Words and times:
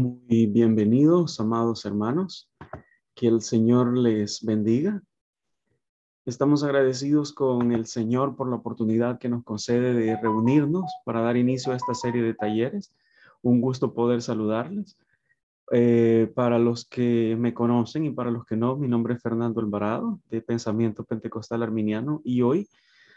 Muy 0.00 0.46
bienvenidos, 0.46 1.38
amados 1.40 1.84
hermanos. 1.84 2.50
Que 3.14 3.26
el 3.28 3.42
Señor 3.42 3.98
les 3.98 4.42
bendiga. 4.42 5.02
Estamos 6.24 6.64
agradecidos 6.64 7.34
con 7.34 7.70
el 7.72 7.84
Señor 7.84 8.34
por 8.34 8.48
la 8.48 8.56
oportunidad 8.56 9.18
que 9.18 9.28
nos 9.28 9.44
concede 9.44 9.92
de 9.92 10.16
reunirnos 10.16 10.90
para 11.04 11.20
dar 11.20 11.36
inicio 11.36 11.74
a 11.74 11.76
esta 11.76 11.92
serie 11.92 12.22
de 12.22 12.32
talleres. 12.32 12.94
Un 13.42 13.60
gusto 13.60 13.92
poder 13.92 14.22
saludarles. 14.22 14.96
Eh, 15.70 16.32
para 16.34 16.58
los 16.58 16.86
que 16.86 17.36
me 17.38 17.52
conocen 17.52 18.06
y 18.06 18.10
para 18.10 18.30
los 18.30 18.46
que 18.46 18.56
no, 18.56 18.78
mi 18.78 18.88
nombre 18.88 19.12
es 19.12 19.22
Fernando 19.22 19.60
Alvarado 19.60 20.18
de 20.30 20.40
Pensamiento 20.40 21.04
Pentecostal 21.04 21.62
Arminiano 21.62 22.22
y 22.24 22.40
hoy 22.40 22.70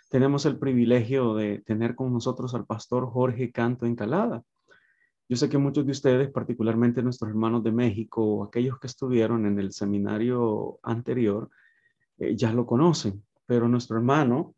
tenemos 0.09 0.45
el 0.45 0.59
privilegio 0.59 1.33
de 1.33 1.59
tener 1.59 1.95
con 1.95 2.11
nosotros 2.11 2.53
al 2.53 2.65
pastor 2.65 3.07
Jorge 3.07 3.53
Canto 3.53 3.85
Encalada. 3.85 4.43
Yo 5.29 5.37
sé 5.37 5.49
que 5.49 5.57
muchos 5.57 5.85
de 5.85 5.91
ustedes, 5.91 6.29
particularmente 6.29 7.01
nuestros 7.01 7.29
hermanos 7.29 7.63
de 7.63 7.71
México 7.71 8.43
aquellos 8.43 8.79
que 8.79 8.87
estuvieron 8.87 9.45
en 9.45 9.57
el 9.57 9.71
seminario 9.71 10.79
anterior, 10.83 11.49
eh, 12.17 12.35
ya 12.35 12.51
lo 12.51 12.65
conocen, 12.65 13.23
pero 13.45 13.67
nuestro 13.67 13.97
hermano, 13.97 14.55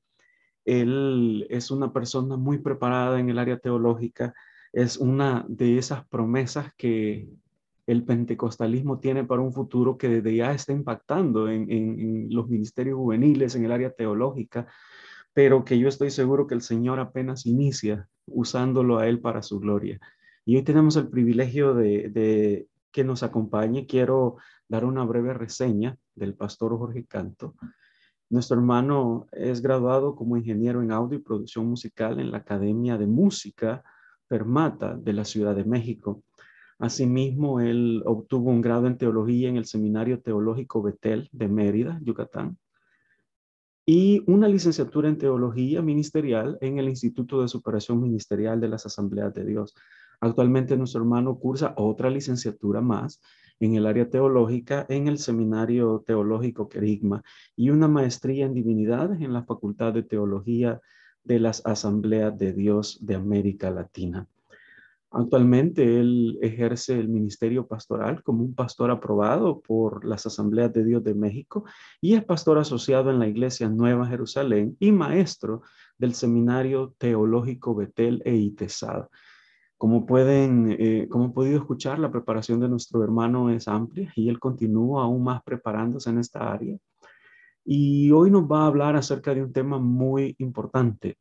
él 0.65 1.45
es 1.49 1.69
una 1.69 1.93
persona 1.93 2.35
muy 2.37 2.57
preparada 2.57 3.19
en 3.19 3.29
el 3.29 3.37
área 3.37 3.59
teológica, 3.59 4.33
es 4.73 4.97
una 4.97 5.45
de 5.47 5.77
esas 5.77 6.05
promesas 6.07 6.73
que 6.75 7.29
el 7.87 8.03
pentecostalismo 8.03 8.99
tiene 8.99 9.23
para 9.23 9.43
un 9.43 9.53
futuro 9.53 9.97
que 9.97 10.09
desde 10.09 10.35
ya 10.35 10.51
está 10.51 10.73
impactando 10.73 11.47
en, 11.47 11.71
en 11.71 12.27
los 12.31 12.49
ministerios 12.49 12.97
juveniles, 12.97 13.55
en 13.55 13.65
el 13.65 13.71
área 13.71 13.91
teológica, 13.91 14.67
pero 15.33 15.63
que 15.63 15.77
yo 15.77 15.87
estoy 15.87 16.09
seguro 16.09 16.47
que 16.47 16.55
el 16.55 16.61
Señor 16.61 16.99
apenas 16.99 17.45
inicia 17.45 18.09
usándolo 18.25 18.97
a 18.97 19.07
Él 19.07 19.19
para 19.19 19.43
su 19.43 19.59
gloria. 19.59 19.99
Y 20.45 20.55
hoy 20.55 20.61
tenemos 20.61 20.95
el 20.95 21.07
privilegio 21.07 21.73
de, 21.73 22.67
que 22.91 23.03
nos 23.03 23.23
acompañe. 23.23 23.87
Quiero 23.87 24.37
dar 24.69 24.85
una 24.85 25.03
breve 25.03 25.33
reseña 25.33 25.97
del 26.13 26.35
pastor 26.35 26.77
Jorge 26.77 27.05
Canto. 27.05 27.55
Nuestro 28.29 28.57
hermano 28.57 29.25
es 29.31 29.61
graduado 29.61 30.15
como 30.15 30.37
ingeniero 30.37 30.83
en 30.83 30.91
audio 30.91 31.17
y 31.17 31.21
producción 31.21 31.65
musical 31.65 32.19
en 32.19 32.31
la 32.31 32.37
Academia 32.37 32.97
de 32.97 33.07
Música 33.07 33.83
Fermata 34.27 34.95
de 34.95 35.13
la 35.13 35.25
Ciudad 35.25 35.55
de 35.55 35.65
México. 35.65 36.23
Asimismo, 36.77 37.59
él 37.59 38.03
obtuvo 38.05 38.51
un 38.51 38.61
grado 38.61 38.85
en 38.85 38.97
teología 38.97 39.49
en 39.49 39.57
el 39.57 39.65
Seminario 39.65 40.21
Teológico 40.21 40.83
Betel 40.83 41.27
de 41.31 41.47
Mérida, 41.47 41.99
Yucatán, 42.03 42.57
y 43.85 44.23
una 44.27 44.47
licenciatura 44.47 45.09
en 45.09 45.17
teología 45.17 45.81
ministerial 45.81 46.57
en 46.61 46.77
el 46.77 46.89
Instituto 46.89 47.41
de 47.41 47.47
Superación 47.47 48.01
Ministerial 48.01 48.59
de 48.59 48.67
las 48.67 48.85
Asambleas 48.85 49.33
de 49.33 49.45
Dios. 49.45 49.75
Actualmente 50.25 50.75
nuestro 50.75 51.01
hermano 51.01 51.37
cursa 51.37 51.75
otra 51.77 52.09
licenciatura 52.09 52.81
más 52.81 53.21
en 53.59 53.75
el 53.75 53.85
área 53.85 54.09
teológica 54.09 54.83
en 54.89 55.07
el 55.07 55.19
Seminario 55.19 56.03
Teológico 56.03 56.67
Querigma 56.67 57.21
y 57.55 57.69
una 57.69 57.87
maestría 57.87 58.47
en 58.47 58.55
divinidades 58.55 59.21
en 59.21 59.33
la 59.33 59.43
Facultad 59.43 59.93
de 59.93 60.01
Teología 60.01 60.81
de 61.23 61.39
las 61.39 61.63
Asambleas 61.63 62.35
de 62.39 62.53
Dios 62.53 62.97
de 63.05 63.13
América 63.13 63.69
Latina. 63.69 64.27
Actualmente 65.11 65.99
él 65.99 66.39
ejerce 66.41 66.99
el 66.99 67.07
ministerio 67.07 67.67
pastoral 67.67 68.23
como 68.23 68.43
un 68.43 68.55
pastor 68.55 68.89
aprobado 68.89 69.61
por 69.61 70.05
las 70.05 70.25
Asambleas 70.25 70.73
de 70.73 70.85
Dios 70.85 71.03
de 71.03 71.13
México 71.13 71.65
y 72.01 72.15
es 72.15 72.25
pastor 72.25 72.57
asociado 72.57 73.11
en 73.11 73.19
la 73.19 73.27
Iglesia 73.27 73.69
Nueva 73.69 74.07
Jerusalén 74.07 74.75
y 74.79 74.91
maestro 74.91 75.61
del 75.99 76.15
Seminario 76.15 76.95
Teológico 76.97 77.75
Betel 77.75 78.23
e 78.25 78.35
Itesad. 78.35 79.05
Como 79.77 80.05
pueden, 80.05 80.75
eh, 80.79 81.07
como 81.09 81.25
han 81.25 81.33
podido 81.33 81.57
escuchar, 81.57 81.99
la 81.99 82.11
preparación 82.11 82.59
de 82.59 82.69
nuestro 82.69 83.03
hermano 83.03 83.49
es 83.49 83.67
amplia 83.67 84.11
y 84.15 84.29
él 84.29 84.39
continúa 84.39 85.03
aún 85.03 85.23
más 85.23 85.43
preparándose 85.43 86.09
en 86.09 86.19
esta 86.19 86.51
área. 86.51 86.77
Y 87.65 88.11
hoy 88.11 88.31
nos 88.31 88.43
va 88.43 88.63
a 88.63 88.67
hablar 88.67 88.95
acerca 88.95 89.33
de 89.33 89.43
un 89.43 89.51
tema 89.51 89.79
muy 89.79 90.35
importante, 90.39 91.17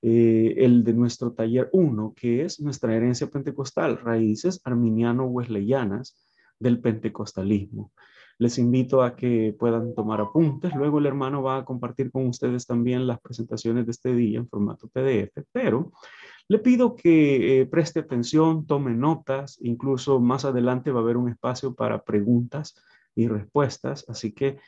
eh, 0.00 0.54
el 0.58 0.84
de 0.84 0.94
nuestro 0.94 1.32
taller 1.32 1.68
1, 1.72 2.14
que 2.16 2.44
es 2.44 2.60
nuestra 2.60 2.94
herencia 2.94 3.26
pentecostal, 3.26 3.98
raíces 3.98 4.60
arminiano-wesleyanas 4.64 6.16
del 6.58 6.80
pentecostalismo. 6.80 7.92
Les 8.38 8.58
invito 8.58 9.02
a 9.02 9.14
que 9.14 9.54
puedan 9.58 9.94
tomar 9.94 10.20
apuntes. 10.20 10.74
Luego 10.74 10.98
el 10.98 11.06
hermano 11.06 11.42
va 11.42 11.58
a 11.58 11.64
compartir 11.64 12.10
con 12.10 12.26
ustedes 12.26 12.66
también 12.66 13.06
las 13.06 13.20
presentaciones 13.20 13.84
de 13.84 13.92
este 13.92 14.14
día 14.14 14.38
en 14.38 14.48
formato 14.48 14.88
PDF, 14.88 15.44
pero 15.52 15.92
le 16.48 16.58
pido 16.58 16.96
que 16.96 17.60
eh, 17.60 17.66
preste 17.66 18.00
atención, 18.00 18.66
tome 18.66 18.94
notas, 18.94 19.58
incluso 19.60 20.20
más 20.20 20.44
adelante 20.44 20.90
va 20.90 21.00
a 21.00 21.02
haber 21.02 21.16
un 21.16 21.28
espacio 21.28 21.74
para 21.74 22.02
preguntas 22.02 22.74
y 23.14 23.28
respuestas, 23.28 24.04
así 24.08 24.32
que 24.32 24.58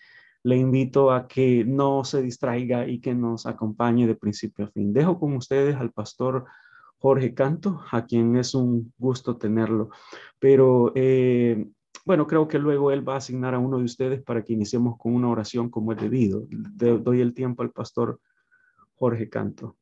le 0.42 0.56
invito 0.56 1.10
a 1.10 1.26
que 1.26 1.64
no 1.64 2.04
se 2.04 2.22
distraiga 2.22 2.86
y 2.86 3.00
que 3.00 3.14
nos 3.14 3.46
acompañe 3.46 4.06
de 4.06 4.14
principio 4.14 4.66
a 4.66 4.68
fin. 4.68 4.92
Dejo 4.92 5.18
con 5.18 5.34
ustedes 5.36 5.76
al 5.76 5.90
pastor 5.90 6.44
Jorge 6.98 7.34
Canto, 7.34 7.82
a 7.90 8.04
quien 8.04 8.36
es 8.36 8.54
un 8.54 8.92
gusto 8.98 9.36
tenerlo, 9.36 9.90
pero 10.38 10.92
eh, 10.94 11.66
bueno, 12.06 12.26
creo 12.26 12.48
que 12.48 12.58
luego 12.58 12.90
él 12.90 13.06
va 13.06 13.14
a 13.14 13.18
asignar 13.18 13.54
a 13.54 13.58
uno 13.58 13.78
de 13.78 13.84
ustedes 13.84 14.22
para 14.22 14.44
que 14.44 14.52
iniciemos 14.52 14.98
con 14.98 15.14
una 15.14 15.28
oración 15.28 15.70
como 15.70 15.92
es 15.92 16.00
debido. 16.00 16.46
doy 16.48 17.20
el 17.20 17.32
tiempo 17.32 17.62
al 17.62 17.70
pastor 17.70 18.20
Jorge 18.94 19.30
Canto. 19.30 19.76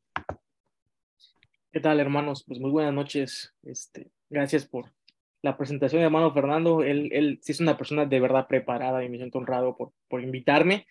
¿Qué 1.73 1.79
tal, 1.79 1.99
hermanos? 1.99 2.43
Pues 2.47 2.59
muy 2.59 2.69
buenas 2.69 2.93
noches. 2.93 3.51
Este, 3.63 4.11
gracias 4.29 4.63
por 4.63 4.93
la 5.41 5.57
presentación 5.57 6.01
de 6.01 6.05
hermano 6.05 6.31
Fernando. 6.31 6.83
Él, 6.83 7.09
él 7.11 7.39
sí 7.41 7.51
es 7.51 7.61
una 7.61 7.75
persona 7.77 8.05
de 8.05 8.19
verdad 8.19 8.45
preparada 8.47 9.03
y 9.03 9.09
me 9.09 9.17
siento 9.17 9.39
honrado 9.39 9.75
por, 9.75 9.91
por 10.07 10.21
invitarme. 10.21 10.85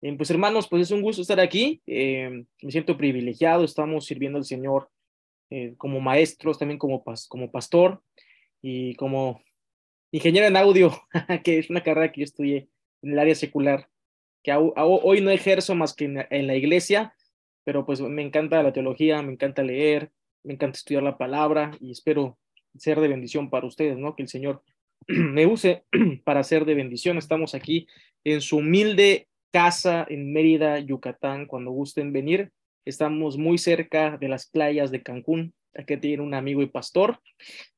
Eh, 0.00 0.16
pues 0.16 0.30
hermanos, 0.30 0.68
pues 0.68 0.84
es 0.84 0.90
un 0.90 1.02
gusto 1.02 1.20
estar 1.20 1.38
aquí. 1.38 1.82
Eh, 1.86 2.46
me 2.62 2.70
siento 2.70 2.96
privilegiado. 2.96 3.62
Estamos 3.62 4.06
sirviendo 4.06 4.38
al 4.38 4.46
Señor 4.46 4.88
eh, 5.50 5.74
como 5.76 6.00
maestros, 6.00 6.58
también 6.58 6.78
como, 6.78 7.04
como 7.28 7.50
pastor 7.50 8.02
y 8.62 8.94
como 8.94 9.42
ingeniero 10.12 10.46
en 10.46 10.56
audio, 10.56 10.98
que 11.44 11.58
es 11.58 11.68
una 11.68 11.82
carrera 11.82 12.10
que 12.10 12.22
yo 12.22 12.24
estudié 12.24 12.70
en 13.02 13.12
el 13.12 13.18
área 13.18 13.34
secular, 13.34 13.90
que 14.42 14.54
hoy 14.54 15.20
no 15.20 15.30
ejerzo 15.30 15.74
más 15.74 15.92
que 15.92 16.06
en, 16.06 16.26
en 16.30 16.46
la 16.46 16.56
iglesia, 16.56 17.14
pero 17.64 17.84
pues 17.84 18.00
me 18.00 18.22
encanta 18.22 18.62
la 18.62 18.72
teología, 18.72 19.20
me 19.20 19.32
encanta 19.32 19.62
leer, 19.62 20.10
me 20.44 20.54
encanta 20.54 20.78
estudiar 20.78 21.02
la 21.02 21.18
palabra 21.18 21.72
y 21.80 21.92
espero 21.92 22.38
ser 22.76 23.00
de 23.00 23.08
bendición 23.08 23.50
para 23.50 23.66
ustedes, 23.66 23.98
¿no? 23.98 24.16
Que 24.16 24.22
el 24.22 24.28
Señor 24.28 24.62
me 25.06 25.46
use 25.46 25.84
para 26.24 26.42
ser 26.42 26.64
de 26.64 26.74
bendición. 26.74 27.18
Estamos 27.18 27.54
aquí 27.54 27.86
en 28.24 28.40
su 28.40 28.58
humilde 28.58 29.28
casa 29.52 30.06
en 30.08 30.32
Mérida, 30.32 30.78
Yucatán, 30.78 31.46
cuando 31.46 31.70
gusten 31.70 32.12
venir. 32.12 32.50
Estamos 32.84 33.36
muy 33.36 33.58
cerca 33.58 34.16
de 34.16 34.28
las 34.28 34.48
playas 34.48 34.90
de 34.90 35.02
Cancún. 35.02 35.54
Aquí 35.74 35.96
tiene 35.96 36.22
un 36.22 36.34
amigo 36.34 36.62
y 36.62 36.66
pastor, 36.66 37.20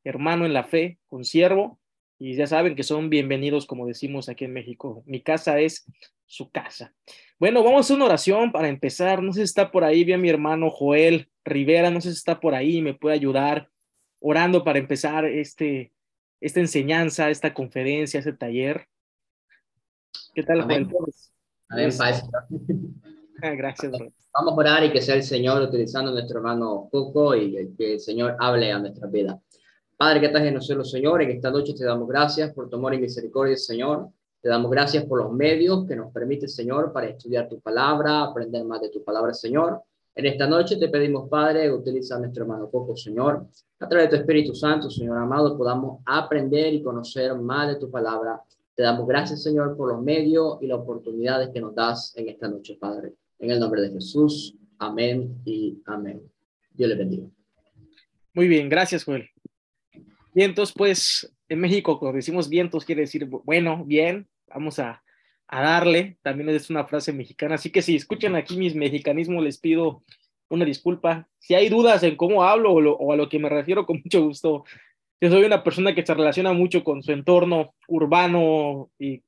hermano 0.02 0.46
en 0.46 0.52
la 0.52 0.64
fe, 0.64 0.98
consiervo, 1.06 1.78
y 2.18 2.34
ya 2.36 2.46
saben 2.46 2.76
que 2.76 2.82
son 2.82 3.10
bienvenidos, 3.10 3.66
como 3.66 3.86
decimos 3.86 4.28
aquí 4.28 4.44
en 4.44 4.52
México. 4.52 5.02
Mi 5.06 5.22
casa 5.22 5.58
es 5.58 5.86
su 6.26 6.50
casa. 6.50 6.94
Bueno, 7.38 7.62
vamos 7.62 7.78
a 7.78 7.80
hacer 7.80 7.96
una 7.96 8.06
oración 8.06 8.52
para 8.52 8.68
empezar. 8.68 9.22
No 9.22 9.32
sé 9.32 9.40
si 9.40 9.44
está 9.44 9.70
por 9.70 9.84
ahí 9.84 10.04
bien 10.04 10.20
mi 10.20 10.30
hermano 10.30 10.70
Joel 10.70 11.28
Rivera, 11.44 11.90
no 11.90 12.00
sé 12.00 12.10
si 12.10 12.16
está 12.16 12.40
por 12.40 12.54
ahí, 12.54 12.80
me 12.80 12.94
puede 12.94 13.16
ayudar 13.16 13.68
orando 14.20 14.64
para 14.64 14.78
empezar 14.78 15.24
este, 15.24 15.92
esta 16.40 16.60
enseñanza, 16.60 17.30
esta 17.30 17.52
conferencia, 17.52 18.18
este 18.18 18.32
taller. 18.32 18.88
¿Qué 20.34 20.42
tal, 20.42 20.62
Joel? 20.62 20.88
Amén, 21.68 21.90
ah, 22.00 23.50
Gracias. 23.56 23.92
Vamos 24.32 24.52
a 24.52 24.56
orar 24.56 24.84
y 24.84 24.92
que 24.92 25.02
sea 25.02 25.16
el 25.16 25.22
Señor 25.22 25.62
utilizando 25.62 26.10
a 26.10 26.14
nuestro 26.14 26.38
hermano 26.38 26.88
Coco 26.90 27.34
y 27.34 27.74
que 27.76 27.94
el 27.94 28.00
Señor 28.00 28.36
hable 28.38 28.72
a 28.72 28.78
nuestra 28.78 29.08
vida. 29.08 29.40
Padre 29.96 30.20
que 30.20 30.26
estás 30.26 30.42
en 30.42 30.54
los 30.54 30.66
cielos, 30.66 30.90
Señor, 30.90 31.22
en 31.22 31.30
esta 31.30 31.50
noche 31.50 31.72
te 31.72 31.84
damos 31.84 32.08
gracias 32.08 32.52
por 32.52 32.68
tu 32.68 32.76
amor 32.76 32.94
y 32.94 32.98
misericordia, 32.98 33.56
Señor. 33.56 34.08
Te 34.40 34.48
damos 34.48 34.70
gracias 34.70 35.04
por 35.04 35.22
los 35.22 35.32
medios 35.32 35.86
que 35.86 35.94
nos 35.94 36.12
permite, 36.12 36.48
Señor, 36.48 36.92
para 36.92 37.06
estudiar 37.06 37.48
tu 37.48 37.60
palabra, 37.60 38.24
aprender 38.24 38.64
más 38.64 38.80
de 38.80 38.90
tu 38.90 39.04
palabra, 39.04 39.32
Señor. 39.32 39.82
En 40.16 40.26
esta 40.26 40.46
noche 40.46 40.76
te 40.76 40.88
pedimos, 40.88 41.28
Padre, 41.28 41.72
utiliza 41.72 42.16
a 42.16 42.18
nuestro 42.18 42.42
hermano 42.42 42.68
Coco, 42.70 42.96
Señor. 42.96 43.46
A 43.80 43.88
través 43.88 44.10
de 44.10 44.16
tu 44.16 44.20
Espíritu 44.22 44.54
Santo, 44.54 44.90
Señor 44.90 45.16
amado, 45.16 45.56
podamos 45.56 46.00
aprender 46.06 46.74
y 46.74 46.82
conocer 46.82 47.34
más 47.36 47.68
de 47.68 47.76
tu 47.76 47.90
palabra. 47.90 48.42
Te 48.74 48.82
damos 48.82 49.06
gracias, 49.06 49.42
Señor, 49.42 49.76
por 49.76 49.92
los 49.92 50.02
medios 50.02 50.58
y 50.60 50.66
las 50.66 50.78
oportunidades 50.78 51.50
que 51.50 51.60
nos 51.60 51.74
das 51.74 52.12
en 52.16 52.28
esta 52.28 52.48
noche, 52.48 52.76
Padre. 52.80 53.14
En 53.38 53.50
el 53.50 53.60
nombre 53.60 53.80
de 53.80 53.90
Jesús. 53.90 54.56
Amén 54.78 55.40
y 55.44 55.80
amén. 55.86 56.20
Dios 56.72 56.88
le 56.88 56.96
bendiga. 56.96 57.26
Muy 58.34 58.48
bien, 58.48 58.68
gracias, 58.68 59.04
Joel. 59.04 59.33
Vientos, 60.34 60.72
pues 60.72 61.32
en 61.48 61.60
México, 61.60 62.00
cuando 62.00 62.16
decimos 62.16 62.48
vientos, 62.48 62.84
quiere 62.84 63.02
decir, 63.02 63.26
bueno, 63.26 63.84
bien, 63.84 64.28
vamos 64.48 64.80
a, 64.80 65.00
darle. 65.48 66.18
También 66.22 66.48
es 66.48 66.68
una 66.68 66.84
frase 66.84 67.12
mexicana. 67.12 67.54
Así 67.54 67.70
que 67.70 67.80
si 67.80 67.94
escuchan 67.94 68.34
aquí 68.34 68.56
mis 68.56 68.74
mexicanismos, 68.74 69.44
les 69.44 69.58
pido 69.58 70.02
una 70.48 70.64
disculpa. 70.64 71.28
Si 71.38 71.54
hay 71.54 71.68
dudas 71.68 72.02
en 72.02 72.16
cómo 72.16 72.42
hablo 72.42 72.72
o, 72.72 73.12
a 73.12 73.16
lo 73.16 73.28
que 73.28 73.38
me 73.38 73.48
refiero, 73.48 73.86
con 73.86 74.00
mucho 74.02 74.24
gusto 74.24 74.64
Yo 75.20 75.30
soy 75.30 75.44
una 75.44 75.62
persona 75.62 75.94
que 75.94 76.04
se 76.04 76.12
relaciona 76.12 76.52
mucho 76.52 76.82
con 76.82 77.04
su 77.04 77.12
entorno 77.12 77.76
urbano 77.86 78.90
y 78.98 79.22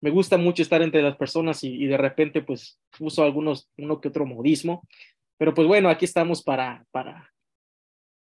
me 0.00 0.10
gusta 0.10 0.36
mucho 0.36 0.62
estar 0.62 0.82
entre 0.82 1.02
las 1.02 1.16
personas 1.16 1.62
y, 1.62 1.86
de 1.86 1.96
repente 1.96 2.42
pues 2.42 2.80
uso 2.98 3.22
algunos, 3.22 3.70
uno 3.76 4.00
que 4.00 4.08
otro 4.08 4.26
modismo. 4.26 4.82
Pero 5.36 5.54
pues 5.54 5.68
bueno, 5.68 5.88
aquí 5.88 6.04
estamos 6.04 6.42
para, 6.42 6.84
para 6.90 7.30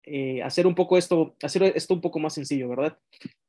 eh, 0.05 0.41
hacer 0.43 0.67
un 0.67 0.75
poco 0.75 0.97
esto, 0.97 1.35
hacer 1.41 1.63
esto 1.75 1.93
un 1.93 2.01
poco 2.01 2.19
más 2.19 2.33
sencillo, 2.33 2.69
¿verdad? 2.69 2.97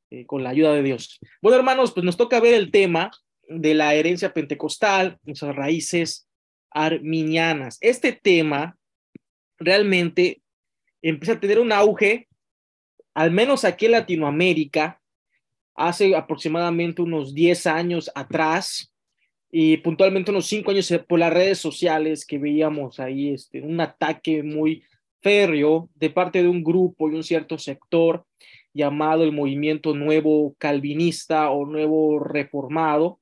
Eh, 0.09 0.25
con 0.25 0.43
la 0.43 0.49
ayuda 0.49 0.73
de 0.73 0.83
Dios. 0.83 1.19
Bueno, 1.41 1.57
hermanos, 1.57 1.91
pues 1.91 2.03
nos 2.03 2.17
toca 2.17 2.39
ver 2.39 2.53
el 2.53 2.71
tema 2.71 3.11
de 3.47 3.73
la 3.73 3.93
herencia 3.93 4.33
pentecostal, 4.33 5.19
nuestras 5.23 5.55
raíces 5.55 6.27
arminianas. 6.71 7.77
Este 7.81 8.11
tema 8.11 8.77
realmente 9.57 10.41
empieza 11.01 11.33
a 11.33 11.39
tener 11.39 11.59
un 11.59 11.71
auge, 11.71 12.27
al 13.13 13.31
menos 13.31 13.63
aquí 13.63 13.85
en 13.85 13.93
Latinoamérica, 13.93 15.01
hace 15.75 16.15
aproximadamente 16.15 17.01
unos 17.01 17.33
10 17.33 17.67
años 17.67 18.11
atrás, 18.15 18.91
y 19.51 19.77
puntualmente 19.77 20.31
unos 20.31 20.47
5 20.47 20.71
años 20.71 20.93
por 21.07 21.19
las 21.19 21.33
redes 21.33 21.59
sociales 21.59 22.25
que 22.25 22.37
veíamos 22.37 22.99
ahí 22.99 23.29
este, 23.29 23.61
un 23.61 23.79
ataque 23.79 24.43
muy 24.43 24.83
de 25.27 26.09
parte 26.09 26.41
de 26.41 26.47
un 26.47 26.63
grupo 26.63 27.09
y 27.09 27.15
un 27.15 27.23
cierto 27.23 27.57
sector 27.57 28.25
llamado 28.73 29.23
el 29.23 29.31
movimiento 29.31 29.93
nuevo 29.93 30.55
calvinista 30.57 31.49
o 31.49 31.65
nuevo 31.65 32.19
reformado. 32.19 33.19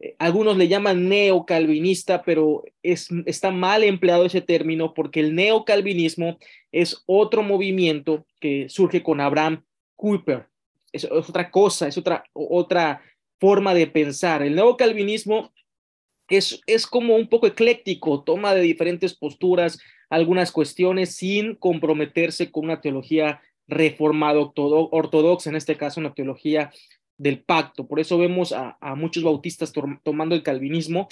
Eh, 0.00 0.16
algunos 0.18 0.56
le 0.56 0.68
llaman 0.68 1.08
neocalvinista, 1.08 2.22
pero 2.22 2.64
es, 2.82 3.08
está 3.24 3.50
mal 3.50 3.84
empleado 3.84 4.26
ese 4.26 4.40
término 4.40 4.92
porque 4.92 5.20
el 5.20 5.34
neocalvinismo 5.34 6.38
es 6.72 7.02
otro 7.06 7.42
movimiento 7.42 8.26
que 8.40 8.68
surge 8.68 9.02
con 9.02 9.20
Abraham 9.20 9.64
Kuyper. 9.96 10.46
Es, 10.92 11.04
es 11.04 11.10
otra 11.10 11.50
cosa, 11.50 11.88
es 11.88 11.96
otra, 11.96 12.24
otra 12.32 13.00
forma 13.38 13.72
de 13.72 13.86
pensar. 13.86 14.42
El 14.42 14.56
neocalvinismo 14.56 15.52
es, 16.28 16.60
es 16.66 16.86
como 16.86 17.16
un 17.16 17.28
poco 17.28 17.46
ecléctico, 17.46 18.22
toma 18.22 18.54
de 18.54 18.60
diferentes 18.60 19.16
posturas 19.16 19.80
algunas 20.10 20.52
cuestiones 20.52 21.14
sin 21.14 21.54
comprometerse 21.54 22.50
con 22.50 22.64
una 22.64 22.80
teología 22.80 23.40
reformada 23.68 24.40
ortodoxa, 24.40 25.48
en 25.48 25.56
este 25.56 25.76
caso 25.76 26.00
una 26.00 26.12
teología 26.12 26.70
del 27.16 27.42
pacto. 27.42 27.86
Por 27.86 28.00
eso 28.00 28.18
vemos 28.18 28.52
a, 28.52 28.76
muchos 28.96 29.22
bautistas 29.22 29.72
tomando 30.02 30.34
el 30.34 30.42
calvinismo 30.42 31.08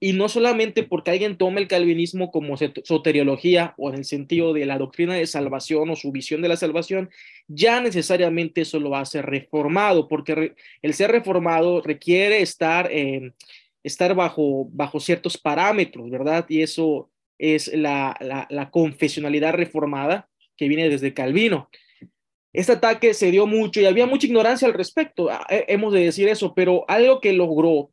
y 0.00 0.14
no 0.14 0.28
solamente 0.28 0.82
porque 0.82 1.10
alguien 1.10 1.36
tome 1.36 1.60
el 1.60 1.68
calvinismo 1.68 2.30
como 2.30 2.56
soteriología 2.56 3.74
o 3.76 3.90
en 3.90 3.96
el 3.96 4.04
sentido 4.06 4.54
de 4.54 4.64
la 4.64 4.78
doctrina 4.78 5.14
de 5.14 5.26
salvación 5.26 5.90
o 5.90 5.96
su 5.96 6.10
visión 6.10 6.40
de 6.40 6.48
la 6.48 6.56
salvación, 6.56 7.10
ya 7.46 7.80
necesariamente 7.82 8.62
eso 8.62 8.80
lo 8.80 8.96
hace 8.96 9.20
reformado, 9.20 10.08
porque 10.08 10.54
el 10.80 10.94
ser 10.94 11.12
reformado 11.12 11.82
requiere 11.82 12.40
estar, 12.40 12.88
eh, 12.90 13.34
estar 13.82 14.14
bajo, 14.14 14.68
bajo 14.72 14.98
ciertos 14.98 15.36
parámetros, 15.36 16.08
¿verdad? 16.08 16.46
Y 16.48 16.62
eso 16.62 17.10
es 17.40 17.68
la, 17.68 18.16
la, 18.50 18.70
confesionalidad 18.70 19.54
reformada 19.54 20.28
que 20.58 20.68
viene 20.68 20.90
desde 20.90 21.14
Calvino. 21.14 21.70
Este 22.52 22.72
ataque 22.72 23.14
se 23.14 23.30
dio 23.30 23.46
mucho 23.46 23.80
y 23.80 23.86
había 23.86 24.06
mucha 24.06 24.26
ignorancia 24.26 24.68
al 24.68 24.74
respecto, 24.74 25.30
ah, 25.30 25.46
hemos 25.48 25.94
de 25.94 26.04
decir 26.04 26.28
eso, 26.28 26.54
pero 26.54 26.84
algo 26.86 27.20
que 27.20 27.32
logró 27.32 27.90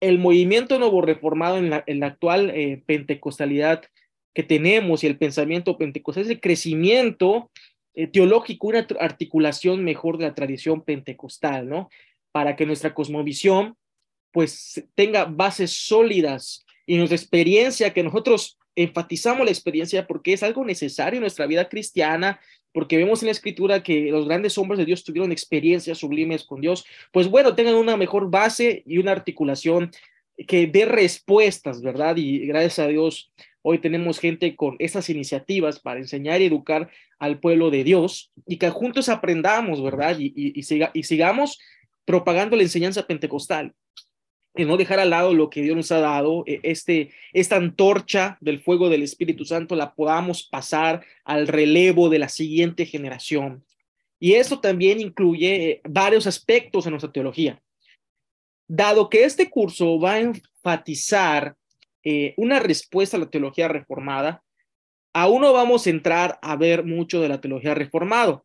el 0.00 0.18
movimiento 0.18 0.78
nuevo 0.78 1.00
reformado 1.00 1.58
en 1.58 1.70
la, 1.70 1.84
en 1.86 2.00
la 2.00 2.06
actual 2.06 2.50
eh, 2.50 2.82
pentecostalidad 2.86 3.82
que 4.34 4.42
tenemos 4.42 5.04
y 5.04 5.06
el 5.06 5.18
pensamiento 5.18 5.78
pentecostal 5.78 6.24
es 6.24 6.30
el 6.30 6.40
crecimiento 6.40 7.50
eh, 7.94 8.08
teológico, 8.08 8.68
una 8.68 8.86
articulación 8.98 9.84
mejor 9.84 10.18
de 10.18 10.26
la 10.26 10.34
tradición 10.34 10.82
pentecostal, 10.82 11.68
¿no? 11.68 11.88
Para 12.32 12.56
que 12.56 12.66
nuestra 12.66 12.94
cosmovisión 12.94 13.76
pues 14.32 14.84
tenga 14.94 15.24
bases 15.24 15.72
sólidas 15.72 16.64
y 16.86 16.96
nuestra 16.96 17.16
experiencia, 17.16 17.92
que 17.92 18.02
nosotros 18.02 18.57
enfatizamos 18.82 19.44
la 19.44 19.50
experiencia 19.50 20.06
porque 20.06 20.32
es 20.32 20.42
algo 20.42 20.64
necesario 20.64 21.18
en 21.18 21.22
nuestra 21.22 21.46
vida 21.46 21.68
cristiana, 21.68 22.40
porque 22.72 22.96
vemos 22.96 23.22
en 23.22 23.26
la 23.26 23.32
escritura 23.32 23.82
que 23.82 24.10
los 24.12 24.26
grandes 24.26 24.56
hombres 24.56 24.78
de 24.78 24.84
Dios 24.84 25.02
tuvieron 25.02 25.32
experiencias 25.32 25.98
sublimes 25.98 26.44
con 26.44 26.60
Dios, 26.60 26.86
pues 27.12 27.28
bueno, 27.28 27.56
tengan 27.56 27.74
una 27.74 27.96
mejor 27.96 28.30
base 28.30 28.84
y 28.86 28.98
una 28.98 29.10
articulación 29.12 29.90
que 30.46 30.68
dé 30.68 30.84
respuestas, 30.84 31.82
¿verdad? 31.82 32.16
Y 32.16 32.46
gracias 32.46 32.78
a 32.78 32.86
Dios, 32.86 33.32
hoy 33.62 33.78
tenemos 33.78 34.20
gente 34.20 34.54
con 34.54 34.76
esas 34.78 35.10
iniciativas 35.10 35.80
para 35.80 35.98
enseñar 35.98 36.40
y 36.40 36.46
educar 36.46 36.88
al 37.18 37.40
pueblo 37.40 37.70
de 37.70 37.82
Dios 37.82 38.30
y 38.46 38.58
que 38.58 38.70
juntos 38.70 39.08
aprendamos, 39.08 39.82
¿verdad? 39.82 40.16
Y, 40.20 40.32
y, 40.36 40.60
y 40.60 41.02
sigamos 41.02 41.58
propagando 42.04 42.56
la 42.56 42.62
enseñanza 42.62 43.08
pentecostal 43.08 43.74
y 44.58 44.64
no 44.64 44.76
dejar 44.76 44.98
al 44.98 45.10
lado 45.10 45.32
lo 45.32 45.50
que 45.50 45.62
Dios 45.62 45.76
nos 45.76 45.92
ha 45.92 46.00
dado, 46.00 46.42
e, 46.46 46.58
este, 46.64 47.12
esta 47.32 47.56
antorcha 47.56 48.36
del 48.40 48.60
fuego 48.60 48.88
del 48.88 49.04
Espíritu 49.04 49.44
Santo 49.44 49.76
la 49.76 49.94
podamos 49.94 50.42
pasar 50.42 51.04
al 51.24 51.46
relevo 51.46 52.08
de 52.08 52.18
la 52.18 52.28
siguiente 52.28 52.84
generación. 52.84 53.64
Y 54.18 54.34
eso 54.34 54.58
también 54.58 55.00
incluye 55.00 55.70
eh, 55.70 55.80
varios 55.88 56.26
aspectos 56.26 56.84
en 56.84 56.90
nuestra 56.90 57.12
teología. 57.12 57.62
Dado 58.66 59.08
que 59.08 59.22
este 59.22 59.48
curso 59.48 60.00
va 60.00 60.14
a 60.14 60.20
enfatizar 60.20 61.54
eh, 62.02 62.34
una 62.36 62.58
respuesta 62.58 63.16
a 63.16 63.20
la 63.20 63.30
teología 63.30 63.68
reformada, 63.68 64.42
aún 65.14 65.42
no 65.42 65.52
vamos 65.52 65.86
a 65.86 65.90
entrar 65.90 66.38
a 66.42 66.56
ver 66.56 66.84
mucho 66.84 67.20
de 67.20 67.28
la 67.28 67.40
teología 67.40 67.74
reformada. 67.74 68.42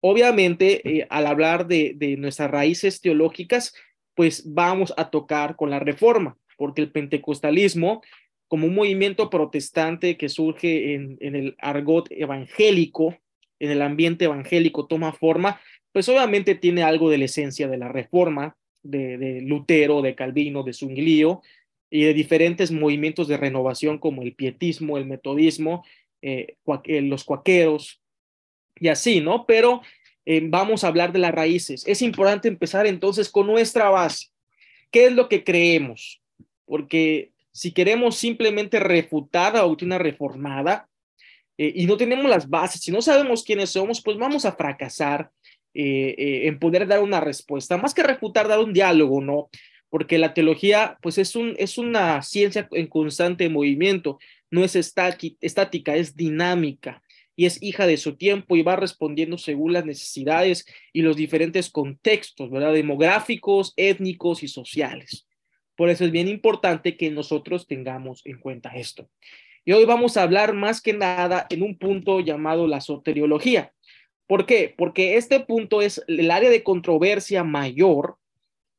Obviamente, 0.00 0.98
eh, 0.98 1.06
al 1.08 1.28
hablar 1.28 1.68
de, 1.68 1.92
de 1.94 2.16
nuestras 2.16 2.50
raíces 2.50 3.00
teológicas, 3.00 3.72
pues 4.14 4.42
vamos 4.52 4.92
a 4.96 5.10
tocar 5.10 5.56
con 5.56 5.70
la 5.70 5.78
reforma, 5.78 6.36
porque 6.56 6.82
el 6.82 6.90
pentecostalismo, 6.90 8.02
como 8.48 8.66
un 8.66 8.74
movimiento 8.74 9.30
protestante 9.30 10.16
que 10.16 10.28
surge 10.28 10.94
en, 10.94 11.18
el 11.20 11.56
argot 11.58 12.08
evangélico, 12.10 13.16
en 13.58 13.70
el 13.70 13.82
ambiente 13.82 14.26
evangélico 14.26 14.86
toma 14.86 15.12
forma, 15.12 15.60
pues 15.92 16.08
obviamente 16.08 16.54
tiene 16.54 16.82
algo 16.82 17.10
de 17.10 17.18
la 17.18 17.24
esencia 17.26 17.68
de 17.68 17.78
la 17.78 17.88
reforma, 17.88 18.56
de, 18.82 19.40
Lutero, 19.42 20.02
de 20.02 20.14
Calvino, 20.14 20.62
de 20.62 20.72
Zwinglio, 20.72 21.42
y 21.88 22.04
de 22.04 22.14
diferentes 22.14 22.70
movimientos 22.70 23.28
de 23.28 23.36
renovación 23.36 23.98
como 23.98 24.22
el 24.22 24.34
pietismo, 24.34 24.96
el 24.96 25.06
metodismo, 25.06 25.84
eh, 26.22 26.56
los 26.86 27.24
cuaqueros 27.24 28.02
y 28.76 28.88
así, 28.88 29.20
¿no? 29.20 29.44
Pero 29.46 29.82
eh, 30.24 30.40
vamos 30.44 30.84
a 30.84 30.88
hablar 30.88 31.12
de 31.12 31.18
las 31.18 31.32
raíces. 31.32 31.84
Es 31.86 32.02
importante 32.02 32.48
empezar 32.48 32.86
entonces 32.86 33.28
con 33.28 33.46
nuestra 33.46 33.90
base. 33.90 34.28
¿Qué 34.90 35.06
es 35.06 35.12
lo 35.12 35.28
que 35.28 35.42
creemos? 35.42 36.22
Porque 36.64 37.32
si 37.50 37.72
queremos 37.72 38.16
simplemente 38.16 38.78
refutar 38.78 39.54
la 39.54 39.60
doctrina 39.60 39.98
reformada 39.98 40.88
eh, 41.58 41.72
y 41.74 41.86
no 41.86 41.96
tenemos 41.96 42.30
las 42.30 42.48
bases, 42.48 42.82
si 42.82 42.92
no 42.92 43.02
sabemos 43.02 43.42
quiénes 43.42 43.70
somos, 43.70 44.00
pues 44.00 44.16
vamos 44.16 44.44
a 44.44 44.52
fracasar 44.52 45.30
eh, 45.74 46.42
en 46.46 46.58
poder 46.58 46.86
dar 46.86 47.00
una 47.00 47.20
respuesta. 47.20 47.76
Más 47.76 47.94
que 47.94 48.02
refutar, 48.02 48.48
dar 48.48 48.60
un 48.60 48.72
diálogo, 48.72 49.20
¿no? 49.20 49.50
Porque 49.88 50.18
la 50.18 50.32
teología, 50.34 50.98
pues 51.02 51.18
es, 51.18 51.36
un, 51.36 51.54
es 51.58 51.78
una 51.78 52.22
ciencia 52.22 52.68
en 52.72 52.86
constante 52.86 53.48
movimiento, 53.48 54.18
no 54.50 54.64
es 54.64 54.76
estática, 54.76 55.96
es 55.96 56.16
dinámica 56.16 57.01
y 57.36 57.46
es 57.46 57.62
hija 57.62 57.86
de 57.86 57.96
su 57.96 58.16
tiempo 58.16 58.56
y 58.56 58.62
va 58.62 58.76
respondiendo 58.76 59.38
según 59.38 59.72
las 59.72 59.84
necesidades 59.84 60.66
y 60.92 61.02
los 61.02 61.16
diferentes 61.16 61.70
contextos, 61.70 62.50
¿verdad? 62.50 62.72
Demográficos, 62.72 63.72
étnicos 63.76 64.42
y 64.42 64.48
sociales. 64.48 65.26
Por 65.76 65.88
eso 65.88 66.04
es 66.04 66.10
bien 66.10 66.28
importante 66.28 66.96
que 66.96 67.10
nosotros 67.10 67.66
tengamos 67.66 68.20
en 68.24 68.38
cuenta 68.38 68.70
esto. 68.70 69.08
Y 69.64 69.72
hoy 69.72 69.84
vamos 69.84 70.16
a 70.16 70.22
hablar 70.22 70.54
más 70.54 70.80
que 70.80 70.92
nada 70.92 71.46
en 71.48 71.62
un 71.62 71.78
punto 71.78 72.20
llamado 72.20 72.66
la 72.66 72.80
soteriología. 72.80 73.72
¿Por 74.26 74.44
qué? 74.44 74.74
Porque 74.76 75.16
este 75.16 75.40
punto 75.40 75.82
es 75.82 76.02
el 76.08 76.30
área 76.30 76.50
de 76.50 76.62
controversia 76.62 77.44
mayor 77.44 78.16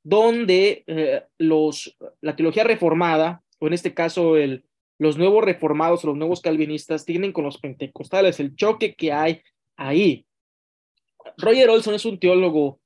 donde 0.03 0.83
eh, 0.87 1.23
los, 1.37 1.97
la 2.21 2.35
teología 2.35 2.65
reformada, 2.65 3.41
o 3.59 3.67
en 3.67 3.73
este 3.73 3.93
caso 3.93 4.35
el, 4.35 4.65
los 5.03 5.17
nuevos 5.17 5.43
reformados, 5.43 6.03
los 6.03 6.17
nuevos 6.17 6.41
calvinistas 6.41 7.05
tienen 7.05 7.31
con 7.31 7.43
los 7.43 7.59
pentecostales, 7.59 8.39
el 8.39 8.55
choque 8.55 8.95
que 8.95 9.11
hay 9.11 9.41
ahí. 9.75 10.25
Roger 11.37 11.69
Olson 11.69 11.93
es 11.93 12.05
un 12.05 12.19
teólogo 12.19 12.79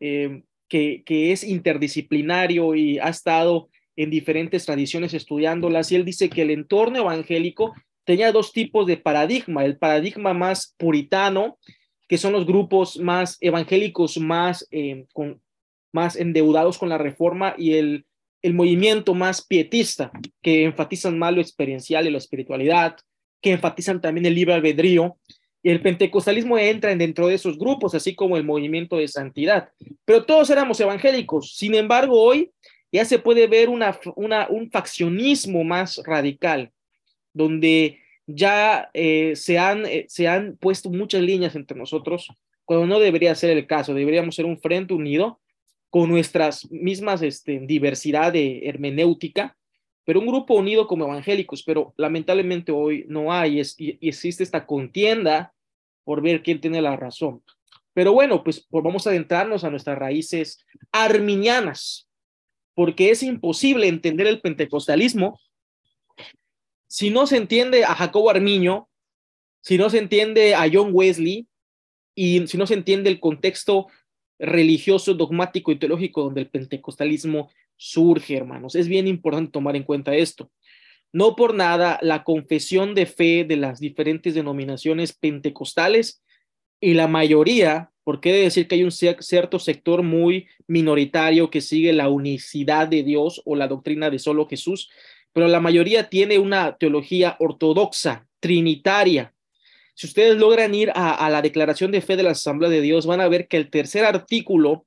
eh, 0.00 0.42
que, 0.68 1.02
que 1.04 1.32
es 1.32 1.44
interdisciplinario 1.44 2.74
y 2.74 2.98
ha 2.98 3.08
estado 3.08 3.68
en 3.96 4.10
diferentes 4.10 4.64
tradiciones 4.64 5.14
estudiándolas 5.14 5.92
y 5.92 5.96
él 5.96 6.04
dice 6.04 6.28
que 6.28 6.42
el 6.42 6.50
entorno 6.50 6.98
evangélico 6.98 7.74
tenía 8.04 8.32
dos 8.32 8.52
tipos 8.52 8.86
de 8.86 8.96
paradigma, 8.96 9.64
el 9.64 9.78
paradigma 9.78 10.34
más 10.34 10.74
puritano, 10.78 11.58
que 12.08 12.18
son 12.18 12.32
los 12.32 12.46
grupos 12.46 12.98
más 12.98 13.38
evangélicos, 13.40 14.18
más, 14.18 14.66
eh, 14.70 15.06
con, 15.12 15.40
más 15.92 16.16
endeudados 16.16 16.78
con 16.78 16.88
la 16.88 16.98
reforma, 16.98 17.54
y 17.56 17.74
el 17.74 18.06
el 18.44 18.52
movimiento 18.52 19.14
más 19.14 19.40
pietista, 19.40 20.12
que 20.42 20.64
enfatizan 20.64 21.18
más 21.18 21.32
lo 21.32 21.40
experiencial 21.40 22.06
y 22.06 22.10
la 22.10 22.18
espiritualidad, 22.18 22.94
que 23.40 23.52
enfatizan 23.52 24.02
también 24.02 24.26
el 24.26 24.34
libre 24.34 24.52
albedrío, 24.52 25.16
el 25.62 25.80
pentecostalismo 25.80 26.58
entra 26.58 26.94
dentro 26.94 27.26
de 27.26 27.36
esos 27.36 27.56
grupos, 27.56 27.94
así 27.94 28.14
como 28.14 28.36
el 28.36 28.44
movimiento 28.44 28.98
de 28.98 29.08
santidad. 29.08 29.70
Pero 30.04 30.26
todos 30.26 30.50
éramos 30.50 30.78
evangélicos. 30.78 31.56
Sin 31.56 31.74
embargo, 31.74 32.20
hoy 32.20 32.50
ya 32.92 33.06
se 33.06 33.18
puede 33.18 33.46
ver 33.46 33.70
una, 33.70 33.98
un 34.14 34.70
faccionismo 34.70 35.64
más 35.64 36.02
radical, 36.04 36.70
donde 37.32 37.98
ya 38.26 38.90
eh, 38.92 39.32
se, 39.36 39.58
han, 39.58 39.86
eh, 39.86 40.04
se 40.06 40.28
han 40.28 40.58
puesto 40.58 40.90
muchas 40.90 41.22
líneas 41.22 41.56
entre 41.56 41.78
nosotros, 41.78 42.28
cuando 42.66 42.86
no 42.86 43.00
debería 43.00 43.34
ser 43.34 43.56
el 43.56 43.66
caso. 43.66 43.94
Deberíamos 43.94 44.34
ser 44.34 44.44
un 44.44 44.60
frente 44.60 44.92
unido 44.92 45.40
con 45.94 46.10
nuestras 46.10 46.68
mismas 46.72 47.22
este, 47.22 47.60
diversidad 47.60 48.32
de 48.32 48.68
hermenéutica, 48.68 49.56
pero 50.04 50.18
un 50.18 50.26
grupo 50.26 50.54
unido 50.54 50.88
como 50.88 51.04
evangélicos, 51.04 51.62
pero 51.62 51.94
lamentablemente 51.96 52.72
hoy 52.72 53.04
no 53.06 53.32
hay 53.32 53.60
y, 53.78 54.08
existe 54.08 54.42
esta 54.42 54.66
contienda 54.66 55.54
por 56.02 56.20
ver 56.20 56.42
quién 56.42 56.60
tiene 56.60 56.82
la 56.82 56.96
razón. 56.96 57.44
Pero 57.92 58.12
bueno, 58.12 58.42
pues, 58.42 58.66
pues, 58.68 58.82
vamos 58.82 59.06
a 59.06 59.10
adentrarnos 59.10 59.62
a 59.62 59.70
nuestras 59.70 59.96
raíces 59.96 60.66
arminianas, 60.90 62.08
porque 62.74 63.10
es 63.10 63.22
imposible 63.22 63.86
entender 63.86 64.26
el 64.26 64.40
pentecostalismo 64.40 65.38
si 66.88 67.10
no 67.10 67.28
se 67.28 67.36
entiende 67.36 67.84
a 67.84 67.94
Jacobo 67.94 68.30
Armiño, 68.30 68.88
si 69.62 69.78
no 69.78 69.88
se 69.90 69.98
entiende 69.98 70.56
a 70.56 70.68
John 70.72 70.90
Wesley 70.92 71.46
y 72.16 72.48
si 72.48 72.58
no 72.58 72.66
se 72.66 72.74
entiende 72.74 73.10
el 73.10 73.20
contexto 73.20 73.86
religioso, 74.38 75.14
dogmático 75.14 75.72
y 75.72 75.76
teológico 75.76 76.22
donde 76.22 76.42
el 76.42 76.50
pentecostalismo 76.50 77.50
surge, 77.76 78.36
hermanos. 78.36 78.74
Es 78.74 78.88
bien 78.88 79.06
importante 79.06 79.52
tomar 79.52 79.76
en 79.76 79.84
cuenta 79.84 80.14
esto. 80.14 80.50
No 81.12 81.36
por 81.36 81.54
nada 81.54 81.98
la 82.02 82.24
confesión 82.24 82.94
de 82.94 83.06
fe 83.06 83.44
de 83.44 83.56
las 83.56 83.78
diferentes 83.78 84.34
denominaciones 84.34 85.12
pentecostales 85.12 86.22
y 86.80 86.94
la 86.94 87.06
mayoría, 87.06 87.90
porque 88.02 88.32
de 88.32 88.40
decir 88.40 88.66
que 88.66 88.74
hay 88.74 88.84
un 88.84 88.90
cierto 88.90 89.58
sector 89.58 90.02
muy 90.02 90.48
minoritario 90.66 91.50
que 91.50 91.60
sigue 91.60 91.92
la 91.92 92.08
unicidad 92.08 92.88
de 92.88 93.02
Dios 93.02 93.42
o 93.44 93.54
la 93.54 93.68
doctrina 93.68 94.10
de 94.10 94.18
solo 94.18 94.46
Jesús, 94.46 94.90
pero 95.32 95.48
la 95.48 95.60
mayoría 95.60 96.08
tiene 96.08 96.38
una 96.38 96.76
teología 96.76 97.36
ortodoxa, 97.38 98.26
trinitaria. 98.40 99.33
Si 99.94 100.06
ustedes 100.06 100.36
logran 100.36 100.74
ir 100.74 100.90
a, 100.94 101.30
la 101.30 101.40
declaración 101.40 101.92
de 101.92 102.00
fe 102.00 102.16
de 102.16 102.24
la 102.24 102.30
Asamblea 102.30 102.70
de 102.70 102.80
Dios, 102.80 103.06
van 103.06 103.20
a 103.20 103.28
ver 103.28 103.46
que 103.46 103.56
el 103.56 103.70
tercer 103.70 104.04
artículo 104.04 104.86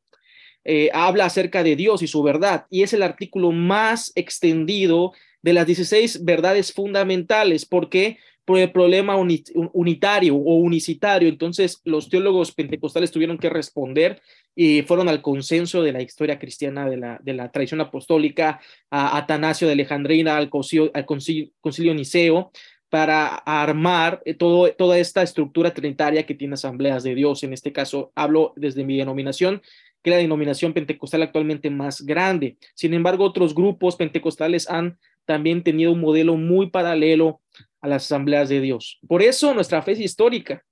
eh, 0.65 0.89
habla 0.93 1.25
acerca 1.25 1.63
de 1.63 1.77
Dios 1.77 2.01
y 2.01 2.07
su 2.07 2.21
verdad, 2.21 2.65
y 2.69 2.83
es 2.83 2.91
el 2.91 3.03
artículo 3.03 3.53
más 3.53 4.11
extendido 4.15 5.13
de 5.41 5.53
las 5.53 5.65
16 5.65 6.25
verdades 6.25 6.73
fundamentales. 6.73 7.65
¿Por 7.65 7.89
qué? 7.89 8.17
Por 8.43 8.59
el 8.59 8.71
problema 8.71 9.15
unitario 9.15 10.35
o 10.35 10.55
unicitario. 10.55 11.29
Entonces, 11.29 11.81
los 11.85 12.09
teólogos 12.09 12.51
pentecostales 12.51 13.11
tuvieron 13.11 13.37
que 13.37 13.49
responder 13.49 14.21
y 14.55 14.81
fueron 14.81 15.07
al 15.07 15.21
consenso 15.21 15.83
de 15.83 15.91
la 15.91 16.01
historia 16.01 16.39
cristiana 16.39 16.89
de 16.89 17.33
la, 17.33 17.51
tradición 17.51 17.79
apostólica, 17.79 18.59
a 18.89 19.17
Atanasio 19.17 19.67
de 19.67 19.73
Alejandrina, 19.73 20.35
al 20.35 20.49
concilio, 20.49 20.91
al 20.93 21.05
concilio, 21.05 21.93
Niceo, 21.93 22.51
para 22.89 23.27
armar 23.27 24.22
eh, 24.25 24.34
toda 24.34 24.98
esta 24.98 25.22
estructura 25.22 25.74
trinitaria 25.74 26.25
que 26.25 26.36
tiene 26.36 26.53
asambleas 26.53 27.03
de 27.03 27.15
Dios. 27.15 27.44
En 27.44 27.53
este 27.53 27.74
caso, 27.74 28.12
hablo 28.15 28.53
desde 28.56 28.86
mi 28.86 28.98
denominación, 28.98 29.62
que 30.01 30.10
es 30.10 30.15
la 30.15 30.22
denominación 30.22 30.74
pentecostal 30.74 31.24
actualmente 31.24 31.70
más 31.70 32.01
grande. 32.01 32.58
Sin 32.75 32.94
embargo, 32.94 33.25
otros 33.25 33.53
grupos 33.53 33.96
pentecostales 33.96 34.70
han 34.70 34.98
también 35.25 35.63
tenido 35.63 35.91
un 35.91 36.00
modelo 36.00 36.38
muy 36.38 36.70
paralelo 36.70 37.41
a 37.82 37.88
las 37.88 38.06
asambleas 38.06 38.48
de 38.48 38.62
Dios. 38.62 39.00
Por 39.08 39.22
eso 39.22 39.53
nuestra 39.53 39.82
fe 39.82 39.91
es 39.91 40.00
histórica 40.00 40.63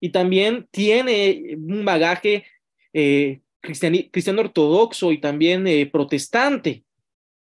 y 0.00 0.10
también 0.10 0.66
tiene 0.72 1.56
un 1.56 1.84
bagaje 1.84 2.44
eh, 2.92 3.40
cristiano 3.60 4.40
ortodoxo 4.40 5.12
y 5.12 5.18
también 5.18 5.66
eh, 5.66 5.86
protestante, 5.86 6.84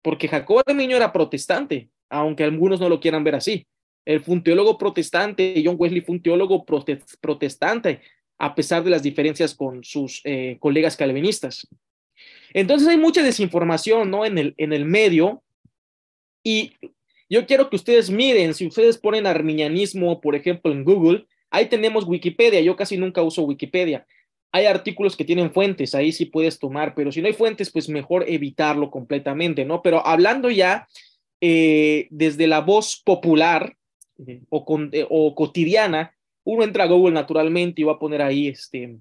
porque 0.03 0.27
Jacobo 0.27 0.63
de 0.67 0.75
Miño 0.75 0.97
era 0.97 1.13
protestante, 1.13 1.91
aunque 2.09 2.45
algunos 2.45 2.81
no 2.81 2.89
lo 2.89 2.99
quieran 2.99 3.23
ver 3.23 3.37
así. 3.37 3.67
Él 4.09 4.21
fue 4.21 4.41
protestante, 4.79 5.63
John 5.63 5.77
Wesley 5.79 6.01
fue 6.01 6.15
un 6.15 6.23
teólogo 6.23 6.65
protestante, 6.65 8.01
a 8.39 8.55
pesar 8.55 8.83
de 8.83 8.89
las 8.89 9.03
diferencias 9.03 9.55
con 9.55 9.85
sus 9.85 10.23
eh, 10.25 10.57
colegas 10.61 10.97
calvinistas. 10.97 11.69
Entonces 12.55 12.89
hay 12.89 12.97
mucha 12.97 13.23
desinformación 13.23 14.11
¿no? 14.11 14.25
en, 14.25 14.39
el, 14.39 14.55
en 14.57 14.73
el 14.73 14.87
medio 14.87 15.43
y 16.43 16.73
yo 17.29 17.45
quiero 17.45 17.69
que 17.69 17.77
ustedes 17.77 18.09
miren, 18.09 18.55
si 18.55 18.67
ustedes 18.67 18.97
ponen 18.97 19.27
arminianismo, 19.27 20.23
por 20.23 20.35
ejemplo, 20.35 20.73
en 20.73 20.85
Google, 20.85 21.27
ahí 21.51 21.67
tenemos 21.67 22.07
Wikipedia, 22.07 22.63
yo 22.63 22.77
casi 22.77 22.97
nunca 22.97 23.23
uso 23.23 23.43
Wikipedia. 23.43 24.07
Hay 24.53 24.65
artículos 24.65 25.19
que 25.19 25.27
tienen 25.27 25.53
fuentes, 25.53 25.95
ahí 25.95 26.13
sí 26.13 26.25
puedes 26.25 26.59
tomar, 26.59 26.95
pero 26.95 27.13
si 27.13 27.21
no 27.21 27.27
hay 27.27 27.35
fuentes, 27.35 27.71
pues 27.71 27.91
mejor 27.91 28.25
evitarlo 28.27 28.91
completamente, 28.91 29.67
¿no? 29.67 29.83
Pero 29.83 30.07
hablando 30.07 30.49
ya 30.49 30.89
eh, 31.43 32.07
desde 32.09 32.47
la 32.47 32.61
voz 32.61 33.03
popular 33.05 33.77
eh, 34.27 34.43
o, 34.51 35.35
cotidiana, 35.35 36.15
uno 36.45 36.65
entra 36.65 36.85
a 36.85 36.87
Google 36.87 37.15
naturalmente 37.15 37.81
y 37.81 37.85
va 37.85 37.93
a 37.93 37.99
poner 37.99 38.23
ahí 38.23 38.49
este 38.49 38.99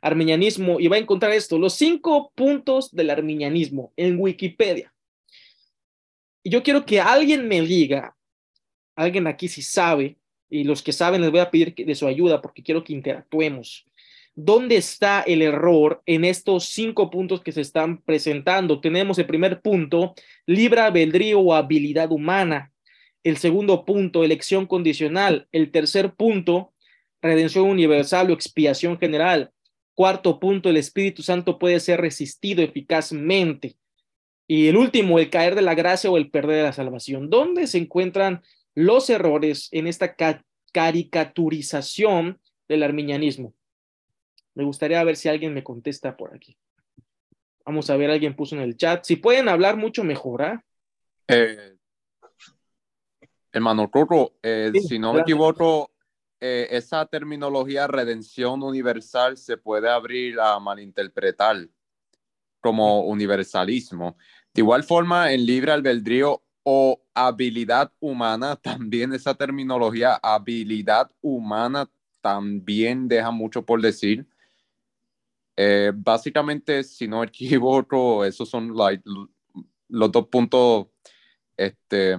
arminianismo 0.00 0.80
y 0.80 0.88
va 0.88 0.96
a 0.96 1.00
encontrar 1.00 1.32
esto, 1.32 1.58
los 1.58 1.74
cinco 1.74 2.32
puntos 2.34 2.94
del 2.94 3.10
arminianismo 3.10 3.92
en 3.96 4.18
Wikipedia. 4.20 4.92
Y 6.42 6.50
yo 6.50 6.62
quiero 6.62 6.84
que 6.84 7.00
alguien 7.00 7.48
me 7.48 7.62
diga, 7.62 8.16
alguien 8.94 9.26
aquí 9.26 9.48
si 9.48 9.62
sabe, 9.62 10.18
y 10.50 10.64
los 10.64 10.82
que 10.82 10.92
saben 10.92 11.22
les 11.22 11.30
voy 11.30 11.40
a 11.40 11.50
pedir 11.50 11.74
de 11.74 11.94
su 11.94 12.06
ayuda 12.06 12.40
porque 12.40 12.62
quiero 12.62 12.84
que 12.84 12.92
interactuemos. 12.92 13.86
¿Dónde 14.36 14.76
está 14.76 15.22
el 15.22 15.42
error 15.42 16.02
en 16.06 16.24
estos 16.24 16.66
cinco 16.66 17.08
puntos 17.08 17.40
que 17.40 17.52
se 17.52 17.60
están 17.60 18.02
presentando? 18.02 18.80
Tenemos 18.80 19.18
el 19.18 19.26
primer 19.26 19.60
punto, 19.60 20.14
libre 20.44 20.80
albedrío 20.80 21.40
o 21.40 21.54
habilidad 21.54 22.10
humana. 22.10 22.73
El 23.24 23.38
segundo 23.38 23.84
punto, 23.84 24.22
elección 24.22 24.66
condicional. 24.66 25.48
El 25.50 25.70
tercer 25.70 26.14
punto, 26.14 26.72
redención 27.22 27.64
universal 27.68 28.30
o 28.30 28.34
expiación 28.34 28.98
general. 28.98 29.50
Cuarto 29.94 30.38
punto, 30.38 30.68
el 30.68 30.76
Espíritu 30.76 31.22
Santo 31.22 31.58
puede 31.58 31.80
ser 31.80 32.00
resistido 32.00 32.62
eficazmente. 32.62 33.76
Y 34.46 34.68
el 34.68 34.76
último, 34.76 35.18
el 35.18 35.30
caer 35.30 35.54
de 35.54 35.62
la 35.62 35.74
gracia 35.74 36.10
o 36.10 36.18
el 36.18 36.30
perder 36.30 36.64
la 36.64 36.74
salvación. 36.74 37.30
¿Dónde 37.30 37.66
se 37.66 37.78
encuentran 37.78 38.42
los 38.74 39.08
errores 39.08 39.68
en 39.72 39.86
esta 39.86 40.14
caricaturización 40.72 42.38
del 42.68 42.82
arminianismo? 42.82 43.54
Me 44.54 44.64
gustaría 44.64 45.02
ver 45.02 45.16
si 45.16 45.30
alguien 45.30 45.54
me 45.54 45.64
contesta 45.64 46.16
por 46.16 46.34
aquí. 46.34 46.58
Vamos 47.64 47.88
a 47.88 47.96
ver, 47.96 48.10
alguien 48.10 48.36
puso 48.36 48.54
en 48.54 48.60
el 48.60 48.76
chat. 48.76 49.02
Si 49.04 49.16
pueden 49.16 49.48
hablar 49.48 49.78
mucho 49.78 50.04
mejor, 50.04 50.42
¿ah? 50.42 50.64
Eh, 51.28 51.73
hermano 53.54 53.88
Rorro, 53.90 54.32
eh, 54.42 54.72
si 54.86 54.98
no 54.98 55.14
me 55.14 55.20
equivoco, 55.20 55.92
eh, 56.40 56.66
esa 56.72 57.06
terminología 57.06 57.86
redención 57.86 58.64
universal 58.64 59.36
se 59.36 59.56
puede 59.56 59.88
abrir 59.88 60.40
a 60.40 60.58
malinterpretar 60.58 61.68
como 62.60 63.02
universalismo. 63.02 64.16
De 64.52 64.60
igual 64.62 64.82
forma, 64.82 65.32
en 65.32 65.46
libre 65.46 65.70
albedrío 65.70 66.42
o 66.64 67.00
habilidad 67.14 67.92
humana, 68.00 68.56
también 68.62 69.12
esa 69.12 69.34
terminología 69.34 70.18
habilidad 70.20 71.12
humana 71.22 71.88
también 72.20 73.06
deja 73.06 73.30
mucho 73.30 73.62
por 73.62 73.80
decir. 73.80 74.26
Eh, 75.56 75.92
básicamente, 75.94 76.82
si 76.82 77.06
no 77.06 77.22
equivoco, 77.22 78.24
esos 78.24 78.50
son 78.50 78.74
los 79.88 80.10
dos 80.10 80.26
puntos, 80.26 80.88
este, 81.56 82.18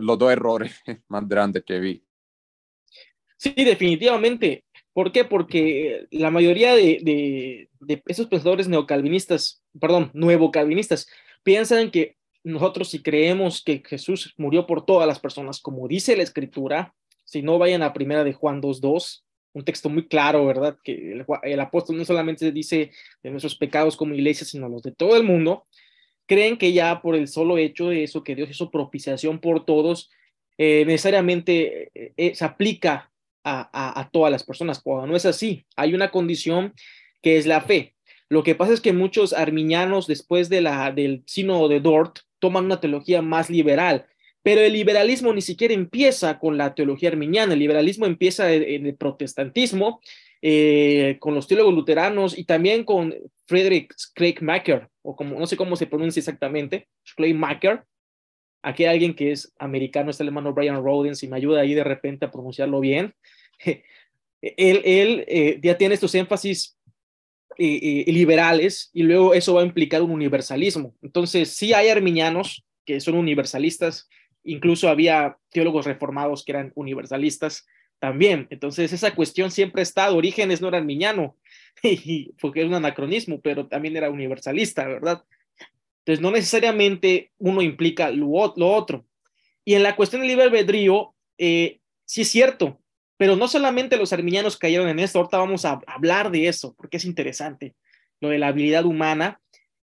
los 0.00 0.18
dos 0.18 0.32
errores 0.32 0.74
más 1.08 1.28
grandes 1.28 1.64
que 1.64 1.80
vi. 1.80 2.04
Sí, 3.36 3.52
definitivamente. 3.56 4.64
¿Por 4.92 5.10
qué? 5.10 5.24
Porque 5.24 6.06
la 6.10 6.30
mayoría 6.30 6.74
de, 6.74 7.68
de, 7.80 8.02
esos 8.06 8.28
pensadores 8.28 8.68
neocalvinistas, 8.68 9.62
perdón, 9.80 10.10
nuevo 10.14 10.50
calvinistas, 10.50 11.08
piensan 11.42 11.90
que 11.90 12.16
nosotros 12.44 12.90
si 12.90 13.02
creemos 13.02 13.62
que 13.62 13.82
Jesús 13.84 14.34
murió 14.36 14.66
por 14.66 14.86
todas 14.86 15.08
las 15.08 15.18
personas, 15.18 15.60
como 15.60 15.88
dice 15.88 16.16
la 16.16 16.22
escritura, 16.22 16.94
si 17.24 17.42
no 17.42 17.58
vayan 17.58 17.82
a 17.82 17.92
primera 17.92 18.22
de 18.22 18.34
Juan 18.34 18.62
2.2, 18.62 19.24
un 19.54 19.64
texto 19.64 19.88
muy 19.88 20.06
claro, 20.06 20.44
¿verdad? 20.46 20.76
Que 20.84 21.24
el, 21.42 21.60
apóstol 21.60 21.96
no 21.96 22.04
solamente 22.04 22.52
dice 22.52 22.90
de 23.22 23.30
nuestros 23.30 23.56
pecados 23.56 23.96
como 23.96 24.14
iglesia, 24.14 24.46
sino 24.46 24.68
los 24.68 24.82
de 24.82 24.92
todo 24.92 25.16
el 25.16 25.22
mundo, 25.22 25.66
creen 26.26 26.56
que 26.56 26.72
ya 26.72 27.02
por 27.02 27.14
el 27.14 27.28
solo 27.28 27.58
hecho 27.58 27.88
de 27.88 28.04
eso, 28.04 28.24
que 28.24 28.34
Dios 28.34 28.50
hizo 28.50 28.70
propiciación 28.70 29.38
por 29.38 29.64
todos, 29.64 30.10
eh, 30.56 30.84
necesariamente 30.86 31.90
eh, 31.94 32.12
eh, 32.16 32.34
se 32.34 32.44
aplica 32.44 33.10
a, 33.46 34.08
todas 34.10 34.32
las 34.32 34.42
personas, 34.42 34.82
no 34.86 35.14
es 35.14 35.26
así. 35.26 35.66
Hay 35.76 35.92
una 35.92 36.10
condición 36.10 36.72
que 37.20 37.36
es 37.36 37.44
la 37.44 37.60
fe. 37.60 37.94
Lo 38.30 38.42
que 38.42 38.54
pasa 38.54 38.72
es 38.72 38.80
que 38.80 38.94
muchos 38.94 39.34
arminianos, 39.34 40.06
después 40.06 40.48
de 40.48 40.62
la, 40.62 40.90
del 40.92 41.24
sino 41.26 41.68
de 41.68 41.80
Dort, 41.80 42.20
toman 42.38 42.64
una 42.64 42.80
teología 42.80 43.20
más 43.20 43.50
liberal, 43.50 44.06
Pero 44.42 44.62
el 44.62 44.72
liberalismo 44.72 45.32
ni 45.34 45.42
siquiera 45.42 45.74
empieza 45.74 46.38
con 46.38 46.56
la 46.56 46.74
teología 46.74 47.10
arminiana, 47.10 47.52
el 47.52 47.58
liberalismo 47.58 48.06
empieza 48.06 48.50
en 48.52 48.86
el 48.86 48.94
protestantismo, 48.96 50.00
eh, 50.42 51.16
con 51.20 51.34
los 51.34 51.48
teólogos 51.48 51.74
luteranos 51.74 52.36
y 52.36 52.44
también 52.44 52.84
con 52.84 53.14
Friedrich 53.46 53.92
Schleiermacher, 53.96 54.88
o 55.02 55.16
como 55.16 55.38
no 55.38 55.46
sé 55.46 55.56
cómo 55.56 55.76
se 55.76 55.86
pronuncia 55.86 56.20
exactamente, 56.20 56.88
Schleiermacher. 57.06 57.84
Aquí 58.62 58.84
alguien 58.86 59.14
que 59.14 59.30
es 59.32 59.52
americano, 59.58 60.10
es 60.10 60.20
hermano 60.20 60.54
Brian 60.54 60.82
Rodens, 60.82 61.22
y 61.22 61.28
me 61.28 61.36
ayuda 61.36 61.60
ahí 61.60 61.74
de 61.74 61.84
repente 61.84 62.24
a 62.24 62.30
pronunciarlo 62.30 62.80
bien. 62.80 63.14
él, 64.40 64.82
él 64.84 65.24
eh, 65.28 65.58
ya 65.62 65.76
tiene 65.76 65.94
estos 65.94 66.14
énfasis 66.14 66.78
eh, 67.56 68.04
liberales 68.08 68.90
y 68.92 69.04
luego 69.04 69.32
eso 69.32 69.54
va 69.54 69.62
a 69.62 69.66
implicar 69.66 70.02
un 70.02 70.10
universalismo. 70.10 70.94
Entonces, 71.02 71.50
sí 71.50 71.72
hay 71.72 71.88
arminianos 71.88 72.64
que 72.84 73.00
son 73.00 73.14
universalistas, 73.14 74.08
incluso 74.42 74.88
había 74.88 75.36
teólogos 75.50 75.86
reformados 75.86 76.44
que 76.44 76.52
eran 76.52 76.72
universalistas 76.74 77.66
también. 78.04 78.46
Entonces, 78.50 78.92
esa 78.92 79.14
cuestión 79.14 79.50
siempre 79.50 79.80
ha 79.80 79.82
estado. 79.82 80.18
Orígenes 80.18 80.60
no 80.60 80.68
era 80.68 80.76
arminiano, 80.76 81.38
porque 82.40 82.60
es 82.60 82.66
un 82.66 82.74
anacronismo, 82.74 83.40
pero 83.40 83.66
también 83.66 83.96
era 83.96 84.10
universalista, 84.10 84.86
¿verdad? 84.86 85.24
Entonces, 86.00 86.20
no 86.20 86.30
necesariamente 86.30 87.32
uno 87.38 87.62
implica 87.62 88.10
lo, 88.10 88.30
otro. 88.32 89.06
Y 89.64 89.72
en 89.72 89.82
la 89.82 89.96
cuestión 89.96 90.20
del 90.20 90.28
libre 90.28 90.44
albedrío, 90.44 91.14
eh, 91.38 91.80
sí 92.04 92.20
es 92.20 92.28
cierto, 92.28 92.78
pero 93.16 93.36
no 93.36 93.48
solamente 93.48 93.96
los 93.96 94.12
arminianos 94.12 94.58
cayeron 94.58 94.90
en 94.90 94.98
esto, 94.98 95.20
ahorita 95.20 95.38
vamos 95.38 95.64
a 95.64 95.80
hablar 95.86 96.30
de 96.30 96.48
eso, 96.48 96.74
porque 96.76 96.98
es 96.98 97.06
interesante, 97.06 97.74
lo 98.20 98.28
de 98.28 98.38
la 98.38 98.48
habilidad 98.48 98.84
humana, 98.84 99.40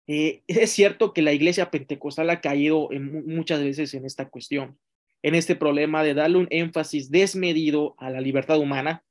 eh, 0.06 0.44
es 0.47 0.71
cierto 0.71 1.12
que 1.12 1.23
la 1.23 1.33
iglesia 1.33 1.68
pentecostal 1.68 2.30
ha 2.30 2.40
caído 2.40 2.90
muchas 3.26 3.61
veces 3.61 3.92
en 3.94 4.04
esta 4.04 4.28
cuestión, 4.28 4.78
en 5.25 5.35
este 5.35 5.57
problema 5.57 6.04
de 6.04 6.12
darle 6.12 6.37
un 6.37 6.49
énfasis 6.50 7.11
desmedido 7.11 7.95
a 7.97 8.11
la 8.11 8.21
libertad 8.21 8.59
humana, 8.59 9.02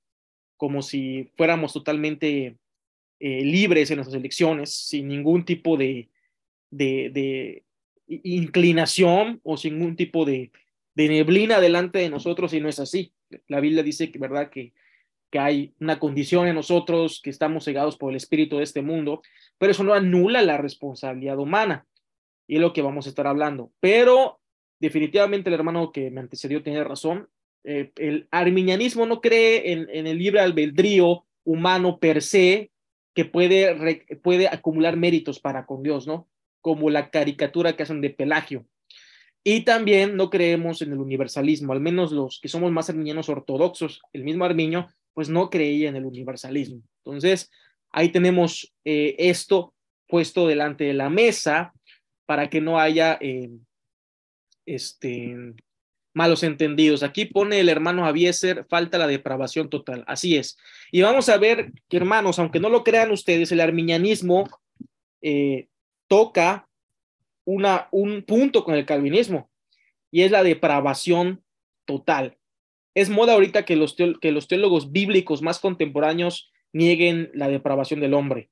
como 0.57 0.83
si 0.83 1.31
fuéramos 1.35 1.73
totalmente 1.73 2.55
eh, 3.19 3.43
libres 3.43 3.89
en 3.89 3.97
nuestras 3.97 4.19
elecciones, 4.19 4.75
sin 4.75 5.07
ningún 5.07 5.43
tipo 5.43 5.75
de, 5.75 6.09
de, 6.69 7.63
inclinación 8.07 9.41
o 9.41 9.57
sin 9.57 9.79
ningún 9.79 9.95
tipo 9.95 10.23
de, 10.23 10.51
de, 10.93 11.09
neblina 11.09 11.59
delante 11.59 11.97
de 11.97 12.11
nosotros, 12.11 12.53
y 12.53 12.61
no 12.61 12.69
es 12.69 12.79
así. 12.79 13.11
La 13.47 13.59
Biblia 13.59 13.81
dice 13.81 14.11
que, 14.11 14.19
¿verdad? 14.19 14.51
que 14.51 14.71
que 15.31 15.39
hay 15.39 15.73
una 15.79 15.97
condición 15.97 16.47
en 16.47 16.53
nosotros, 16.53 17.19
que 17.23 17.31
estamos 17.31 17.65
cegados 17.65 17.97
por 17.97 18.11
el 18.11 18.17
espíritu 18.17 18.57
de 18.57 18.63
este 18.65 18.83
mundo, 18.83 19.23
pero 19.57 19.71
eso 19.71 19.83
no 19.83 19.95
anula 19.95 20.43
la 20.43 20.59
responsabilidad 20.59 21.39
humana. 21.39 21.87
Y 22.45 22.57
es 22.57 22.61
lo 22.61 22.71
que 22.71 22.83
vamos 22.83 23.07
a 23.07 23.09
estar 23.09 23.25
hablando. 23.25 23.71
Pero 23.79 24.42
definitivamente 24.83 25.49
el 25.49 25.53
hermano 25.53 25.93
que 25.93 26.11
me 26.11 26.19
antecedió 26.19 26.61
tiene 26.61 26.83
razón. 26.83 27.29
Eh, 27.63 27.93
el 27.95 28.27
arminianismo 28.31 29.05
no 29.05 29.21
cree 29.21 29.71
en, 29.71 30.07
el 30.07 30.17
libre 30.17 30.41
albedrío 30.41 31.23
humano 31.45 31.99
per 31.99 32.21
se, 32.21 32.69
que 33.13 33.23
puede, 33.23 34.05
puede 34.21 34.49
acumular 34.49 34.97
méritos 34.97 35.39
para 35.39 35.65
con 35.65 35.83
Dios, 35.83 36.05
¿no? 36.05 36.27
Como 36.59 36.89
la 36.89 37.11
caricatura 37.11 37.77
que 37.77 37.83
hacen 37.83 38.01
de 38.01 38.09
Pelagio. 38.09 38.65
Y 39.41 39.61
también 39.61 40.17
no 40.17 40.29
creemos 40.29 40.81
en 40.81 40.91
el 40.91 40.99
universalismo, 40.99 41.71
al 41.71 41.79
menos 41.79 42.11
los 42.11 42.41
que 42.41 42.49
somos 42.49 42.69
más 42.73 42.89
arminianos 42.89 43.29
ortodoxos, 43.29 44.01
el 44.11 44.25
mismo 44.25 44.43
Armiño 44.43 44.89
pues 45.13 45.29
no 45.29 45.49
creía 45.49 45.87
en 45.87 45.95
el 45.95 46.05
universalismo. 46.05 46.81
Entonces, 47.05 47.49
ahí 47.89 48.09
tenemos 48.09 48.73
eh, 48.83 49.15
esto 49.17 49.73
puesto 50.07 50.45
delante 50.45 50.83
de 50.83 50.93
la 50.93 51.09
mesa 51.09 51.71
para 52.25 52.49
que 52.49 52.59
no 52.59 52.79
haya 52.79 53.17
eh, 53.21 53.49
este, 54.65 55.35
malos 56.13 56.43
entendidos. 56.43 57.03
Aquí 57.03 57.25
pone 57.25 57.59
el 57.59 57.69
hermano 57.69 58.05
Avieser, 58.05 58.65
falta 58.69 58.97
la 58.97 59.07
depravación 59.07 59.69
total. 59.69 60.03
Así 60.07 60.37
es. 60.37 60.57
Y 60.91 61.01
vamos 61.01 61.29
a 61.29 61.37
ver 61.37 61.71
que, 61.89 61.97
hermanos, 61.97 62.39
aunque 62.39 62.59
no 62.59 62.69
lo 62.69 62.83
crean 62.83 63.11
ustedes, 63.11 63.51
el 63.51 63.61
arminianismo 63.61 64.49
eh, 65.21 65.67
toca 66.07 66.67
una, 67.45 67.87
un 67.91 68.23
punto 68.23 68.63
con 68.63 68.75
el 68.75 68.85
calvinismo 68.85 69.49
y 70.11 70.21
es 70.21 70.31
la 70.31 70.43
depravación 70.43 71.43
total 71.85 72.37
es 72.95 73.09
moda 73.09 73.33
ahorita 73.33 73.65
que 73.65 73.75
los, 73.75 73.95
que 73.95 74.31
los 74.31 74.47
teólogos 74.47 74.91
bíblicos 74.91 75.41
más 75.41 75.59
contemporáneos 75.59 76.51
nieguen 76.71 77.31
la 77.33 77.47
depravación 77.47 77.99
del 77.99 78.13
hombre 78.13 78.49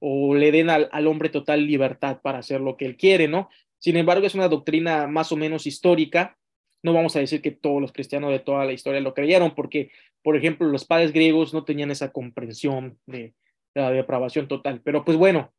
o 0.00 0.34
le 0.34 0.52
den 0.52 0.70
al, 0.70 1.06
hombre 1.06 1.28
total 1.28 1.66
libertad 1.66 2.20
para 2.22 2.38
hacer 2.38 2.60
lo 2.60 2.76
que 2.76 2.86
él 2.86 2.96
quiere, 2.96 3.26
¿no? 3.26 3.50
Sin 3.78 3.96
embargo, 3.96 4.26
es 4.26 4.34
una 4.34 4.48
doctrina 4.48 5.06
más 5.06 5.32
o 5.32 5.36
menos 5.36 5.66
histórica. 5.66 6.36
No 6.82 6.92
vamos 6.92 7.16
a 7.16 7.20
decir 7.20 7.42
que 7.42 7.50
todos 7.50 7.80
los 7.80 7.92
cristianos 7.92 8.30
de 8.30 8.40
toda 8.40 8.64
la 8.64 8.72
historia 8.72 9.00
lo 9.00 9.14
creyeron, 9.14 9.54
porque, 9.54 9.90
por 10.22 10.36
ejemplo, 10.36 10.66
los 10.68 10.84
padres 10.84 11.12
griegos 11.12 11.54
no 11.54 11.64
tenían 11.64 11.90
esa 11.90 12.12
comprensión 12.12 12.98
de, 13.06 13.34
la 13.74 13.90
depravación 13.90 14.48
total. 14.48 14.80
Pero 14.82 15.04
pues 15.04 15.16
bueno, 15.16 15.52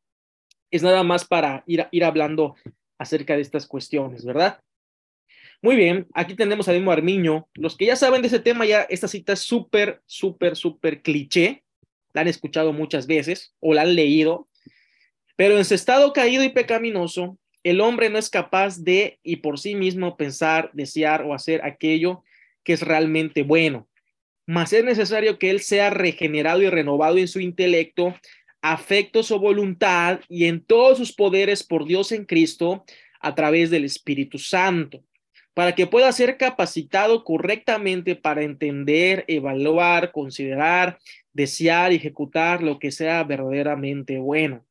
es 0.70 0.82
nada 0.82 1.02
más 1.02 1.24
para 1.24 1.64
ir, 1.66 1.86
ir 1.90 2.04
hablando 2.04 2.56
acerca 2.98 3.34
de 3.36 3.42
estas 3.42 3.66
cuestiones, 3.66 4.24
¿verdad? 4.24 4.60
Muy 5.62 5.76
bien, 5.76 6.06
aquí 6.14 6.34
tenemos 6.34 6.68
a 6.68 6.72
mismo 6.72 6.90
Armiño. 6.90 7.48
Los 7.54 7.76
que 7.76 7.86
ya 7.86 7.96
saben 7.96 8.22
de 8.22 8.28
ese 8.28 8.40
tema, 8.40 8.64
ya 8.64 8.82
esta 8.82 9.08
cita 9.08 9.34
es 9.34 9.40
súper, 9.40 10.02
súper, 10.06 10.56
súper 10.56 11.02
cliché. 11.02 11.64
La 12.12 12.22
han 12.22 12.28
escuchado 12.28 12.72
muchas 12.72 13.06
veces 13.06 13.54
o 13.60 13.74
la 13.74 13.82
han 13.82 13.94
leído. 13.94 14.48
Pero 15.36 15.58
en 15.58 15.64
su 15.64 15.74
estado 15.74 16.12
caído 16.12 16.44
y 16.44 16.50
pecaminoso, 16.50 17.38
el 17.62 17.80
hombre 17.80 18.10
no 18.10 18.18
es 18.18 18.30
capaz 18.30 18.78
de 18.78 19.18
y 19.22 19.36
por 19.36 19.58
sí 19.58 19.74
mismo 19.74 20.16
pensar, 20.16 20.70
desear 20.72 21.22
o 21.22 21.34
hacer 21.34 21.64
aquello 21.64 22.22
que 22.64 22.72
es 22.72 22.82
realmente 22.82 23.42
bueno. 23.42 23.88
Mas 24.46 24.72
es 24.72 24.84
necesario 24.84 25.38
que 25.38 25.50
él 25.50 25.60
sea 25.60 25.90
regenerado 25.90 26.62
y 26.62 26.70
renovado 26.70 27.18
en 27.18 27.28
su 27.28 27.40
intelecto, 27.40 28.14
afectos 28.62 29.30
o 29.30 29.38
voluntad 29.38 30.20
y 30.28 30.46
en 30.46 30.64
todos 30.64 30.98
sus 30.98 31.12
poderes 31.12 31.62
por 31.62 31.86
Dios 31.86 32.12
en 32.12 32.24
Cristo 32.24 32.84
a 33.20 33.34
través 33.34 33.70
del 33.70 33.84
Espíritu 33.84 34.38
Santo 34.38 35.02
para 35.54 35.74
que 35.74 35.86
pueda 35.86 36.10
ser 36.12 36.36
capacitado 36.36 37.24
correctamente 37.24 38.16
para 38.16 38.42
entender, 38.42 39.24
evaluar, 39.28 40.12
considerar, 40.12 40.98
desear 41.32 41.92
y 41.92 41.96
ejecutar 41.96 42.62
lo 42.62 42.78
que 42.78 42.90
sea 42.90 43.22
verdaderamente 43.24 44.18
bueno. 44.18 44.64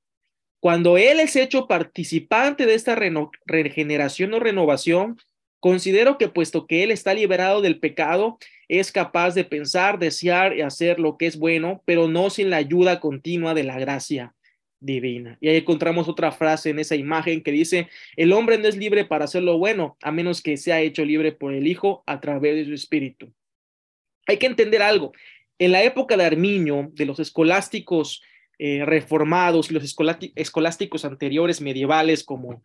Cuando 0.59 0.97
Él 0.97 1.19
es 1.19 1.35
hecho 1.35 1.67
participante 1.67 2.65
de 2.65 2.73
esta 2.73 2.97
regeneración 3.45 4.33
o 4.33 4.39
renovación, 4.39 5.17
considero 5.59 6.17
que 6.17 6.27
puesto 6.27 6.67
que 6.67 6.83
Él 6.83 6.91
está 6.91 7.13
liberado 7.13 7.61
del 7.61 7.79
pecado, 7.79 8.37
es 8.67 8.91
capaz 8.91 9.35
de 9.35 9.45
pensar, 9.45 9.99
desear 9.99 10.57
y 10.57 10.61
hacer 10.61 10.99
lo 10.99 11.17
que 11.17 11.27
es 11.27 11.37
bueno, 11.37 11.81
pero 11.85 12.07
no 12.07 12.29
sin 12.29 12.49
la 12.49 12.57
ayuda 12.57 12.99
continua 12.99 13.53
de 13.53 13.63
la 13.63 13.79
gracia 13.79 14.35
divina. 14.81 15.37
Y 15.41 15.49
ahí 15.49 15.57
encontramos 15.57 16.07
otra 16.07 16.31
frase 16.31 16.69
en 16.69 16.79
esa 16.79 16.95
imagen 16.95 17.41
que 17.41 17.51
dice, 17.51 17.87
el 18.15 18.33
hombre 18.33 18.57
no 18.57 18.67
es 18.67 18.77
libre 18.77 19.05
para 19.05 19.25
hacer 19.25 19.43
lo 19.43 19.57
bueno, 19.57 19.97
a 20.01 20.11
menos 20.11 20.41
que 20.41 20.57
sea 20.57 20.81
hecho 20.81 21.05
libre 21.05 21.31
por 21.31 21.53
el 21.53 21.67
Hijo 21.67 22.03
a 22.05 22.19
través 22.19 22.55
de 22.55 22.65
su 22.65 22.73
espíritu. 22.73 23.31
Hay 24.27 24.37
que 24.37 24.45
entender 24.45 24.81
algo. 24.81 25.13
En 25.57 25.71
la 25.71 25.83
época 25.83 26.15
de 26.15 26.25
Armiño, 26.25 26.91
de 26.93 27.05
los 27.05 27.19
escolásticos 27.19 28.21
eh, 28.59 28.83
reformados 28.85 29.71
y 29.71 29.73
los 29.73 29.95
escolásticos 30.35 31.05
anteriores 31.05 31.61
medievales 31.61 32.23
como, 32.23 32.61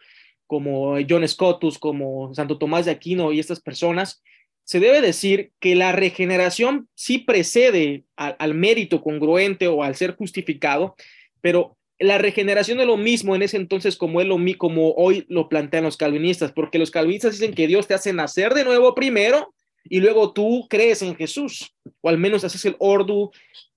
como 0.46 0.96
John 1.08 1.26
Scotus, 1.26 1.78
como 1.78 2.34
Santo 2.34 2.58
Tomás 2.58 2.84
de 2.84 2.90
Aquino 2.90 3.32
y 3.32 3.38
estas 3.38 3.60
personas, 3.60 4.20
se 4.64 4.80
debe 4.80 5.00
decir 5.00 5.52
que 5.60 5.74
la 5.74 5.92
regeneración 5.92 6.88
sí 6.94 7.18
precede 7.18 8.04
al 8.16 8.54
mérito 8.54 9.02
congruente 9.02 9.68
o 9.68 9.82
al 9.82 9.94
ser 9.94 10.16
justificado, 10.16 10.96
pero 11.40 11.76
la 11.98 12.18
regeneración 12.18 12.80
es 12.80 12.86
lo 12.86 12.96
mismo 12.96 13.36
en 13.36 13.42
ese 13.42 13.56
entonces 13.56 13.96
como, 13.96 14.20
es 14.20 14.26
lo, 14.26 14.36
como 14.58 14.92
hoy 14.92 15.26
lo 15.28 15.48
plantean 15.48 15.84
los 15.84 15.96
calvinistas, 15.96 16.50
porque 16.52 16.78
los 16.78 16.90
calvinistas 16.90 17.38
dicen 17.38 17.54
que 17.54 17.66
Dios 17.66 17.86
te 17.86 17.94
hace 17.94 18.12
nacer 18.12 18.52
de 18.54 18.64
nuevo 18.64 18.94
primero 18.94 19.54
y 19.84 20.00
luego 20.00 20.32
tú 20.32 20.66
crees 20.68 21.02
en 21.02 21.14
Jesús, 21.14 21.74
o 22.00 22.08
al 22.08 22.18
menos 22.18 22.42
haces 22.42 22.64
el 22.64 22.76
ordo, 22.78 23.30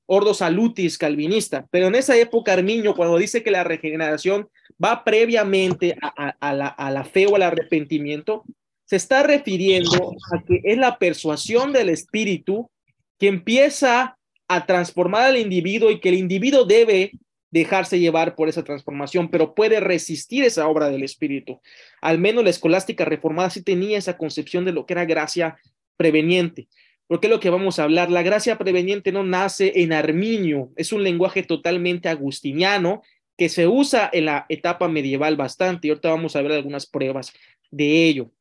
ordo 0.07 0.33
salutis 0.33 0.97
calvinista. 0.97 1.67
Pero 1.69 1.87
en 1.87 1.95
esa 1.95 2.17
época, 2.17 2.53
Armiño, 2.53 2.95
cuando 2.95 3.17
dice 3.17 3.43
que 3.43 3.51
la 3.51 3.63
regeneración 3.63 4.49
va 4.83 5.03
previamente 5.03 5.95
a, 6.01 6.53
la, 6.53 6.67
a 6.67 6.91
la 6.91 7.03
fe 7.03 7.27
o 7.27 7.35
al 7.35 7.43
arrepentimiento, 7.43 8.43
se 8.85 8.95
está 8.95 9.21
refiriendo 9.21 10.13
a 10.33 10.43
que 10.43 10.61
es 10.63 10.77
la 10.77 10.97
persuasión 10.97 11.73
del 11.73 11.89
Espíritu 11.89 12.71
que 13.19 13.27
empieza 13.27 14.17
a 14.47 14.65
transformar 14.65 15.23
al 15.23 15.37
individuo 15.37 15.91
y 15.91 15.99
que 15.99 16.09
el 16.09 16.15
individuo 16.15 16.63
debe 16.63 17.11
dejarse 17.51 17.99
llevar 17.99 18.35
por 18.35 18.49
esa 18.49 18.63
transformación, 18.63 19.29
pero 19.29 19.55
puede 19.55 19.79
resistir 19.79 20.43
esa 20.43 20.67
obra 20.67 20.89
del 20.89 21.03
Espíritu. 21.03 21.61
Al 22.01 22.19
menos 22.19 22.43
la 22.43 22.49
escolástica 22.49 23.05
reformada 23.05 23.49
sí 23.49 23.61
tenía 23.61 23.97
esa 23.97 24.17
concepción 24.17 24.65
de 24.65 24.73
lo 24.73 24.85
que 24.85 24.93
era 24.93 25.05
gracia 25.05 25.57
preveniente. 25.97 26.67
Porque 27.07 27.27
es 27.27 27.31
lo 27.31 27.39
que 27.39 27.49
vamos 27.49 27.79
a 27.79 27.83
hablar. 27.83 28.11
La 28.11 28.21
gracia 28.21 28.57
preveniente 28.57 29.11
no 29.11 29.23
nace 29.23 29.71
en 29.75 29.93
Arminio, 29.93 30.71
es 30.75 30.91
un 30.91 31.03
lenguaje 31.03 31.43
totalmente 31.43 32.09
agustiniano 32.09 33.01
que 33.37 33.49
se 33.49 33.67
usa 33.67 34.09
en 34.11 34.25
la 34.25 34.45
etapa 34.49 34.87
medieval 34.87 35.35
bastante. 35.37 35.87
Y 35.87 35.91
ahorita 35.91 36.09
vamos 36.09 36.35
a 36.35 36.41
ver 36.41 36.51
algunas 36.51 36.85
pruebas 36.85 37.33
de 37.71 38.05
ello. 38.07 38.31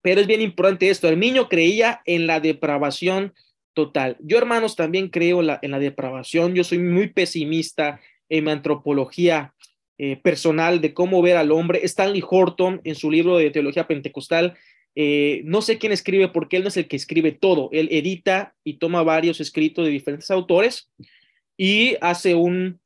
Pero 0.00 0.20
es 0.20 0.26
bien 0.26 0.40
importante 0.40 0.90
esto, 0.90 1.08
Arminio 1.08 1.48
creía 1.48 2.02
en 2.04 2.26
la 2.26 2.40
depravación 2.40 3.34
total. 3.72 4.16
Yo, 4.20 4.36
hermanos, 4.38 4.76
también 4.76 5.08
creo 5.08 5.40
en 5.40 5.46
la, 5.70 5.78
depravación. 5.78 6.54
Yo 6.54 6.64
soy 6.64 6.78
muy 6.78 7.08
pesimista 7.08 8.00
en 8.28 8.44
mi 8.44 8.50
antropología 8.50 9.54
eh, 9.98 10.16
personal 10.16 10.80
de 10.80 10.92
cómo 10.92 11.22
ver 11.22 11.36
al 11.36 11.52
hombre. 11.52 11.80
Stanley 11.84 12.22
Horton, 12.28 12.80
en 12.84 12.94
su 12.94 13.10
libro 13.10 13.38
de 13.38 13.50
teología 13.50 13.86
pentecostal, 13.86 14.56
eh, 14.94 15.42
no 15.44 15.62
sé 15.62 15.78
quién 15.78 15.92
escribe 15.92 16.28
porque 16.28 16.56
él 16.56 16.62
no 16.62 16.68
es 16.68 16.76
el 16.76 16.88
que 16.88 16.96
escribe 16.96 17.32
todo. 17.32 17.68
Él 17.72 17.88
edita 17.90 18.54
y 18.64 18.74
toma 18.74 19.02
varios 19.02 19.40
escritos 19.40 19.84
de 19.84 19.90
diferentes 19.90 20.30
autores 20.30 20.90
y 21.56 21.96
hace 22.00 22.34
un, 22.34 22.80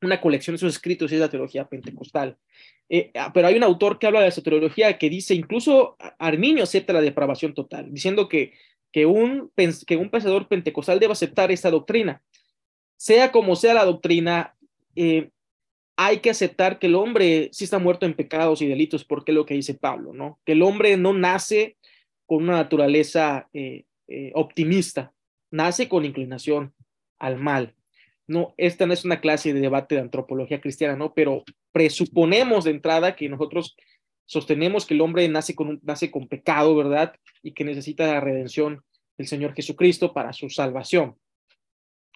una 0.00 0.20
colección 0.20 0.54
de 0.54 0.58
sus 0.58 0.74
escritos 0.74 1.10
y 1.10 1.14
es 1.16 1.20
la 1.20 1.30
teología 1.30 1.68
pentecostal. 1.68 2.36
Eh, 2.88 3.10
ah, 3.14 3.32
pero 3.32 3.48
hay 3.48 3.56
un 3.56 3.62
autor 3.62 3.98
que 3.98 4.06
habla 4.06 4.20
de 4.20 4.28
esa 4.28 4.42
teología 4.42 4.98
que 4.98 5.08
dice, 5.08 5.34
incluso 5.34 5.96
Arminio 6.18 6.64
acepta 6.64 6.92
la 6.92 7.00
depravación 7.00 7.54
total, 7.54 7.92
diciendo 7.92 8.28
que, 8.28 8.52
que, 8.92 9.06
un, 9.06 9.50
que 9.86 9.96
un 9.96 10.10
pensador 10.10 10.46
pentecostal 10.46 11.00
debe 11.00 11.12
aceptar 11.12 11.50
esta 11.50 11.70
doctrina. 11.70 12.22
Sea 12.96 13.32
como 13.32 13.56
sea 13.56 13.74
la 13.74 13.84
doctrina, 13.84 14.54
eh, 14.94 15.30
hay 15.96 16.20
que 16.20 16.30
aceptar 16.30 16.78
que 16.78 16.86
el 16.86 16.94
hombre 16.94 17.50
sí 17.52 17.64
está 17.64 17.78
muerto 17.78 18.06
en 18.06 18.14
pecados 18.14 18.62
y 18.62 18.66
delitos, 18.66 19.04
porque 19.04 19.32
es 19.32 19.36
lo 19.36 19.46
que 19.46 19.54
dice 19.54 19.74
Pablo, 19.74 20.12
¿no? 20.12 20.40
Que 20.44 20.52
el 20.52 20.62
hombre 20.62 20.96
no 20.96 21.12
nace 21.12 21.76
con 22.26 22.44
una 22.44 22.54
naturaleza 22.54 23.48
eh, 23.52 23.84
optimista, 24.34 25.12
nace 25.50 25.88
con 25.88 26.04
inclinación 26.04 26.74
al 27.18 27.38
mal 27.38 27.74
no, 28.26 28.54
esta 28.56 28.86
no 28.86 28.92
es 28.92 29.04
una 29.04 29.20
clase 29.20 29.52
de 29.52 29.60
debate 29.60 29.94
de 29.94 30.00
antropología 30.00 30.60
cristiana, 30.60 30.96
¿no? 30.96 31.12
Pero 31.14 31.44
presuponemos 31.72 32.64
de 32.64 32.70
entrada 32.70 33.16
que 33.16 33.28
nosotros 33.28 33.76
sostenemos 34.26 34.86
que 34.86 34.94
el 34.94 35.00
hombre 35.00 35.28
nace 35.28 35.54
con, 35.54 35.80
nace 35.82 36.10
con 36.10 36.28
pecado, 36.28 36.74
¿verdad? 36.74 37.14
Y 37.42 37.52
que 37.52 37.64
necesita 37.64 38.06
la 38.06 38.20
redención 38.20 38.82
del 39.18 39.26
Señor 39.26 39.54
Jesucristo 39.54 40.12
para 40.12 40.32
su 40.32 40.48
salvación, 40.48 41.16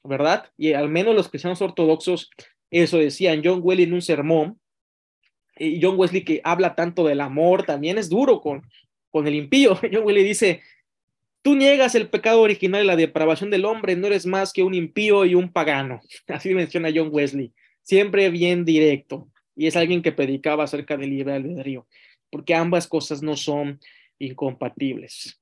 ¿verdad? 0.05 0.51
Y 0.57 0.73
al 0.73 0.89
menos 0.89 1.15
los 1.15 1.29
cristianos 1.29 1.61
ortodoxos 1.61 2.31
eso 2.71 2.99
decían. 2.99 3.43
John 3.45 3.61
Wesley 3.63 3.85
en 3.85 3.95
un 3.95 4.03
sermón, 4.03 4.61
y 5.59 5.81
John 5.83 5.99
Wesley 5.99 6.25
que 6.25 6.41
habla 6.45 6.75
tanto 6.75 7.07
del 7.07 7.21
amor, 7.21 7.65
también 7.65 7.99
es 7.99 8.09
duro 8.09 8.41
con, 8.41 8.63
con 9.11 9.27
el 9.27 9.35
impío. 9.35 9.75
John 9.93 10.05
Wesley 10.05 10.25
dice, 10.25 10.63
Tú 11.47 11.55
niegas 11.55 11.95
el 11.95 12.09
pecado 12.09 12.41
original 12.41 12.83
y 12.83 12.87
la 12.89 12.97
depravación 12.97 13.51
del 13.51 13.67
hombre, 13.67 13.95
no 13.95 14.09
eres 14.09 14.27
más 14.27 14.53
que 14.53 14.65
un 14.65 14.75
impío 14.75 15.25
y 15.25 15.37
un 15.37 15.53
pagano. 15.53 16.01
Así 16.27 16.53
menciona 16.53 16.91
John 16.93 17.11
Wesley, 17.13 17.53
siempre 17.83 18.31
bien 18.31 18.65
directo. 18.65 19.29
Y 19.55 19.69
es 19.69 19.77
alguien 19.77 20.03
que 20.03 20.11
predicaba 20.11 20.65
acerca 20.65 20.97
del 20.97 21.11
libre 21.11 21.35
albedrío, 21.35 21.87
porque 22.31 22.53
ambas 22.53 22.89
cosas 22.89 23.23
no 23.23 23.37
son 23.37 23.79
incompatibles. 24.19 25.41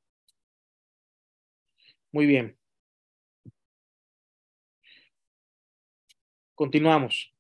Muy 2.13 2.27
bien. 2.27 2.55
Continuamos. 6.55 7.33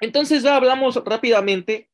Entonces 0.00 0.42
ya 0.42 0.56
hablamos 0.56 0.96
rápidamente. 1.04 1.88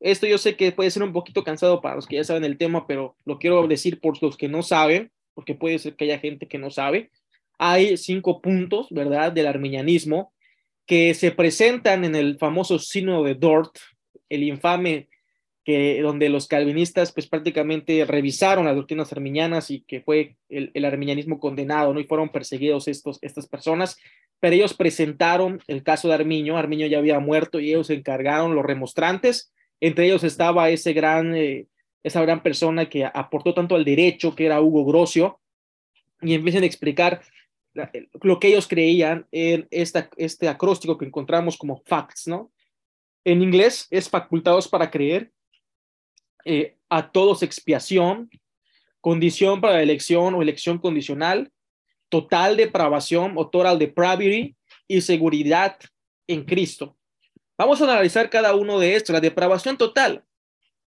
Esto 0.00 0.26
yo 0.26 0.38
sé 0.38 0.56
que 0.56 0.72
puede 0.72 0.90
ser 0.90 1.02
un 1.02 1.12
poquito 1.12 1.42
cansado 1.44 1.80
para 1.80 1.96
los 1.96 2.06
que 2.06 2.16
ya 2.16 2.24
saben 2.24 2.44
el 2.44 2.58
tema, 2.58 2.86
pero 2.86 3.16
lo 3.24 3.38
quiero 3.38 3.66
decir 3.66 4.00
por 4.00 4.22
los 4.22 4.36
que 4.36 4.48
no 4.48 4.62
saben 4.62 5.10
porque 5.38 5.54
puede 5.54 5.78
ser 5.78 5.94
que 5.94 6.04
haya 6.04 6.18
gente 6.18 6.48
que 6.48 6.58
no 6.58 6.68
sabe. 6.68 7.12
Hay 7.60 7.96
cinco 7.96 8.42
puntos, 8.42 8.88
¿verdad?, 8.90 9.30
del 9.30 9.46
arminianismo 9.46 10.32
que 10.84 11.14
se 11.14 11.30
presentan 11.30 12.04
en 12.04 12.16
el 12.16 12.38
famoso 12.38 12.80
Sínodo 12.80 13.22
de 13.22 13.36
Dort, 13.36 13.78
el 14.28 14.42
infame 14.42 15.08
que 15.68 16.00
donde 16.00 16.30
los 16.30 16.46
calvinistas 16.46 17.12
pues 17.12 17.26
prácticamente 17.26 18.02
revisaron 18.06 18.64
las 18.64 18.74
doctrinas 18.74 19.12
arminianas 19.12 19.70
y 19.70 19.82
que 19.82 20.00
fue 20.00 20.38
el, 20.48 20.70
el, 20.72 20.86
arminianismo 20.86 21.38
condenado, 21.38 21.92
¿no? 21.92 22.00
Y 22.00 22.04
fueron 22.04 22.30
perseguidos 22.30 22.88
estos, 22.88 23.18
estas 23.20 23.46
personas, 23.46 23.98
pero 24.40 24.54
ellos 24.54 24.72
presentaron 24.72 25.60
el 25.66 25.82
caso 25.82 26.08
de 26.08 26.14
Arminio, 26.14 26.56
Arminio 26.56 26.86
ya 26.86 26.96
había 26.96 27.20
muerto 27.20 27.60
y 27.60 27.68
ellos 27.68 27.88
se 27.88 27.94
encargaron 27.96 28.54
los 28.54 28.64
remostrantes, 28.64 29.52
entre 29.78 30.06
ellos 30.06 30.24
estaba 30.24 30.70
ese 30.70 30.94
gran 30.94 31.36
eh, 31.36 31.66
esa 32.02 32.22
gran 32.22 32.42
persona 32.42 32.88
que 32.88 33.04
aportó 33.04 33.52
tanto 33.52 33.74
al 33.74 33.84
derecho, 33.84 34.34
que 34.34 34.46
era 34.46 34.62
Hugo 34.62 34.86
Grocio, 34.86 35.38
y 36.22 36.32
empiezan 36.32 36.62
a 36.62 36.66
explicar 36.66 37.20
lo 38.22 38.40
que 38.40 38.48
ellos 38.48 38.68
creían 38.68 39.26
en 39.32 39.68
esta, 39.70 40.08
este 40.16 40.48
acróstico 40.48 40.96
que 40.96 41.04
encontramos 41.04 41.58
como 41.58 41.82
facts, 41.84 42.26
¿no? 42.26 42.50
En 43.22 43.42
inglés 43.42 43.86
es 43.90 44.08
facultados 44.08 44.66
para 44.66 44.90
creer, 44.90 45.30
eh, 46.44 46.76
a 46.88 47.10
todos 47.10 47.42
expiación, 47.42 48.30
condición 49.00 49.60
para 49.60 49.74
la 49.74 49.82
elección 49.82 50.34
o 50.34 50.42
elección 50.42 50.78
condicional, 50.78 51.52
total 52.08 52.56
depravación 52.56 53.32
o 53.36 53.48
total 53.48 53.78
depravity 53.78 54.56
y 54.86 55.00
seguridad 55.00 55.76
en 56.26 56.44
Cristo. 56.44 56.96
Vamos 57.56 57.80
a 57.80 57.84
analizar 57.84 58.30
cada 58.30 58.54
uno 58.54 58.78
de 58.78 58.94
estos. 58.94 59.12
La 59.12 59.20
depravación 59.20 59.76
total 59.76 60.24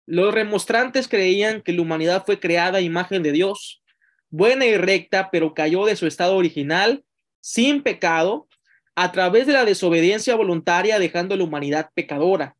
los 0.06 0.32
remostrantes 0.32 1.08
creían 1.08 1.60
que 1.60 1.72
la 1.72 1.82
humanidad 1.82 2.24
fue 2.24 2.38
creada 2.38 2.78
a 2.78 2.80
imagen 2.80 3.24
de 3.24 3.32
Dios, 3.32 3.82
buena 4.30 4.64
y 4.64 4.76
recta, 4.76 5.30
pero 5.32 5.52
cayó 5.52 5.84
de 5.84 5.96
su 5.96 6.06
estado 6.06 6.36
original, 6.36 7.04
sin 7.40 7.82
pecado, 7.82 8.46
a 8.94 9.10
través 9.10 9.48
de 9.48 9.52
la 9.52 9.64
desobediencia 9.64 10.36
voluntaria, 10.36 11.00
dejando 11.00 11.34
a 11.34 11.38
la 11.38 11.44
humanidad 11.44 11.90
pecadora, 11.92 12.56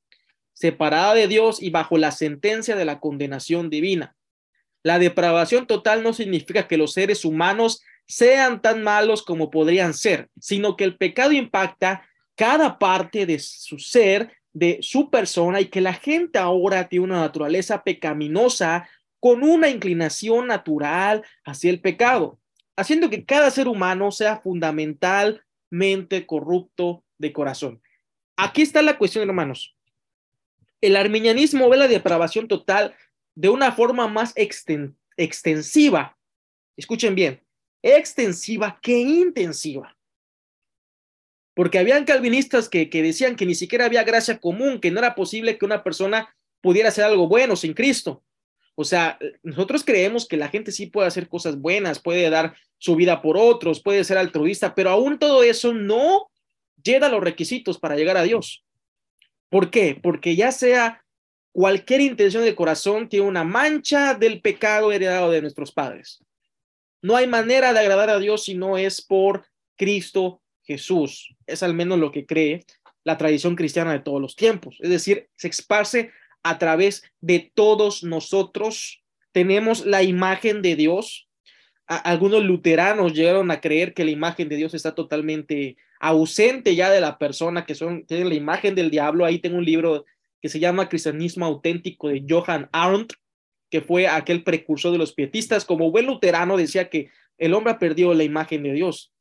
separada 0.57 1.12
de 1.14 1.29
Dios 1.29 1.62
y 1.62 1.71
bajo 1.71 1.99
la 1.99 2.11
sentencia 2.11 2.77
de 2.77 2.87
la 2.87 2.99
condenación 2.99 3.69
divina. 3.69 4.16
La 4.83 4.99
depravación 4.99 5.66
total 5.66 6.03
no 6.03 6.14
significa 6.14 6.66
que 6.66 6.79
los 6.79 6.95
seres 6.95 7.25
humanos 7.25 7.83
sean 8.07 8.62
tan 8.62 8.83
malos 8.83 9.23
como 9.23 9.51
podrían 9.51 9.92
ser, 9.92 10.31
sino 10.40 10.77
que 10.77 10.85
el 10.85 10.97
pecado 10.97 11.33
impacta 11.33 12.09
cada 12.37 12.79
parte 12.79 13.27
de 13.27 13.38
su 13.38 13.79
ser 13.79 14.33
de 14.57 14.79
su 14.81 15.11
persona 15.11 15.61
y 15.61 15.66
que 15.66 15.83
la 15.83 15.92
gente 15.92 16.38
ahora 16.38 16.88
tiene 16.88 17.05
una 17.05 17.21
naturaleza 17.21 17.85
pecaminosa 17.85 18.88
con 19.21 19.42
una 19.42 19.69
inclinación 19.69 20.47
natural 20.47 21.23
hacia 21.45 21.69
el 21.69 21.83
pecado, 21.83 22.38
haciendo 22.75 23.11
que 23.11 23.27
cada 23.27 23.51
ser 23.51 23.69
humano 23.69 24.11
sea 24.11 24.38
fundamentalmente 24.38 26.25
corrupto 26.27 27.05
de 27.19 27.35
corazón. 27.35 27.83
Aquí 28.38 28.62
está 28.62 28.81
la 28.81 28.97
cuestión, 28.97 29.29
hermanos. 29.29 29.75
El 30.87 30.96
arminianismo 30.96 31.68
ve 31.68 31.77
la 31.77 31.88
depravación 31.88 32.49
total 32.49 32.94
de 33.35 33.49
una 33.49 33.72
forma 33.72 34.09
más 34.09 34.33
extensiva. 34.37 36.18
Escuchen 36.77 37.14
bien, 37.14 37.42
extensiva 37.83 38.79
que 38.83 38.99
intensiva 38.99 39.96
porque 41.57 41.79
habían 41.79 42.05
calvinistas 42.05 42.68
que, 42.68 42.87
decían 42.87 43.35
que 43.35 43.46
ni 43.46 43.55
siquiera 43.55 43.87
había 43.87 44.05
gracia 44.05 44.38
común, 44.38 44.79
que 44.79 44.90
no 44.90 44.99
era 44.99 45.14
posible 45.14 45.57
que 45.57 45.64
una 45.64 45.83
persona 45.83 46.37
pudiera 46.61 46.90
hacer 46.90 47.05
algo 47.05 47.29
bueno 47.29 47.57
sin 47.57 47.72
Cristo. 47.72 48.22
O 48.75 48.85
sea, 48.85 49.18
nosotros 49.42 49.83
creemos 49.83 50.29
que 50.29 50.37
la 50.37 50.49
gente 50.49 50.70
sí 50.70 50.85
puede 50.85 51.09
hacer 51.09 51.31
cosas 51.31 51.59
buenas, 51.59 51.99
puede 51.99 52.29
dar 52.29 52.55
su 52.77 52.94
vida 52.94 53.22
por 53.22 53.38
otros, 53.38 53.83
puede 53.83 54.05
ser 54.05 54.18
altruista, 54.18 54.75
pero 54.75 54.90
aún 54.90 55.18
todo 55.18 55.42
eso 55.42 55.72
no 55.72 56.29
llega 56.85 57.07
a 57.07 57.11
los 57.11 57.25
requisitos 57.25 57.79
para 57.79 57.96
llegar 57.96 58.18
a 58.18 58.25
Dios. 58.25 58.65
¿Por 59.48 59.70
qué? 59.70 59.98
Porque 60.00 60.37
ya 60.37 60.52
sea 60.52 61.04
cualquier 61.52 62.00
intención 62.00 62.44
del 62.44 62.54
corazón 62.54 63.09
tiene 63.09 63.26
una 63.26 63.44
mancha 63.44 64.14
del 64.14 64.40
pecado 64.40 64.92
heredado 64.92 65.30
de 65.30 65.40
nuestros 65.40 65.72
padres. 65.72 66.22
No 67.02 67.16
hay 67.16 67.26
manera 67.26 67.72
de 67.72 67.80
agradar 67.80 68.11
a 68.11 68.18
Dios 68.18 68.44
si 68.44 68.54
no 68.54 68.76
es 68.76 69.00
por 69.00 69.46
Cristo 69.76 70.42
Jesús. 70.62 71.35
Es 71.46 71.62
al 71.62 71.74
menos 71.74 71.98
lo 71.98 72.11
que 72.11 72.26
cree 72.26 72.64
la 73.04 73.16
tradición 73.16 73.54
cristiana 73.54 73.92
de 73.92 74.00
todos 74.00 74.20
los 74.20 74.35
tiempos. 74.35 74.78
Es 74.80 74.90
decir, 74.90 75.28
se 75.37 75.46
esparce 75.46 76.11
a 76.42 76.59
través 76.59 77.04
de 77.20 77.52
todos 77.54 78.02
nosotros. 78.02 79.04
Tenemos 79.30 79.87
la 79.87 80.02
imagen 80.02 80.61
de 80.61 80.74
Dios. 80.74 81.25
Algunos 81.87 82.42
luteranos 82.44 83.14
llegaron 83.14 83.51
a 83.51 83.61
creer 83.61 83.94
que 83.94 84.05
la 84.05 84.11
imagen 84.11 84.49
de 84.49 84.57
Dios 84.57 84.75
está 84.75 84.94
totalmente 84.94 85.77
ausente 86.01 86.75
ya 86.75 86.90
de 86.90 87.01
la 87.01 87.16
persona, 87.18 87.64
que 87.64 87.75
son, 87.75 88.05
tienen 88.07 88.29
la 88.29 88.35
imagen 88.35 88.75
del 88.75 88.90
diablo. 88.90 89.25
Ahí 89.25 89.38
tengo 89.38 89.57
un 89.57 89.64
libro 89.64 90.05
que 90.42 90.49
se 90.49 90.59
llama 90.59 90.88
Cristianismo 90.88 91.46
Auténtico 91.46 92.09
de 92.09 92.25
Johann 92.29 92.68
Arndt, 92.72 93.14
que 93.70 93.81
fue 93.81 94.09
aquel 94.09 94.42
precursor 94.42 94.92
de 94.92 94.99
los 94.99 95.12
pietistas. 95.12 95.64
Como 95.64 95.90
buen 95.90 96.07
luterano 96.07 96.57
decía 96.57 96.90
que 96.90 97.11
el 97.38 97.55
hombre 97.55 97.72
ha 97.72 97.79
perdido 97.79 98.14
la 98.14 98.25
imagen 98.25 98.62
de 98.64 98.72
Dios. 98.72 99.12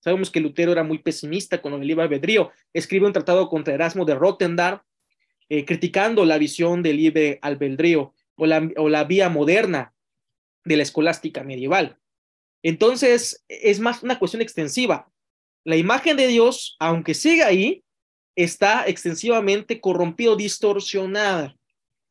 Sabemos 0.00 0.30
que 0.30 0.40
Lutero 0.40 0.72
era 0.72 0.84
muy 0.84 0.98
pesimista 0.98 1.60
con 1.60 1.72
el 1.74 1.86
libre 1.86 2.04
albedrío. 2.04 2.50
Escribe 2.72 3.06
un 3.06 3.12
tratado 3.12 3.48
contra 3.48 3.74
Erasmo 3.74 4.04
de 4.04 4.14
Rotterdam, 4.14 4.80
eh, 5.48 5.64
criticando 5.64 6.24
la 6.24 6.38
visión 6.38 6.82
del 6.82 6.96
libre 6.96 7.38
albedrío 7.42 8.12
o 8.36 8.46
la, 8.46 8.68
o 8.76 8.88
la 8.88 9.04
vía 9.04 9.28
moderna 9.28 9.94
de 10.64 10.76
la 10.76 10.82
escolástica 10.82 11.42
medieval. 11.42 11.98
Entonces, 12.62 13.44
es 13.48 13.80
más 13.80 14.02
una 14.02 14.18
cuestión 14.18 14.42
extensiva. 14.42 15.10
La 15.64 15.76
imagen 15.76 16.16
de 16.16 16.26
Dios, 16.26 16.76
aunque 16.78 17.14
siga 17.14 17.46
ahí, 17.46 17.82
está 18.36 18.86
extensivamente 18.86 19.80
corrompido, 19.80 20.36
distorsionada 20.36 21.56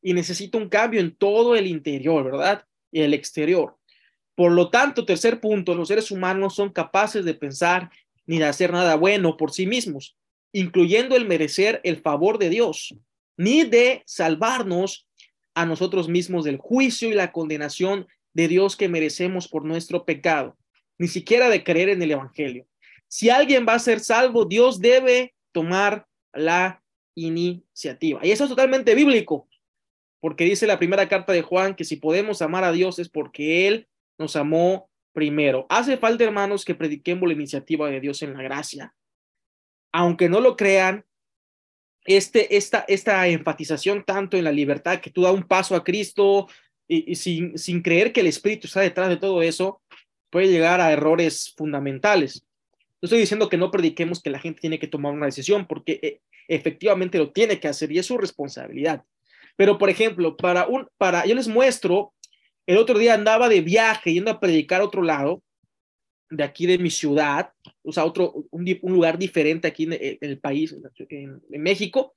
y 0.01 0.13
necesita 0.13 0.57
un 0.57 0.69
cambio 0.69 0.99
en 0.99 1.15
todo 1.15 1.55
el 1.55 1.67
interior, 1.67 2.23
¿verdad? 2.23 2.67
y 2.91 3.01
el 3.01 3.13
exterior. 3.13 3.77
Por 4.36 4.51
lo 4.51 4.69
tanto, 4.69 5.05
tercer 5.05 5.39
punto, 5.39 5.73
los 5.75 5.88
seres 5.88 6.12
humanos 6.12 6.55
son 6.55 6.71
capaces 6.71 7.25
de 7.25 7.33
pensar 7.33 7.89
ni 8.25 8.38
de 8.39 8.45
hacer 8.45 8.71
nada 8.71 8.95
bueno 8.95 9.38
por 9.38 9.51
sí 9.51 9.65
mismos, 9.65 10.15
incluyendo 10.51 11.15
el 11.15 11.25
merecer 11.25 11.81
el 11.83 12.01
favor 12.01 12.38
de 12.38 12.49
Dios, 12.49 12.95
ni 13.36 13.63
de 13.63 14.03
salvarnos 14.05 15.07
a 15.55 15.65
nosotros 15.65 16.07
mismos 16.07 16.45
del 16.45 16.57
juicio 16.57 17.10
y 17.10 17.13
la 17.13 17.31
condenación 17.31 18.07
de 18.38 18.47
Dios 18.47 18.78
que 18.78 18.88
merecemos 18.88 19.47
por 19.47 19.65
nuestro 19.65 20.06
pecado, 20.06 20.56
ni 21.00 21.08
siquiera 21.08 21.50
de 21.50 21.63
creer 21.63 21.89
en 21.89 22.04
el 22.04 22.12
Evangelio. 22.12 22.67
Si 23.08 23.32
alguien 23.32 23.65
va 23.67 23.73
a 23.73 23.80
ser 23.80 24.00
salvo, 24.00 24.45
Dios 24.45 24.80
debe 24.80 25.34
tomar 25.52 26.06
la 26.34 26.84
iniciativa. 27.15 28.19
Y 28.21 28.30
eso 28.30 28.43
es 28.43 28.52
totalmente 28.52 28.93
bíblico, 28.93 29.50
porque 30.19 30.43
dice 30.43 30.67
la 30.67 30.78
primera 30.78 31.10
carta 31.10 31.34
de 31.34 31.41
Juan 31.41 31.73
que 31.73 31.84
si 31.84 31.95
podemos 31.95 32.43
amar 32.43 32.63
a 32.63 32.71
Dios 32.71 33.00
es 33.00 33.10
porque 33.10 33.67
Él 33.67 33.88
nos 34.19 34.36
amó 34.36 34.88
primero. 35.13 35.65
Hace 35.67 35.97
falta, 35.97 36.23
hermanos, 36.23 36.63
que 36.63 36.76
prediquemos 36.76 37.28
la 37.28 37.34
iniciativa 37.34 37.89
de 37.89 38.00
Dios 38.02 38.21
en 38.21 38.36
la 38.36 38.43
gracia. 38.43 38.93
Aunque 39.91 40.30
no 40.30 40.41
lo 40.41 40.56
crean, 40.56 41.06
este, 42.06 42.56
esta, 42.56 42.86
esta 42.88 43.28
enfatización 43.28 44.04
tanto 44.06 44.38
en 44.38 44.43
la 44.43 44.52
libertad 44.52 45.00
que 45.00 45.10
tú 45.10 45.23
da 45.23 45.32
un 45.32 45.41
paso 45.41 45.76
a 45.76 45.84
Cristo 45.84 46.47
y, 46.88 47.15
sin, 47.15 47.82
creer 47.82 48.13
que 48.13 48.21
el 48.21 48.28
Espíritu 48.28 48.67
está 48.67 48.82
detrás 48.82 49.10
de 49.10 49.17
todo 49.17 49.41
eso, 49.41 49.82
puede 50.30 50.47
llegar 50.47 50.82
a 50.82 50.91
errores 50.91 51.54
fundamentales. 51.56 52.45
No 53.02 53.08
estoy 53.08 53.19
diciendo 53.19 53.50
que 53.50 53.58
no 53.58 53.71
prediquemos 53.71 54.21
que 54.21 54.30
la 54.30 54.39
gente 54.39 54.62
tiene 54.62 54.80
que 54.80 54.88
tomar 54.88 55.13
una 55.13 55.26
decisión, 55.26 55.67
porque 55.67 56.00
eh, 56.02 56.21
efectivamente 56.47 57.17
lo 57.17 57.32
tiene 57.32 57.60
que 57.60 57.67
hacer 57.67 57.91
y 57.91 58.00
es 58.00 58.06
su 58.06 58.17
responsabilidad. 58.17 59.04
Pero, 59.56 59.78
por 59.78 59.89
ejemplo, 59.89 60.38
para 60.38 60.67
un, 60.67 60.88
para, 60.97 61.26
yo 61.26 61.36
les 61.36 61.47
muestro 61.47 62.13
el 62.67 62.78
otro 62.78 63.00
día 63.00 63.13
andaba 63.13 63.47
de 63.47 63.62
viaje 63.62 64.13
yendo 64.13 64.30
a 64.30 64.39
predicar 64.39 64.82
a 64.82 64.86
otro 64.86 65.02
lado, 65.02 65.41
de 66.30 66.43
aquí 66.43 66.65
de 66.65 66.78
mi 66.78 66.89
ciudad, 66.89 67.54
o 67.84 67.93
sea, 67.93 68.04
otro, 68.04 68.45
un, 68.52 68.65
lugar 68.82 69.17
diferente 69.17 69.69
aquí 69.69 69.84
en 69.84 70.17
el, 70.19 70.39
país, 70.39 70.76
en, 71.10 71.41
México. 71.62 72.16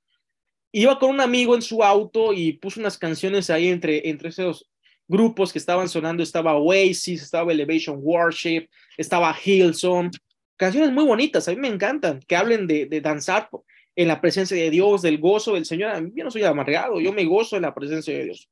Iba 0.71 0.97
con 0.99 1.09
un 1.09 1.21
amigo 1.21 1.55
en 1.55 1.61
su 1.61 1.83
auto 1.83 2.33
y 2.33 2.53
puso 2.53 2.79
unas 2.79 2.97
canciones 2.97 3.49
ahí 3.49 3.67
entre, 3.67 4.09
entre 4.09 4.29
esos 4.29 4.69
grupos 5.07 5.51
que 5.51 5.59
estaban 5.59 5.89
sonando. 5.89 6.23
Estaba 6.23 6.55
Oasis, 6.55 7.21
estaba 7.21 7.51
Elevation 7.51 7.99
Worship, 8.01 8.67
estaba 8.97 9.35
Hillsong. 9.43 10.11
Canciones 10.55 10.91
muy 10.91 11.03
bonitas, 11.03 11.47
a 11.47 11.51
mí 11.51 11.57
me 11.57 11.67
encantan, 11.67 12.19
que 12.27 12.35
hablen 12.35 12.67
de, 12.67 12.85
de 12.85 13.01
danzar 13.01 13.49
en 13.95 14.07
la 14.07 14.21
presencia 14.21 14.55
de 14.55 14.69
Dios, 14.69 15.01
del 15.01 15.17
gozo 15.17 15.55
del 15.55 15.65
Señor. 15.65 15.91
A 15.91 16.01
mí 16.01 16.11
no 16.15 16.31
soy 16.31 16.43
amargado, 16.43 16.99
yo 17.01 17.11
me 17.11 17.25
gozo 17.25 17.55
en 17.55 17.63
la 17.63 17.73
presencia 17.73 18.15
de 18.15 18.25
Dios. 18.25 18.49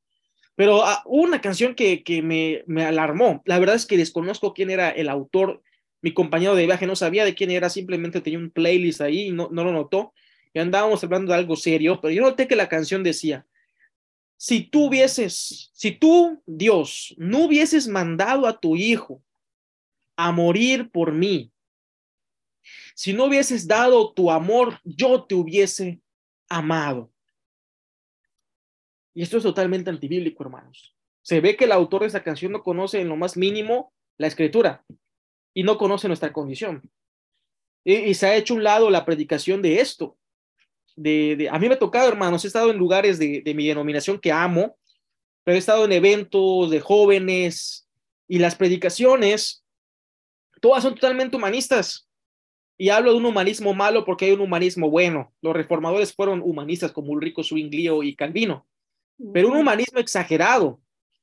Pero 0.56 0.84
ah, 0.84 1.02
una 1.06 1.40
canción 1.40 1.74
que, 1.74 2.02
que 2.02 2.20
me, 2.20 2.64
me, 2.66 2.84
alarmó. 2.84 3.42
La 3.46 3.58
verdad 3.58 3.76
es 3.76 3.86
que 3.86 3.96
desconozco 3.96 4.52
quién 4.52 4.70
era 4.70 4.90
el 4.90 5.08
autor. 5.08 5.62
Mi 6.02 6.12
compañero 6.12 6.54
de 6.54 6.66
viaje 6.66 6.86
no 6.86 6.96
sabía 6.96 7.24
de 7.24 7.34
quién 7.34 7.50
era, 7.50 7.70
simplemente 7.70 8.20
tenía 8.20 8.38
un 8.38 8.50
playlist 8.50 9.00
ahí 9.00 9.28
y 9.28 9.32
no, 9.32 9.48
no 9.50 9.64
lo 9.64 9.72
notó. 9.72 10.12
Y 10.52 10.58
andábamos 10.58 11.02
hablando 11.04 11.32
de 11.32 11.38
algo 11.38 11.56
serio, 11.56 12.00
pero 12.00 12.12
yo 12.12 12.22
noté 12.22 12.48
que 12.48 12.56
la 12.56 12.68
canción 12.68 13.02
decía, 13.02 13.46
si 14.36 14.62
tú 14.62 14.86
hubieses, 14.86 15.70
si 15.72 15.92
tú, 15.92 16.42
Dios, 16.46 17.14
no 17.18 17.44
hubieses 17.44 17.86
mandado 17.86 18.46
a 18.46 18.58
tu 18.58 18.74
hijo 18.74 19.22
a 20.16 20.32
morir 20.32 20.90
por 20.90 21.12
mí, 21.12 21.52
si 22.94 23.12
no 23.12 23.26
hubieses 23.26 23.66
dado 23.66 24.12
tu 24.12 24.30
amor, 24.30 24.80
yo 24.84 25.24
te 25.24 25.34
hubiese 25.34 26.00
amado. 26.48 27.10
Y 29.14 29.22
esto 29.22 29.38
es 29.38 29.42
totalmente 29.42 29.90
antibíblico, 29.90 30.42
hermanos. 30.42 30.94
Se 31.22 31.40
ve 31.40 31.56
que 31.56 31.64
el 31.64 31.72
autor 31.72 32.02
de 32.02 32.08
esa 32.08 32.22
canción 32.22 32.52
no 32.52 32.62
conoce 32.62 33.00
en 33.00 33.08
lo 33.08 33.16
más 33.16 33.36
mínimo 33.36 33.92
la 34.18 34.26
escritura 34.26 34.84
y 35.54 35.62
no 35.62 35.78
conoce 35.78 36.08
nuestra 36.08 36.32
condición. 36.32 36.82
Y, 37.84 38.14
se 38.14 38.26
ha 38.26 38.36
hecho 38.36 38.54
un 38.54 38.62
lado 38.62 38.90
la 38.90 39.04
predicación 39.04 39.62
de 39.62 39.80
esto. 39.80 40.18
De, 40.96 41.48
a 41.50 41.58
mí 41.58 41.68
me 41.68 41.74
ha 41.74 41.78
tocado, 41.78 42.08
hermanos, 42.08 42.44
he 42.44 42.48
estado 42.48 42.70
en 42.70 42.76
lugares 42.76 43.18
de, 43.18 43.42
de 43.42 43.54
mi 43.54 43.66
denominación 43.66 44.18
que 44.18 44.32
amo, 44.32 44.76
pero 45.44 45.56
he 45.56 45.58
estado 45.58 45.84
en 45.84 45.92
eventos 45.92 46.70
de 46.70 46.80
jóvenes 46.80 47.88
y 48.28 48.38
las 48.38 48.54
predicaciones, 48.54 49.64
todas 50.60 50.82
son 50.82 50.94
totalmente 50.94 51.36
humanistas. 51.36 52.06
Y 52.78 52.88
hablo 52.88 53.12
de 53.12 53.18
un 53.18 53.26
humanismo 53.26 53.74
malo 53.74 54.04
porque 54.04 54.24
hay 54.24 54.32
un 54.32 54.40
humanismo 54.40 54.88
bueno. 54.88 55.34
Los 55.42 55.54
reformadores 55.54 56.14
fueron 56.14 56.40
humanistas 56.40 56.92
como 56.92 57.12
Ulrico 57.12 57.42
Zwinglio 57.44 58.02
y 58.02 58.16
Calvino 58.16 58.66
pero 59.32 59.48
un 59.48 59.56
humanismo 59.56 59.98
exagerado. 59.98 60.80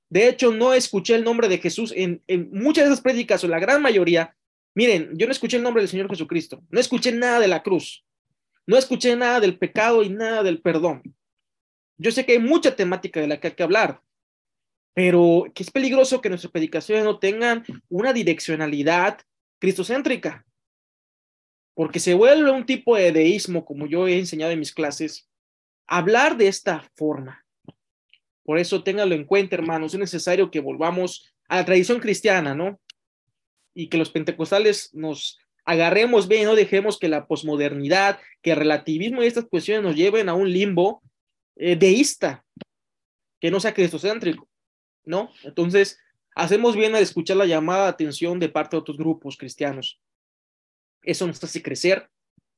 De 0.10 0.30
hecho, 0.30 0.52
no 0.52 0.74
escuché 0.74 1.16
el 1.16 1.24
nombre 1.24 1.48
de 1.48 1.58
Jesús 1.58 1.94
en, 1.96 2.22
muchas 2.52 2.86
de 2.86 2.92
esas 2.92 3.02
prédicas, 3.02 3.44
o 3.44 3.48
la 3.48 3.60
gran 3.60 3.82
mayoría. 3.82 4.36
Miren, 4.74 5.12
yo 5.18 5.26
no 5.26 5.32
escuché 5.32 5.58
el 5.58 5.64
nombre 5.64 5.82
del 5.82 5.90
Señor 5.90 6.10
Jesucristo, 6.10 6.64
no 6.70 6.80
escuché 6.80 7.12
nada 7.12 7.40
de 7.40 7.48
la 7.48 7.64
cruz, 7.64 8.06
no 8.68 8.78
escuché 8.78 9.16
nada 9.16 9.40
del 9.40 9.58
pecado 9.58 10.04
y 10.04 10.10
nada 10.10 10.44
del 10.44 10.62
perdón. 10.62 11.02
Yo 11.98 12.12
sé 12.12 12.26
que 12.26 12.34
hay 12.34 12.40
mucha 12.40 12.76
temática 12.76 13.20
de 13.20 13.28
la 13.28 13.40
que 13.40 13.48
hay 13.48 13.54
que 13.56 13.64
hablar, 13.64 14.02
pero 14.94 15.46
que 15.56 15.64
es 15.64 15.72
peligroso 15.72 16.22
que 16.22 16.30
nuestras 16.30 16.52
predicaciones 16.52 17.04
no 17.04 17.18
tengan 17.18 17.64
una 17.90 18.14
direccionalidad 18.14 19.20
cristocéntrica, 19.60 20.46
porque 21.74 22.00
se 22.00 22.14
vuelve 22.14 22.52
un 22.52 22.66
tipo 22.66 22.96
de 22.96 23.12
deísmo, 23.12 23.66
como 23.66 23.88
yo 23.88 24.08
he 24.08 24.20
enseñado 24.20 24.52
en 24.52 24.60
mis 24.60 24.74
clases, 24.74 25.30
hablar 25.88 26.38
de 26.38 26.48
esta 26.48 26.90
forma. 26.96 27.46
Por 28.44 28.60
eso 28.60 28.84
ténganlo 28.84 29.16
en 29.16 29.26
cuenta, 29.26 29.56
hermanos, 29.56 29.94
es 29.94 30.00
necesario 30.00 30.52
que 30.52 30.60
volvamos 30.60 31.34
a 31.48 31.58
la 31.58 31.66
tradición 31.66 32.00
cristiana, 32.00 32.54
¿no? 32.54 32.80
Y 33.74 33.90
que 33.90 33.98
los 33.98 34.10
pentecostales 34.10 34.94
nos 34.94 35.40
agarremos 35.68 36.30
bien, 36.30 36.46
no 36.46 36.56
dejemos 36.56 36.98
que 36.98 37.10
la 37.10 37.28
posmodernidad, 37.28 38.20
que 38.42 38.52
el 38.52 38.58
relativismo 38.58 39.22
y 39.22 39.28
estas 39.28 39.46
cuestiones 39.46 39.84
nos 39.84 39.96
lleven 39.98 40.30
a 40.30 40.34
un 40.34 40.50
limbo 40.52 41.04
eh, 41.58 41.76
deísta, 41.76 42.46
que 43.42 43.52
no 43.52 43.60
sea 43.60 43.74
cristocéntrico, 43.74 44.48
¿no? 45.04 45.30
Entonces, 45.44 46.00
hacemos 46.36 46.78
bien 46.78 46.96
a 46.96 47.00
escuchar 47.00 47.36
la 47.36 47.46
llamada 47.46 47.84
de 47.84 47.90
atención 47.90 48.40
de 48.40 48.48
parte 48.48 48.78
de 48.78 48.80
otros 48.80 48.98
grupos 48.98 49.36
cristianos. 49.36 50.00
Eso 51.04 51.28
nos 51.28 51.44
hace 51.44 51.62
crecer 51.62 52.10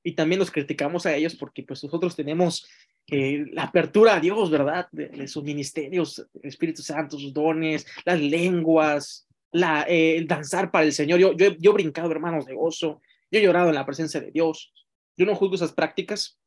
y 0.03 0.13
también 0.13 0.37
nos 0.37 0.51
criticamos 0.51 1.07
a 1.07 1.15
ellos 1.15 1.35
porque 1.35 1.63
pues 1.63 1.83
nosotros 1.83 2.15
tenemos 2.15 2.69
la 3.07 3.63
apertura 3.63 4.17
a 4.17 4.19
Dios, 4.19 4.51
¿verdad? 4.51 4.87
De, 4.91 5.27
sus 5.27 5.43
ministerios, 5.43 6.19
el 6.43 6.47
Espíritu 6.47 6.83
Santo, 6.83 7.17
sus 7.17 7.33
dones, 7.33 7.87
las 8.05 8.21
lenguas, 8.21 9.27
la, 9.51 9.83
eh, 9.87 10.17
el 10.17 10.27
danzar 10.27 10.71
para 10.71 10.85
el 10.85 10.93
Señor. 10.93 11.19
Yo, 11.19 11.33
yo, 11.33 11.55
yo 11.59 11.71
he 11.71 11.73
brincado, 11.73 12.11
hermanos, 12.11 12.45
de 12.45 12.55
gozo. 12.55 13.01
Yo 13.31 13.39
he 13.39 13.43
llorado 13.43 13.69
en 13.69 13.75
la 13.75 13.85
presencia 13.85 14.19
de 14.19 14.31
Dios. 14.31 14.73
Yo 15.17 15.25
no 15.25 15.35
juzgo 15.35 15.55
esas 15.55 15.73
prácticas. 15.73 16.39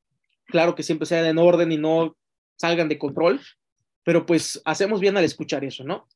Claro 0.47 0.75
que 0.75 0.83
siempre 0.83 1.07
sean 1.07 1.27
en 1.27 1.39
orden 1.39 1.73
y 1.73 1.77
no 1.77 2.17
salgan 2.57 2.89
de 2.89 2.99
control, 2.99 3.41
pero 4.05 4.27
pues 4.27 4.61
hacemos 4.65 5.01
bien 5.01 5.17
al 5.17 5.25
escuchar 5.25 5.65
eso, 5.65 5.85
¿no? 5.85 6.07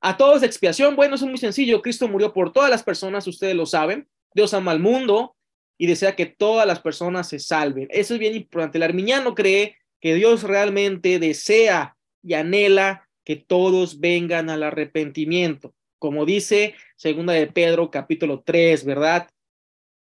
A 0.00 0.16
todos 0.16 0.40
de 0.40 0.46
expiación, 0.46 0.96
bueno, 0.96 1.14
es 1.14 1.22
muy 1.22 1.36
sencillo. 1.36 1.82
Cristo 1.82 2.08
murió 2.08 2.32
por 2.32 2.52
todas 2.52 2.70
las 2.70 2.82
personas, 2.82 3.26
ustedes 3.26 3.54
lo 3.54 3.66
saben. 3.66 4.08
Dios 4.34 4.54
ama 4.54 4.72
al 4.72 4.80
mundo 4.80 5.36
y 5.76 5.86
desea 5.86 6.16
que 6.16 6.26
todas 6.26 6.66
las 6.66 6.80
personas 6.80 7.28
se 7.28 7.38
salven. 7.38 7.88
Eso 7.90 8.14
es 8.14 8.20
bien 8.20 8.34
importante. 8.34 8.78
El 8.78 8.84
arminiano 8.84 9.34
cree 9.34 9.76
que 10.00 10.14
Dios 10.14 10.42
realmente 10.42 11.18
desea 11.18 11.96
y 12.22 12.34
anhela 12.34 13.08
que 13.24 13.36
todos 13.36 14.00
vengan 14.00 14.48
al 14.48 14.62
arrepentimiento, 14.62 15.74
como 16.00 16.24
dice 16.24 16.74
segunda 16.96 17.34
de 17.34 17.46
Pedro 17.46 17.90
capítulo 17.90 18.42
3, 18.44 18.84
¿verdad? 18.84 19.30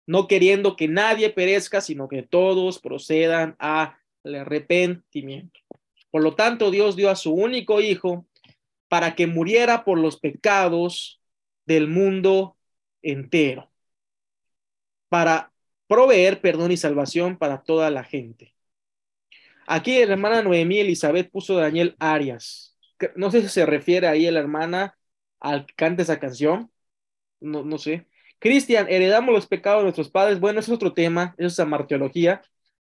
No 0.08 0.28
queriendo 0.28 0.76
que 0.76 0.88
nadie 0.88 1.30
perezca, 1.30 1.82
sino 1.82 2.08
que 2.08 2.24
todos 2.24 2.80
procedan 2.80 3.56
al 3.60 3.96
arrepentimiento. 4.24 5.60
Por 6.10 6.24
lo 6.24 6.34
tanto, 6.34 6.72
Dios 6.72 6.96
dio 6.96 7.10
a 7.10 7.16
su 7.16 7.34
único 7.34 7.82
hijo 7.82 8.26
para 8.88 9.16
que 9.16 9.28
muriera 9.28 9.84
por 9.84 10.00
los 10.00 10.18
pecados 10.20 11.22
del 11.66 11.88
mundo 11.88 12.58
entero, 13.02 13.70
para 15.10 15.52
proveer 15.88 16.42
perdón 16.42 16.72
y 16.72 16.78
salvación 16.78 17.38
para 17.38 17.64
toda 17.64 17.92
la 17.92 18.04
gente. 18.04 18.54
Aquí 19.68 20.04
la 20.06 20.14
hermana 20.14 20.42
Noemí 20.42 20.80
Elizabeth 20.80 21.30
puso 21.30 21.56
Daniel 21.56 21.96
Arias. 22.00 22.78
No 23.16 23.30
sé 23.30 23.42
si 23.42 23.50
se 23.50 23.66
refiere 23.66 24.08
ahí 24.08 24.26
a 24.26 24.32
la 24.32 24.40
hermana 24.40 24.98
al 25.42 25.66
que 25.66 25.76
canta 25.76 26.04
esa 26.04 26.20
canción. 26.20 26.72
No, 27.42 27.64
no 27.64 27.78
sé. 27.80 28.08
Cristian, 28.40 28.88
heredamos 28.90 29.34
los 29.34 29.48
pecados 29.48 29.82
de 29.82 29.86
nuestros 29.86 30.10
padres. 30.10 30.40
Bueno, 30.40 30.60
eso 30.60 30.72
es 30.74 30.76
otro 30.78 30.94
tema, 30.94 31.36
eso 31.38 31.48
es 31.48 31.60
amarteología. 31.60 32.42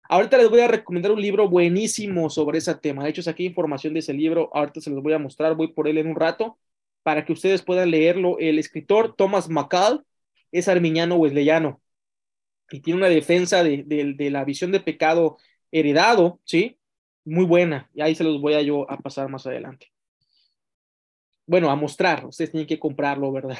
Ahorita 0.08 0.38
les 0.38 0.50
voy 0.50 0.60
a 0.60 0.68
recomendar 0.68 1.12
un 1.12 1.22
libro 1.22 1.48
buenísimo 1.48 2.30
sobre 2.30 2.58
ese 2.58 2.74
tema. 2.76 3.04
De 3.04 3.10
hecho, 3.10 3.22
saqué 3.22 3.44
información 3.44 3.94
de 3.94 4.00
ese 4.00 4.14
libro. 4.14 4.50
Ahorita 4.54 4.80
se 4.80 4.90
los 4.90 5.02
voy 5.02 5.12
a 5.14 5.18
mostrar. 5.18 5.54
Voy 5.56 5.68
por 5.72 5.88
él 5.88 5.98
en 5.98 6.08
un 6.08 6.16
rato 6.16 6.58
para 7.02 7.24
que 7.24 7.32
ustedes 7.32 7.62
puedan 7.62 7.90
leerlo. 7.90 8.38
El 8.38 8.58
escritor 8.58 9.14
Thomas 9.16 9.48
McCall 9.48 10.04
es 10.52 10.68
arminiano 10.68 11.16
wesleyano 11.16 11.80
y 12.70 12.80
tiene 12.80 12.98
una 12.98 13.08
defensa 13.08 13.62
de, 13.64 13.84
de 13.86 14.30
la 14.30 14.44
visión 14.44 14.72
de 14.72 14.80
pecado 14.80 15.38
heredado, 15.70 16.40
¿sí? 16.44 16.78
Muy 17.24 17.44
buena, 17.44 17.90
y 17.94 18.00
ahí 18.02 18.14
se 18.14 18.24
los 18.24 18.40
voy 18.40 18.54
a 18.54 18.62
yo 18.62 18.90
a 18.90 18.98
pasar 18.98 19.28
más 19.28 19.46
adelante. 19.46 19.92
Bueno, 21.48 21.70
a 21.70 21.76
mostrar, 21.76 22.26
ustedes 22.26 22.50
tienen 22.50 22.66
que 22.66 22.78
comprarlo, 22.78 23.32
¿verdad? 23.32 23.58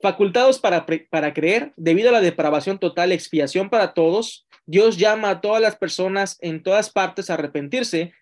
Facultados 0.00 0.58
para, 0.58 0.84
para 1.08 1.32
creer, 1.32 1.72
debido 1.76 2.08
a 2.08 2.12
la 2.12 2.20
depravación 2.20 2.78
total, 2.78 3.12
expiación 3.12 3.70
para 3.70 3.94
todos, 3.94 4.46
Dios 4.66 4.96
llama 4.96 5.30
a 5.30 5.40
todas 5.40 5.62
las 5.62 5.76
personas 5.76 6.36
en 6.40 6.64
todas 6.64 6.90
partes 6.90 7.30
a 7.30 7.34
arrepentirse, 7.34 8.12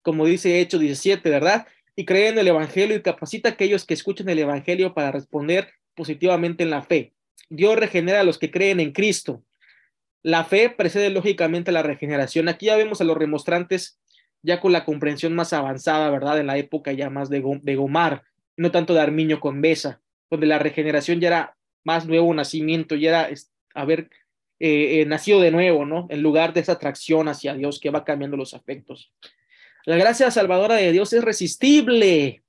como 0.00 0.24
dice 0.24 0.60
Hecho 0.60 0.78
17, 0.78 1.28
¿verdad? 1.28 1.66
Y 1.94 2.06
creen 2.06 2.34
en 2.34 2.38
el 2.38 2.48
Evangelio 2.48 2.96
y 2.96 3.02
capacita 3.02 3.50
a 3.50 3.52
aquellos 3.52 3.84
que 3.84 3.92
escuchen 3.92 4.28
el 4.30 4.38
Evangelio 4.38 4.94
para 4.94 5.12
responder 5.12 5.68
positivamente 5.94 6.62
en 6.62 6.70
la 6.70 6.82
fe. 6.82 7.12
Dios 7.50 7.76
regenera 7.76 8.20
a 8.20 8.24
los 8.24 8.38
que 8.38 8.50
creen 8.50 8.80
en 8.80 8.92
Cristo. 8.92 9.44
La 10.22 10.44
fe 10.44 10.70
precede 10.70 11.10
lógicamente 11.10 11.70
a 11.70 11.74
la 11.74 11.82
regeneración. 11.82 12.48
Aquí 12.48 12.66
ya 12.66 12.76
vemos 12.76 13.02
a 13.02 13.04
los 13.04 13.16
remostrantes 13.18 14.00
ya 14.42 14.60
con 14.60 14.72
la 14.72 14.84
comprensión 14.86 15.34
más 15.34 15.52
avanzada, 15.52 16.08
¿verdad? 16.10 16.40
En 16.40 16.46
la 16.46 16.56
época 16.56 16.92
ya 16.92 17.10
más 17.10 17.28
de, 17.28 17.42
de 17.62 17.76
Gomar, 17.76 18.22
no 18.56 18.70
tanto 18.70 18.94
de 18.94 19.00
Armiño 19.00 19.40
con 19.40 19.60
Besa, 19.60 20.00
donde 20.30 20.46
la 20.46 20.58
regeneración 20.58 21.20
ya 21.20 21.28
era 21.28 21.56
más 21.84 22.06
nuevo 22.06 22.32
nacimiento, 22.34 22.94
ya 22.94 23.08
era 23.10 23.30
haber 23.74 24.10
eh, 24.58 25.00
eh, 25.00 25.04
nacido 25.06 25.40
de 25.40 25.50
nuevo, 25.50 25.84
¿no? 25.84 26.06
En 26.08 26.22
lugar 26.22 26.54
de 26.54 26.60
esa 26.60 26.72
atracción 26.72 27.28
hacia 27.28 27.54
Dios 27.54 27.78
que 27.78 27.90
va 27.90 28.04
cambiando 28.04 28.38
los 28.38 28.54
afectos. 28.54 29.12
La 29.84 29.96
gracia 29.96 30.30
salvadora 30.30 30.76
de 30.76 30.92
Dios 30.92 31.12
es 31.12 31.22
resistible. 31.22 32.42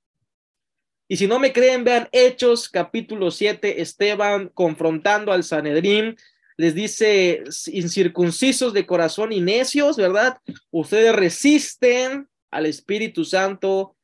Y 1.10 1.18
si 1.18 1.28
no 1.28 1.38
me 1.38 1.52
creen, 1.52 1.84
vean 1.84 2.08
Hechos 2.12 2.70
capítulo 2.70 3.30
7, 3.30 3.82
Esteban 3.82 4.50
confrontando 4.54 5.34
al 5.34 5.44
Sanedrín, 5.44 6.16
les 6.56 6.74
dice, 6.74 7.44
incircuncisos 7.68 8.74
de 8.74 8.86
corazón 8.86 9.32
y 9.34 9.42
necios, 9.42 9.98
¿verdad? 9.98 10.40
Ustedes 10.72 11.14
resisten 11.14 12.28
al 12.50 12.66
Espíritu 12.66 13.26
Santo 13.26 13.97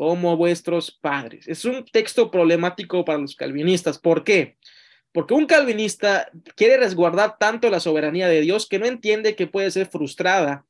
como 0.00 0.34
vuestros 0.34 0.90
padres. 0.90 1.46
Es 1.46 1.66
un 1.66 1.84
texto 1.84 2.30
problemático 2.30 3.04
para 3.04 3.18
los 3.18 3.36
calvinistas. 3.36 3.98
¿Por 3.98 4.24
qué? 4.24 4.56
Porque 5.12 5.34
un 5.34 5.44
calvinista 5.44 6.30
quiere 6.56 6.78
resguardar 6.78 7.36
tanto 7.36 7.68
la 7.68 7.80
soberanía 7.80 8.26
de 8.26 8.40
Dios 8.40 8.66
que 8.66 8.78
no 8.78 8.86
entiende 8.86 9.36
que 9.36 9.46
puede 9.46 9.70
ser 9.70 9.88
frustrada 9.88 10.64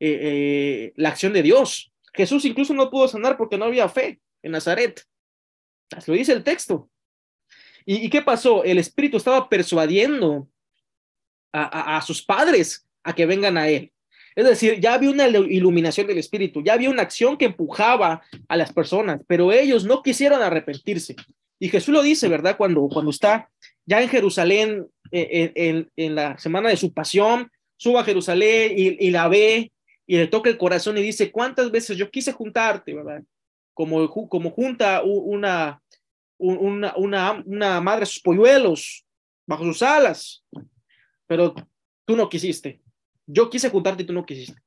eh, 0.00 0.18
eh, 0.20 0.92
la 0.96 1.10
acción 1.10 1.32
de 1.32 1.44
Dios. 1.44 1.92
Jesús 2.12 2.44
incluso 2.44 2.74
no 2.74 2.90
pudo 2.90 3.06
sanar 3.06 3.36
porque 3.36 3.56
no 3.56 3.66
había 3.66 3.88
fe 3.88 4.20
en 4.42 4.50
Nazaret. 4.50 5.04
Así 5.96 6.10
lo 6.10 6.16
dice 6.16 6.32
el 6.32 6.42
texto. 6.42 6.90
¿Y, 7.86 8.10
qué 8.10 8.22
pasó? 8.22 8.64
El 8.64 8.78
Espíritu 8.78 9.18
estaba 9.18 9.48
persuadiendo 9.48 10.48
a, 11.52 12.02
sus 12.02 12.24
padres 12.24 12.88
a 13.04 13.14
que 13.14 13.24
vengan 13.24 13.56
a 13.56 13.68
Él. 13.68 13.92
Es 14.36 14.44
decir, 14.44 14.80
ya 14.80 14.94
había 14.94 15.10
una 15.10 15.28
iluminación 15.28 16.06
del 16.06 16.18
Espíritu, 16.18 16.62
ya 16.62 16.74
había 16.74 16.90
una 16.90 17.02
acción 17.02 17.36
que 17.36 17.44
empujaba 17.44 18.22
a 18.48 18.56
las 18.56 18.72
personas, 18.72 19.20
pero 19.28 19.52
ellos 19.52 19.84
no 19.84 20.02
quisieron 20.02 20.42
arrepentirse. 20.42 21.14
Y 21.60 21.68
Jesús 21.68 21.94
lo 21.94 22.02
dice, 22.02 22.28
¿verdad? 22.28 22.56
Cuando, 22.56 22.88
cuando 22.88 23.10
está 23.10 23.48
ya 23.86 24.02
en 24.02 24.08
Jerusalén, 24.08 24.86
eh, 25.12 25.86
en, 25.96 26.14
la 26.14 26.36
semana 26.38 26.68
de 26.70 26.76
su 26.76 26.92
pasión, 26.92 27.50
suba 27.76 28.00
a 28.00 28.04
Jerusalén 28.04 28.72
y, 28.76 29.10
la 29.10 29.28
ve 29.28 29.72
y 30.06 30.16
le 30.16 30.26
toca 30.26 30.50
el 30.50 30.58
corazón 30.58 30.98
y 30.98 31.02
dice, 31.02 31.30
¿cuántas 31.30 31.70
veces 31.70 31.96
yo 31.96 32.10
quise 32.10 32.32
juntarte, 32.32 32.94
¿verdad? 32.94 33.22
Como, 33.72 34.08
como 34.28 34.50
junta 34.50 35.02
una, 35.04 35.80
una, 36.38 36.94
una, 36.96 37.42
una 37.44 37.80
madre 37.80 38.06
sus 38.06 38.20
polluelos 38.20 39.04
bajo 39.46 39.64
sus 39.64 39.82
alas, 39.82 40.44
pero 41.26 41.54
tú 42.04 42.16
no 42.16 42.28
quisiste. 42.28 42.80
Yo 43.26 43.50
quise 43.50 43.70
juntarte 43.70 44.02
y 44.02 44.06
tú 44.06 44.12
no 44.12 44.26
quisiste. 44.26 44.60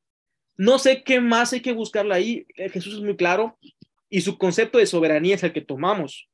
No 0.57 0.79
sé 0.79 1.03
qué 1.03 1.21
más 1.21 1.53
hay 1.53 1.61
que 1.61 1.73
buscarla 1.73 2.15
ahí. 2.15 2.45
Eh, 2.55 2.69
Jesús 2.69 2.95
es 2.95 3.01
muy 3.01 3.15
claro 3.15 3.57
y 4.09 4.21
su 4.21 4.37
concepto 4.37 4.77
de 4.77 4.85
soberanía 4.85 5.35
es 5.35 5.43
el 5.43 5.53
que 5.53 5.61
tomamos. 5.61 6.29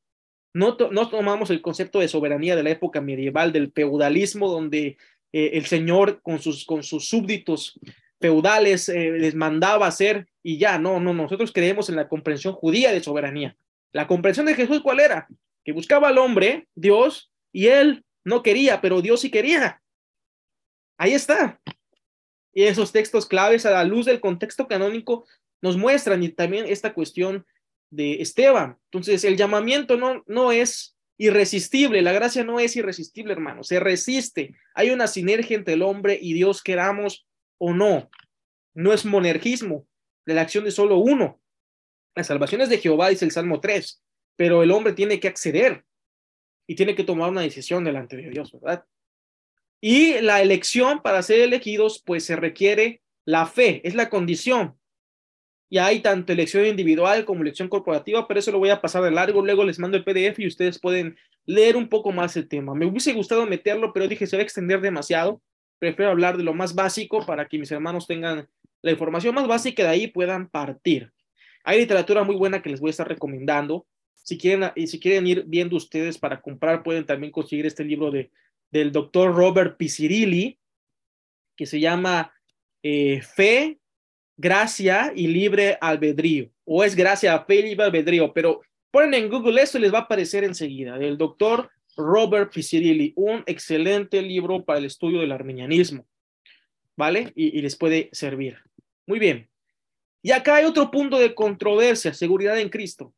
No, 0.53 0.77
no 0.91 1.09
tomamos 1.09 1.49
el 1.49 1.61
concepto 1.61 1.99
de 1.99 2.07
soberanía 2.07 2.55
de 2.55 2.63
la 2.63 2.69
época 2.69 3.01
medieval, 3.01 3.51
del 3.51 3.71
feudalismo, 3.71 4.49
donde 4.49 4.97
eh, 5.33 5.51
el 5.53 5.65
Señor 5.65 6.21
con 6.21 6.39
sus, 6.39 6.63
con 6.63 6.83
sus 6.83 7.09
súbditos 7.09 7.79
feudales 8.21 8.87
eh, 8.87 9.11
les 9.11 9.35
mandaba 9.35 9.87
hacer 9.87 10.27
y 10.43 10.57
ya, 10.57 10.77
no, 10.77 10.99
no, 10.99 11.13
nosotros 11.13 11.51
creemos 11.51 11.89
en 11.89 11.95
la 11.95 12.07
comprensión 12.07 12.53
judía 12.53 12.91
de 12.91 13.03
soberanía. 13.03 13.57
La 13.91 14.07
comprensión 14.07 14.45
de 14.45 14.55
Jesús, 14.55 14.81
¿cuál 14.81 14.99
era? 14.99 15.27
Que 15.65 15.71
buscaba 15.71 16.09
al 16.09 16.17
hombre, 16.17 16.67
Dios, 16.75 17.31
y 17.51 17.67
él 17.67 18.05
no 18.23 18.43
quería, 18.43 18.79
pero 18.79 19.01
Dios 19.01 19.21
sí 19.21 19.31
quería. 19.31 19.81
Ahí 20.97 21.13
está. 21.13 21.59
Y 22.53 22.63
esos 22.63 22.91
textos 22.91 23.25
claves 23.25 23.65
a 23.65 23.71
la 23.71 23.83
luz 23.83 24.05
del 24.05 24.19
contexto 24.19 24.67
canónico 24.67 25.25
nos 25.61 25.77
muestran 25.77 26.21
y 26.23 26.29
también 26.29 26.65
esta 26.67 26.93
cuestión 26.93 27.45
de 27.89 28.21
Esteban. 28.21 28.77
Entonces, 28.85 29.23
el 29.23 29.37
llamamiento 29.37 29.97
no, 29.97 30.23
no 30.27 30.51
es 30.51 30.97
irresistible, 31.17 32.01
la 32.01 32.11
gracia 32.11 32.43
no 32.43 32.59
es 32.59 32.75
irresistible, 32.75 33.33
hermano, 33.33 33.63
se 33.63 33.79
resiste. 33.79 34.55
Hay 34.73 34.89
una 34.89 35.07
sinergia 35.07 35.55
entre 35.55 35.75
el 35.75 35.83
hombre 35.83 36.17
y 36.21 36.33
Dios, 36.33 36.61
queramos 36.61 37.27
o 37.57 37.73
no. 37.73 38.09
No 38.73 38.93
es 38.93 39.05
monergismo 39.05 39.87
la 40.25 40.41
acción 40.41 40.63
de 40.63 40.71
solo 40.71 40.97
uno. 40.97 41.41
La 42.15 42.23
salvación 42.23 42.61
es 42.61 42.69
de 42.69 42.77
Jehová, 42.77 43.09
dice 43.09 43.25
el 43.25 43.31
Salmo 43.31 43.59
3, 43.59 44.03
pero 44.35 44.63
el 44.63 44.71
hombre 44.71 44.93
tiene 44.93 45.19
que 45.19 45.27
acceder 45.27 45.85
y 46.67 46.75
tiene 46.75 46.95
que 46.95 47.03
tomar 47.03 47.29
una 47.29 47.41
decisión 47.41 47.83
delante 47.83 48.17
de 48.17 48.29
Dios, 48.29 48.51
¿verdad? 48.51 48.85
Y 49.85 50.21
la 50.21 50.41
elección 50.41 51.01
para 51.01 51.21
ser 51.23 51.41
elegidos, 51.41 52.01
pues 52.05 52.23
se 52.23 52.37
requiere 52.37 53.01
la 53.25 53.45
fe, 53.47 53.81
es 53.83 53.95
la 53.95 54.09
condición 54.09 54.77
y 55.69 55.77
hay 55.77 55.99
tanto 56.01 56.31
elección 56.31 56.65
individual 56.65 57.25
como 57.25 57.41
elección 57.41 57.67
corporativa, 57.67 58.25
pero 58.25 58.39
eso 58.39 58.51
lo 58.51 58.59
voy 58.59 58.69
a 58.69 58.79
pasar 58.79 59.03
de 59.03 59.11
largo, 59.11 59.43
luego 59.43 59.65
les 59.65 59.79
mando 59.79 59.97
el 59.97 60.05
PDF 60.05 60.39
y 60.39 60.47
ustedes 60.47 60.79
pueden 60.79 61.17
leer 61.45 61.75
un 61.75 61.89
poco 61.89 62.13
más 62.13 62.37
el 62.37 62.47
tema. 62.47 62.73
Me 62.75 62.85
hubiese 62.85 63.11
gustado 63.11 63.45
meterlo, 63.45 63.91
pero 63.91 64.07
dije 64.07 64.25
se 64.25 64.37
va 64.37 64.41
a 64.41 64.43
extender 64.43 64.79
demasiado, 64.79 65.41
prefiero 65.79 66.11
hablar 66.11 66.37
de 66.37 66.43
lo 66.43 66.53
más 66.53 66.75
básico 66.75 67.25
para 67.25 67.49
que 67.49 67.57
mis 67.57 67.69
hermanos 67.71 68.07
tengan 68.07 68.47
la 68.83 68.91
información 68.91 69.35
más 69.35 69.47
básica 69.47 69.81
y 69.81 69.85
de 69.85 69.91
ahí 69.91 70.07
puedan 70.07 70.47
partir. 70.47 71.11
Hay 71.65 71.79
literatura 71.79 72.23
muy 72.23 72.37
buena 72.37 72.61
que 72.61 72.69
les 72.69 72.79
voy 72.79 72.89
a 72.89 72.91
estar 72.91 73.09
recomendando. 73.09 73.85
Si 74.13 74.37
quieren, 74.37 74.71
y 74.75 74.87
si 74.87 74.97
quieren 74.97 75.27
ir 75.27 75.43
viendo 75.45 75.75
ustedes 75.75 76.17
para 76.17 76.39
comprar, 76.39 76.83
pueden 76.83 77.05
también 77.05 77.33
conseguir 77.33 77.65
este 77.65 77.83
libro 77.83 78.11
de, 78.11 78.31
del 78.73 78.91
doctor 78.91 79.33
Robert 79.33 79.77
Picirilli, 79.77 80.57
que 81.55 81.67
se 81.67 81.79
llama 81.79 82.33
eh, 82.81 83.21
Fe, 83.21 83.77
gracia 84.35 85.13
y 85.15 85.27
libre 85.27 85.77
albedrío, 85.79 86.49
o 86.65 86.83
es 86.83 86.95
gracia, 86.95 87.39
fe 87.45 87.57
y 87.57 87.61
libre 87.61 87.85
albedrío, 87.85 88.33
pero 88.33 88.61
ponen 88.89 89.13
en 89.13 89.29
Google 89.29 89.61
esto 89.61 89.77
y 89.77 89.81
les 89.81 89.93
va 89.93 89.99
a 89.99 90.01
aparecer 90.01 90.43
enseguida, 90.43 90.97
del 90.97 91.19
doctor 91.19 91.69
Robert 91.95 92.51
Picirilli, 92.51 93.13
un 93.15 93.43
excelente 93.45 94.23
libro 94.23 94.65
para 94.65 94.79
el 94.79 94.85
estudio 94.85 95.19
del 95.19 95.31
armenianismo, 95.31 96.07
¿vale? 96.97 97.31
Y, 97.35 97.61
les 97.61 97.75
puede 97.75 98.09
servir. 98.11 98.57
Muy 99.05 99.19
bien. 99.19 99.47
Y 100.23 100.31
acá 100.31 100.55
hay 100.55 100.65
otro 100.65 100.89
punto 100.89 101.19
de 101.19 101.35
controversia, 101.35 102.11
seguridad 102.11 102.59
en 102.59 102.69
Cristo. 102.69 103.13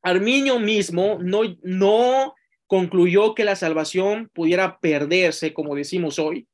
Arminio 0.00 0.60
mismo 0.60 1.18
no 1.20 2.34
concluyó 2.70 3.34
que 3.34 3.42
la 3.42 3.56
salvación 3.56 4.30
pudiera 4.32 4.78
perderse, 4.78 5.52
como 5.52 5.74
decimos 5.74 6.20
hoy. 6.20 6.46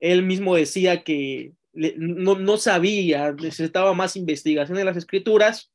Él 0.00 0.22
mismo 0.22 0.54
decía 0.54 1.02
que 1.02 1.52
no, 1.72 2.34
no, 2.34 2.58
sabía, 2.58 3.32
necesitaba 3.32 3.94
más 3.94 4.16
investigación 4.16 4.76
en 4.76 4.84
las 4.84 4.98
escrituras, 4.98 5.72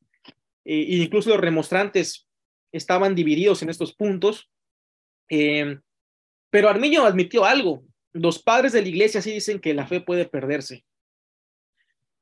e 0.64 0.76
incluso 0.98 1.32
los 1.32 1.40
remostrantes 1.40 2.28
estaban 2.72 3.16
divididos 3.16 3.64
en 3.64 3.72
estos 3.72 3.96
puntos. 3.96 4.52
Eh, 5.30 5.80
pero 6.52 6.70
Arminio 6.70 7.04
admitió 7.04 7.44
algo. 7.44 7.84
Los 8.14 8.38
padres 8.38 8.74
de 8.74 8.84
la 8.84 8.88
iglesia 8.88 9.20
sí 9.20 9.32
dicen 9.32 9.60
que 9.60 9.74
la 9.74 9.88
fe 9.88 10.00
puede 10.00 10.26
perderse. 10.26 10.86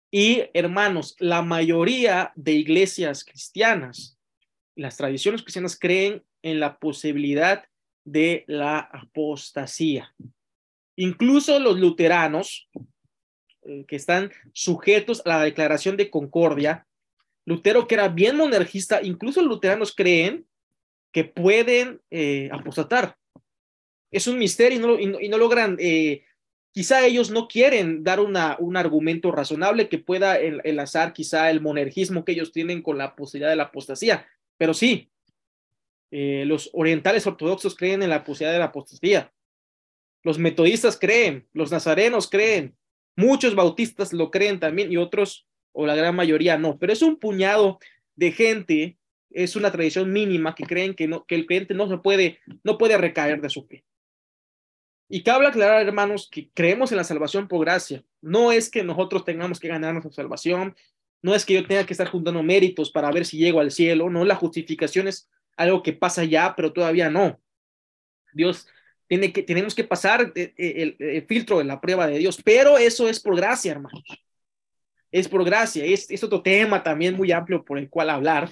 Y 0.10 0.44
hermanos, 0.54 1.18
la 1.20 1.42
mayoría 1.42 2.32
de 2.38 2.54
iglesias 2.54 3.26
cristianas, 3.26 4.18
las 4.76 4.96
tradiciones 4.96 5.42
cristianas 5.42 5.78
creen 5.78 6.24
en 6.42 6.60
la 6.60 6.78
posibilidad 6.78 7.66
de 8.04 8.44
la 8.48 8.80
apostasía. 8.80 10.14
Incluso 10.96 11.60
los 11.60 11.80
luteranos, 11.80 12.70
eh, 13.64 13.86
que 13.88 13.96
están 13.96 14.32
sujetos 14.54 15.22
a 15.26 15.30
la 15.30 15.44
declaración 15.44 15.98
de 15.98 16.10
concordia. 16.10 16.88
Lutero, 17.46 17.88
que 17.88 17.96
era 17.96 18.08
bien 18.08 18.38
monergista, 18.38 19.02
incluso 19.02 19.42
los 19.42 19.50
luteranos 19.50 19.94
creen 19.94 20.46
que 21.12 21.24
pueden 21.24 22.02
eh, 22.10 22.50
apostatar. 22.52 23.18
Es 24.12 24.28
un 24.28 24.38
misterio 24.38 25.00
y 25.00 25.28
no, 25.30 25.38
logran, 25.38 25.78
eh, 25.80 26.24
quizá 26.72 27.06
ellos 27.06 27.32
no 27.32 27.48
quieren 27.48 28.04
dar 28.04 28.20
una, 28.20 28.56
un 28.60 28.78
argumento 28.78 29.32
razonable 29.32 29.90
que 29.90 30.00
pueda 30.00 30.40
enlazar 30.40 31.14
quizá 31.14 31.50
el 31.50 31.62
monergismo 31.62 32.26
que 32.26 32.32
ellos 32.32 32.52
tienen 32.52 32.82
con 32.82 32.98
la 32.98 33.16
posibilidad 33.16 33.50
de 33.50 33.58
la 33.58 33.64
apostasía, 33.64 34.28
pero 34.58 34.74
sí, 34.74 35.10
los 36.12 36.70
orientales 36.74 37.28
ortodoxos 37.28 37.76
creen 37.76 38.04
en 38.04 38.10
la 38.10 38.24
posibilidad 38.24 38.54
de 38.54 38.60
la 38.60 38.66
apostasía. 38.66 39.32
Los 40.24 40.38
metodistas 40.40 40.98
creen, 40.98 41.48
los 41.54 41.72
nazarenos 41.72 42.30
creen, 42.30 42.76
Muchos 43.20 43.54
bautistas 43.54 44.14
lo 44.14 44.32
creen 44.32 44.62
también 44.62 44.94
y 44.94 44.96
otros, 44.96 45.46
o 45.74 45.86
la 45.86 45.94
gran 45.94 46.16
mayoría, 46.16 46.58
no. 46.58 46.78
Pero 46.80 46.94
es 46.94 47.02
un 47.02 47.18
puñado 47.18 47.78
de 48.16 48.32
gente 48.32 48.98
es 49.30 49.58
una 49.58 49.72
tradición 49.72 50.12
mínima 50.12 50.56
que 50.56 50.64
creen 50.64 50.96
que 50.96 51.04
el 51.04 51.46
creyente 51.46 51.74
no 51.74 51.90
se 51.90 51.98
puede, 51.98 52.40
no 52.64 52.78
puede 52.78 52.98
recaer 52.98 53.42
de 53.42 53.50
su 53.50 53.64
fe. 53.64 53.84
Y 55.10 55.22
cabe 55.22 55.48
aclarar, 55.48 55.86
hermanos, 55.86 56.30
que 56.32 56.50
creemos 56.54 56.92
en 56.92 56.98
la 56.98 57.04
salvación 57.04 57.50
por 57.50 57.60
gracia. 57.62 58.04
No 58.22 58.54
es 58.54 58.70
que 58.70 58.84
nosotros 58.84 59.26
tengamos 59.26 59.60
que 59.60 59.68
ganar 59.68 59.94
nuestra 59.94 60.14
salvación, 60.14 60.76
no 61.22 61.36
es 61.36 61.46
que 61.46 61.56
yo 61.56 61.68
tenga 61.68 61.86
que 61.86 61.94
estar 61.94 62.08
juntando 62.08 62.42
méritos 62.42 62.90
para 62.90 63.12
ver 63.12 63.26
si 63.26 63.38
llego 63.38 63.60
al 63.60 63.72
cielo, 63.72 64.10
no, 64.10 64.24
la 64.24 64.36
justificación 64.36 65.10
es 65.10 65.30
algo 65.60 65.84
que 65.84 65.94
pasa 65.94 66.24
ya, 66.24 66.56
pero 66.56 66.72
todavía 66.72 67.10
no. 67.10 67.40
Dios 68.34 68.68
tiene 69.08 69.34
que, 69.34 69.44
tenemos 69.44 69.76
que 69.76 69.84
pasar 69.84 70.32
eh, 70.36 70.54
eh, 70.58 70.96
el, 71.00 71.26
filtro 71.28 71.58
de 71.58 71.66
la 71.66 71.82
prueba 71.82 72.08
de 72.08 72.18
Dios, 72.18 72.40
pero 72.44 72.78
eso 72.78 73.10
es 73.10 73.20
por 73.20 73.36
gracia, 73.36 73.74
hermanos. 73.74 74.04
Es 75.12 75.28
por 75.28 75.44
gracia, 75.44 75.84
es, 75.84 76.10
es 76.10 76.24
otro 76.24 76.42
tema 76.42 76.82
también 76.82 77.16
muy 77.16 77.32
amplio 77.32 77.66
por 77.66 77.78
el 77.78 77.90
cual 77.90 78.10
hablar. 78.10 78.50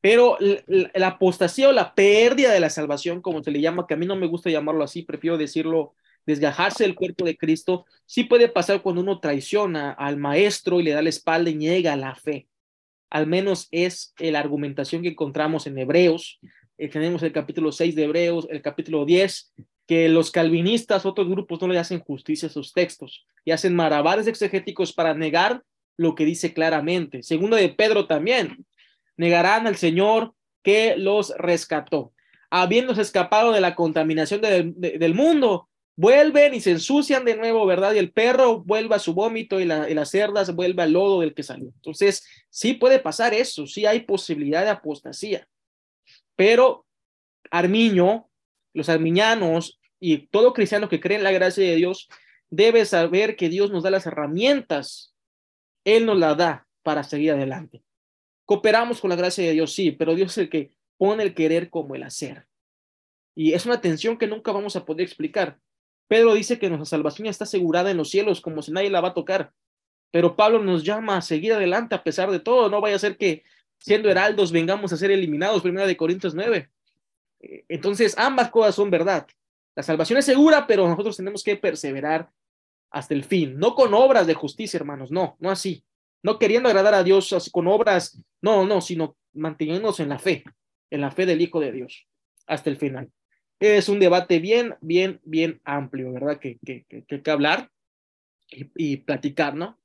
Pero 0.00 0.36
la, 0.40 1.08
apostasía 1.08 1.68
o 1.68 1.72
la 1.72 1.94
pérdida 1.94 2.52
de 2.52 2.60
la 2.60 2.70
salvación, 2.70 3.20
como 3.20 3.42
se 3.42 3.50
le 3.50 3.60
llama, 3.60 3.86
que 3.86 3.94
a 3.94 3.96
mí 3.96 4.06
no 4.06 4.16
me 4.16 4.26
gusta 4.26 4.50
llamarlo 4.50 4.84
así, 4.84 5.02
prefiero 5.02 5.38
decirlo 5.38 5.94
desgajarse 6.24 6.84
del 6.84 6.94
cuerpo 6.94 7.24
de 7.24 7.36
Cristo, 7.36 7.84
sí 8.06 8.24
puede 8.24 8.48
pasar 8.48 8.82
cuando 8.82 9.00
uno 9.00 9.18
traiciona 9.18 9.92
al 9.92 10.18
maestro 10.18 10.78
y 10.78 10.84
le 10.84 10.92
da 10.92 11.02
la 11.02 11.08
espalda 11.08 11.50
y 11.50 11.56
niega 11.56 11.96
la 11.96 12.14
fe. 12.14 12.46
Al 13.12 13.26
menos 13.26 13.68
es 13.72 14.14
la 14.18 14.40
argumentación 14.40 15.02
que 15.02 15.10
encontramos 15.10 15.66
en 15.66 15.76
Hebreos. 15.76 16.40
Eh, 16.78 16.88
tenemos 16.88 17.22
el 17.22 17.30
capítulo 17.30 17.70
6 17.70 17.94
de 17.94 18.04
Hebreos, 18.04 18.48
el 18.48 18.62
capítulo 18.62 19.04
10, 19.04 19.52
que 19.86 20.08
los 20.08 20.30
calvinistas, 20.30 21.04
otros 21.04 21.28
grupos, 21.28 21.60
no 21.60 21.68
le 21.68 21.78
hacen 21.78 22.00
justicia 22.00 22.48
a 22.48 22.50
sus 22.50 22.72
textos 22.72 23.26
y 23.44 23.50
hacen 23.50 23.76
maravillas 23.76 24.28
exegéticos 24.28 24.94
para 24.94 25.12
negar 25.12 25.62
lo 25.98 26.14
que 26.14 26.24
dice 26.24 26.54
claramente. 26.54 27.22
Segundo 27.22 27.56
de 27.56 27.68
Pedro 27.68 28.06
también, 28.06 28.64
negarán 29.18 29.66
al 29.66 29.76
Señor 29.76 30.32
que 30.62 30.96
los 30.96 31.34
rescató. 31.36 32.14
Habiéndose 32.48 33.02
escapado 33.02 33.52
de 33.52 33.60
la 33.60 33.74
contaminación 33.74 34.40
del 34.40 35.14
mundo, 35.14 35.68
vuelven 35.96 36.54
y 36.54 36.60
se 36.60 36.72
ensucian 36.72 37.24
de 37.24 37.36
nuevo, 37.36 37.66
¿verdad? 37.66 37.92
Y 37.94 37.98
el 37.98 38.12
perro 38.12 38.62
vuelve 38.62 38.94
a 38.94 38.98
su 38.98 39.14
vómito 39.14 39.60
y, 39.60 39.64
la, 39.64 39.88
las 39.88 40.10
cerdas 40.10 40.54
vuelve 40.54 40.82
al 40.82 40.92
lodo 40.92 41.20
del 41.20 41.34
que 41.34 41.42
salió. 41.42 41.68
Entonces, 41.74 42.26
sí 42.50 42.74
puede 42.74 42.98
pasar 42.98 43.34
eso, 43.34 43.66
sí 43.66 43.86
hay 43.86 44.00
posibilidad 44.00 44.62
de 44.62 44.70
apostasía. 44.70 45.46
Pero 46.34 46.86
Armiño, 47.52 48.30
los 48.72 48.88
armiñanos 48.88 49.78
y 50.00 50.26
todo 50.28 50.54
cristiano 50.54 50.88
que 50.88 51.00
cree 51.00 51.18
en 51.18 51.24
la 51.24 51.32
gracia 51.32 51.62
de 51.62 51.76
Dios 51.76 52.08
debe 52.48 52.84
saber 52.86 53.36
que 53.36 53.50
Dios 53.50 53.70
nos 53.70 53.82
da 53.82 53.90
las 53.90 54.06
herramientas. 54.06 55.14
Él 55.84 56.06
nos 56.06 56.18
la 56.18 56.34
da 56.34 56.66
para 56.82 57.04
seguir 57.04 57.32
adelante. 57.32 57.82
Cooperamos 58.46 59.02
con 59.02 59.10
la 59.10 59.16
gracia 59.16 59.44
de 59.44 59.52
Dios, 59.52 59.74
sí, 59.74 59.92
pero 59.92 60.14
Dios 60.14 60.32
es 60.32 60.38
el 60.38 60.48
que 60.48 60.70
pone 60.96 61.22
el 61.22 61.34
querer 61.34 61.68
como 61.68 61.94
el 61.94 62.04
hacer. 62.04 62.46
Y 63.34 63.52
es 63.52 63.66
una 63.66 63.80
tensión 63.80 64.16
que 64.16 64.26
nunca 64.26 64.50
vamos 64.52 64.74
a 64.74 64.84
poder 64.86 65.06
explicar. 65.06 65.58
Pedro 66.12 66.34
dice 66.34 66.58
que 66.58 66.68
nuestra 66.68 66.84
salvación 66.84 67.26
está 67.26 67.44
asegurada 67.44 67.90
en 67.90 67.96
los 67.96 68.10
cielos, 68.10 68.42
como 68.42 68.60
si 68.60 68.70
nadie 68.70 68.90
la 68.90 69.00
va 69.00 69.08
a 69.08 69.14
tocar. 69.14 69.50
Pero 70.10 70.36
Pablo 70.36 70.62
nos 70.62 70.84
llama 70.84 71.16
a 71.16 71.22
seguir 71.22 71.54
adelante 71.54 71.94
a 71.94 72.04
pesar 72.04 72.30
de 72.30 72.38
todo. 72.38 72.68
No 72.68 72.82
vaya 72.82 72.96
a 72.96 72.98
ser 72.98 73.16
que 73.16 73.44
siendo 73.78 74.10
heraldos 74.10 74.52
vengamos 74.52 74.92
a 74.92 74.98
ser 74.98 75.10
eliminados, 75.10 75.62
primera 75.62 75.86
de 75.86 75.96
Corintios 75.96 76.34
9. 76.34 76.68
Eh, 77.40 77.64
entonces, 77.66 78.14
ambas 78.18 78.50
cosas 78.50 78.74
son 78.74 78.90
verdad. 78.90 79.26
La 79.74 79.82
salvación 79.82 80.18
es 80.18 80.26
segura, 80.26 80.66
pero 80.66 80.86
nosotros 80.86 81.16
tenemos 81.16 81.42
que 81.42 81.56
perseverar 81.56 82.28
hasta 82.90 83.14
el 83.14 83.24
fin, 83.24 83.58
no 83.58 83.74
con 83.74 83.94
obras 83.94 84.26
de 84.26 84.34
justicia, 84.34 84.76
hermanos, 84.76 85.10
no, 85.10 85.38
no 85.40 85.50
así, 85.50 85.82
no 86.22 86.38
queriendo 86.38 86.68
agradar 86.68 86.92
a 86.92 87.02
Dios 87.02 87.34
con 87.50 87.66
obras, 87.68 88.20
no, 88.42 88.66
no, 88.66 88.82
sino 88.82 89.16
manteniéndonos 89.32 89.98
en 89.98 90.10
la 90.10 90.18
fe, 90.18 90.44
en 90.90 91.00
la 91.00 91.10
fe 91.10 91.24
del 91.24 91.40
Hijo 91.40 91.58
de 91.58 91.72
Dios, 91.72 92.06
hasta 92.46 92.68
el 92.68 92.76
final 92.76 93.10
es 93.62 93.88
un 93.88 94.00
debate 94.00 94.40
bien, 94.40 94.74
bien, 94.80 95.20
bien 95.24 95.60
amplio, 95.64 96.12
¿verdad? 96.12 96.38
Que, 96.38 96.58
que, 96.64 96.84
que, 96.88 97.04
hay 97.08 97.20
que 97.20 97.30
hablar 97.30 97.70
y, 98.50 98.96
platicar, 98.98 99.54
¿no? 99.54 99.78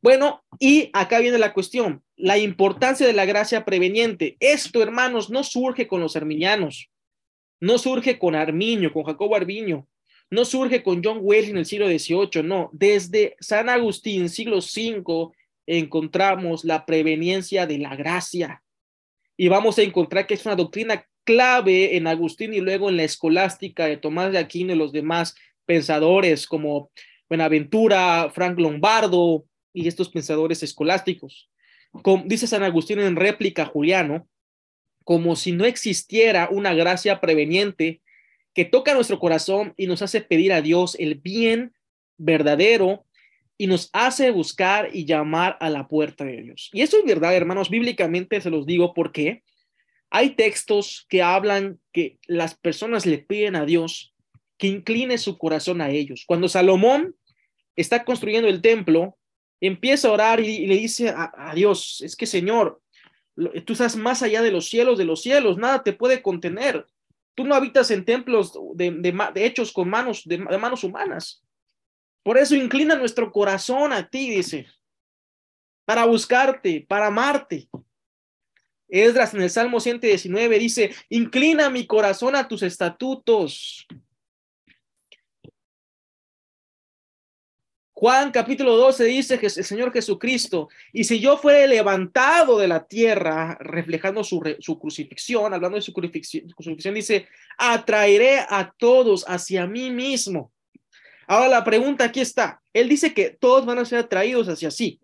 Bueno, 0.00 0.44
y 0.58 0.90
acá 0.92 1.20
viene 1.20 1.38
la 1.38 1.52
cuestión, 1.52 2.02
la 2.16 2.36
importancia 2.36 3.06
de 3.06 3.12
la 3.12 3.24
gracia 3.24 3.64
preveniente. 3.64 4.36
Esto, 4.40 4.82
hermanos, 4.82 5.30
no 5.30 5.42
surge 5.44 5.86
con 5.86 6.00
los 6.00 6.16
arminianos, 6.16 6.90
no 7.60 7.78
surge 7.78 8.18
con 8.18 8.34
Arminio, 8.34 8.92
con 8.92 9.04
Jacobo 9.04 9.36
Armiño, 9.36 9.86
no 10.30 10.44
surge 10.44 10.82
con 10.82 11.02
John 11.04 11.18
Wesley 11.22 11.52
en 11.52 11.58
el 11.58 11.66
siglo 11.66 11.86
XVIII, 11.86 12.42
no. 12.42 12.70
Desde 12.72 13.36
San 13.38 13.68
Agustín, 13.68 14.28
siglo 14.28 14.58
V, 14.58 15.32
encontramos 15.66 16.64
la 16.64 16.84
preveniencia 16.84 17.66
de 17.66 17.78
la 17.78 17.94
gracia. 17.96 18.62
Y 19.36 19.48
vamos 19.48 19.78
a 19.78 19.82
encontrar 19.82 20.26
que 20.26 20.34
es 20.34 20.44
una 20.44 20.56
doctrina 20.56 21.06
clave 21.24 21.96
en 21.96 22.06
Agustín 22.06 22.54
y 22.54 22.60
luego 22.60 22.88
en 22.88 22.96
la 22.96 23.04
escolástica 23.04 23.86
de 23.86 23.96
Tomás 23.96 24.32
de 24.32 24.38
Aquino 24.38 24.72
y 24.72 24.76
los 24.76 24.92
demás 24.92 25.34
pensadores 25.66 26.46
como 26.46 26.90
Buenaventura, 27.28 28.30
Frank 28.34 28.58
Lombardo 28.58 29.44
y 29.72 29.88
estos 29.88 30.08
pensadores 30.08 30.62
escolásticos. 30.62 31.48
Dice 32.24 32.46
San 32.46 32.62
Agustín 32.62 33.00
en 33.00 33.16
réplica 33.16 33.66
Juliano, 33.66 34.28
como 35.04 35.36
si 35.36 35.52
no 35.52 35.64
existiera 35.64 36.48
una 36.50 36.74
gracia 36.74 37.20
preveniente 37.20 38.00
que 38.54 38.64
toca 38.64 38.94
nuestro 38.94 39.18
corazón 39.18 39.74
y 39.76 39.86
nos 39.86 40.02
hace 40.02 40.20
pedir 40.20 40.52
a 40.52 40.62
Dios 40.62 40.96
el 40.98 41.16
bien 41.16 41.72
verdadero 42.18 43.06
y 43.58 43.66
nos 43.66 43.90
hace 43.92 44.30
buscar 44.30 44.90
y 44.92 45.04
llamar 45.04 45.56
a 45.60 45.70
la 45.70 45.88
puerta 45.88 46.24
de 46.24 46.42
Dios. 46.42 46.70
Y 46.72 46.82
eso 46.82 46.98
es 46.98 47.04
verdad, 47.04 47.34
hermanos, 47.34 47.70
bíblicamente 47.70 48.40
se 48.40 48.50
los 48.50 48.66
digo 48.66 48.94
porque 48.94 49.42
hay 50.14 50.36
textos 50.36 51.06
que 51.08 51.22
hablan 51.22 51.80
que 51.90 52.18
las 52.26 52.54
personas 52.54 53.06
le 53.06 53.16
piden 53.16 53.56
a 53.56 53.64
Dios 53.64 54.12
que 54.58 54.66
incline 54.66 55.16
su 55.16 55.38
corazón 55.38 55.80
a 55.80 55.88
ellos. 55.88 56.24
Cuando 56.26 56.50
Salomón 56.50 57.16
está 57.76 58.04
construyendo 58.04 58.46
el 58.46 58.60
templo, 58.60 59.16
empieza 59.58 60.08
a 60.08 60.12
orar 60.12 60.40
y, 60.40 60.66
le 60.66 60.76
dice 60.76 61.08
a, 61.08 61.52
Dios, 61.54 62.02
es 62.02 62.14
que 62.14 62.26
Señor, 62.26 62.82
tú 63.64 63.72
estás 63.72 63.96
más 63.96 64.22
allá 64.22 64.42
de 64.42 64.52
los 64.52 64.68
cielos, 64.68 64.98
de 64.98 65.06
los 65.06 65.22
cielos, 65.22 65.56
nada 65.56 65.82
te 65.82 65.94
puede 65.94 66.20
contener. 66.20 66.86
Tú 67.34 67.44
no 67.44 67.54
habitas 67.54 67.90
en 67.90 68.04
templos 68.04 68.52
de, 68.74 68.90
de 68.90 69.46
hechos 69.46 69.72
con 69.72 69.88
manos, 69.88 70.24
de 70.26 70.36
manos 70.36 70.84
humanas. 70.84 71.42
Por 72.22 72.36
eso 72.36 72.54
inclina 72.54 72.96
nuestro 72.96 73.32
corazón 73.32 73.94
a 73.94 74.06
ti, 74.10 74.28
dice, 74.28 74.66
para 75.86 76.04
buscarte, 76.04 76.84
para 76.86 77.06
amarte. 77.06 77.70
Esdras 78.92 79.32
en 79.32 79.40
el 79.40 79.48
Salmo 79.48 79.80
119 79.80 80.58
dice, 80.58 80.94
inclina 81.08 81.70
mi 81.70 81.86
corazón 81.86 82.36
a 82.36 82.46
tus 82.46 82.62
estatutos. 82.62 83.86
Juan 87.94 88.32
capítulo 88.32 88.76
12 88.76 89.04
dice 89.04 89.38
que 89.38 89.46
el 89.46 89.64
Señor 89.64 89.94
Jesucristo, 89.94 90.68
y 90.92 91.04
si 91.04 91.20
yo 91.20 91.38
fuere 91.38 91.66
levantado 91.68 92.58
de 92.58 92.68
la 92.68 92.84
tierra, 92.84 93.56
reflejando 93.60 94.22
su, 94.24 94.40
crucifixión, 94.78 95.54
hablando 95.54 95.76
de 95.76 95.82
su 95.82 95.94
crucifixión, 95.94 96.94
dice, 96.94 97.28
atraeré 97.56 98.40
a 98.40 98.74
todos 98.76 99.24
hacia 99.26 99.66
mí 99.66 99.88
mismo. 99.88 100.52
Ahora 101.26 101.48
la 101.48 101.64
pregunta 101.64 102.04
aquí 102.04 102.20
está, 102.20 102.60
él 102.74 102.90
dice 102.90 103.14
que 103.14 103.30
todos 103.30 103.64
van 103.64 103.78
a 103.78 103.86
ser 103.86 104.00
atraídos 104.00 104.48
hacia 104.48 104.70
sí. 104.70 105.00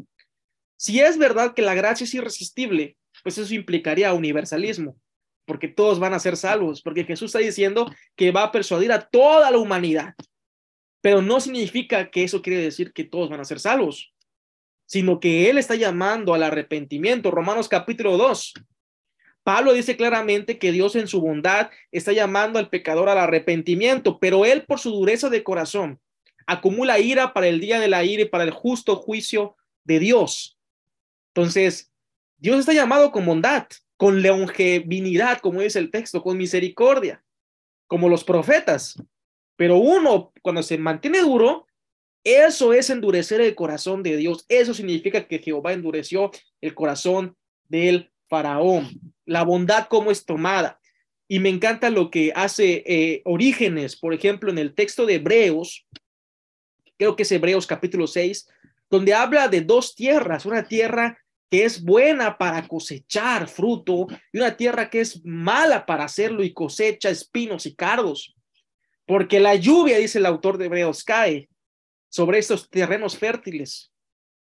Si 0.77 1.01
es 1.01 1.17
verdad 1.17 1.55
que 1.55 1.63
la 1.63 1.75
gracia 1.75 2.05
es 2.05 2.13
irresistible, 2.13 2.99
pues 3.23 3.39
eso 3.39 3.55
implicaría 3.55 4.13
universalismo, 4.13 4.97
porque 5.45 5.69
todos 5.69 5.99
van 5.99 6.15
a 6.15 6.19
ser 6.19 6.37
salvos, 6.37 6.83
porque 6.83 7.05
Jesús 7.05 7.31
está 7.31 7.39
diciendo 7.39 7.91
que 8.17 8.31
va 8.31 8.45
a 8.45 8.53
persuadir 8.53 8.93
a 8.93 9.09
toda 9.09 9.51
la 9.51 9.59
humanidad, 9.59 10.15
pero 11.01 11.23
no 11.23 11.41
significa 11.41 12.11
que 12.11 12.25
eso 12.25 12.43
quiere 12.43 12.61
decir 12.63 12.93
que 12.93 13.05
todos 13.05 13.31
van 13.31 13.41
a 13.41 13.45
ser 13.45 13.61
salvos, 13.61 14.13
sino 14.87 15.21
que 15.21 15.51
Él 15.51 15.59
está 15.59 15.75
llamando 15.75 16.35
al 16.35 16.43
arrepentimiento. 16.43 17.31
Romanos 17.31 17.69
capítulo 17.69 18.17
2. 18.17 18.55
Pablo 19.43 19.73
dice 19.73 19.97
claramente 19.97 20.59
que 20.59 20.73
Dios 20.73 20.97
en 20.97 21.09
su 21.09 21.21
bondad 21.21 21.71
está 21.93 22.13
llamando 22.13 22.59
al 22.59 22.69
pecador 22.69 23.09
al 23.09 23.19
arrepentimiento, 23.19 24.19
pero 24.19 24.45
Él 24.45 24.65
por 24.65 24.79
su 24.79 24.91
dureza 24.91 25.31
de 25.31 25.43
corazón 25.43 26.01
acumula 26.47 26.99
ira 26.99 27.35
para 27.35 27.47
el 27.47 27.61
día 27.61 27.79
de 27.79 27.89
la 27.89 28.05
ira 28.05 28.23
y 28.23 28.29
para 28.29 28.45
el 28.45 28.51
justo 28.51 28.97
juicio 28.97 29.57
de 29.85 29.99
Dios. 29.99 30.59
Entonces, 31.35 31.93
Dios 32.39 32.61
está 32.61 32.73
llamado 32.73 33.11
con 33.11 33.27
bondad, 33.27 33.67
con 33.97 34.23
longevinidad, 34.23 35.41
como 35.41 35.61
dice 35.61 35.81
el 35.81 35.91
texto, 35.91 36.23
con 36.23 36.37
misericordia, 36.37 37.23
como 37.89 38.09
los 38.09 38.23
profetas. 38.23 38.97
Pero 39.57 39.79
uno, 39.79 40.33
cuando 40.41 40.63
se 40.63 40.79
mantiene 40.79 41.21
duro, 41.21 41.67
eso 42.23 42.73
es 42.73 42.91
endurecer 42.91 43.41
el 43.41 43.57
corazón 43.57 44.05
de 44.05 44.17
Dios. 44.17 44.45
Eso 44.49 44.73
significa 44.73 45.27
que 45.27 45.41
Jehová 45.41 45.73
endureció 45.73 46.31
el 46.61 46.75
corazón 46.75 47.37
del 47.69 48.13
faraón. 48.29 48.89
La 49.25 49.43
bondad 49.43 49.89
como 49.89 50.13
es 50.13 50.25
tomada. 50.25 50.79
Y 51.27 51.41
me 51.41 51.49
encanta 51.49 51.91
lo 51.91 52.11
que 52.11 52.33
hace 52.35 52.85
eh, 52.87 53.23
Orígenes, 53.25 53.97
por 53.97 54.15
ejemplo, 54.15 54.51
en 54.51 54.59
el 54.59 54.75
texto 54.75 55.07
de 55.07 55.17
Hebreos, 55.17 55.87
creo 56.97 57.17
que 57.17 57.25
es 57.25 57.33
Hebreos 57.33 57.67
capítulo 57.67 58.07
6, 58.07 58.49
donde 58.89 59.13
habla 59.13 59.49
de 59.49 59.61
dos 59.61 59.95
tierras, 59.95 60.47
una 60.47 60.67
tierra 60.67 61.19
que 61.51 61.65
es 61.65 61.83
buena 61.83 62.37
para 62.37 62.67
cosechar 62.67 63.49
fruto 63.49 64.07
y 64.33 64.39
una 64.39 64.57
tierra 64.57 64.91
que 64.91 65.01
es 65.01 65.25
mala 65.25 65.87
para 65.87 66.05
hacerlo 66.05 66.43
y 66.43 66.53
cosecha 66.53 67.11
espinos 67.11 67.67
y 67.67 67.75
cardos. 67.75 68.37
Porque 69.07 69.41
la 69.41 69.55
lluvia, 69.55 69.99
dice 69.99 70.19
el 70.19 70.27
autor 70.27 70.59
de 70.59 70.67
Hebreos, 70.67 71.05
cae 71.05 71.49
sobre 72.11 72.39
estos 72.39 72.69
terrenos 72.69 73.17
fértiles 73.17 73.93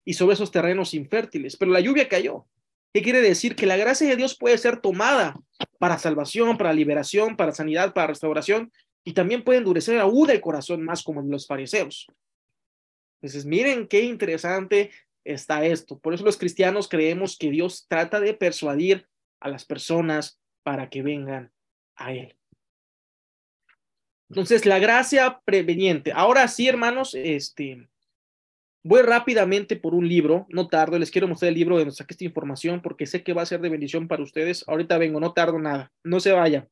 y 0.04 0.14
sobre 0.14 0.34
esos 0.34 0.50
terrenos 0.50 0.94
infértiles, 0.94 1.56
pero 1.56 1.70
la 1.70 1.80
lluvia 1.80 2.08
cayó. 2.08 2.46
¿Qué 2.92 3.02
quiere 3.02 3.20
decir? 3.20 3.56
Que 3.56 3.66
la 3.66 3.76
gracia 3.76 4.08
de 4.08 4.16
Dios 4.16 4.36
puede 4.38 4.56
ser 4.56 4.80
tomada 4.80 5.34
para 5.78 5.98
salvación, 5.98 6.56
para 6.56 6.72
liberación, 6.72 7.36
para 7.36 7.52
sanidad, 7.52 7.92
para 7.92 8.06
restauración, 8.06 8.72
y 9.02 9.12
también 9.12 9.42
puede 9.42 9.58
endurecer 9.58 9.98
aún 9.98 10.30
el 10.30 10.40
corazón 10.40 10.82
más 10.82 11.02
como 11.02 11.20
en 11.20 11.30
los 11.30 11.46
fariseos. 11.46 12.06
Entonces, 13.20 13.44
miren 13.44 13.88
qué 13.88 14.02
interesante 14.02 14.90
está 15.24 15.64
esto. 15.64 15.98
Por 15.98 16.14
eso 16.14 16.24
los 16.24 16.36
cristianos 16.36 16.88
creemos 16.88 17.36
que 17.38 17.50
Dios 17.50 17.86
trata 17.88 18.20
de 18.20 18.34
persuadir 18.34 19.08
a 19.40 19.48
las 19.48 19.64
personas 19.64 20.38
para 20.62 20.88
que 20.88 21.02
vengan 21.02 21.52
a 21.96 22.12
Él. 22.12 22.36
Entonces, 24.30 24.66
la 24.66 24.78
gracia 24.78 25.40
preveniente. 25.44 26.12
Ahora 26.12 26.48
sí, 26.48 26.66
hermanos, 26.66 27.14
este, 27.14 27.88
voy 28.82 29.02
rápidamente 29.02 29.76
por 29.76 29.94
un 29.94 30.08
libro, 30.08 30.46
no 30.48 30.68
tardo, 30.68 30.98
les 30.98 31.10
quiero 31.10 31.28
mostrar 31.28 31.50
el 31.50 31.54
libro 31.54 31.76
de 31.76 31.84
donde 31.84 31.94
saqué 31.94 32.14
esta 32.14 32.24
información 32.24 32.80
porque 32.82 33.06
sé 33.06 33.22
que 33.22 33.32
va 33.32 33.42
a 33.42 33.46
ser 33.46 33.60
de 33.60 33.68
bendición 33.68 34.08
para 34.08 34.22
ustedes. 34.22 34.64
Ahorita 34.66 34.98
vengo, 34.98 35.20
no 35.20 35.32
tardo 35.32 35.58
nada, 35.58 35.92
no 36.02 36.20
se 36.20 36.32
vaya. 36.32 36.68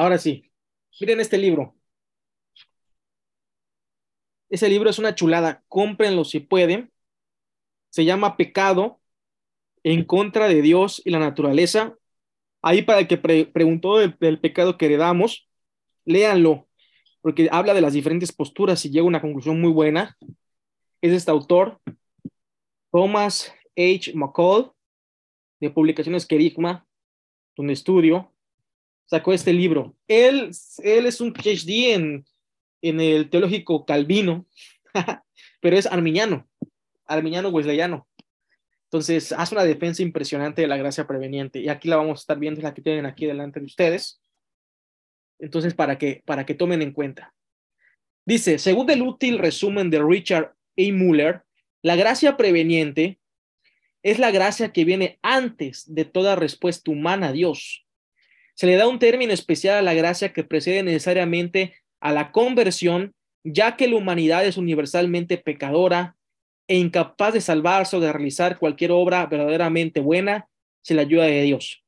Ahora 0.00 0.16
sí, 0.16 0.50
miren 0.98 1.20
este 1.20 1.36
libro. 1.36 1.76
Ese 4.48 4.66
libro 4.70 4.88
es 4.88 4.98
una 4.98 5.14
chulada, 5.14 5.62
cómprenlo 5.68 6.24
si 6.24 6.40
pueden. 6.40 6.90
Se 7.90 8.06
llama 8.06 8.38
Pecado 8.38 8.98
en 9.82 10.04
contra 10.04 10.48
de 10.48 10.62
Dios 10.62 11.02
y 11.04 11.10
la 11.10 11.18
naturaleza. 11.18 11.98
Ahí 12.62 12.80
para 12.80 13.00
el 13.00 13.08
que 13.08 13.18
preguntó 13.18 13.98
del, 13.98 14.40
pecado 14.40 14.78
que 14.78 14.86
heredamos, 14.86 15.50
léanlo, 16.06 16.66
porque 17.20 17.50
habla 17.52 17.74
de 17.74 17.82
las 17.82 17.92
diferentes 17.92 18.32
posturas 18.32 18.82
y 18.86 18.90
llega 18.90 19.04
a 19.04 19.08
una 19.08 19.20
conclusión 19.20 19.60
muy 19.60 19.70
buena. 19.70 20.16
Es 21.02 21.12
este 21.12 21.30
autor, 21.30 21.78
Thomas 22.90 23.52
H. 23.76 24.14
McCall, 24.14 24.72
de 25.60 25.68
Publicaciones 25.68 26.24
Querigma, 26.24 26.86
donde 27.54 27.74
estudio 27.74 28.29
sacó 29.10 29.32
este 29.32 29.52
libro. 29.52 29.96
Él, 30.06 30.50
es 30.50 31.20
un 31.20 31.32
PhD 31.32 31.94
en, 31.94 32.24
el 32.80 33.28
teológico 33.28 33.84
calvino, 33.84 34.46
pero 35.60 35.76
es 35.76 35.86
arminiano, 35.86 36.48
arminiano 37.06 37.48
wesleyano. 37.48 38.06
Entonces, 38.84 39.32
hace 39.32 39.54
una 39.54 39.64
defensa 39.64 40.02
impresionante 40.02 40.62
de 40.62 40.68
la 40.68 40.76
gracia 40.76 41.08
preveniente. 41.08 41.58
Y 41.58 41.68
aquí 41.68 41.88
la 41.88 41.96
vamos 41.96 42.20
a 42.20 42.22
estar 42.22 42.38
viendo, 42.38 42.62
la 42.62 42.72
que 42.72 42.82
tienen 42.82 43.04
aquí 43.04 43.26
delante 43.26 43.58
de 43.58 43.66
ustedes. 43.66 44.22
Entonces, 45.40 45.74
para 45.74 45.98
que, 45.98 46.22
para 46.24 46.46
que 46.46 46.54
tomen 46.54 46.80
en 46.80 46.92
cuenta. 46.92 47.34
Dice, 48.24 48.58
según 48.58 48.88
el 48.90 49.02
útil 49.02 49.38
resumen 49.38 49.90
de 49.90 50.02
Richard 50.02 50.54
A. 50.78 50.92
Muller, 50.92 51.42
la 51.82 51.96
gracia 51.96 52.36
preveniente 52.36 53.18
es 54.02 54.18
la 54.18 54.30
gracia 54.30 54.72
que 54.72 54.84
viene 54.84 55.18
antes 55.22 55.92
de 55.92 56.04
toda 56.04 56.36
respuesta 56.36 56.90
humana 56.90 57.28
a 57.28 57.32
Dios 57.32 57.86
se 58.60 58.66
le 58.66 58.76
da 58.76 58.86
un 58.86 58.98
término 58.98 59.32
especial 59.32 59.78
a 59.78 59.80
la 59.80 59.94
gracia 59.94 60.34
que 60.34 60.44
precede 60.44 60.82
necesariamente 60.82 61.76
a 61.98 62.12
la 62.12 62.30
conversión, 62.30 63.14
ya 63.42 63.74
que 63.74 63.88
la 63.88 63.96
humanidad 63.96 64.44
es 64.44 64.58
universalmente 64.58 65.38
pecadora 65.38 66.18
e 66.68 66.76
incapaz 66.76 67.32
de 67.32 67.40
salvarse 67.40 67.96
o 67.96 68.00
de 68.00 68.12
realizar 68.12 68.58
cualquier 68.58 68.90
obra 68.90 69.24
verdaderamente 69.24 70.00
buena 70.00 70.46
sin 70.82 70.96
la 70.96 71.02
ayuda 71.04 71.24
de 71.24 71.40
Dios. 71.40 71.82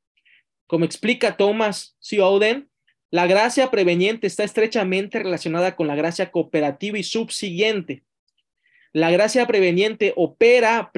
Como 0.65 0.83
explica 0.83 1.37
Thomas 1.37 1.95
C. 1.99 2.19
Oden, 2.21 2.71
la 3.11 3.27
gracia 3.27 3.69
preveniente 3.69 4.25
está 4.25 4.43
estrechamente 4.43 5.19
relacionada 5.19 5.75
con 5.75 5.85
la 5.85 5.93
gracia 5.93 6.31
cooperativa 6.31 6.97
y 6.97 7.03
subsiguiente. 7.03 8.01
La 8.93 9.11
gracia 9.11 9.45
preveniente 9.45 10.11
opera 10.15 10.91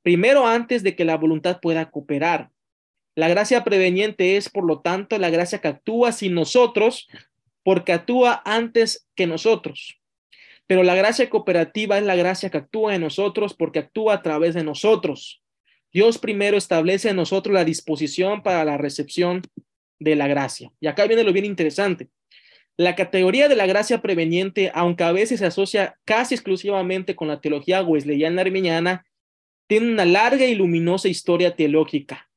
primero 0.00 0.46
antes 0.46 0.82
de 0.82 0.96
que 0.96 1.04
la 1.04 1.18
voluntad 1.18 1.60
pueda 1.60 1.90
cooperar. 1.90 2.48
La 3.20 3.28
gracia 3.28 3.64
preveniente 3.64 4.38
es, 4.38 4.48
por 4.48 4.64
lo 4.64 4.80
tanto, 4.80 5.18
la 5.18 5.28
gracia 5.28 5.58
que 5.58 5.68
actúa 5.68 6.10
sin 6.10 6.32
nosotros, 6.32 7.06
porque 7.62 7.92
actúa 7.92 8.40
antes 8.46 9.06
que 9.14 9.26
nosotros. 9.26 10.00
Pero 10.66 10.82
la 10.82 10.94
gracia 10.94 11.28
cooperativa 11.28 11.98
es 11.98 12.04
la 12.04 12.16
gracia 12.16 12.48
que 12.48 12.56
actúa 12.56 12.94
en 12.94 13.02
nosotros 13.02 13.52
porque 13.52 13.80
actúa 13.80 14.14
a 14.14 14.22
través 14.22 14.54
de 14.54 14.64
nosotros. 14.64 15.42
Dios 15.92 16.16
primero 16.16 16.56
establece 16.56 17.10
en 17.10 17.16
nosotros 17.16 17.52
la 17.52 17.66
disposición 17.66 18.42
para 18.42 18.64
la 18.64 18.78
recepción 18.78 19.42
de 19.98 20.16
la 20.16 20.26
gracia. 20.26 20.72
Y 20.80 20.86
acá 20.86 21.06
viene 21.06 21.22
lo 21.22 21.34
bien 21.34 21.44
interesante. 21.44 22.08
La 22.78 22.96
categoría 22.96 23.50
de 23.50 23.56
la 23.56 23.66
gracia 23.66 24.00
preveniente, 24.00 24.72
aunque 24.72 25.04
a 25.04 25.12
veces 25.12 25.40
se 25.40 25.46
asocia 25.46 25.98
casi 26.06 26.36
exclusivamente 26.36 27.14
con 27.14 27.28
la 27.28 27.42
teología 27.42 27.82
wesleyana 27.82 28.40
arminiana, 28.40 29.04
tiene 29.66 29.92
una 29.92 30.06
larga 30.06 30.46
y 30.46 30.54
luminosa 30.54 31.08
historia 31.08 31.54
teológica. 31.54 32.29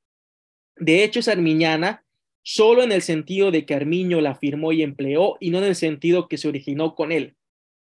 De 0.78 1.03
hecho, 1.03 1.19
es 1.19 1.28
arminiana 1.28 2.03
solo 2.43 2.84
en 2.84 2.91
el 2.91 3.01
sentido 3.01 3.51
de 3.51 3.65
que 3.65 3.74
Armiño 3.74 4.21
la 4.21 4.36
firmó 4.36 4.71
y 4.71 4.84
empleó 4.84 5.38
y 5.39 5.49
no 5.49 5.59
en 5.59 5.63
el 5.65 5.76
sentido 5.76 6.28
que 6.28 6.38
se 6.38 6.47
originó 6.47 6.93
con 6.93 7.11
él. 7.11 7.36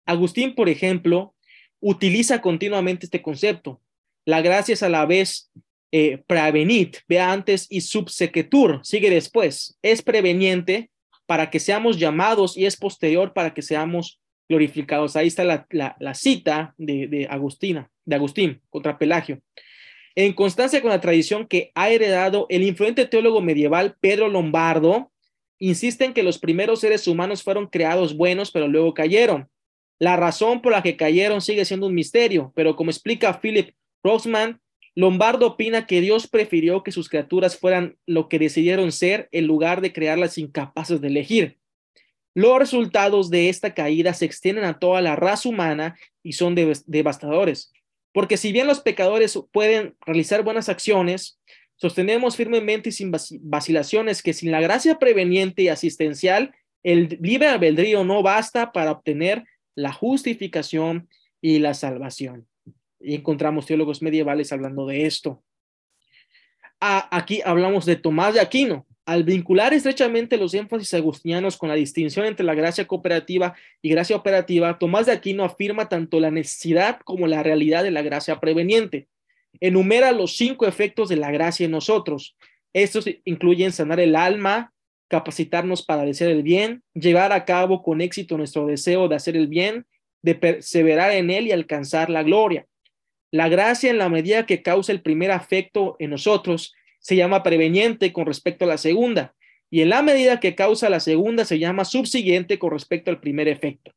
Agustín, 0.06 0.54
por 0.54 0.68
ejemplo, 0.68 1.34
utiliza 1.80 2.40
continuamente 2.40 3.06
este 3.06 3.22
concepto. 3.22 3.80
La 4.24 4.40
gracia 4.40 4.72
es 4.72 4.82
a 4.82 4.88
la 4.88 5.04
vez 5.04 5.50
eh, 5.92 6.22
prevenit, 6.26 6.98
vea 7.08 7.32
antes, 7.32 7.66
y 7.70 7.82
subsequetur, 7.82 8.80
sigue 8.82 9.10
después. 9.10 9.78
Es 9.82 10.02
preveniente 10.02 10.90
para 11.26 11.50
que 11.50 11.60
seamos 11.60 11.98
llamados 11.98 12.56
y 12.56 12.66
es 12.66 12.76
posterior 12.76 13.32
para 13.34 13.52
que 13.52 13.62
seamos 13.62 14.20
glorificados. 14.48 15.16
Ahí 15.16 15.26
está 15.26 15.44
la, 15.44 16.14
cita 16.14 16.74
de, 16.78 17.08
de, 17.08 17.26
Agustina, 17.28 17.90
de 18.04 18.16
Agustín 18.16 18.62
contra 18.70 18.98
Pelagio 18.98 19.40
en 20.16 20.32
constancia 20.32 20.80
con 20.80 20.90
la 20.90 21.00
tradición 21.00 21.46
que 21.46 21.70
ha 21.74 21.90
heredado 21.90 22.46
el 22.48 22.62
influente 22.62 23.04
teólogo 23.04 23.42
medieval 23.42 23.96
Pedro 24.00 24.28
Lombardo, 24.28 25.12
insiste 25.58 26.06
en 26.06 26.14
que 26.14 26.22
los 26.22 26.38
primeros 26.38 26.80
seres 26.80 27.06
humanos 27.06 27.42
fueron 27.42 27.66
creados 27.66 28.16
buenos, 28.16 28.50
pero 28.50 28.66
luego 28.66 28.94
cayeron. 28.94 29.48
La 29.98 30.16
razón 30.16 30.62
por 30.62 30.72
la 30.72 30.82
que 30.82 30.96
cayeron 30.96 31.42
sigue 31.42 31.66
siendo 31.66 31.86
un 31.86 31.94
misterio, 31.94 32.50
pero 32.56 32.76
como 32.76 32.90
explica 32.90 33.40
Philip 33.40 33.74
Rossman, 34.02 34.60
Lombardo 34.94 35.46
opina 35.46 35.86
que 35.86 36.00
Dios 36.00 36.26
prefirió 36.26 36.82
que 36.82 36.92
sus 36.92 37.10
criaturas 37.10 37.58
fueran 37.58 37.98
lo 38.06 38.30
que 38.30 38.38
decidieron 38.38 38.92
ser 38.92 39.28
en 39.32 39.46
lugar 39.46 39.82
de 39.82 39.92
crearlas 39.92 40.38
incapaces 40.38 41.02
de 41.02 41.08
elegir. 41.08 41.58
Los 42.34 42.58
resultados 42.58 43.28
de 43.28 43.50
esta 43.50 43.74
caída 43.74 44.14
se 44.14 44.24
extienden 44.24 44.64
a 44.64 44.78
toda 44.78 45.02
la 45.02 45.14
raza 45.14 45.50
humana 45.50 45.98
y 46.22 46.32
son 46.32 46.54
devastadores. 46.54 47.72
Porque 48.16 48.38
si 48.38 48.50
bien 48.50 48.66
los 48.66 48.80
pecadores 48.80 49.38
pueden 49.52 49.94
realizar 50.06 50.42
buenas 50.42 50.70
acciones, 50.70 51.38
sostenemos 51.74 52.34
firmemente 52.34 52.88
y 52.88 52.92
sin 52.92 53.12
vacilaciones 53.42 54.22
que 54.22 54.32
sin 54.32 54.50
la 54.50 54.62
gracia 54.62 54.98
preveniente 54.98 55.60
y 55.60 55.68
asistencial, 55.68 56.54
el 56.82 57.18
libre 57.20 57.48
albedrío 57.48 58.04
no 58.04 58.22
basta 58.22 58.72
para 58.72 58.92
obtener 58.92 59.44
la 59.74 59.92
justificación 59.92 61.10
y 61.42 61.58
la 61.58 61.74
salvación. 61.74 62.48
Y 63.00 63.16
encontramos 63.16 63.66
teólogos 63.66 64.00
medievales 64.00 64.50
hablando 64.50 64.86
de 64.86 65.04
esto. 65.04 65.44
Aquí 66.80 67.42
hablamos 67.44 67.84
de 67.84 67.96
Tomás 67.96 68.32
de 68.32 68.40
Aquino, 68.40 68.86
al 69.06 69.22
vincular 69.22 69.72
estrechamente 69.72 70.36
los 70.36 70.52
énfasis 70.52 70.92
agustinianos 70.94 71.56
con 71.56 71.68
la 71.68 71.76
distinción 71.76 72.26
entre 72.26 72.44
la 72.44 72.54
gracia 72.54 72.88
cooperativa 72.88 73.54
y 73.80 73.88
gracia 73.88 74.16
operativa, 74.16 74.78
Tomás 74.78 75.06
de 75.06 75.12
Aquino 75.12 75.44
afirma 75.44 75.88
tanto 75.88 76.18
la 76.18 76.32
necesidad 76.32 76.98
como 77.04 77.28
la 77.28 77.44
realidad 77.44 77.84
de 77.84 77.92
la 77.92 78.02
gracia 78.02 78.40
preveniente. 78.40 79.06
Enumera 79.60 80.10
los 80.10 80.36
cinco 80.36 80.66
efectos 80.66 81.08
de 81.08 81.16
la 81.16 81.30
gracia 81.30 81.64
en 81.64 81.70
nosotros. 81.70 82.36
Estos 82.72 83.08
incluyen 83.24 83.70
sanar 83.70 84.00
el 84.00 84.16
alma, 84.16 84.72
capacitarnos 85.08 85.84
para 85.84 86.02
desear 86.02 86.30
el 86.30 86.42
bien, 86.42 86.82
llevar 86.92 87.32
a 87.32 87.44
cabo 87.44 87.84
con 87.84 88.00
éxito 88.00 88.36
nuestro 88.36 88.66
deseo 88.66 89.06
de 89.06 89.14
hacer 89.14 89.36
el 89.36 89.46
bien, 89.46 89.86
de 90.20 90.34
perseverar 90.34 91.12
en 91.12 91.30
él 91.30 91.46
y 91.46 91.52
alcanzar 91.52 92.10
la 92.10 92.24
gloria. 92.24 92.66
La 93.30 93.48
gracia 93.48 93.88
en 93.88 93.98
la 93.98 94.08
medida 94.08 94.46
que 94.46 94.62
causa 94.62 94.90
el 94.90 95.00
primer 95.00 95.30
afecto 95.30 95.94
en 96.00 96.10
nosotros 96.10 96.74
se 97.06 97.14
llama 97.14 97.44
preveniente 97.44 98.12
con 98.12 98.26
respecto 98.26 98.64
a 98.64 98.68
la 98.68 98.78
segunda 98.78 99.32
y 99.70 99.82
en 99.82 99.90
la 99.90 100.02
medida 100.02 100.40
que 100.40 100.56
causa 100.56 100.90
la 100.90 100.98
segunda 100.98 101.44
se 101.44 101.60
llama 101.60 101.84
subsiguiente 101.84 102.58
con 102.58 102.72
respecto 102.72 103.12
al 103.12 103.20
primer 103.20 103.46
efecto. 103.46 103.92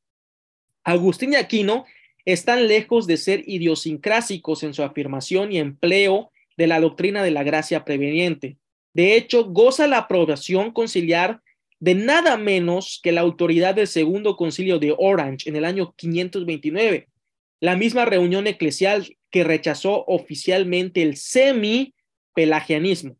Agustín 0.83 1.33
y 1.33 1.37
Aquino 1.37 1.85
están 2.23 2.67
lejos 2.67 3.07
de 3.07 3.17
ser 3.17 3.41
idiosincrásicos 3.47 4.61
en 4.61 4.75
su 4.75 4.83
afirmación 4.83 5.51
y 5.51 5.57
empleo 5.57 6.29
de 6.55 6.67
la 6.67 6.79
doctrina 6.79 7.23
de 7.23 7.31
la 7.31 7.41
gracia 7.41 7.83
preveniente. 7.83 8.57
De 8.93 9.15
hecho, 9.15 9.45
goza 9.45 9.87
la 9.87 9.97
aprobación 9.97 10.69
conciliar 10.69 11.41
de 11.79 11.95
nada 11.95 12.37
menos 12.37 12.99
que 13.01 13.11
la 13.11 13.21
autoridad 13.21 13.73
del 13.73 13.87
segundo 13.87 14.35
concilio 14.35 14.77
de 14.77 14.93
Orange 14.95 15.49
en 15.49 15.55
el 15.55 15.65
año 15.65 15.95
529, 15.97 17.07
la 17.59 17.75
misma 17.75 18.05
reunión 18.05 18.45
eclesial 18.45 19.17
que 19.31 19.43
rechazó 19.43 20.05
oficialmente 20.05 21.01
el 21.01 21.17
semi-pelagianismo. 22.35 23.17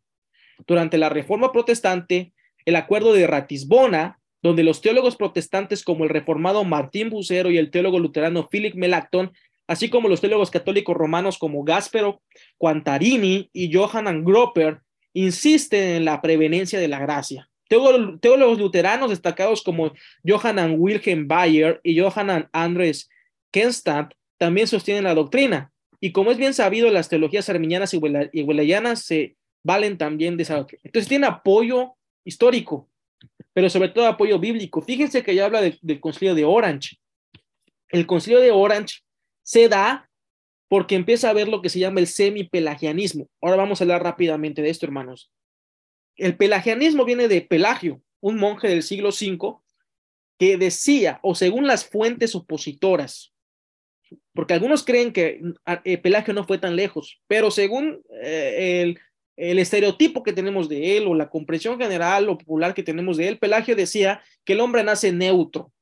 Durante 0.66 0.98
la 0.98 1.08
Reforma 1.08 1.52
Protestante, 1.52 2.32
el 2.64 2.76
acuerdo 2.76 3.12
de 3.12 3.26
Ratisbona, 3.26 4.18
donde 4.42 4.62
los 4.62 4.80
teólogos 4.80 5.16
protestantes 5.16 5.84
como 5.84 6.04
el 6.04 6.10
reformado 6.10 6.64
Martín 6.64 7.10
Bucero 7.10 7.50
y 7.50 7.58
el 7.58 7.70
teólogo 7.70 7.98
luterano 7.98 8.48
Philip 8.48 8.74
Melanchthon, 8.74 9.32
así 9.66 9.88
como 9.88 10.08
los 10.08 10.20
teólogos 10.20 10.50
católicos 10.50 10.96
romanos 10.96 11.38
como 11.38 11.62
Gaspero 11.62 12.22
Quantarini 12.58 13.50
y 13.52 13.72
Johann 13.72 14.24
Gropper, 14.24 14.80
insisten 15.12 15.96
en 15.96 16.04
la 16.04 16.20
prevenencia 16.20 16.78
de 16.78 16.88
la 16.88 16.98
gracia. 16.98 17.48
Teólogos 17.68 18.58
luteranos 18.58 19.10
destacados 19.10 19.62
como 19.62 19.92
Johann 20.26 20.74
Wilhelm 20.78 21.28
Bayer 21.28 21.80
y 21.84 22.00
Johann 22.00 22.48
Andres 22.52 23.08
Kenstadt 23.52 24.12
también 24.38 24.66
sostienen 24.66 25.04
la 25.04 25.14
doctrina. 25.14 25.70
Y 26.00 26.12
como 26.12 26.30
es 26.30 26.38
bien 26.38 26.54
sabido, 26.54 26.90
las 26.90 27.08
teologías 27.08 27.48
arminianas 27.50 27.92
y 27.94 27.98
welayanas 28.42 29.02
se 29.02 29.36
valen 29.62 29.98
también 29.98 30.36
de 30.36 30.44
esa 30.44 30.56
doctrina. 30.56 30.80
Entonces 30.84 31.08
tiene 31.08 31.26
apoyo 31.26 31.94
histórico, 32.24 32.88
pero 33.52 33.68
sobre 33.68 33.90
todo 33.90 34.06
apoyo 34.06 34.38
bíblico. 34.38 34.80
Fíjense 34.80 35.22
que 35.22 35.34
ya 35.34 35.44
habla 35.44 35.60
del 35.60 36.00
concilio 36.00 36.34
de 36.34 36.44
Orange. 36.44 36.98
El 37.88 38.06
concilio 38.06 38.40
de 38.40 38.50
Orange 38.50 39.00
se 39.42 39.68
da 39.68 40.08
porque 40.68 40.94
empieza 40.94 41.28
a 41.28 41.34
ver 41.34 41.48
lo 41.48 41.60
que 41.60 41.68
se 41.68 41.80
llama 41.80 42.00
el 42.00 42.06
semi-pelagianismo. 42.06 43.28
Ahora 43.42 43.56
vamos 43.56 43.80
a 43.80 43.84
hablar 43.84 44.02
rápidamente 44.02 44.62
de 44.62 44.70
esto, 44.70 44.86
hermanos. 44.86 45.30
El 46.16 46.36
pelagianismo 46.36 47.04
viene 47.04 47.28
de 47.28 47.42
Pelagio, 47.42 48.00
un 48.20 48.38
monje 48.38 48.68
del 48.68 48.82
siglo 48.82 49.08
V, 49.08 49.58
que 50.38 50.56
decía, 50.56 51.18
o 51.22 51.34
según 51.34 51.66
las 51.66 51.84
fuentes 51.84 52.34
opositoras, 52.34 53.32
porque 54.34 54.54
algunos 54.54 54.84
creen 54.84 55.12
que 55.12 55.40
eh, 55.84 55.98
Pelagio 55.98 56.34
no 56.34 56.44
fue 56.44 56.58
tan 56.58 56.76
lejos, 56.76 57.20
pero 57.26 57.50
según 57.50 58.02
eh, 58.22 58.82
el 58.82 58.98
el 59.40 59.58
estereotipo 59.58 60.22
que 60.22 60.34
tenemos 60.34 60.68
de 60.68 60.98
él 60.98 61.06
o 61.06 61.14
la 61.14 61.30
comprensión 61.30 61.78
general 61.78 62.28
o 62.28 62.36
popular 62.36 62.74
que 62.74 62.82
tenemos 62.82 63.16
de 63.16 63.28
él, 63.28 63.38
Pelagio 63.38 63.74
decía 63.74 64.22
que 64.44 64.52
el 64.52 64.60
hombre 64.60 64.84
nace 64.84 65.12
neutro. 65.12 65.72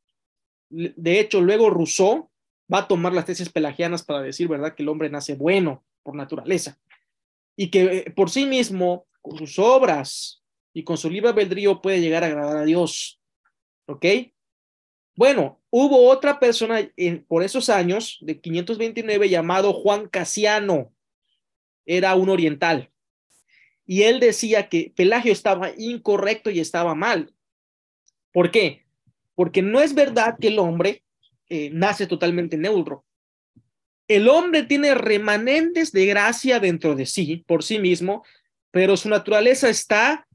De 0.70 1.18
hecho, 1.18 1.40
luego 1.40 1.68
Rousseau 1.68 2.30
va 2.72 2.80
a 2.80 2.88
tomar 2.88 3.12
las 3.12 3.26
tesis 3.26 3.50
pelagianas 3.50 4.04
para 4.04 4.22
decir, 4.22 4.46
¿verdad?, 4.46 4.74
que 4.74 4.84
el 4.84 4.88
hombre 4.88 5.10
nace 5.10 5.34
bueno 5.34 5.84
por 6.04 6.14
naturaleza 6.14 6.78
y 7.56 7.70
que 7.70 7.82
eh, 7.82 8.10
por 8.12 8.30
sí 8.30 8.46
mismo, 8.46 9.06
con 9.20 9.36
sus 9.36 9.58
obras 9.58 10.44
y 10.72 10.84
con 10.84 10.96
su 10.96 11.10
libre 11.10 11.30
albedrío 11.30 11.82
puede 11.82 12.00
llegar 12.00 12.22
a 12.22 12.28
agradar 12.28 12.58
a 12.58 12.64
Dios. 12.64 13.20
¿Ok? 13.88 14.04
Bueno, 15.16 15.57
hubo 15.70 16.08
otra 16.08 16.38
persona 16.38 16.90
por 17.26 17.42
esos 17.42 17.68
años, 17.68 18.18
de 18.20 18.40
529, 18.40 19.28
llamado 19.28 19.72
Juan 19.72 20.08
Casiano. 20.08 20.92
Era 21.84 22.14
un 22.14 22.28
oriental 22.28 22.90
y 23.88 24.02
él 24.02 24.20
decía 24.20 24.68
que 24.68 24.92
Pelagio 24.94 25.32
estaba 25.32 25.70
incorrecto 25.78 26.50
y 26.50 26.60
estaba 26.60 26.94
mal. 26.94 27.32
¿Por 28.34 28.50
qué? 28.50 28.84
Porque 29.34 29.62
no 29.62 29.80
es 29.80 29.94
verdad 29.94 30.36
que 30.38 30.48
el 30.48 30.58
hombre 30.58 31.02
eh, 31.48 31.70
nace 31.72 32.06
totalmente 32.06 32.58
neutro. 32.58 33.06
El 34.06 34.28
hombre 34.28 34.64
tiene 34.64 34.94
remanentes 34.94 35.90
de 35.90 36.04
gracia 36.04 36.60
dentro 36.60 36.94
de 36.94 37.06
sí, 37.06 37.42
por 37.46 37.64
sí 37.64 37.78
mismo, 37.78 38.24
pero 38.70 38.94
su 38.94 39.08
naturaleza 39.08 39.70
está 39.70 40.28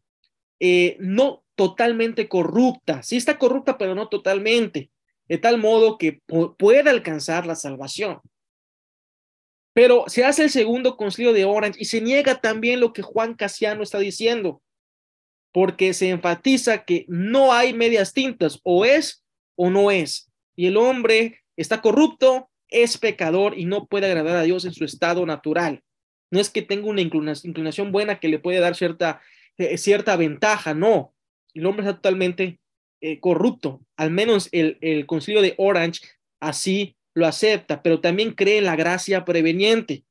eh, 0.60 0.98
no 1.00 1.44
totalmente 1.54 2.28
corrupta. 2.28 3.04
Sí 3.04 3.18
está 3.18 3.38
corrupta, 3.38 3.78
pero 3.78 3.94
no 3.94 4.10
totalmente, 4.10 4.90
de 5.28 5.38
tal 5.38 5.58
modo 5.58 5.98
que 5.98 6.22
puede 6.58 6.90
alcanzar 6.90 7.46
la 7.46 7.56
salvación. 7.56 8.20
Pero 9.74 10.06
se 10.08 10.24
hace 10.24 10.44
el 10.44 10.50
segundo 10.50 10.98
concilio 10.98 11.34
de 11.34 11.46
Orange 11.46 11.80
y 11.82 11.86
se 11.86 12.02
niega 12.02 12.40
también 12.40 12.80
lo 12.80 12.94
que 12.94 13.02
Juan 13.02 13.34
Casiano 13.34 13.82
está 13.82 14.00
diciendo, 14.00 14.62
porque 15.52 15.94
se 15.94 16.10
enfatiza 16.10 16.86
que 16.86 17.06
no 17.08 17.54
hay 17.54 17.74
medias 17.74 18.14
tintas, 18.14 18.60
o 18.64 18.86
es 18.86 19.24
o 19.56 19.70
no 19.70 19.90
es. 19.90 20.32
Y 20.56 20.68
el 20.68 20.78
hombre 20.78 21.40
está 21.56 21.82
corrupto, 21.82 22.50
es 22.70 22.98
pecador 22.98 23.58
y 23.58 23.66
no 23.66 23.88
puede 23.88 24.08
agradar 24.08 24.36
a 24.36 24.44
Dios 24.44 24.66
en 24.66 24.74
su 24.74 24.86
estado 24.86 25.26
natural. 25.26 25.82
No 26.32 26.40
es 26.40 26.50
que 26.50 26.62
tenga 26.62 26.88
una 26.88 27.02
inclinación 27.02 27.92
buena 27.92 28.20
que 28.20 28.28
le 28.28 28.40
puede 28.40 28.60
dar 28.60 28.76
cierta, 28.76 29.22
eh, 29.58 29.78
cierta 29.78 30.16
ventaja, 30.16 30.74
no. 30.74 31.14
El 31.54 31.66
hombre 31.66 31.86
está 31.86 31.96
totalmente 31.96 32.60
eh, 33.06 33.20
corrupto. 33.20 33.82
Al 33.98 34.12
menos 34.12 34.48
el, 34.54 34.78
el 34.80 35.06
concilio 35.06 35.42
de 35.42 35.56
Orange 35.58 36.00
así 36.40 36.96
lo 37.14 37.28
acepta, 37.28 37.84
pero 37.84 38.00
también 38.00 38.32
cree 38.32 38.60
en 38.60 38.64
la 38.64 38.78
gracia 38.78 39.26
preveniente, 39.26 40.06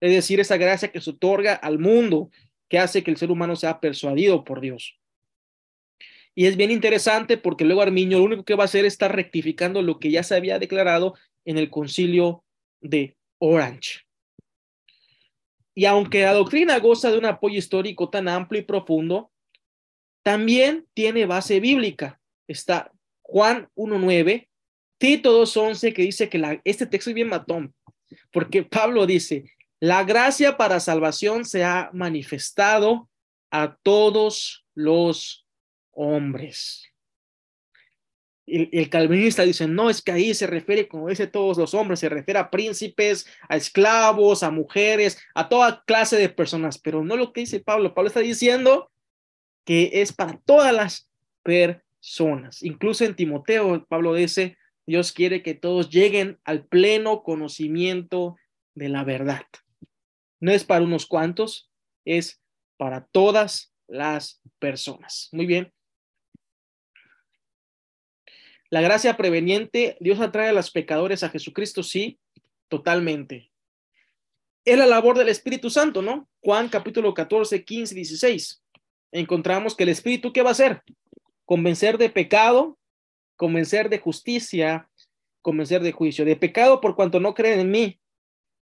es 0.00 0.12
decir, 0.12 0.38
esa 0.38 0.56
gracia 0.56 0.92
que 0.92 1.00
se 1.00 1.10
otorga 1.10 1.54
al 1.54 1.80
mundo, 1.80 2.30
que 2.68 2.78
hace 2.78 3.02
que 3.02 3.10
el 3.10 3.16
ser 3.16 3.32
humano 3.32 3.56
sea 3.56 3.80
persuadido 3.80 4.44
por 4.44 4.60
Dios. 4.60 4.96
Y 6.36 6.46
es 6.46 6.56
bien 6.56 6.70
interesante 6.70 7.38
porque 7.38 7.64
luego 7.64 7.82
Armiño 7.82 8.18
lo 8.18 8.24
único 8.24 8.44
que 8.44 8.54
va 8.54 8.62
a 8.62 8.66
hacer 8.66 8.84
es 8.84 8.92
estar 8.92 9.12
rectificando 9.16 9.82
lo 9.82 9.98
que 9.98 10.12
ya 10.12 10.22
se 10.22 10.36
había 10.36 10.60
declarado 10.60 11.14
en 11.44 11.58
el 11.58 11.70
concilio 11.70 12.44
de 12.80 13.16
Orange. 13.38 14.02
Y 15.74 15.86
aunque 15.86 16.22
la 16.22 16.34
doctrina 16.34 16.78
goza 16.78 17.10
de 17.10 17.18
un 17.18 17.24
apoyo 17.24 17.58
histórico 17.58 18.10
tan 18.10 18.28
amplio 18.28 18.60
y 18.60 18.64
profundo, 18.64 19.32
también 20.22 20.86
tiene 20.94 21.26
base 21.26 21.58
bíblica. 21.58 22.17
Está 22.48 22.90
Juan 23.22 23.68
1.9 23.76 24.48
Tito 24.98 25.40
2.11 25.42 25.94
que 25.94 26.02
dice 26.02 26.28
que 26.28 26.60
este 26.64 26.86
texto 26.86 27.10
es 27.10 27.14
bien 27.14 27.28
matón, 27.28 27.72
porque 28.32 28.64
Pablo 28.64 29.06
dice, 29.06 29.44
la 29.80 30.02
gracia 30.02 30.56
para 30.56 30.80
salvación 30.80 31.44
se 31.44 31.64
ha 31.64 31.90
manifestado 31.92 33.08
a 33.50 33.76
todos 33.82 34.66
los 34.74 35.46
hombres. 35.92 36.84
El, 38.44 38.70
el, 38.72 38.88
calvinista 38.88 39.42
dice, 39.42 39.68
no, 39.68 39.90
es 39.90 40.02
que 40.02 40.10
ahí 40.10 40.34
se 40.34 40.46
refiere, 40.46 40.88
como 40.88 41.08
dice 41.08 41.26
todos 41.26 41.58
los 41.58 41.74
hombres, 41.74 42.00
se 42.00 42.08
refiere 42.08 42.40
a 42.40 42.50
príncipes, 42.50 43.26
a 43.48 43.56
esclavos, 43.56 44.42
a 44.42 44.50
mujeres, 44.50 45.18
a 45.34 45.48
toda 45.48 45.84
clase 45.86 46.16
de 46.16 46.30
personas, 46.30 46.78
pero 46.78 47.04
no 47.04 47.14
lo 47.14 47.32
que 47.32 47.42
dice 47.42 47.60
Pablo. 47.60 47.94
Pablo 47.94 48.08
está 48.08 48.20
diciendo 48.20 48.90
que 49.64 49.90
es 49.92 50.12
para 50.12 50.38
todas 50.44 50.74
las 50.74 51.08
personas. 51.42 51.87
Incluso 52.62 53.04
en 53.04 53.14
Timoteo, 53.14 53.86
Pablo 53.88 54.14
dice, 54.14 54.56
Dios 54.86 55.12
quiere 55.12 55.42
que 55.42 55.54
todos 55.54 55.90
lleguen 55.90 56.38
al 56.44 56.64
pleno 56.64 57.22
conocimiento 57.22 58.36
de 58.74 58.88
la 58.88 59.04
verdad. 59.04 59.44
No 60.40 60.52
es 60.52 60.64
para 60.64 60.84
unos 60.84 61.06
cuantos, 61.06 61.70
es 62.04 62.40
para 62.76 63.04
todas 63.06 63.74
las 63.86 64.40
personas. 64.58 65.28
Muy 65.32 65.46
bien. 65.46 65.72
La 68.70 68.80
gracia 68.80 69.16
preveniente, 69.16 69.96
Dios 69.98 70.20
atrae 70.20 70.50
a 70.50 70.52
los 70.52 70.70
pecadores 70.70 71.22
a 71.22 71.30
Jesucristo, 71.30 71.82
sí, 71.82 72.18
totalmente. 72.68 73.50
Es 74.64 74.76
la 74.76 74.86
labor 74.86 75.16
del 75.16 75.30
Espíritu 75.30 75.70
Santo, 75.70 76.02
¿no? 76.02 76.28
Juan 76.40 76.68
capítulo 76.68 77.14
14, 77.14 77.64
15, 77.64 77.94
16. 77.94 78.62
Encontramos 79.12 79.74
que 79.74 79.84
el 79.84 79.88
Espíritu, 79.88 80.32
¿qué 80.32 80.42
va 80.42 80.50
a 80.50 80.52
hacer? 80.52 80.82
Convencer 81.48 81.96
de 81.96 82.10
pecado, 82.10 82.78
convencer 83.34 83.88
de 83.88 83.98
justicia, 83.98 84.90
convencer 85.40 85.80
de 85.82 85.92
juicio, 85.92 86.26
de 86.26 86.36
pecado 86.36 86.78
por 86.82 86.94
cuanto 86.94 87.20
no 87.20 87.32
creen 87.32 87.60
en 87.60 87.70
mí, 87.70 87.98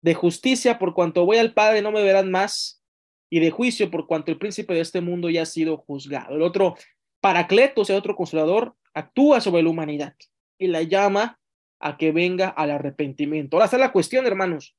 de 0.02 0.14
justicia 0.14 0.78
por 0.78 0.94
cuanto 0.94 1.24
voy 1.24 1.38
al 1.38 1.52
Padre 1.52 1.82
no 1.82 1.90
me 1.90 2.00
verán 2.00 2.30
más, 2.30 2.80
y 3.28 3.40
de 3.40 3.50
juicio 3.50 3.90
por 3.90 4.06
cuanto 4.06 4.30
el 4.30 4.38
príncipe 4.38 4.72
de 4.72 4.82
este 4.82 5.00
mundo 5.00 5.28
ya 5.28 5.42
ha 5.42 5.46
sido 5.46 5.78
juzgado. 5.78 6.36
El 6.36 6.42
otro 6.42 6.76
paracleto, 7.20 7.80
o 7.80 7.84
sea, 7.84 7.96
otro 7.96 8.14
consolador, 8.14 8.76
actúa 8.94 9.40
sobre 9.40 9.64
la 9.64 9.70
humanidad 9.70 10.14
y 10.56 10.68
la 10.68 10.82
llama 10.82 11.40
a 11.80 11.96
que 11.96 12.12
venga 12.12 12.50
al 12.50 12.70
arrepentimiento. 12.70 13.56
Ahora 13.56 13.64
está 13.64 13.78
la 13.78 13.90
cuestión, 13.90 14.28
hermanos. 14.28 14.76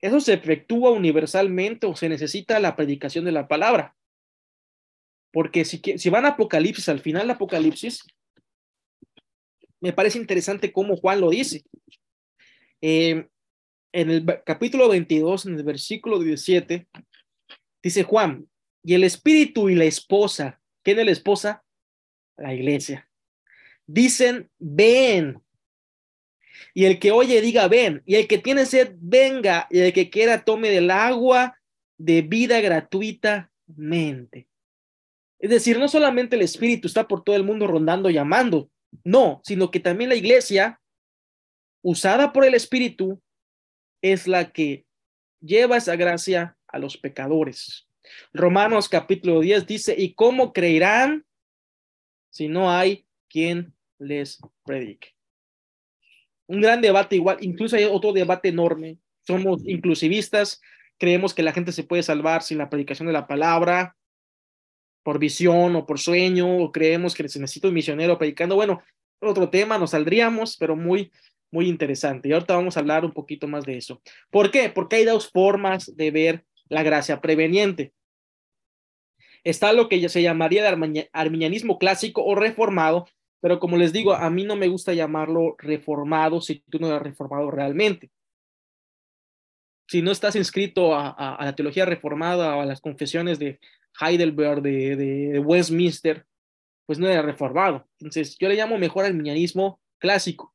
¿Eso 0.00 0.20
se 0.20 0.34
efectúa 0.34 0.92
universalmente 0.92 1.84
o 1.88 1.96
se 1.96 2.08
necesita 2.08 2.60
la 2.60 2.76
predicación 2.76 3.24
de 3.24 3.32
la 3.32 3.48
palabra? 3.48 3.96
Porque 5.32 5.64
si, 5.64 5.80
si 5.96 6.10
van 6.10 6.26
a 6.26 6.30
Apocalipsis, 6.30 6.88
al 6.88 7.00
final 7.00 7.26
de 7.26 7.32
Apocalipsis, 7.32 8.04
me 9.80 9.92
parece 9.92 10.18
interesante 10.18 10.72
cómo 10.72 10.96
Juan 10.96 11.20
lo 11.20 11.30
dice. 11.30 11.64
Eh, 12.80 13.26
en 13.92 14.10
el 14.10 14.24
capítulo 14.44 14.88
22, 14.88 15.46
en 15.46 15.56
el 15.56 15.64
versículo 15.64 16.18
17, 16.18 16.86
dice 17.82 18.02
Juan, 18.04 18.46
y 18.84 18.94
el 18.94 19.04
espíritu 19.04 19.68
y 19.68 19.74
la 19.74 19.84
esposa, 19.84 20.60
¿quién 20.82 20.98
es 20.98 21.06
la 21.06 21.12
esposa? 21.12 21.64
La 22.36 22.54
iglesia. 22.54 23.08
Dicen, 23.86 24.50
ven. 24.58 25.40
Y 26.74 26.84
el 26.86 26.98
que 26.98 27.12
oye 27.12 27.40
diga, 27.40 27.68
ven. 27.68 28.02
Y 28.06 28.16
el 28.16 28.26
que 28.26 28.38
tiene 28.38 28.66
sed, 28.66 28.94
venga. 28.98 29.66
Y 29.70 29.80
el 29.80 29.92
que 29.92 30.10
quiera, 30.10 30.44
tome 30.44 30.70
del 30.70 30.90
agua 30.90 31.58
de 31.98 32.22
vida 32.22 32.60
gratuitamente. 32.60 34.48
Es 35.42 35.50
decir, 35.50 35.76
no 35.80 35.88
solamente 35.88 36.36
el 36.36 36.42
Espíritu 36.42 36.86
está 36.86 37.08
por 37.08 37.24
todo 37.24 37.34
el 37.34 37.42
mundo 37.42 37.66
rondando, 37.66 38.08
llamando, 38.10 38.70
no, 39.02 39.40
sino 39.42 39.72
que 39.72 39.80
también 39.80 40.08
la 40.08 40.14
iglesia, 40.14 40.80
usada 41.82 42.32
por 42.32 42.44
el 42.44 42.54
Espíritu, 42.54 43.20
es 44.00 44.28
la 44.28 44.52
que 44.52 44.86
lleva 45.40 45.78
esa 45.78 45.96
gracia 45.96 46.56
a 46.68 46.78
los 46.78 46.96
pecadores. 46.96 47.88
Romanos 48.32 48.88
capítulo 48.88 49.40
10 49.40 49.66
dice, 49.66 49.96
¿y 49.98 50.14
cómo 50.14 50.52
creerán 50.52 51.26
si 52.30 52.46
no 52.46 52.70
hay 52.70 53.04
quien 53.28 53.74
les 53.98 54.38
predique? 54.64 55.08
Un 56.46 56.60
gran 56.60 56.80
debate 56.80 57.16
igual, 57.16 57.38
incluso 57.40 57.74
hay 57.74 57.82
otro 57.82 58.12
debate 58.12 58.50
enorme. 58.50 58.98
Somos 59.26 59.60
inclusivistas, 59.66 60.60
creemos 60.98 61.34
que 61.34 61.42
la 61.42 61.52
gente 61.52 61.72
se 61.72 61.82
puede 61.82 62.04
salvar 62.04 62.44
sin 62.44 62.58
la 62.58 62.70
predicación 62.70 63.08
de 63.08 63.12
la 63.12 63.26
palabra, 63.26 63.96
por 65.02 65.18
visión 65.18 65.76
o 65.76 65.86
por 65.86 65.98
sueño, 65.98 66.58
o 66.58 66.72
creemos 66.72 67.14
que 67.14 67.28
se 67.28 67.40
necesita 67.40 67.68
un 67.68 67.74
misionero 67.74 68.18
predicando. 68.18 68.54
Bueno, 68.54 68.82
otro 69.20 69.50
tema, 69.50 69.78
nos 69.78 69.90
saldríamos, 69.90 70.56
pero 70.56 70.76
muy, 70.76 71.12
muy 71.50 71.68
interesante. 71.68 72.28
Y 72.28 72.32
ahorita 72.32 72.56
vamos 72.56 72.76
a 72.76 72.80
hablar 72.80 73.04
un 73.04 73.12
poquito 73.12 73.46
más 73.46 73.64
de 73.64 73.76
eso. 73.76 74.02
¿Por 74.30 74.50
qué? 74.50 74.70
Porque 74.70 74.96
hay 74.96 75.04
dos 75.04 75.30
formas 75.30 75.94
de 75.96 76.10
ver 76.10 76.44
la 76.68 76.82
gracia 76.82 77.20
preveniente. 77.20 77.92
Está 79.44 79.72
lo 79.72 79.88
que 79.88 80.08
se 80.08 80.22
llamaría 80.22 80.68
el 80.68 81.08
arminianismo 81.12 81.78
clásico 81.78 82.24
o 82.24 82.34
reformado, 82.34 83.06
pero 83.40 83.58
como 83.58 83.76
les 83.76 83.92
digo, 83.92 84.14
a 84.14 84.30
mí 84.30 84.44
no 84.44 84.56
me 84.56 84.68
gusta 84.68 84.94
llamarlo 84.94 85.56
reformado 85.58 86.40
si 86.40 86.60
tú 86.70 86.78
no 86.78 86.88
eres 86.88 87.02
reformado 87.02 87.50
realmente. 87.50 88.10
Si 89.88 90.00
no 90.00 90.12
estás 90.12 90.36
inscrito 90.36 90.94
a, 90.94 91.36
la 91.40 91.54
teología 91.54 91.84
reformada 91.84 92.56
o 92.56 92.60
a 92.60 92.66
las 92.66 92.80
confesiones 92.80 93.38
de 93.38 93.58
Heidelberg, 94.00 94.62
de, 94.62 95.42
Westminster, 95.44 96.26
pues 96.86 96.98
no 96.98 97.08
era 97.08 97.22
reformado. 97.22 97.88
Entonces, 97.98 98.36
yo 98.38 98.48
le 98.48 98.56
llamo 98.56 98.78
mejor 98.78 99.04
arminianismo 99.04 99.80
clásico. 99.98 100.54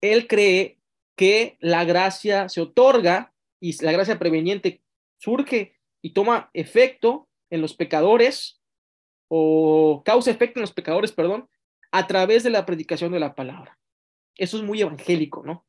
Él 0.00 0.26
cree 0.26 0.78
que 1.16 1.56
la 1.60 1.84
gracia 1.84 2.48
se 2.48 2.60
otorga 2.60 3.34
y 3.60 3.82
la 3.84 3.92
gracia 3.92 4.18
preveniente 4.18 4.82
surge 5.18 5.74
y 6.02 6.12
toma 6.12 6.50
efecto 6.54 7.28
en 7.50 7.60
los 7.60 7.74
pecadores 7.74 8.60
o 9.28 10.02
causa 10.04 10.30
efecto 10.30 10.58
en 10.58 10.62
los 10.62 10.72
pecadores, 10.72 11.12
perdón, 11.12 11.48
a 11.90 12.06
través 12.06 12.42
de 12.42 12.50
la 12.50 12.64
predicación 12.64 13.12
de 13.12 13.20
la 13.20 13.34
palabra. 13.34 13.78
Eso 14.36 14.56
es 14.56 14.62
muy 14.62 14.80
evangélico, 14.80 15.44
¿no? 15.44 15.66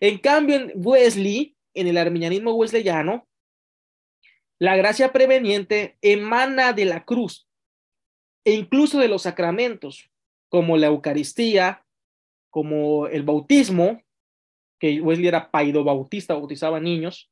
En 0.00 0.18
cambio, 0.18 0.56
en 0.56 0.72
Wesley, 0.74 1.56
en 1.74 1.86
el 1.86 1.96
arminianismo 1.96 2.54
wesleyano, 2.54 3.28
la 4.58 4.76
gracia 4.76 5.12
preveniente 5.12 5.96
emana 6.00 6.72
de 6.72 6.84
la 6.84 7.04
cruz 7.04 7.48
e 8.44 8.52
incluso 8.52 8.98
de 8.98 9.08
los 9.08 9.22
sacramentos, 9.22 10.10
como 10.48 10.76
la 10.76 10.86
Eucaristía, 10.86 11.84
como 12.50 13.08
el 13.08 13.22
bautismo, 13.22 14.02
que 14.78 15.00
Wesley 15.00 15.28
era 15.28 15.50
paido 15.50 15.82
bautista, 15.82 16.34
bautizaba 16.34 16.78
niños, 16.78 17.30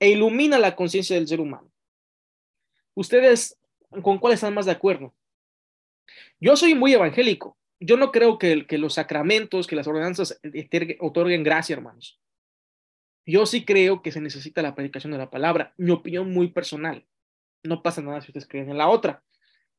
e 0.00 0.10
ilumina 0.10 0.58
la 0.58 0.74
conciencia 0.74 1.16
del 1.16 1.28
ser 1.28 1.40
humano. 1.40 1.70
¿Ustedes 2.94 3.58
con 4.02 4.18
cuál 4.18 4.34
están 4.34 4.54
más 4.54 4.66
de 4.66 4.72
acuerdo? 4.72 5.14
Yo 6.40 6.56
soy 6.56 6.74
muy 6.74 6.92
evangélico. 6.92 7.56
Yo 7.80 7.96
no 7.96 8.12
creo 8.12 8.38
que, 8.38 8.66
que 8.66 8.78
los 8.78 8.94
sacramentos, 8.94 9.66
que 9.66 9.76
las 9.76 9.86
ordenanzas 9.86 10.40
otorguen 11.00 11.42
gracia, 11.42 11.74
hermanos. 11.74 12.20
Yo 13.26 13.46
sí 13.46 13.64
creo 13.64 14.02
que 14.02 14.12
se 14.12 14.20
necesita 14.20 14.62
la 14.62 14.74
predicación 14.74 15.12
de 15.12 15.18
la 15.18 15.30
palabra. 15.30 15.72
Mi 15.76 15.90
opinión 15.90 16.32
muy 16.32 16.48
personal. 16.48 17.06
No 17.62 17.82
pasa 17.82 18.02
nada 18.02 18.20
si 18.20 18.28
ustedes 18.28 18.46
creen 18.46 18.70
en 18.70 18.78
la 18.78 18.88
otra. 18.88 19.22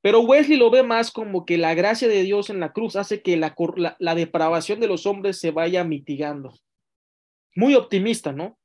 Pero 0.02 0.22
Wesley 0.22 0.58
lo 0.58 0.70
ve 0.70 0.84
más 0.84 1.12
como 1.12 1.46
que 1.46 1.58
la 1.58 1.74
gracia 1.74 2.08
de 2.08 2.22
Dios 2.24 2.50
en 2.50 2.60
la 2.60 2.74
cruz 2.74 2.96
hace 2.96 3.22
que 3.22 3.38
la, 3.38 4.16
depravación 4.16 4.80
de 4.80 4.88
los 4.88 5.06
hombres 5.06 5.39
se 5.39 5.52
vaya 5.52 5.84
mitigando. 5.84 6.54
Muy 7.56 7.76
optimista, 7.76 8.32
¿no? 8.32 8.60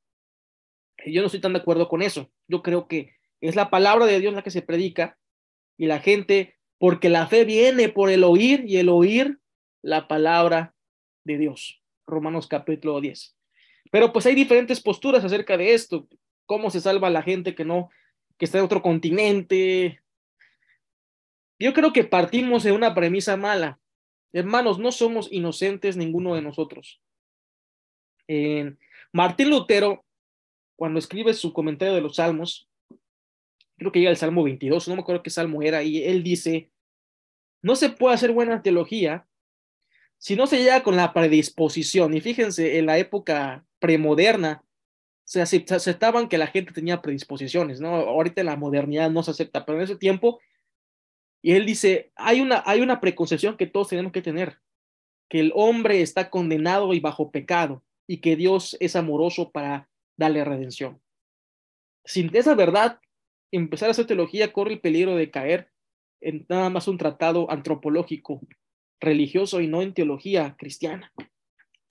Yo 1.06 1.22
no 1.22 1.26
estoy 1.26 1.40
tan 1.40 1.54
de 1.54 1.60
acuerdo 1.60 1.88
con 1.88 2.02
eso. 2.02 2.30
Yo 2.46 2.62
creo 2.62 2.88
que 2.88 3.14
es 3.40 3.56
la 3.56 3.70
palabra 3.70 4.04
de 4.04 4.20
Dios 4.20 4.34
la 4.34 4.42
que 4.42 4.50
se 4.50 4.60
predica 4.60 5.18
y 5.78 5.86
la 5.86 6.00
gente, 6.00 6.58
porque 6.76 7.08
la 7.08 7.26
fe 7.26 7.46
viene 7.46 7.88
por 7.88 8.10
el 8.10 8.22
oír 8.22 8.64
y 8.66 8.76
el 8.76 8.90
oír 8.90 9.40
la 9.82 10.08
palabra 10.08 10.74
de 11.24 11.38
Dios. 11.38 11.82
Romanos 12.06 12.48
capítulo 12.48 13.00
10. 13.00 13.39
Pero 13.90 14.12
pues 14.12 14.26
hay 14.26 14.34
diferentes 14.34 14.80
posturas 14.80 15.24
acerca 15.24 15.56
de 15.56 15.74
esto. 15.74 16.08
¿Cómo 16.46 16.70
se 16.70 16.80
salva 16.80 17.10
la 17.10 17.22
gente 17.22 17.54
que 17.54 17.64
no, 17.64 17.90
que 18.38 18.44
está 18.44 18.58
en 18.58 18.64
otro 18.64 18.82
continente? 18.82 20.00
Yo 21.58 21.72
creo 21.74 21.92
que 21.92 22.04
partimos 22.04 22.62
de 22.62 22.72
una 22.72 22.94
premisa 22.94 23.36
mala. 23.36 23.78
Hermanos, 24.32 24.78
no 24.78 24.92
somos 24.92 25.30
inocentes 25.32 25.96
ninguno 25.96 26.34
de 26.34 26.42
nosotros. 26.42 27.00
Martín 29.12 29.50
Lutero, 29.50 30.04
cuando 30.76 31.00
escribe 31.00 31.34
su 31.34 31.52
comentario 31.52 31.94
de 31.94 32.00
los 32.00 32.16
salmos, 32.16 32.68
creo 33.76 33.90
que 33.90 33.98
llega 33.98 34.10
al 34.10 34.16
Salmo 34.16 34.44
22, 34.44 34.86
no 34.88 34.94
me 34.94 35.00
acuerdo 35.00 35.22
qué 35.22 35.30
salmo 35.30 35.62
era, 35.62 35.82
y 35.82 36.04
él 36.04 36.22
dice, 36.22 36.70
no 37.60 37.74
se 37.74 37.88
puede 37.88 38.14
hacer 38.14 38.30
buena 38.30 38.62
teología 38.62 39.26
si 40.18 40.36
no 40.36 40.46
se 40.46 40.58
llega 40.58 40.82
con 40.82 40.96
la 40.96 41.12
predisposición. 41.12 42.14
Y 42.14 42.20
fíjense, 42.20 42.78
en 42.78 42.86
la 42.86 42.98
época 42.98 43.64
premoderna, 43.80 44.62
se 45.24 45.40
aceptaban 45.42 46.28
que 46.28 46.38
la 46.38 46.48
gente 46.48 46.72
tenía 46.72 47.02
predisposiciones, 47.02 47.80
¿no? 47.80 47.94
Ahorita 47.94 48.42
la 48.42 48.56
modernidad 48.56 49.10
no 49.10 49.22
se 49.22 49.30
acepta, 49.30 49.64
pero 49.64 49.78
en 49.78 49.84
ese 49.84 49.96
tiempo, 49.96 50.40
y 51.42 51.52
él 51.52 51.66
dice, 51.66 52.12
hay 52.16 52.40
una, 52.40 52.62
hay 52.66 52.80
una 52.80 53.00
preconcepción 53.00 53.56
que 53.56 53.66
todos 53.66 53.88
tenemos 53.88 54.12
que 54.12 54.22
tener, 54.22 54.58
que 55.28 55.40
el 55.40 55.52
hombre 55.54 56.02
está 56.02 56.30
condenado 56.30 56.92
y 56.94 57.00
bajo 57.00 57.30
pecado, 57.30 57.82
y 58.06 58.18
que 58.18 58.34
Dios 58.34 58.76
es 58.80 58.96
amoroso 58.96 59.50
para 59.50 59.88
darle 60.16 60.44
redención. 60.44 61.00
Sin 62.04 62.34
esa 62.34 62.56
verdad, 62.56 63.00
empezar 63.52 63.88
a 63.88 63.92
hacer 63.92 64.06
teología 64.06 64.52
corre 64.52 64.74
el 64.74 64.80
peligro 64.80 65.14
de 65.14 65.30
caer 65.30 65.70
en 66.20 66.44
nada 66.48 66.70
más 66.70 66.88
un 66.88 66.98
tratado 66.98 67.48
antropológico, 67.50 68.40
religioso 69.00 69.60
y 69.60 69.68
no 69.68 69.80
en 69.80 69.94
teología 69.94 70.56
cristiana. 70.58 71.12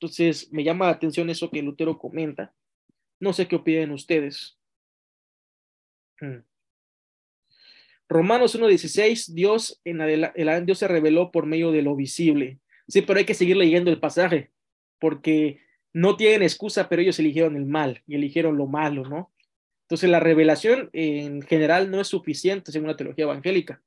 Entonces, 0.02 0.52
me 0.54 0.64
llama 0.64 0.86
la 0.86 0.94
atención 0.94 1.30
eso 1.30 1.52
que 1.52 1.62
Lutero 1.62 1.98
comenta. 1.98 2.54
No 3.20 3.34
sé 3.34 3.50
qué 3.50 3.58
opinan 3.58 3.92
ustedes. 3.92 4.58
Hmm. 6.22 6.40
Romanos 8.08 8.58
1.16, 8.58 9.34
Dios, 9.34 9.82
en 9.84 10.00
el 10.02 10.66
Dios 10.66 10.80
se 10.80 10.88
reveló 10.88 11.32
por 11.32 11.46
medio 11.46 11.72
de 11.72 11.82
lo 11.82 11.98
visible. 11.98 12.60
Sí, 12.88 13.02
pero 13.02 13.20
hay 13.20 13.26
que 13.26 13.34
seguir 13.34 13.58
leyendo 13.58 13.92
el 13.92 14.00
pasaje, 14.00 14.52
porque 15.00 15.60
no 15.94 16.16
tienen 16.16 16.44
excusa, 16.44 16.88
pero 16.88 17.02
ellos 17.02 17.20
eligieron 17.20 17.58
el 17.58 17.66
mal 17.66 18.02
y 18.08 18.16
eligieron 18.16 18.58
lo 18.58 18.68
malo, 18.68 19.04
¿no? 19.04 19.32
Entonces 19.82 20.10
la 20.10 20.20
revelación 20.20 20.90
en 20.94 21.42
general 21.42 21.92
no 21.92 22.00
es 22.00 22.08
suficiente 22.08 22.72
según 22.72 22.88
la 22.88 22.96
teología 22.96 23.26
evangélica. 23.26 23.82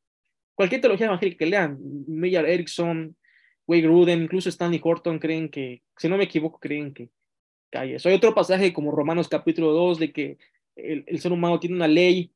Cualquier 0.54 0.82
teología 0.82 1.06
evangélica 1.06 1.38
que 1.38 1.46
lean, 1.46 1.78
Meyer 2.06 2.44
Erickson, 2.44 3.16
Wade 3.72 3.82
Gruden, 3.82 4.22
incluso 4.22 4.48
Stanley 4.48 4.80
Horton 4.82 5.18
creen 5.18 5.48
que, 5.48 5.82
si 5.96 6.08
no 6.08 6.16
me 6.16 6.24
equivoco, 6.24 6.58
creen 6.58 6.92
que, 6.92 7.10
eso. 7.72 8.10
Hay 8.10 8.14
otro 8.14 8.34
pasaje 8.34 8.72
como 8.72 8.90
Romanos 8.90 9.28
capítulo 9.28 9.72
2 9.72 9.98
de 9.98 10.12
que 10.12 10.38
el, 10.76 11.20
ser 11.20 11.32
humano 11.32 11.58
tiene 11.58 11.76
una 11.76 11.88
ley, 11.88 12.30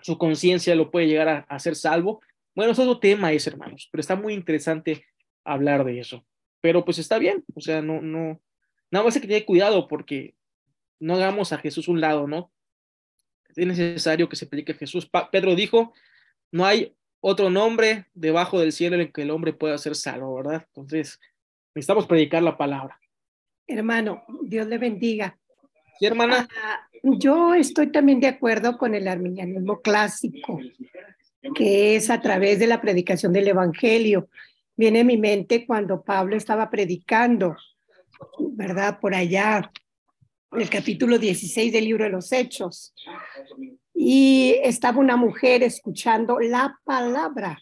su 0.00 0.16
conciencia 0.16 0.74
lo 0.74 0.90
puede 0.90 1.08
llegar 1.08 1.28
a, 1.28 1.38
a, 1.40 1.58
ser 1.58 1.76
salvo. 1.76 2.22
Bueno, 2.54 2.72
es 2.72 2.78
otro 2.78 2.98
tema 2.98 3.32
ese, 3.32 3.50
hermanos, 3.50 3.88
pero 3.92 4.00
está 4.00 4.16
muy 4.16 4.32
interesante 4.32 5.04
hablar 5.44 5.84
de 5.84 6.00
eso. 6.00 6.24
Pero 6.62 6.86
pues 6.86 6.98
está 6.98 7.18
bien, 7.18 7.44
o 7.54 7.60
sea, 7.60 7.82
no, 7.82 8.00
no, 8.00 8.40
nada 8.90 9.04
más 9.04 9.14
hay 9.14 9.20
que 9.20 9.28
tener 9.28 9.44
cuidado 9.44 9.88
porque 9.88 10.34
no 10.98 11.16
hagamos 11.16 11.52
a 11.52 11.58
Jesús 11.58 11.86
un 11.88 12.00
lado, 12.00 12.26
¿no? 12.26 12.50
es 13.54 13.66
necesario 13.66 14.28
que 14.28 14.36
se 14.36 14.46
predique 14.46 14.74
Jesús. 14.74 15.08
Pedro 15.30 15.54
dijo, 15.54 15.92
no 16.52 16.64
hay 16.64 16.95
otro 17.28 17.50
nombre 17.50 18.06
debajo 18.14 18.60
del 18.60 18.72
cielo 18.72 18.94
en 18.94 19.02
el 19.02 19.12
que 19.12 19.22
el 19.22 19.30
hombre 19.30 19.52
pueda 19.52 19.76
ser 19.78 19.96
salvo, 19.96 20.36
¿verdad? 20.36 20.64
Entonces, 20.68 21.18
necesitamos 21.74 22.06
predicar 22.06 22.42
la 22.42 22.56
palabra. 22.56 23.00
Hermano, 23.66 24.22
Dios 24.42 24.66
le 24.68 24.78
bendiga. 24.78 25.36
Sí, 25.98 26.06
hermana. 26.06 26.46
Ah, 26.62 26.88
yo 27.02 27.54
estoy 27.54 27.90
también 27.90 28.20
de 28.20 28.28
acuerdo 28.28 28.78
con 28.78 28.94
el 28.94 29.08
arminianismo 29.08 29.80
clásico, 29.80 30.60
que 31.54 31.96
es 31.96 32.10
a 32.10 32.20
través 32.20 32.60
de 32.60 32.68
la 32.68 32.80
predicación 32.80 33.32
del 33.32 33.48
Evangelio. 33.48 34.28
Viene 34.76 35.00
a 35.00 35.04
mi 35.04 35.16
mente 35.16 35.66
cuando 35.66 36.02
Pablo 36.02 36.36
estaba 36.36 36.70
predicando 36.70 37.56
¿verdad? 38.38 38.98
Por 39.00 39.14
allá, 39.14 39.70
el 40.52 40.70
capítulo 40.70 41.18
16 41.18 41.72
del 41.72 41.84
libro 41.84 42.04
de 42.04 42.10
los 42.10 42.32
Hechos. 42.32 42.94
Y 43.94 44.56
estaba 44.62 44.98
una 44.98 45.16
mujer 45.16 45.62
escuchando 45.62 46.38
la 46.38 46.78
palabra 46.84 47.58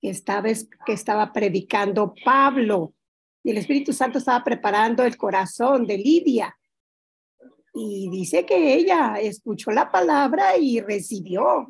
que 0.00 0.10
estaba, 0.10 0.48
que 0.86 0.92
estaba 0.92 1.32
predicando 1.32 2.14
Pablo. 2.24 2.94
Y 3.42 3.50
el 3.50 3.58
Espíritu 3.58 3.92
Santo 3.92 4.18
estaba 4.18 4.44
preparando 4.44 5.04
el 5.04 5.16
corazón 5.16 5.86
de 5.86 5.98
Lidia. 5.98 6.56
Y 7.74 8.10
dice 8.10 8.44
que 8.44 8.74
ella 8.74 9.16
escuchó 9.20 9.70
la 9.70 9.90
palabra 9.90 10.58
y 10.58 10.80
recibió, 10.80 11.66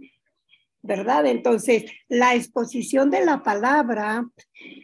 ¿verdad? 0.82 1.26
Entonces, 1.26 1.84
la 2.08 2.34
exposición 2.34 3.08
de 3.08 3.24
la 3.24 3.42
palabra 3.42 4.26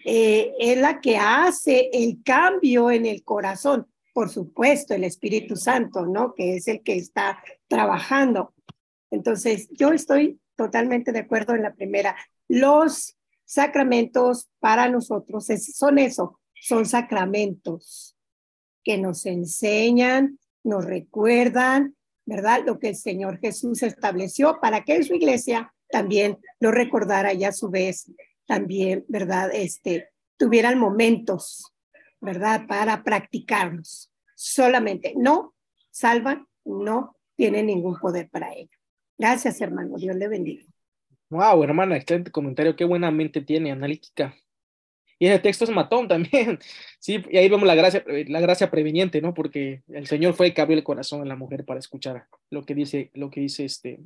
eh, 0.04 0.52
es 0.60 0.78
la 0.78 1.00
que 1.00 1.16
hace 1.16 1.90
el 1.92 2.22
cambio 2.22 2.90
en 2.90 3.04
el 3.04 3.24
corazón. 3.24 3.88
Por 4.18 4.30
supuesto, 4.30 4.94
el 4.94 5.04
Espíritu 5.04 5.54
Santo, 5.54 6.04
¿no? 6.04 6.34
Que 6.34 6.56
es 6.56 6.66
el 6.66 6.82
que 6.82 6.96
está 6.96 7.40
trabajando. 7.68 8.52
Entonces, 9.12 9.68
yo 9.70 9.92
estoy 9.92 10.40
totalmente 10.56 11.12
de 11.12 11.20
acuerdo 11.20 11.54
en 11.54 11.62
la 11.62 11.72
primera. 11.72 12.16
Los 12.48 13.16
sacramentos 13.44 14.48
para 14.58 14.88
nosotros 14.88 15.46
son 15.72 16.00
eso, 16.00 16.40
son 16.60 16.84
sacramentos 16.84 18.16
que 18.82 18.98
nos 18.98 19.24
enseñan, 19.24 20.40
nos 20.64 20.84
recuerdan, 20.84 21.94
¿verdad? 22.26 22.62
Lo 22.66 22.80
que 22.80 22.88
el 22.88 22.96
Señor 22.96 23.38
Jesús 23.38 23.84
estableció 23.84 24.58
para 24.60 24.82
que 24.82 25.00
su 25.04 25.14
iglesia 25.14 25.72
también 25.90 26.38
lo 26.58 26.72
recordara 26.72 27.34
y 27.34 27.44
a 27.44 27.52
su 27.52 27.70
vez 27.70 28.10
también, 28.48 29.04
¿verdad? 29.06 29.50
Este, 29.54 30.08
tuvieran 30.36 30.76
momentos, 30.76 31.72
¿verdad? 32.20 32.66
Para 32.66 33.02
practicarlos. 33.02 34.10
Solamente 34.34 35.14
no 35.16 35.54
salvan, 35.90 36.46
no 36.64 37.16
tienen 37.36 37.66
ningún 37.66 37.98
poder 37.98 38.28
para 38.28 38.52
ello. 38.52 38.76
Gracias, 39.16 39.60
hermano. 39.60 39.96
Dios 39.96 40.16
le 40.16 40.28
bendiga. 40.28 40.64
Wow, 41.30 41.62
hermana, 41.62 41.96
excelente 41.96 42.30
comentario. 42.30 42.76
Qué 42.76 42.84
buena 42.84 43.10
mente 43.10 43.40
tiene, 43.42 43.72
analítica. 43.72 44.34
Y 45.18 45.26
ese 45.26 45.40
texto 45.40 45.64
es 45.64 45.70
matón 45.70 46.08
también. 46.08 46.58
Sí, 47.00 47.22
y 47.30 47.36
ahí 47.36 47.48
vemos 47.48 47.66
la 47.66 47.76
gracia, 47.76 48.02
la 48.06 48.40
gracia 48.40 48.72
preveniente, 48.72 49.20
¿no? 49.22 49.32
Porque 49.32 49.82
el 49.86 50.08
Señor 50.08 50.34
fue 50.34 50.48
el 50.48 50.54
que 50.54 50.60
abrió 50.60 50.76
el 50.76 50.82
corazón 50.82 51.22
a 51.22 51.24
la 51.24 51.36
mujer 51.36 51.64
para 51.64 51.78
escuchar 51.78 52.26
lo 52.50 52.64
que 52.64 52.74
dice, 52.74 53.12
lo 53.14 53.30
que 53.30 53.40
dice 53.40 53.64
este 53.64 54.00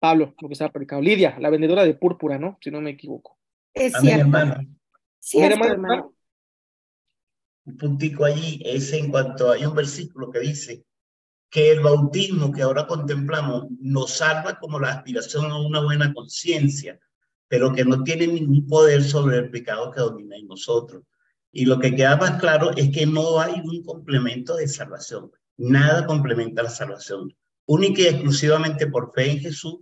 Pablo, 0.00 0.34
lo 0.40 0.48
que 0.48 0.54
estaba 0.54 0.72
predicando. 0.72 1.02
Lidia, 1.02 1.36
la 1.38 1.50
vendedora 1.50 1.84
de 1.84 1.94
púrpura, 1.94 2.36
¿no? 2.36 2.58
Si 2.60 2.72
no 2.72 2.80
me 2.80 2.90
equivoco. 2.90 3.38
Es 3.72 3.92
cierto. 4.00 4.22
hermano. 4.22 4.66
Cierto, 5.20 5.64
hermano. 5.64 6.15
Un 7.66 7.76
puntico 7.76 8.24
allí 8.24 8.62
es 8.64 8.92
en 8.92 9.10
cuanto 9.10 9.50
hay 9.50 9.66
un 9.66 9.74
versículo 9.74 10.30
que 10.30 10.38
dice 10.38 10.84
que 11.50 11.72
el 11.72 11.80
bautismo 11.80 12.52
que 12.52 12.62
ahora 12.62 12.86
contemplamos 12.86 13.66
nos 13.80 14.12
salva 14.12 14.56
como 14.60 14.78
la 14.78 14.92
aspiración 14.92 15.50
a 15.50 15.58
una 15.58 15.80
buena 15.80 16.14
conciencia, 16.14 17.00
pero 17.48 17.72
que 17.72 17.84
no 17.84 18.04
tiene 18.04 18.28
ningún 18.28 18.68
poder 18.68 19.02
sobre 19.02 19.38
el 19.38 19.50
pecado 19.50 19.90
que 19.90 20.00
domina 20.00 20.36
en 20.36 20.46
nosotros. 20.46 21.02
Y 21.50 21.64
lo 21.64 21.80
que 21.80 21.96
queda 21.96 22.16
más 22.16 22.38
claro 22.40 22.70
es 22.76 22.90
que 22.90 23.04
no 23.04 23.40
hay 23.40 23.60
un 23.64 23.82
complemento 23.82 24.54
de 24.54 24.68
salvación. 24.68 25.32
Nada 25.56 26.06
complementa 26.06 26.62
la 26.62 26.70
salvación. 26.70 27.36
Única 27.66 28.02
y 28.02 28.06
exclusivamente 28.06 28.86
por 28.86 29.12
fe 29.12 29.32
en 29.32 29.40
Jesús 29.40 29.80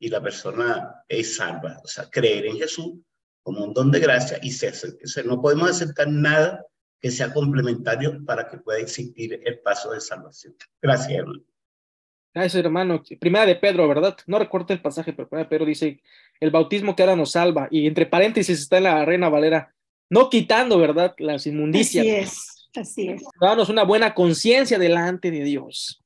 y 0.00 0.08
la 0.08 0.20
persona 0.20 1.04
es 1.06 1.36
salva. 1.36 1.78
O 1.84 1.86
sea, 1.86 2.10
creer 2.10 2.46
en 2.46 2.56
Jesús 2.56 2.94
como 3.44 3.64
un 3.64 3.74
don 3.74 3.92
de 3.92 4.00
gracia 4.00 4.40
y 4.42 4.50
se 4.50 4.70
O 4.70 5.22
no 5.24 5.40
podemos 5.40 5.70
aceptar 5.70 6.08
nada 6.08 6.66
que 7.02 7.10
sea 7.10 7.34
complementario 7.34 8.24
para 8.24 8.48
que 8.48 8.58
pueda 8.58 8.78
existir 8.78 9.42
el 9.44 9.58
paso 9.58 9.90
de 9.90 10.00
salvación. 10.00 10.54
Gracias, 10.80 11.10
hermano. 11.10 11.42
Gracias, 12.32 12.64
hermano. 12.64 13.02
Primera 13.20 13.44
de 13.44 13.56
Pedro, 13.56 13.88
¿verdad? 13.88 14.16
No 14.26 14.38
recuerdo 14.38 14.72
el 14.72 14.80
pasaje, 14.80 15.12
pero 15.12 15.28
primera 15.28 15.44
de 15.44 15.50
Pedro 15.50 15.66
dice, 15.66 16.00
el 16.38 16.52
bautismo 16.52 16.94
que 16.94 17.02
ahora 17.02 17.16
nos 17.16 17.32
salva. 17.32 17.66
Y 17.72 17.88
entre 17.88 18.06
paréntesis 18.06 18.60
está 18.60 18.78
en 18.78 18.84
la 18.84 19.04
Reina 19.04 19.28
Valera, 19.28 19.74
no 20.08 20.30
quitando, 20.30 20.78
¿verdad? 20.78 21.12
Las 21.18 21.44
inmundicias. 21.46 22.06
Así 22.06 22.10
es, 22.14 22.68
así 22.76 23.08
es. 23.08 23.22
Danos 23.40 23.68
una 23.68 23.82
buena 23.82 24.14
conciencia 24.14 24.78
delante 24.78 25.32
de 25.32 25.42
Dios. 25.42 26.04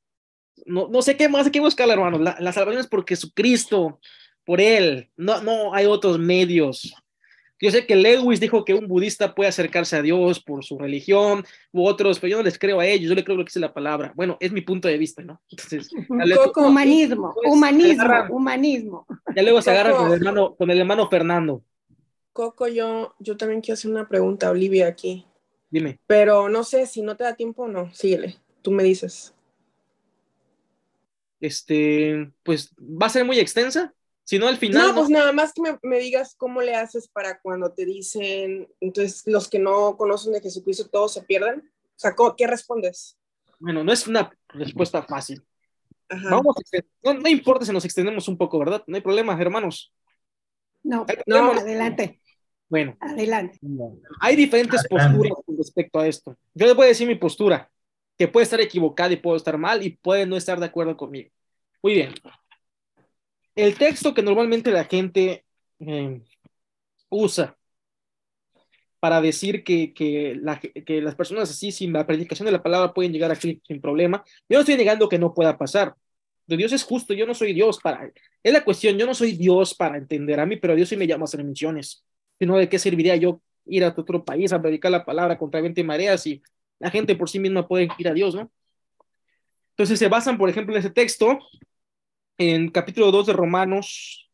No, 0.65 0.89
no 0.89 1.03
sé 1.03 1.17
qué 1.19 1.29
más 1.29 1.45
hay 1.45 1.53
que 1.53 1.61
buscar, 1.61 1.89
hermano. 1.91 2.19
La, 2.19 2.39
la 2.41 2.53
salvación 2.53 2.81
es 2.81 2.89
por 2.89 3.07
Jesucristo, 3.07 4.01
por 4.47 4.63
Él. 4.63 5.11
No, 5.17 5.43
no 5.43 5.75
hay 5.75 5.85
otros 5.85 6.19
medios. 6.19 6.95
Yo 7.61 7.71
sé 7.71 7.87
que 7.87 7.97
Lewis 7.97 8.39
dijo 8.39 8.65
que 8.65 8.75
un 8.75 8.87
budista 8.87 9.35
puede 9.35 9.49
acercarse 9.49 9.97
a 9.97 10.03
Dios 10.03 10.41
por 10.41 10.63
su 10.65 10.79
religión 10.79 11.45
u 11.73 11.87
otros, 11.87 12.19
pero 12.19 12.33
yo 12.33 12.37
no 12.37 12.43
les 12.43 12.59
creo 12.59 12.81
a 12.81 12.87
ellos, 12.87 13.09
yo 13.09 13.15
le 13.15 13.25
creo 13.25 13.37
lo 13.37 13.45
que 13.45 13.49
dice 13.49 13.61
la 13.61 13.73
palabra. 13.73 14.13
Bueno, 14.15 14.37
es 14.41 14.53
mi 14.53 14.61
punto 14.61 14.89
de 14.89 14.99
vista, 14.99 15.23
¿no? 15.23 15.41
Entonces, 15.51 15.91
humanismo, 16.57 17.33
pues, 17.35 17.53
humanismo, 17.53 18.15
humanismo. 18.31 19.07
Ya 19.35 19.43
luego 19.43 19.63
se 19.63 19.71
agarra 19.71 19.97
con 19.97 20.09
el, 20.09 20.13
hermano, 20.15 20.55
con 20.55 20.71
el 20.71 20.79
hermano 20.79 21.09
Fernando. 21.09 21.63
Coco, 22.33 22.69
yo, 22.69 23.15
yo 23.19 23.39
también 23.39 23.63
quiero 23.63 23.75
hacer 23.75 23.91
una 23.91 24.07
pregunta 24.07 24.49
a 24.49 24.51
Olivia 24.51 24.89
aquí. 24.89 25.25
Dime. 25.71 25.99
Pero 26.07 26.51
no 26.51 26.63
sé 26.63 26.87
si 26.87 27.01
no 27.01 27.17
te 27.17 27.25
da 27.25 27.35
tiempo 27.35 27.63
o 27.63 27.69
no, 27.69 27.93
síguele, 27.95 28.37
tú 28.61 28.71
me 28.71 28.83
dices. 28.83 29.35
Este, 31.41 32.31
pues 32.43 32.75
va 32.79 33.07
a 33.07 33.11
ser 33.11 33.25
muy 33.25 33.39
extensa, 33.39 33.95
si 34.27 34.41
no, 34.41 34.49
al 34.49 34.57
final. 34.57 34.89
No, 34.89 34.95
pues 34.97 35.09
nada 35.09 35.33
más 35.33 35.53
que 35.53 35.63
me, 35.85 35.99
digas 36.01 36.35
cómo 36.37 36.61
le 36.61 36.75
haces 36.75 37.07
para 37.07 37.39
cuando 37.39 37.71
te 37.71 37.87
dicen, 37.87 38.67
entonces 38.81 39.23
los 39.27 39.49
que 39.49 39.61
no 39.61 39.97
conocen 39.97 40.33
de 40.33 40.41
Jesucristo 40.41 40.89
todos 40.89 41.13
se 41.13 41.23
pierden. 41.23 41.61
O 41.61 41.99
sea, 41.99 42.13
¿qué 42.37 42.47
respondes? 42.49 43.17
Bueno, 43.61 43.85
no 43.85 43.93
es 43.93 44.05
una 44.09 44.29
respuesta 44.49 45.01
fácil. 45.05 45.45
Vamos 46.09 46.57
no, 47.05 47.15
no, 47.15 47.29
importa 47.29 47.65
si 47.65 47.73
nos 47.73 47.85
extendemos 47.85 48.27
un 48.27 48.37
poco, 48.37 48.59
¿verdad? 48.59 48.83
No 48.89 48.97
hay 48.97 49.01
problema, 49.03 49.41
hermanos. 49.41 49.95
No, 50.83 51.07
no, 51.27 51.53
adelante. 51.53 52.21
Bueno, 52.69 52.97
adelante. 52.99 53.61
Hay 54.21 54.35
diferentes 54.35 54.89
posturas 54.89 55.35
con 55.47 55.57
respecto 55.57 56.01
a 56.01 56.07
esto. 56.09 56.37
Yo 56.53 56.67
les 56.67 56.75
voy 56.75 56.87
a 56.87 56.89
decir 56.89 57.07
mi 57.07 57.15
postura, 57.15 57.71
que 58.19 58.27
puede 58.27 58.43
estar 58.43 58.61
equivocada 58.61 59.13
y 59.13 59.19
puedo 59.19 59.37
estar 59.37 59.57
mal 59.57 59.85
y 59.85 59.91
puede 59.91 60.27
no 60.27 60.37
estar 60.37 60.59
de 60.59 60.67
acuerdo 60.67 60.97
conmigo. 60.97 61.31
Muy 61.81 61.95
bien 61.95 62.13
el 63.57 63.77
texto 63.77 64.15
que 64.15 64.23
normalmente 64.23 64.71
la 64.71 64.85
gente 64.85 65.45
eh, 65.81 66.21
usa 67.09 67.57
para 69.01 69.21
decir 69.21 69.65
que, 69.65 69.93
que, 69.95 70.35
las 71.01 71.15
personas 71.15 71.51
así 71.51 71.73
sin 71.73 71.93
la 71.93 72.07
predicación 72.07 72.47
de 72.47 72.53
la 72.53 72.63
palabra 72.63 72.93
pueden 72.93 73.13
llegar 73.13 73.31
aquí 73.31 73.61
sin 73.67 73.81
problema, 73.81 74.25
yo 74.49 74.59
no 74.59 74.61
estoy 74.61 74.77
negando 74.77 75.09
que 75.09 75.19
no 75.19 75.35
pueda 75.35 75.57
pasar. 75.57 75.95
Dios 76.47 76.73
es 76.73 76.85
justo, 76.85 77.13
yo 77.13 77.27
no 77.27 77.35
soy 77.35 77.53
Dios 77.53 77.81
para... 77.83 78.11
Es 78.43 78.53
la 78.53 78.65
cuestión, 78.65 78.97
yo 78.97 79.07
no 79.07 79.15
soy 79.15 79.33
Dios 79.33 79.75
para 79.75 79.97
entender 79.99 80.39
a 80.39 80.47
mí, 80.47 80.57
pero 80.57 80.77
Dios 80.77 80.89
sí 80.89 80.97
me 80.97 81.07
llama 81.07 81.25
a 81.25 81.27
hacer 81.27 81.43
misiones. 81.43 82.05
no, 82.41 82.57
¿de 82.57 82.69
qué 82.69 82.79
serviría 82.79 83.17
yo 83.17 83.41
ir 83.65 83.85
a 83.85 83.95
otro 83.97 84.25
país 84.25 84.53
a 84.53 84.63
predicar 84.63 84.93
la 84.93 85.05
palabra 85.05 85.39
contra 85.39 85.61
20 85.61 85.83
mareas 85.83 86.27
y 86.27 86.43
la 86.79 86.91
gente 86.91 87.17
por 87.17 87.29
sí 87.29 87.39
misma 87.41 87.67
puede 87.67 87.89
ir 87.99 88.09
a 88.09 88.15
Dios, 88.15 88.35
¿no? 88.35 88.51
Entonces 89.71 89.99
se 89.99 90.09
basan, 90.09 90.39
por 90.39 90.49
ejemplo, 90.49 90.75
en 90.75 90.81
ese 90.81 90.91
texto 90.91 91.39
en 92.39 92.71
capítulo 92.71 93.11
2 93.11 93.27
de 93.27 93.33
Romanos 93.33 94.31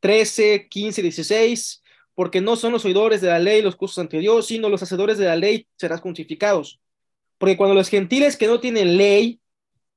13, 0.00 0.68
15, 0.68 1.02
16, 1.02 1.82
porque 2.14 2.40
no 2.40 2.56
son 2.56 2.72
los 2.72 2.84
oidores 2.84 3.20
de 3.20 3.28
la 3.28 3.38
ley 3.38 3.62
los 3.62 3.76
justos 3.76 3.98
ante 3.98 4.18
Dios, 4.18 4.46
sino 4.46 4.68
los 4.68 4.82
hacedores 4.82 5.18
de 5.18 5.26
la 5.26 5.36
ley 5.36 5.66
serán 5.76 6.00
crucificados. 6.00 6.80
Porque 7.38 7.56
cuando 7.56 7.74
los 7.74 7.88
gentiles 7.88 8.36
que 8.36 8.46
no 8.46 8.60
tienen 8.60 8.96
ley 8.96 9.40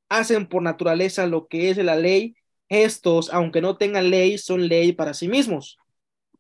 hacen 0.10 0.48
por 0.48 0.62
naturaleza 0.62 1.28
lo 1.28 1.48
que 1.48 1.70
es 1.70 1.78
de 1.78 1.84
la 1.84 1.96
ley, 1.96 2.36
estos, 2.70 3.32
aunque 3.32 3.62
no 3.62 3.78
tengan 3.78 4.10
ley, 4.10 4.38
son 4.38 4.68
ley 4.68 4.92
para 4.94 5.14
sí 5.14 5.28
mismos 5.28 5.78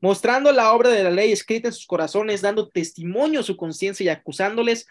mostrando 0.06 0.52
la 0.52 0.72
obra 0.72 0.90
de 0.90 1.04
la 1.04 1.10
ley 1.10 1.32
escrita 1.32 1.70
en 1.70 1.74
sus 1.74 1.88
corazones, 1.88 2.42
dando 2.42 2.70
testimonio 2.70 3.40
a 3.40 3.44
su 3.44 3.58
conciencia 3.58 4.04
y 4.04 4.10
acusándoles 4.10 4.88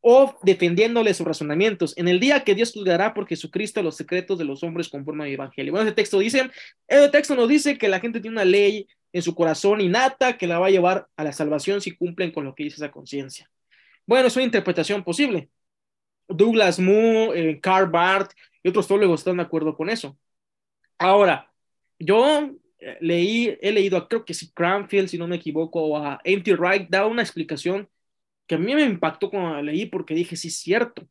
o 0.00 0.34
defendiéndoles 0.42 1.16
sus 1.16 1.26
razonamientos. 1.26 1.96
En 1.96 2.08
el 2.08 2.20
día 2.20 2.44
que 2.44 2.54
Dios 2.54 2.72
juzgará 2.72 3.14
por 3.14 3.26
Jesucristo 3.26 3.82
los 3.82 3.96
secretos 3.96 4.38
de 4.38 4.44
los 4.44 4.62
hombres 4.62 4.88
conforme 4.88 5.24
al 5.24 5.30
Evangelio. 5.30 5.72
Bueno, 5.72 5.86
ese 5.86 5.94
texto 5.94 6.18
dice, 6.18 6.50
el 6.88 7.10
texto 7.10 7.34
nos 7.34 7.48
dice 7.48 7.78
que 7.78 7.88
la 7.88 8.00
gente 8.00 8.20
tiene 8.20 8.36
una 8.36 8.44
ley 8.44 8.86
en 9.12 9.22
su 9.22 9.34
corazón 9.34 9.80
innata 9.80 10.38
que 10.38 10.46
la 10.46 10.58
va 10.58 10.68
a 10.68 10.70
llevar 10.70 11.08
a 11.16 11.24
la 11.24 11.32
salvación 11.32 11.80
si 11.80 11.96
cumplen 11.96 12.30
con 12.30 12.44
lo 12.44 12.54
que 12.54 12.64
dice 12.64 12.76
esa 12.76 12.90
conciencia. 12.90 13.50
Bueno, 14.06 14.28
es 14.28 14.36
una 14.36 14.44
interpretación 14.44 15.04
posible. 15.04 15.50
Douglas 16.28 16.78
Moo, 16.78 17.34
eh, 17.34 17.58
Karl 17.60 17.90
Barth 17.90 18.32
y 18.62 18.68
otros 18.68 18.86
teólogos 18.86 19.20
están 19.20 19.36
de 19.38 19.42
acuerdo 19.42 19.76
con 19.76 19.90
eso. 19.90 20.16
Ahora, 20.98 21.50
yo 21.98 22.50
leí, 23.00 23.58
he 23.60 23.72
leído, 23.72 24.08
creo 24.08 24.24
que 24.24 24.34
si 24.34 24.50
Cranfield, 24.52 25.08
si 25.08 25.18
no 25.18 25.26
me 25.26 25.36
equivoco, 25.36 25.82
o 25.82 25.96
a 25.98 26.20
Empty 26.24 26.54
Wright, 26.54 26.88
da 26.88 27.06
una 27.06 27.22
explicación 27.22 27.88
que 28.50 28.56
a 28.56 28.58
mí 28.58 28.74
me 28.74 28.82
impactó 28.82 29.30
cuando 29.30 29.54
la 29.54 29.62
leí 29.62 29.86
porque 29.86 30.12
dije, 30.12 30.34
sí, 30.34 30.48
es 30.48 30.56
cierto. 30.58 31.06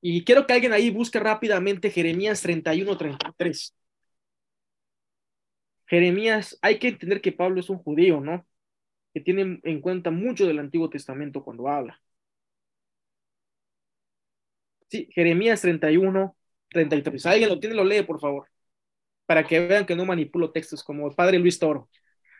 Y 0.00 0.24
quiero 0.24 0.44
que 0.44 0.54
alguien 0.54 0.72
ahí 0.72 0.90
busque 0.90 1.20
rápidamente 1.20 1.88
Jeremías 1.88 2.42
31-33. 2.42 3.72
Jeremías, 5.86 6.58
hay 6.62 6.80
que 6.80 6.88
entender 6.88 7.20
que 7.20 7.30
Pablo 7.30 7.60
es 7.60 7.70
un 7.70 7.78
judío, 7.78 8.20
¿no? 8.20 8.44
Que 9.14 9.20
tiene 9.20 9.60
en 9.62 9.80
cuenta 9.80 10.10
mucho 10.10 10.48
del 10.48 10.58
Antiguo 10.58 10.90
Testamento 10.90 11.44
cuando 11.44 11.68
habla. 11.68 12.02
Sí, 14.88 15.08
Jeremías 15.12 15.60
31, 15.60 16.36
33. 16.70 17.22
Si 17.22 17.28
alguien 17.28 17.50
lo 17.50 17.60
tiene, 17.60 17.76
lo 17.76 17.84
lee, 17.84 18.02
por 18.02 18.18
favor. 18.18 18.48
Para 19.26 19.44
que 19.46 19.60
vean 19.60 19.86
que 19.86 19.94
no 19.94 20.04
manipulo 20.04 20.50
textos 20.50 20.82
como 20.82 21.06
el 21.06 21.14
padre 21.14 21.38
Luis 21.38 21.60
Toro. 21.60 21.88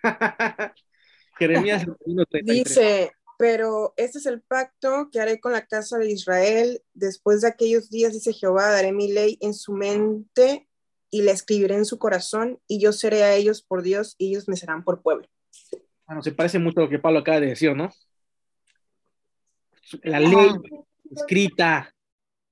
Jeremías 1.39 1.85
31, 1.85 2.25
33. 2.27 2.65
Dice, 2.65 3.16
pero 3.39 3.95
este 3.97 4.19
es 4.19 4.27
el 4.27 4.41
pacto 4.43 5.09
que 5.11 5.21
haré 5.21 5.41
con 5.41 5.53
la 5.53 5.67
casa 5.67 5.99
de 5.99 6.11
Israel. 6.11 6.83
Después 6.95 7.43
de 7.43 7.49
aquellos 7.49 7.91
días, 7.91 8.13
dice 8.13 8.33
Jehová, 8.33 8.71
daré 8.71 8.93
mi 8.93 9.13
ley 9.13 9.39
en 9.41 9.55
su 9.55 9.73
mente 9.73 10.69
y 11.11 11.23
la 11.23 11.33
escribiré 11.33 11.77
en 11.77 11.85
su 11.85 11.99
corazón, 11.99 12.59
y 12.67 12.81
yo 12.81 12.93
seré 12.93 13.23
a 13.23 13.35
ellos 13.35 13.63
por 13.63 13.83
Dios, 13.83 14.17
y 14.19 14.31
ellos 14.31 14.49
me 14.49 14.57
serán 14.57 14.85
por 14.85 15.03
pueblo. 15.03 15.29
Bueno, 16.07 16.23
se 16.23 16.33
parece 16.33 16.59
mucho 16.59 16.81
a 16.81 16.83
lo 16.85 16.91
que 16.91 16.99
Pablo 16.99 17.21
acaba 17.21 17.41
de 17.41 17.47
decir, 17.47 17.75
¿no? 17.75 17.91
La 20.03 20.21
ley 20.21 20.49
escrita 21.15 21.95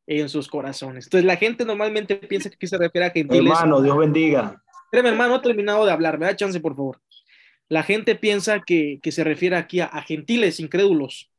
en 0.07 0.29
sus 0.29 0.49
corazones. 0.49 1.07
Entonces, 1.07 1.27
la 1.27 1.37
gente 1.37 1.65
normalmente 1.65 2.17
piensa 2.17 2.49
que 2.49 2.57
aquí 2.57 2.67
se 2.67 2.79
refiere 2.79 3.07
a 3.07 3.11
gentiles. 3.11 3.53
Hermano, 3.53 3.83
Dios 3.83 3.99
bendiga. 3.99 4.63
Espérame, 4.85 5.09
hermano, 5.09 5.31
no 5.31 5.37
he 5.41 5.43
terminado 5.43 5.85
de 5.85 5.93
hablar. 5.93 6.19
Me 6.19 6.27
da 6.27 6.37
chance, 6.37 6.61
por 6.61 6.77
favor. 6.77 7.01
La 7.69 7.83
gente 7.83 8.15
piensa 8.15 8.61
que, 8.61 9.01
que 9.03 9.13
se 9.13 9.25
refiere 9.25 9.57
aquí 9.57 9.81
a, 9.81 9.87
a 9.87 10.03
gentiles 10.03 10.61
incrédulos, 10.61 11.31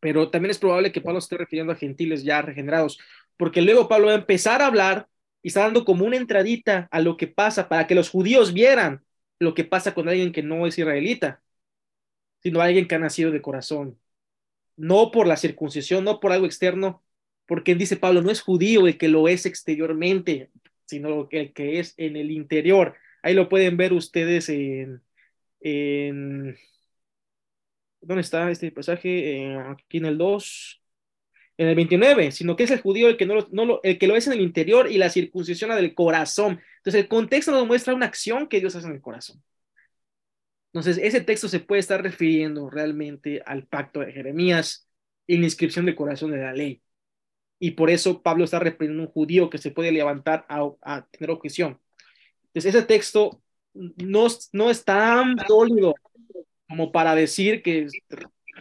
pero 0.00 0.30
también 0.30 0.50
es 0.50 0.58
probable 0.58 0.92
que 0.92 1.00
Pablo 1.00 1.18
esté 1.18 1.36
refiriendo 1.36 1.72
a 1.72 1.76
gentiles 1.76 2.24
ya 2.24 2.42
regenerados, 2.42 2.98
porque 3.36 3.62
luego 3.62 3.88
Pablo 3.88 4.06
va 4.08 4.12
a 4.14 4.16
empezar 4.16 4.62
a 4.62 4.66
hablar 4.66 5.08
y 5.42 5.48
está 5.48 5.60
dando 5.62 5.84
como 5.84 6.04
una 6.04 6.16
entradita 6.16 6.88
a 6.90 7.00
lo 7.00 7.16
que 7.16 7.26
pasa 7.26 7.68
para 7.68 7.86
que 7.86 7.94
los 7.94 8.10
judíos 8.10 8.52
vieran 8.52 9.04
lo 9.38 9.54
que 9.54 9.64
pasa 9.64 9.94
con 9.94 10.08
alguien 10.08 10.32
que 10.32 10.42
no 10.42 10.66
es 10.66 10.78
israelita, 10.78 11.42
sino 12.42 12.60
alguien 12.60 12.86
que 12.88 12.94
ha 12.94 12.98
nacido 12.98 13.30
de 13.30 13.42
corazón, 13.42 13.98
no 14.76 15.10
por 15.10 15.26
la 15.26 15.36
circuncisión, 15.36 16.04
no 16.04 16.20
por 16.20 16.32
algo 16.32 16.46
externo, 16.46 17.02
porque 17.46 17.74
dice 17.74 17.96
Pablo, 17.96 18.22
no 18.22 18.30
es 18.30 18.42
judío 18.42 18.86
el 18.86 18.98
que 18.98 19.08
lo 19.08 19.28
es 19.28 19.46
exteriormente, 19.46 20.50
sino 20.86 21.28
el 21.30 21.52
que 21.52 21.80
es 21.80 21.94
en 21.96 22.16
el 22.16 22.30
interior. 22.30 22.96
Ahí 23.22 23.34
lo 23.34 23.48
pueden 23.48 23.76
ver 23.76 23.92
ustedes 23.92 24.48
en, 24.50 25.02
en 25.60 26.56
¿dónde 28.00 28.22
está 28.22 28.50
este 28.50 28.70
pasaje? 28.72 29.42
Eh, 29.42 29.56
aquí 29.56 29.98
en 29.98 30.06
el 30.06 30.18
2, 30.18 30.82
en 31.58 31.68
el 31.68 31.74
29, 31.74 32.32
sino 32.32 32.56
que 32.56 32.64
es 32.64 32.70
el 32.70 32.80
judío 32.80 33.08
el 33.08 33.16
que, 33.16 33.26
no 33.26 33.34
lo, 33.34 33.48
no 33.52 33.80
el 33.82 33.98
que 33.98 34.06
lo 34.06 34.16
es 34.16 34.26
en 34.26 34.34
el 34.34 34.40
interior 34.40 34.90
y 34.90 34.98
la 34.98 35.10
circuncisión 35.10 35.70
del 35.70 35.94
corazón. 35.94 36.60
Entonces 36.78 37.02
el 37.02 37.08
contexto 37.08 37.52
nos 37.52 37.66
muestra 37.66 37.94
una 37.94 38.06
acción 38.06 38.48
que 38.48 38.60
Dios 38.60 38.74
hace 38.76 38.86
en 38.86 38.94
el 38.94 39.02
corazón. 39.02 39.42
Entonces 40.72 40.98
ese 41.02 41.20
texto 41.20 41.48
se 41.48 41.60
puede 41.60 41.80
estar 41.80 42.02
refiriendo 42.02 42.70
realmente 42.70 43.42
al 43.44 43.66
pacto 43.66 44.00
de 44.00 44.12
Jeremías 44.12 44.88
y 45.26 45.36
la 45.38 45.44
inscripción 45.44 45.84
del 45.86 45.96
corazón 45.96 46.30
de 46.30 46.38
la 46.38 46.52
ley. 46.52 46.82
Y 47.58 47.72
por 47.72 47.90
eso 47.90 48.22
Pablo 48.22 48.44
está 48.44 48.58
refiriendo 48.58 49.02
a 49.02 49.06
un 49.06 49.12
judío 49.12 49.50
que 49.50 49.58
se 49.58 49.70
puede 49.70 49.92
levantar 49.92 50.46
a, 50.48 50.70
a 50.82 51.06
tener 51.08 51.30
objeción. 51.30 51.78
Entonces 52.46 52.74
ese 52.74 52.86
texto 52.86 53.42
no, 53.74 54.26
no 54.52 54.70
es 54.70 54.84
tan 54.84 55.36
sólido 55.46 55.94
como 56.68 56.92
para 56.92 57.14
decir 57.14 57.62
que 57.62 57.88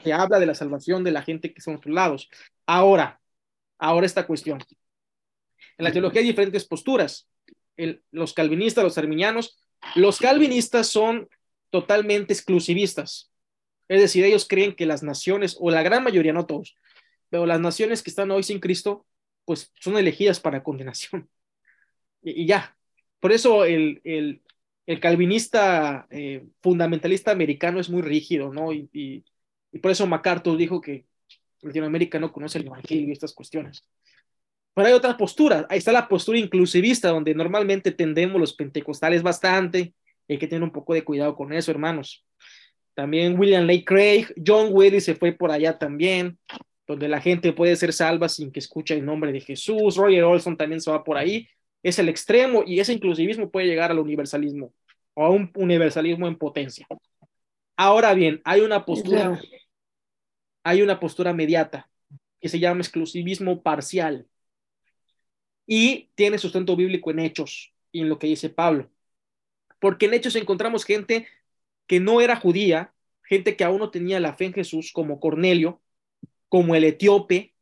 se 0.04 0.14
habla 0.14 0.40
de 0.40 0.46
la 0.46 0.56
salvación 0.56 1.04
de 1.04 1.12
la 1.12 1.22
gente 1.22 1.54
que 1.54 1.62
son 1.62 1.80
lados. 1.86 2.30
Ahora, 2.66 3.22
ahora 3.78 4.06
esta 4.06 4.26
cuestión. 4.26 4.60
En 5.78 5.86
la 5.86 5.92
teología 5.92 6.22
hay 6.22 6.28
diferentes 6.28 6.66
posturas. 6.66 7.30
Los 8.12 8.34
calvinistas, 8.34 8.84
los 8.84 8.98
arminianos, 8.98 9.60
los 9.96 10.20
calvinistas 10.20 10.88
son 10.88 11.30
totalmente 11.70 12.34
exclusivistas. 12.34 13.32
Es 13.88 14.02
decir, 14.02 14.24
ellos 14.26 14.48
creen 14.48 14.76
que 14.76 14.86
las 14.86 15.04
naciones, 15.04 15.58
o 15.60 15.72
la 15.72 15.82
gran 15.82 16.04
mayoría, 16.04 16.34
no 16.34 16.46
todos, 16.46 16.76
pero 17.30 17.46
las 17.46 17.60
naciones 17.60 18.04
que 18.04 18.10
están 18.10 18.30
hoy 18.32 18.44
sin 18.44 18.60
Cristo, 18.60 19.06
pues 19.46 19.72
son 19.80 19.98
elegidas 19.98 20.40
para 20.40 20.64
condenación. 20.64 21.30
Y, 22.22 22.44
y 22.44 22.46
ya. 22.48 22.76
Por 23.22 23.32
eso 23.32 23.64
el, 23.64 24.02
el, 24.04 24.42
el 24.90 25.00
calvinista 25.00 26.08
eh, 26.10 26.48
fundamentalista 26.62 27.30
americano 27.30 27.80
es 27.80 27.92
muy 27.92 28.02
rígido, 28.02 28.52
¿no? 28.52 28.74
Y, 28.74 28.90
y, 28.92 29.24
y, 29.72 29.78
por 29.78 29.92
eso 29.92 30.08
MacArthur 30.08 30.58
dijo 30.58 30.82
que 30.82 31.06
Latinoamérica 31.62 32.18
no 32.18 32.34
conoce 32.34 32.58
el 32.58 32.66
evangelio 32.66 33.08
y 33.08 33.12
estas 33.12 33.34
cuestiones. 33.34 33.88
Pero 34.74 34.88
hay 34.88 34.94
otra 34.94 35.16
postura, 35.16 35.68
ahí 35.70 35.78
está 35.78 35.92
la 35.92 36.08
postura 36.08 36.40
inclusivista, 36.40 37.10
donde 37.10 37.36
normalmente 37.36 37.92
tendemos 37.92 38.42
los 38.42 38.56
pentecostales 38.56 39.22
bastante, 39.22 39.94
hay 40.28 40.40
que 40.40 40.48
tener 40.48 40.64
un 40.64 40.72
poco 40.72 40.96
de 40.96 41.04
cuidado 41.04 41.36
con 41.36 41.54
eso, 41.54 41.70
hermanos. 41.70 42.26
También 42.96 43.40
William 43.40 43.68
Lake 43.68 43.86
Craig, 43.86 44.26
John 44.44 44.70
Willis 44.72 45.06
se 45.06 45.14
fue 45.14 45.34
por 45.34 45.52
allá 45.52 45.78
también, 45.78 46.40
donde 46.88 47.08
la 47.08 47.22
gente 47.22 47.54
puede 47.54 47.76
ser 47.76 47.94
salva 47.94 48.28
sin 48.28 48.52
que 48.52 48.58
escuche 48.58 48.96
el 48.96 49.06
nombre 49.06 49.32
de 49.32 49.42
Jesús. 49.42 49.98
Roger 49.98 50.24
Olson 50.24 50.58
también 50.58 50.82
se 50.82 50.90
va 50.90 51.04
por 51.04 51.16
ahí 51.16 51.48
es 51.84 52.00
el 52.00 52.10
extremo 52.10 52.64
y 52.66 52.80
ese 52.80 52.94
inclusivismo 52.94 53.50
puede 53.50 53.68
llegar 53.68 53.92
al 53.92 54.00
universalismo 54.00 54.74
o 55.14 55.26
a 55.26 55.30
un 55.30 55.52
universalismo 55.56 56.28
en 56.28 56.38
potencia. 56.38 56.88
Ahora 57.78 58.14
bien, 58.14 58.42
hay 58.44 58.62
una 58.62 58.86
postura, 58.86 59.40
hay 60.64 60.82
una 60.82 61.00
postura 61.00 61.34
mediata 61.34 61.90
que 62.42 62.50
se 62.50 62.60
llama 62.60 62.82
exclusivismo 62.82 63.62
parcial 63.62 64.28
y 65.66 66.10
tiene 66.16 66.38
sustento 66.38 66.76
bíblico 66.76 67.12
en 67.12 67.20
hechos 67.20 67.74
y 67.92 68.02
en 68.02 68.10
lo 68.10 68.20
que 68.20 68.28
dice 68.28 68.50
Pablo. 68.50 68.90
Porque 69.80 70.08
en 70.08 70.14
hechos 70.14 70.36
encontramos 70.36 70.84
gente 70.84 71.28
que 71.88 72.00
no 72.00 72.22
era 72.22 72.36
judía, 72.36 72.94
gente 73.24 73.56
que 73.56 73.64
aún 73.64 73.80
no 73.80 73.92
tenía 73.92 74.20
la 74.20 74.34
fe 74.34 74.46
en 74.46 74.54
Jesús, 74.54 74.92
como 74.92 75.20
Cornelio, 75.20 75.82
como 76.50 76.76
el 76.76 76.84
etíope, 76.84 77.54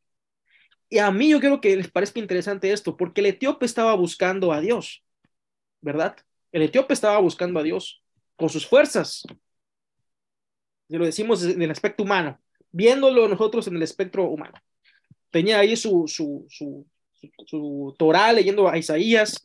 y 0.89 0.99
a 0.99 1.11
mí 1.11 1.29
yo 1.29 1.39
creo 1.39 1.59
que 1.59 1.75
les 1.75 1.91
parezca 1.91 2.19
interesante 2.19 2.71
esto, 2.71 2.95
porque 2.95 3.21
el 3.21 3.27
etíope 3.27 3.65
estaba 3.65 3.93
buscando 3.95 4.53
a 4.53 4.61
Dios, 4.61 5.03
¿verdad? 5.81 6.15
El 6.51 6.61
etíope 6.61 6.93
estaba 6.93 7.19
buscando 7.19 7.59
a 7.59 7.63
Dios 7.63 8.01
con 8.35 8.49
sus 8.49 8.65
fuerzas. 8.65 9.23
Y 10.87 10.97
lo 10.97 11.05
decimos 11.05 11.43
en 11.43 11.61
el 11.61 11.71
aspecto 11.71 12.03
humano, 12.03 12.39
viéndolo 12.71 13.27
nosotros 13.27 13.67
en 13.67 13.75
el 13.75 13.83
espectro 13.83 14.25
humano. 14.25 14.55
Tenía 15.29 15.59
ahí 15.59 15.75
su, 15.75 16.07
su, 16.07 16.45
su, 16.49 16.87
su, 17.13 17.29
su 17.45 17.95
Torah 17.99 18.31
leyendo 18.31 18.69
a 18.69 18.77
Isaías, 18.77 19.41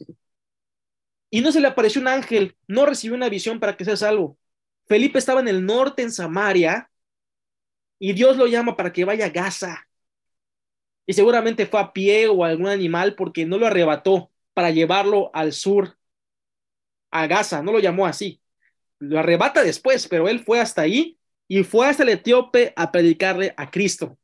y 1.28 1.40
no 1.40 1.51
se 1.51 1.61
le 1.61 1.66
apareció 1.66 2.01
un 2.01 2.09
ángel, 2.09 2.57
no 2.68 2.86
recibió 2.86 3.16
una 3.16 3.28
visión 3.28 3.59
para 3.59 3.76
que 3.76 3.84
sea 3.84 3.97
salvo. 3.97 4.38
Felipe 4.86 5.18
estaba 5.18 5.40
en 5.40 5.49
el 5.49 5.64
norte, 5.64 6.03
en 6.03 6.12
Samaria, 6.12 6.90
y 7.99 8.12
Dios 8.12 8.36
lo 8.36 8.47
llama 8.47 8.76
para 8.76 8.93
que 8.93 9.05
vaya 9.05 9.26
a 9.26 9.30
Gaza 9.30 9.88
y 11.07 11.12
seguramente 11.14 11.66
fue 11.66 11.80
a 11.80 11.92
pie 11.92 12.28
o 12.28 12.44
algún 12.44 12.68
animal 12.68 13.14
porque 13.14 13.44
no 13.46 13.59
lo 13.59 13.66
arrebató 13.66 14.30
para 14.55 14.70
llevarlo 14.70 15.30
al 15.34 15.53
sur, 15.53 15.96
a 17.11 17.26
Gaza, 17.26 17.62
no 17.62 17.72
lo 17.72 17.78
llamó 17.78 18.07
así. 18.07 18.40
Lo 18.98 19.18
arrebata 19.18 19.62
después, 19.62 20.09
pero 20.09 20.28
él 20.28 20.40
fue 20.40 20.61
hasta 20.61 20.82
ahí 20.82 21.18
y 21.48 21.64
fue 21.64 21.86
hasta 21.88 22.03
el 22.05 22.11
etíope 22.11 22.72
a 22.76 22.92
predicarle 22.92 23.55
a 23.57 23.70
Cristo. 23.70 24.18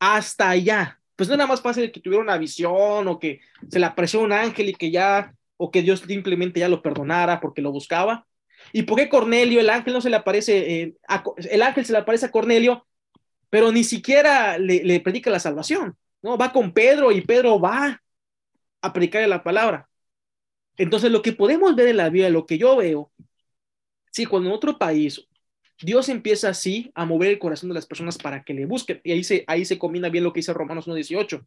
Hasta 0.00 0.50
allá. 0.50 1.00
Pues 1.16 1.28
no 1.28 1.36
era 1.36 1.46
más 1.46 1.60
fácil 1.62 1.92
que 1.92 2.00
tuviera 2.00 2.22
una 2.22 2.38
visión 2.38 3.06
o 3.06 3.18
que 3.20 3.40
se 3.70 3.78
le 3.78 3.86
apareció 3.86 4.20
un 4.20 4.32
ángel 4.32 4.70
y 4.70 4.74
que 4.74 4.90
ya, 4.90 5.34
o 5.56 5.70
que 5.70 5.82
Dios 5.82 6.00
simplemente 6.00 6.60
ya 6.60 6.68
lo 6.68 6.82
perdonara 6.82 7.40
porque 7.40 7.62
lo 7.62 7.70
buscaba. 7.70 8.26
¿Y 8.72 8.82
por 8.82 8.98
qué 8.98 9.08
Cornelio, 9.08 9.60
el 9.60 9.70
ángel 9.70 9.92
no 9.92 10.00
se 10.00 10.10
le 10.10 10.16
aparece, 10.16 10.82
eh, 10.82 10.96
a, 11.06 11.22
el 11.36 11.62
ángel 11.62 11.84
se 11.84 11.92
le 11.92 11.98
aparece 11.98 12.26
a 12.26 12.30
Cornelio 12.30 12.86
pero 13.54 13.70
ni 13.70 13.84
siquiera 13.84 14.58
le, 14.58 14.98
predica 14.98 15.30
la 15.30 15.38
salvación, 15.38 15.96
¿no? 16.22 16.36
Va 16.36 16.50
con 16.50 16.72
Pedro 16.72 17.12
y 17.12 17.20
Pedro 17.20 17.60
va 17.60 18.02
a 18.80 18.92
predicarle 18.92 19.28
la 19.28 19.44
palabra. 19.44 19.88
Entonces, 20.76 21.12
lo 21.12 21.22
que 21.22 21.34
podemos 21.34 21.76
ver 21.76 21.86
en 21.86 21.98
la 21.98 22.08
Biblia, 22.08 22.30
lo 22.30 22.46
que 22.46 22.58
yo 22.58 22.76
veo, 22.76 23.12
sí, 24.10 24.26
cuando 24.26 24.48
en 24.48 24.56
otro 24.56 24.76
país 24.76 25.24
Dios 25.80 26.08
empieza 26.08 26.48
así 26.48 26.90
a 26.96 27.04
mover 27.04 27.30
el 27.30 27.38
corazón 27.38 27.68
de 27.68 27.76
las 27.76 27.86
personas 27.86 28.18
para 28.18 28.42
que 28.42 28.54
le 28.54 28.66
busquen, 28.66 29.00
y 29.04 29.12
ahí 29.12 29.22
se, 29.22 29.44
ahí 29.46 29.64
se 29.64 29.78
combina 29.78 30.08
bien 30.08 30.24
lo 30.24 30.32
que 30.32 30.40
dice 30.40 30.52
Romanos 30.52 30.88
1.18. 30.88 31.46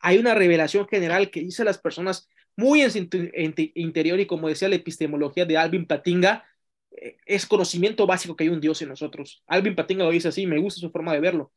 Hay 0.00 0.18
una 0.18 0.34
revelación 0.34 0.86
general 0.86 1.30
que 1.30 1.40
dice 1.40 1.62
a 1.62 1.64
las 1.64 1.78
personas 1.78 2.28
muy 2.54 2.82
en 2.82 2.90
su 2.90 2.98
interior 2.98 4.20
y 4.20 4.26
como 4.26 4.48
decía 4.48 4.68
la 4.68 4.76
epistemología 4.76 5.46
de 5.46 5.56
Alvin 5.56 5.86
Patinga, 5.86 6.44
es 7.26 7.46
conocimiento 7.46 8.06
básico 8.06 8.36
que 8.36 8.44
hay 8.44 8.50
un 8.50 8.60
Dios 8.60 8.80
en 8.82 8.88
nosotros. 8.88 9.42
Alvin 9.46 9.74
Patinga 9.74 10.04
lo 10.04 10.10
dice 10.10 10.28
así, 10.28 10.46
me 10.46 10.58
gusta 10.58 10.80
su 10.80 10.90
forma 10.90 11.12
de 11.12 11.20
verlo. 11.20 11.52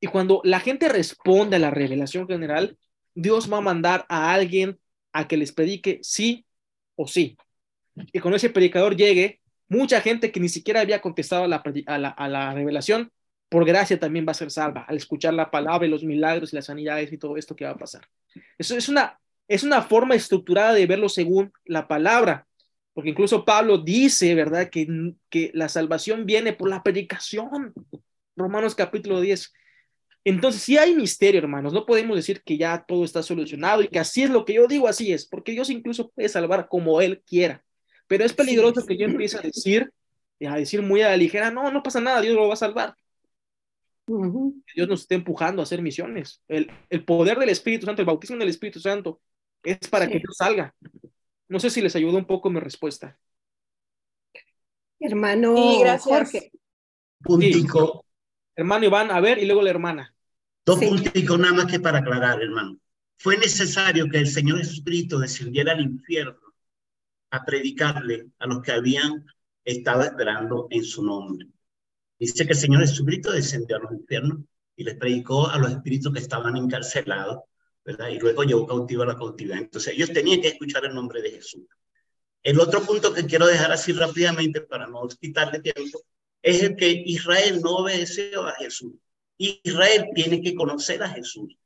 Y 0.00 0.06
cuando 0.08 0.40
la 0.44 0.60
gente 0.60 0.88
responde 0.88 1.56
a 1.56 1.58
la 1.58 1.70
revelación 1.70 2.26
general, 2.26 2.76
Dios 3.14 3.50
va 3.50 3.58
a 3.58 3.62
mandar 3.62 4.04
a 4.08 4.32
alguien 4.34 4.78
a 5.12 5.26
que 5.26 5.36
les 5.36 5.52
predique 5.52 6.00
sí 6.02 6.44
o 6.96 7.06
sí. 7.06 7.36
Y 8.12 8.20
cuando 8.20 8.36
ese 8.36 8.50
predicador 8.50 8.96
llegue, 8.96 9.40
mucha 9.68 10.00
gente 10.00 10.30
que 10.30 10.40
ni 10.40 10.48
siquiera 10.48 10.80
había 10.80 11.00
contestado 11.00 11.44
a 11.44 11.48
la, 11.48 11.56
a 12.08 12.28
la, 12.28 12.54
revelación, 12.54 13.10
por 13.48 13.64
gracia 13.64 13.98
también 13.98 14.26
va 14.26 14.32
a 14.32 14.34
ser 14.34 14.50
salva 14.50 14.84
al 14.86 14.96
escuchar 14.96 15.32
la 15.32 15.50
palabra 15.50 15.86
y 15.86 15.90
los 15.90 16.04
milagros 16.04 16.52
y 16.52 16.56
las 16.56 16.66
sanidades 16.66 17.12
y 17.12 17.18
todo 17.18 17.36
esto 17.36 17.56
que 17.56 17.64
va 17.64 17.70
a 17.70 17.78
pasar. 17.78 18.06
Eso 18.58 18.76
es 18.76 18.88
una, 18.88 19.18
es 19.48 19.62
una 19.62 19.82
forma 19.82 20.14
estructurada 20.14 20.74
de 20.74 20.86
verlo 20.86 21.08
según 21.08 21.52
la 21.64 21.88
palabra 21.88 22.45
porque 22.96 23.10
incluso 23.10 23.44
Pablo 23.44 23.76
dice, 23.76 24.34
¿verdad?, 24.34 24.70
que, 24.70 24.88
que 25.28 25.50
la 25.52 25.68
salvación 25.68 26.24
viene 26.24 26.54
por 26.54 26.70
la 26.70 26.82
predicación. 26.82 27.74
Romanos 28.34 28.74
capítulo 28.74 29.20
10. 29.20 29.52
Entonces, 30.24 30.62
si 30.62 30.78
hay 30.78 30.94
misterio, 30.94 31.38
hermanos, 31.38 31.74
no 31.74 31.84
podemos 31.84 32.16
decir 32.16 32.40
que 32.42 32.56
ya 32.56 32.86
todo 32.88 33.04
está 33.04 33.22
solucionado 33.22 33.82
y 33.82 33.88
que 33.88 33.98
así 33.98 34.22
es 34.22 34.30
lo 34.30 34.46
que 34.46 34.54
yo 34.54 34.66
digo, 34.66 34.88
así 34.88 35.12
es, 35.12 35.26
porque 35.26 35.52
Dios 35.52 35.68
incluso 35.68 36.08
puede 36.08 36.30
salvar 36.30 36.68
como 36.68 37.02
Él 37.02 37.22
quiera. 37.26 37.62
Pero 38.06 38.24
es 38.24 38.32
peligroso 38.32 38.86
que 38.86 38.96
yo 38.96 39.04
empiece 39.04 39.36
a 39.36 39.42
decir, 39.42 39.92
a 40.48 40.56
decir 40.56 40.80
muy 40.80 41.02
a 41.02 41.10
la 41.10 41.18
ligera, 41.18 41.50
no, 41.50 41.70
no 41.70 41.82
pasa 41.82 42.00
nada, 42.00 42.22
Dios 42.22 42.34
lo 42.34 42.48
va 42.48 42.54
a 42.54 42.56
salvar. 42.56 42.96
Dios 44.06 44.88
nos 44.88 45.02
está 45.02 45.16
empujando 45.16 45.60
a 45.60 45.64
hacer 45.64 45.82
misiones. 45.82 46.42
El, 46.48 46.70
el, 46.88 47.04
poder 47.04 47.38
del 47.38 47.50
Espíritu 47.50 47.84
Santo, 47.84 48.00
el 48.00 48.06
bautismo 48.06 48.38
del 48.38 48.48
Espíritu 48.48 48.80
Santo, 48.80 49.20
es 49.62 49.86
para 49.86 50.08
que 50.08 50.18
Dios 50.18 50.34
salga. 50.34 50.74
No 51.48 51.60
sé 51.60 51.70
si 51.70 51.80
les 51.80 51.94
ayudó 51.96 52.16
un 52.16 52.26
poco 52.26 52.50
mi 52.50 52.60
respuesta. 52.60 53.18
Hermano 54.98 55.56
sí, 55.56 55.78
gracias. 55.80 56.18
Jorge. 56.18 56.52
Puntico. 57.22 58.04
Sí. 58.04 58.30
Hermano 58.56 58.86
Iván, 58.86 59.10
a 59.10 59.20
ver, 59.20 59.38
y 59.38 59.46
luego 59.46 59.62
la 59.62 59.70
hermana. 59.70 60.14
Dos 60.64 60.78
sí. 60.78 60.86
punticos 60.86 61.38
nada 61.38 61.54
más 61.54 61.66
que 61.66 61.78
para 61.78 61.98
aclarar, 61.98 62.42
hermano. 62.42 62.78
Fue 63.18 63.36
necesario 63.36 64.08
que 64.10 64.18
el 64.18 64.26
Señor 64.26 64.58
Jesucristo 64.58 65.18
descendiera 65.18 65.72
al 65.72 65.80
infierno 65.80 66.40
a 67.30 67.44
predicarle 67.44 68.28
a 68.38 68.46
los 68.46 68.62
que 68.62 68.72
habían 68.72 69.26
estado 69.64 70.02
esperando 70.02 70.68
en 70.70 70.84
su 70.84 71.04
nombre. 71.04 71.46
Dice 72.18 72.46
que 72.46 72.52
el 72.52 72.58
Señor 72.58 72.80
Jesucristo 72.80 73.32
descendió 73.32 73.76
a 73.76 73.80
los 73.80 73.92
infiernos 73.92 74.38
y 74.76 74.84
les 74.84 74.96
predicó 74.96 75.48
a 75.48 75.58
los 75.58 75.70
espíritus 75.70 76.12
que 76.12 76.20
estaban 76.20 76.56
encarcelados, 76.56 77.40
Y 77.86 78.18
luego 78.18 78.42
llevó 78.42 78.66
cautivo 78.66 79.02
a 79.04 79.06
la 79.06 79.16
cautividad. 79.16 79.58
Entonces 79.58 79.94
ellos 79.94 80.12
tenían 80.12 80.40
que 80.40 80.48
escuchar 80.48 80.84
el 80.84 80.94
nombre 80.94 81.22
de 81.22 81.30
Jesús. 81.30 81.62
El 82.42 82.60
otro 82.60 82.82
punto 82.82 83.12
que 83.12 83.26
quiero 83.26 83.46
dejar 83.46 83.70
así 83.72 83.92
rápidamente 83.92 84.60
para 84.60 84.86
no 84.86 85.06
quitarle 85.08 85.60
tiempo 85.60 86.00
es 86.42 86.62
el 86.62 86.76
que 86.76 86.90
Israel 86.90 87.60
no 87.62 87.76
obedeció 87.76 88.46
a 88.46 88.52
Jesús. 88.52 88.94
Israel 89.38 90.08
tiene 90.14 90.40
que 90.40 90.54
conocer 90.54 91.02
a 91.02 91.08
Jesús. 91.08 91.56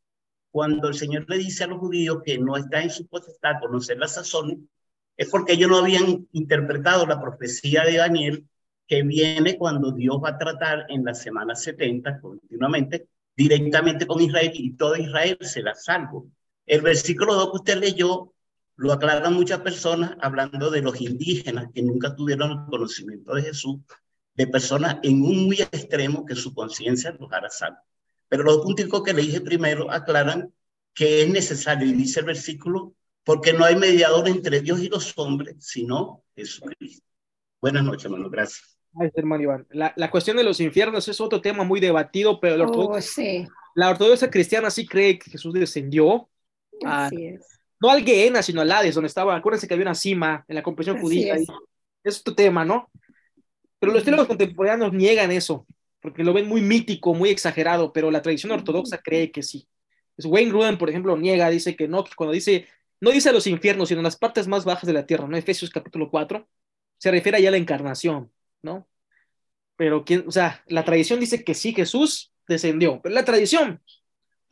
Cuando 0.51 0.89
el 0.89 0.95
Señor 0.95 1.27
le 1.29 1.39
dice 1.39 1.64
a 1.64 1.68
los 1.68 1.79
judíos 1.79 2.18
que 2.25 2.39
no 2.39 2.57
está 2.57 2.83
en 2.83 2.91
su 2.91 3.07
potestad 3.07 3.61
conocer 3.61 3.99
la 3.99 4.09
sazón, 4.09 4.68
es 5.16 5.29
porque 5.29 5.53
ellos 5.53 5.71
no 5.71 5.79
habían 5.79 6.27
interpretado 6.33 7.07
la 7.07 7.21
profecía 7.21 7.85
de 7.85 7.99
Daniel 7.99 8.47
que 8.87 9.03
viene 9.03 9.57
cuando 9.57 9.93
Dios 9.93 10.16
va 10.23 10.31
a 10.31 10.39
tratar 10.39 10.87
en 10.89 11.05
la 11.05 11.14
semana 11.14 11.55
70 11.55 12.21
continuamente 12.21 13.07
directamente 13.37 14.07
con 14.07 14.20
Israel 14.20 14.51
y 14.55 14.72
todo 14.72 14.97
Israel 14.97 15.39
será 15.41 15.74
salvo. 15.74 16.31
El 16.66 16.83
versículo 16.83 17.35
2 17.35 17.51
que 17.51 17.57
usted 17.57 17.78
leyó 17.78 18.33
lo 18.76 18.93
aclaran 18.93 19.35
muchas 19.35 19.61
personas 19.61 20.16
hablando 20.20 20.70
de 20.70 20.81
los 20.81 21.01
indígenas 21.01 21.68
que 21.74 21.83
nunca 21.83 22.16
tuvieron 22.16 22.53
el 22.53 22.66
conocimiento 22.70 23.35
de 23.35 23.43
Jesús, 23.43 23.81
de 24.35 24.47
personas 24.47 24.97
en 25.03 25.20
un 25.20 25.45
muy 25.45 25.61
extremo 25.61 26.24
que 26.24 26.35
su 26.35 26.55
conciencia 26.55 27.14
los 27.18 27.31
hará 27.31 27.51
salvo. 27.51 27.78
Pero 28.28 28.43
los 28.43 28.59
puntos 28.59 29.03
que 29.03 29.12
le 29.12 29.22
dije 29.22 29.43
primero 29.43 29.91
aclaran 29.91 30.55
que 30.95 31.22
es 31.22 31.31
necesario, 31.31 31.87
y 31.87 31.93
dice 31.93 32.20
el 32.20 32.26
versículo, 32.26 32.95
porque 33.22 33.53
no 33.53 33.64
hay 33.64 33.76
mediador 33.76 34.28
entre 34.28 34.61
Dios 34.61 34.81
y 34.81 34.89
los 34.89 35.12
hombres, 35.18 35.57
sino 35.59 36.24
Jesucristo. 36.35 37.05
Buenas 37.61 37.85
noches, 37.85 38.07
hermano. 38.07 38.31
Gracias. 38.31 38.70
Ay, 38.99 39.11
hermano 39.14 39.43
Iván. 39.43 39.66
La, 39.70 39.93
la, 39.97 40.11
cuestión 40.11 40.36
de 40.36 40.45
los 40.45 40.61
infiernos 40.61 41.07
es 41.09 41.20
otro 41.20 41.41
tema 41.41 41.62
muy 41.64 41.78
debatido, 41.80 42.41
pero 42.41 42.57
la 42.57 42.64
ortodoxa, 42.64 42.99
Oh, 42.99 43.01
sí. 43.01 43.47
la 43.74 43.91
ortodoxa 43.91 44.30
cristiana 44.30 44.70
sí 44.70 44.86
cree 44.86 45.18
que 45.18 45.30
Jesús 45.30 45.55
descendió. 45.55 46.28
a- 46.84 47.07
Así 47.07 47.26
es. 47.26 47.47
no 47.80 47.91
al 47.91 48.03
Gehenna, 48.05 48.43
sino 48.43 48.61
al 48.62 48.72
Hades, 48.72 48.95
donde 48.95 49.09
estaba, 49.09 49.36
acuérdense 49.36 49.68
que 49.68 49.74
había 49.74 49.84
una 49.86 49.95
cima 49.95 50.45
en 50.49 50.55
la 50.57 50.62
comprensión 50.62 50.99
judía. 51.01 51.34
es. 51.34 51.47
Es 52.03 52.20
otro 52.20 52.34
tema, 52.34 52.64
¿no? 52.64 52.91
Pero 53.78 53.93
los 53.93 54.03
teólogos 54.03 54.26
contemporáneos 54.28 54.93
niegan 54.93 55.30
eso, 55.30 55.66
porque 56.01 56.24
lo 56.24 56.32
ven 56.32 56.49
muy 56.49 56.61
mítico, 56.62 57.14
muy 57.14 57.28
exagerado, 57.30 57.93
pero 57.93 58.11
la 58.11 58.22
tradición 58.22 58.53
ortodoxa 58.53 58.99
cree 58.99 59.30
que 59.30 59.43
sí. 59.43 59.66
Es 60.16 60.24
Wayne 60.26 60.51
Gruden, 60.51 60.78
por 60.78 60.88
ejemplo, 60.91 61.16
niega, 61.16 61.49
dice 61.51 61.76
que 61.76 61.88
no, 61.88 62.05
que 62.05 62.12
cuando 62.16 62.32
dice, 62.32 62.66
no 63.01 63.11
dice 63.11 63.28
a 63.30 63.32
los 63.32 63.47
infiernos, 63.47 63.88
sino 63.88 64.01
a 64.01 64.05
las 64.05 64.16
partes 64.16 64.47
más 64.49 64.64
bajas 64.64 64.86
de 64.86 64.93
la 64.95 65.07
tierra, 65.07 65.26
¿no? 65.28 65.36
Efesios 65.36 65.70
capítulo 65.70 66.11
4, 66.11 66.47
se 66.99 67.11
refiere 67.11 67.41
ya 67.41 67.49
a 67.49 67.53
la 67.53 67.57
encarnación, 67.59 68.30
¿no? 68.63 68.89
Pero, 69.77 70.05
¿quién, 70.05 70.25
o 70.27 70.31
sea, 70.31 70.63
la 70.67 70.85
tradición 70.85 71.21
dice 71.21 71.45
que 71.45 71.55
sí, 71.55 71.73
Jesús 71.73 72.33
descendió, 72.47 73.01
pero 73.03 73.15
la 73.15 73.25
tradición, 73.25 73.81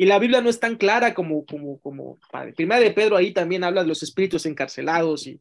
y 0.00 0.06
la 0.06 0.18
Biblia 0.20 0.40
no 0.40 0.48
es 0.48 0.60
tan 0.60 0.76
clara 0.76 1.12
como, 1.12 1.44
como, 1.44 1.80
como, 1.80 2.18
padre. 2.30 2.52
Primera 2.52 2.80
de 2.80 2.92
Pedro 2.92 3.16
ahí 3.16 3.32
también 3.32 3.64
habla 3.64 3.82
de 3.82 3.88
los 3.88 4.02
espíritus 4.04 4.46
encarcelados 4.46 5.26
y 5.26 5.40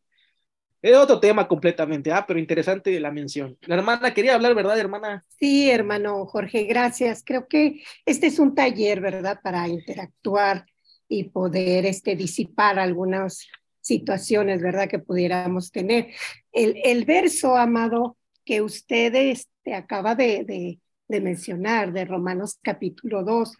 es 0.81 0.95
otro 0.95 1.19
tema 1.19 1.47
completamente, 1.47 2.11
ah, 2.11 2.25
pero 2.27 2.39
interesante 2.39 2.99
la 2.99 3.11
mención. 3.11 3.57
La 3.61 3.75
hermana 3.75 4.13
quería 4.13 4.35
hablar, 4.35 4.55
¿verdad, 4.55 4.79
hermana? 4.79 5.25
Sí, 5.39 5.69
hermano 5.69 6.25
Jorge, 6.25 6.63
gracias. 6.63 7.23
Creo 7.23 7.47
que 7.47 7.83
este 8.05 8.27
es 8.27 8.39
un 8.39 8.55
taller, 8.55 8.99
¿verdad? 8.99 9.39
Para 9.43 9.67
interactuar 9.67 10.65
y 11.07 11.25
poder 11.25 11.85
este, 11.85 12.15
disipar 12.15 12.79
algunas 12.79 13.47
situaciones, 13.81 14.61
¿verdad? 14.61 14.89
Que 14.89 14.99
pudiéramos 14.99 15.71
tener. 15.71 16.07
El, 16.51 16.75
el 16.83 17.05
verso, 17.05 17.55
amado, 17.55 18.16
que 18.47 18.61
usted 18.61 19.13
este, 19.13 19.73
acaba 19.73 20.15
de, 20.15 20.45
de, 20.45 20.79
de 21.09 21.21
mencionar, 21.21 21.91
de 21.91 22.05
Romanos 22.05 22.57
capítulo 22.61 23.21
2, 23.23 23.57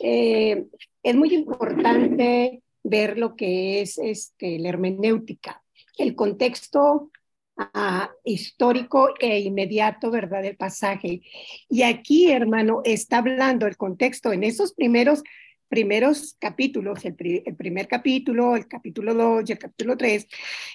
eh, 0.00 0.66
es 1.02 1.14
muy 1.14 1.34
importante 1.34 2.62
ver 2.82 3.16
lo 3.18 3.36
que 3.36 3.80
es 3.80 3.96
este, 3.96 4.58
la 4.58 4.68
hermenéutica, 4.68 5.62
el 5.96 6.14
contexto 6.14 7.10
uh, 7.56 8.06
histórico 8.22 9.14
e 9.18 9.40
inmediato, 9.40 10.10
¿verdad?, 10.10 10.42
del 10.42 10.58
pasaje. 10.58 11.22
Y 11.70 11.82
aquí, 11.82 12.30
hermano, 12.30 12.82
está 12.84 13.18
hablando 13.18 13.66
el 13.66 13.78
contexto 13.78 14.34
en 14.34 14.44
esos 14.44 14.74
primeros, 14.74 15.22
primeros 15.68 16.36
capítulos, 16.38 17.02
el, 17.06 17.14
pri 17.14 17.42
el 17.46 17.56
primer 17.56 17.88
capítulo, 17.88 18.56
el 18.56 18.68
capítulo 18.68 19.14
2 19.14 19.48
y 19.48 19.52
el 19.52 19.58
capítulo 19.58 19.96
3, 19.96 20.28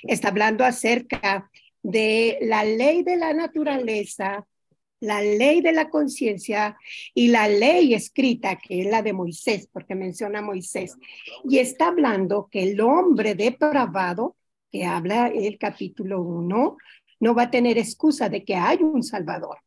está 0.07 0.29
hablando 0.29 0.65
acerca 0.65 1.51
de 1.83 2.39
la 2.41 2.63
ley 2.63 3.03
de 3.03 3.17
la 3.17 3.33
naturaleza, 3.33 4.47
la 5.01 5.21
ley 5.21 5.59
de 5.59 5.73
la 5.73 5.89
conciencia 5.89 6.77
y 7.13 7.27
la 7.27 7.49
ley 7.49 7.93
escrita, 7.93 8.55
que 8.55 8.81
es 8.81 8.87
la 8.87 9.01
de 9.01 9.11
Moisés, 9.11 9.67
porque 9.71 9.95
menciona 9.95 10.41
Moisés. 10.41 10.95
Y 11.43 11.57
está 11.57 11.87
hablando 11.87 12.47
que 12.49 12.63
el 12.63 12.79
hombre 12.79 13.35
depravado, 13.35 14.37
que 14.71 14.85
habla 14.85 15.27
el 15.27 15.57
capítulo 15.57 16.21
1, 16.21 16.77
no 17.19 17.35
va 17.35 17.43
a 17.43 17.51
tener 17.51 17.77
excusa 17.77 18.29
de 18.29 18.45
que 18.45 18.55
hay 18.55 18.77
un 18.81 19.03
Salvador 19.03 19.57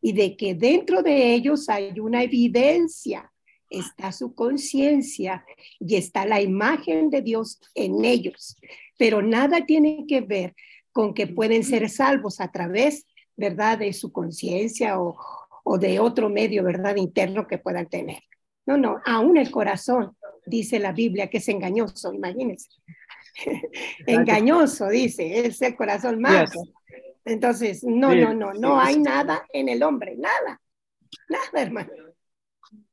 y 0.00 0.14
de 0.14 0.34
que 0.34 0.54
dentro 0.54 1.02
de 1.02 1.34
ellos 1.34 1.68
hay 1.68 2.00
una 2.00 2.22
evidencia, 2.22 3.30
está 3.68 4.12
su 4.12 4.34
conciencia 4.34 5.44
y 5.78 5.96
está 5.96 6.24
la 6.24 6.40
imagen 6.40 7.10
de 7.10 7.20
Dios 7.20 7.60
en 7.74 8.04
ellos, 8.04 8.56
pero 8.98 9.20
nada 9.20 9.66
tiene 9.66 10.06
que 10.08 10.22
ver 10.22 10.54
con 10.92 11.14
que 11.14 11.26
pueden 11.26 11.64
ser 11.64 11.88
salvos 11.88 12.40
a 12.40 12.50
través 12.50 13.06
¿verdad? 13.40 13.78
De 13.78 13.92
su 13.94 14.12
conciencia 14.12 15.00
o, 15.00 15.18
o, 15.64 15.78
de 15.78 15.98
otro 15.98 16.28
medio, 16.28 16.62
¿verdad? 16.62 16.96
Interno 16.96 17.46
que 17.46 17.58
puedan 17.58 17.88
tener. 17.88 18.22
No, 18.66 18.76
no, 18.76 19.00
aún 19.06 19.38
el 19.38 19.50
corazón, 19.50 20.14
dice 20.44 20.78
la 20.78 20.92
Biblia, 20.92 21.28
que 21.28 21.38
es 21.38 21.48
engañoso, 21.48 22.12
imagínense. 22.12 22.68
engañoso, 24.06 24.88
dice, 24.88 25.46
es 25.46 25.60
el 25.62 25.74
corazón 25.74 26.20
más. 26.20 26.52
Entonces, 27.24 27.82
no, 27.82 28.14
no, 28.14 28.34
no, 28.34 28.52
no 28.52 28.78
hay 28.78 28.98
nada 28.98 29.46
en 29.52 29.70
el 29.70 29.82
hombre, 29.82 30.16
nada, 30.16 30.60
nada, 31.28 31.62
hermano. 31.62 31.90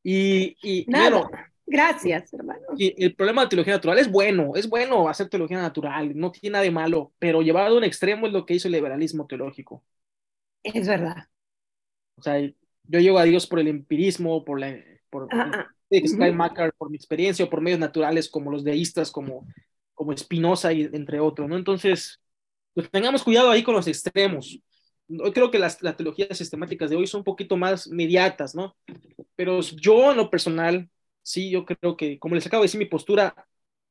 Y, 0.01 0.55
y 0.61 0.85
nada. 0.87 1.23
Bueno, 1.23 1.37
Gracias, 1.69 2.33
hermano. 2.33 2.61
Y 2.77 3.03
el 3.03 3.13
problema 3.13 3.41
de 3.43 3.49
teología 3.49 3.73
natural 3.73 3.99
es 3.99 4.09
bueno, 4.09 4.53
es 4.55 4.69
bueno 4.69 5.09
hacer 5.09 5.27
teología 5.27 5.61
natural, 5.61 6.13
no 6.15 6.31
tiene 6.31 6.53
nada 6.53 6.63
de 6.63 6.71
malo, 6.71 7.11
pero 7.19 7.41
llevado 7.41 7.75
a 7.75 7.77
un 7.77 7.83
extremo 7.83 8.25
es 8.25 8.33
lo 8.33 8.45
que 8.45 8.53
hizo 8.53 8.69
el 8.69 8.73
liberalismo 8.73 9.27
teológico. 9.27 9.83
Es 10.63 10.87
verdad. 10.87 11.27
O 12.15 12.21
sea, 12.21 12.39
yo 12.39 12.99
llego 12.99 13.19
a 13.19 13.23
Dios 13.23 13.45
por 13.47 13.59
el 13.59 13.67
empirismo, 13.67 14.45
por 14.45 14.59
la 14.61 14.77
por, 15.09 15.27
ah, 15.31 15.51
ah. 15.53 15.67
uh 15.89 15.95
-huh. 15.95 16.71
por 16.77 16.89
mi 16.89 16.95
experiencia 16.95 17.45
o 17.45 17.49
por 17.49 17.61
medios 17.61 17.79
naturales 17.79 18.29
como 18.29 18.51
los 18.51 18.63
deístas, 18.63 19.11
como, 19.11 19.45
como 19.93 20.15
Spinoza 20.15 20.73
y 20.73 20.83
entre 20.83 21.19
otros, 21.19 21.49
¿no? 21.49 21.57
Entonces, 21.57 22.21
pues 22.73 22.89
tengamos 22.89 23.23
cuidado 23.23 23.49
ahí 23.49 23.63
con 23.63 23.75
los 23.75 23.87
extremos. 23.87 24.59
Yo 25.07 25.33
creo 25.33 25.51
que 25.51 25.59
las, 25.59 25.81
las 25.81 25.95
teologías 25.95 26.37
sistemáticas 26.37 26.89
de 26.89 26.97
hoy 26.97 27.07
son 27.07 27.19
un 27.19 27.25
poquito 27.25 27.55
más 27.55 27.87
mediatas, 27.87 28.53
¿no? 28.53 28.75
Pero 29.35 29.61
yo 29.61 30.11
en 30.11 30.17
lo 30.17 30.29
personal, 30.29 30.89
sí, 31.27 31.49
yo 31.49 31.65
creo 31.65 31.97
que, 31.97 32.17
como 32.19 32.35
les 32.35 32.47
acabo 32.47 32.63
de 32.63 32.67
decir, 32.67 32.79
mi 32.79 32.85
postura, 32.85 33.35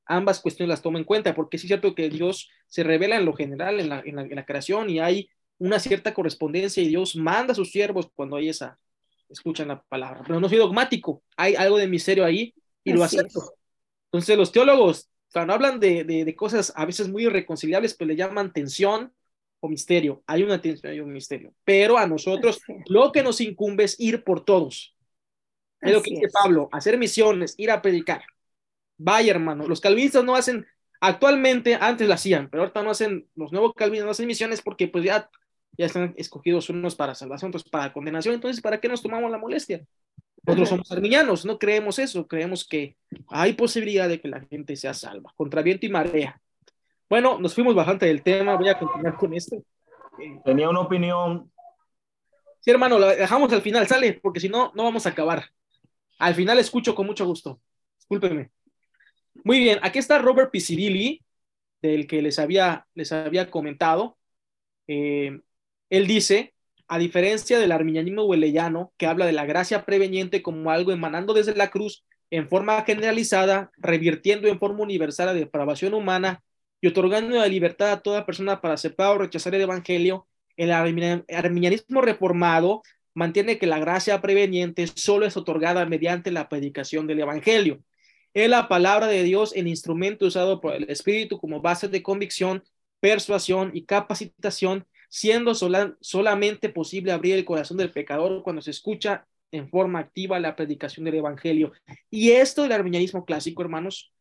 ambas 0.07 0.41
cuestiones 0.41 0.71
las 0.71 0.81
tomo 0.81 0.97
en 0.97 1.05
cuenta, 1.05 1.35
porque 1.35 1.59
sí 1.59 1.67
es 1.67 1.69
cierto 1.69 1.95
que 1.95 2.09
Dios 2.09 2.49
se 2.67 2.83
revela 2.83 3.17
en 3.17 3.27
lo 3.27 3.35
general, 3.35 3.79
en 3.79 3.91
la, 3.91 4.01
en 4.01 4.17
la, 4.17 4.23
en 4.23 4.35
la 4.35 4.47
creación, 4.47 4.89
y 4.89 5.01
hay 5.01 5.29
una 5.59 5.79
cierta 5.79 6.15
correspondencia 6.15 6.83
y 6.83 6.89
Dios 6.89 7.15
manda 7.15 7.53
a 7.53 7.55
sus 7.55 7.71
siervos 7.71 8.11
cuando 8.15 8.37
hay 8.37 8.49
esa, 8.49 8.79
escuchan 9.29 9.69
la 9.69 9.83
palabra. 9.83 10.23
Pero 10.27 10.41
no 10.41 10.49
soy 10.49 10.57
dogmático, 10.57 11.23
hay 11.37 11.55
algo 11.57 11.77
de 11.77 11.87
misterio 11.87 12.25
ahí 12.25 12.55
y 12.83 12.93
Así 12.93 12.99
lo 12.99 13.05
acepto. 13.05 13.41
Es. 13.41 13.51
Entonces 14.07 14.39
los 14.39 14.51
teólogos, 14.51 15.11
cuando 15.31 15.53
hablan 15.53 15.79
de, 15.79 16.05
de, 16.05 16.25
de, 16.25 16.37
cosas 16.37 16.73
a 16.75 16.87
veces 16.87 17.07
muy 17.07 17.25
irreconciliables, 17.27 17.95
pues 17.95 18.09
le 18.09 18.17
llaman 18.17 18.51
tensión 18.51 19.13
o 19.61 19.69
misterio. 19.69 20.23
Hay 20.27 20.43
una 20.43 20.63
tensión 20.63 20.95
y 20.95 21.01
un 21.01 21.13
misterio. 21.13 21.53
Pero 21.65 21.99
a 21.99 22.07
nosotros 22.07 22.63
lo 22.87 23.13
que 23.13 23.23
nos 23.23 23.43
incumbe 23.43 23.85
es 23.85 24.01
ir 24.01 24.25
por 24.25 24.43
todos. 24.43 24.95
Es 25.87 25.95
lo 25.95 26.03
que 26.03 26.11
dice 26.11 26.29
Pablo, 26.33 26.69
hacer 26.73 26.99
misiones, 26.99 27.55
ir 27.59 27.71
a 27.71 27.83
predicar. 27.83 28.23
Vaya, 28.99 29.31
hermano, 29.31 29.67
los 29.67 29.81
calvinistas 29.81 30.25
no 30.25 30.35
hacen, 30.35 30.67
actualmente, 31.01 31.75
antes 31.75 32.09
lo 32.09 32.15
hacían, 32.15 32.49
pero 32.49 32.63
ahorita 32.63 32.83
no 32.83 32.91
hacen, 32.91 33.29
los 33.35 33.53
nuevos 33.53 33.75
calvinistas 33.75 34.07
no 34.07 34.11
hacen 34.13 34.27
misiones 34.27 34.63
porque 34.63 34.89
pues 34.89 35.05
ya, 35.05 35.29
ya 35.77 35.87
están 35.87 36.15
escogidos 36.17 36.71
unos 36.71 36.95
para 36.95 37.15
salvación, 37.15 37.51
otros 37.51 37.65
para 37.65 37.93
condenación, 37.93 38.35
entonces, 38.35 38.63
¿para 38.63 38.81
qué 38.81 38.89
nos 38.89 39.03
tomamos 39.03 39.31
la 39.31 39.39
molestia? 39.39 39.85
Nosotros 40.45 40.69
somos 40.69 40.93
arminianos, 40.93 41.45
no 41.45 41.59
creemos 41.59 41.99
eso, 41.99 42.27
creemos 42.27 42.67
que 42.67 42.97
hay 43.29 43.55
posibilidad 43.55 44.09
de 44.09 44.21
que 44.21 44.29
la 44.29 44.41
gente 44.41 44.77
sea 44.77 44.95
salva, 44.95 45.33
contra 45.37 45.61
viento 45.61 45.87
y 45.87 45.89
marea. 45.89 46.41
Bueno, 47.09 47.39
nos 47.39 47.55
fuimos 47.55 47.75
bastante 47.75 48.07
del 48.07 48.23
tema, 48.23 48.57
voy 48.57 48.69
a 48.69 48.79
continuar 48.79 49.17
con 49.17 49.35
esto. 49.35 49.63
Tenía 50.45 50.69
una 50.69 50.81
opinión. 50.81 51.51
Sí, 52.61 52.71
hermano, 52.71 52.99
lo 52.99 53.09
dejamos 53.09 53.53
al 53.53 53.63
final, 53.63 53.87
sale, 53.87 54.15
porque 54.15 54.41
si 54.41 54.49
no, 54.49 54.73
no 54.75 54.85
vamos 54.85 55.07
a 55.07 55.11
acabar. 55.11 55.51
Al 56.18 56.34
final 56.34 56.59
escucho 56.59 56.94
con 56.94 57.06
mucho 57.06 57.26
gusto. 57.26 57.60
Discúlpeme. 57.98 58.51
Muy 59.44 59.59
bien, 59.60 59.78
aquí 59.82 59.98
está 59.98 60.18
Robert 60.18 60.51
Pisibilli, 60.51 61.22
del 61.82 62.06
que 62.06 62.22
les 62.22 62.38
había, 62.38 62.86
les 62.94 63.12
había 63.12 63.51
comentado. 63.51 64.18
Eh, 64.86 65.40
él 65.90 66.06
dice, 66.06 66.55
a 66.88 66.98
diferencia 66.98 67.59
del 67.59 67.72
arminianismo 67.72 68.24
hueleyano, 68.24 68.93
que 68.97 69.06
habla 69.06 69.26
de 69.26 69.32
la 69.32 69.44
gracia 69.44 69.84
preveniente 69.84 70.43
como 70.43 70.70
algo 70.70 70.93
emanando 70.93 71.34
desde 71.34 71.55
la 71.55 71.70
cruz 71.70 72.05
en 72.30 72.48
forma 72.48 72.82
generalizada, 72.84 73.70
revirtiendo 73.76 74.48
en 74.48 74.59
forma 74.59 74.82
universal 74.82 75.26
la 75.26 75.34
depravación 75.34 75.94
humana 75.94 76.43
y 76.80 76.88
otorgando 76.88 77.36
la 77.36 77.47
libertad 77.47 77.93
a 77.93 78.01
toda 78.02 78.26
persona 78.26 78.60
para 78.60 78.74
aceptar 78.74 79.14
o 79.14 79.18
rechazar 79.18 79.55
el 79.55 79.62
evangelio, 79.62 80.26
el 80.56 80.72
arminianismo 80.72 82.01
reformado 82.01 82.82
mantiene 83.16 83.59
que 83.59 83.66
la 83.66 83.78
gracia 83.78 84.20
preveniente 84.20 84.86
solo 84.86 85.24
es 85.24 85.38
otorgada 85.38 85.86
mediante 85.86 86.30
la 86.30 86.51
predicación 86.51 87.06
del 87.06 87.20
evangelio. 87.20 87.82
Es 88.34 88.51
la 88.51 88.68
palabra 88.68 89.06
de 89.06 89.22
Dios 89.22 89.55
el 89.56 89.68
instrumento 89.68 90.26
usado 90.26 90.60
por 90.60 90.74
el 90.74 90.90
Espíritu 90.90 91.38
como 91.38 91.62
base 91.62 91.88
de 91.88 92.02
convicción, 92.02 92.62
persuasión 93.01 93.70
y 93.72 93.86
capacitación 93.86 94.86
siendo 95.09 95.55
solamente 95.55 96.68
posible 96.68 97.10
abrir 97.10 97.36
el 97.36 97.47
corazón 97.47 97.78
del 97.78 97.90
pecador 97.90 98.43
cuando 98.43 98.60
se 98.60 98.70
escucha 98.70 99.26
en 99.51 99.70
forma 99.70 100.01
activa 100.01 100.38
la 100.38 100.55
predicación 100.55 101.06
del 101.06 101.14
Evangelio. 101.14 101.72
Y 102.10 102.32
esto 102.32 102.62
del 102.62 102.72
arminianismo 102.72 103.24
clásico, 103.24 103.62
hermanos, 103.62 104.12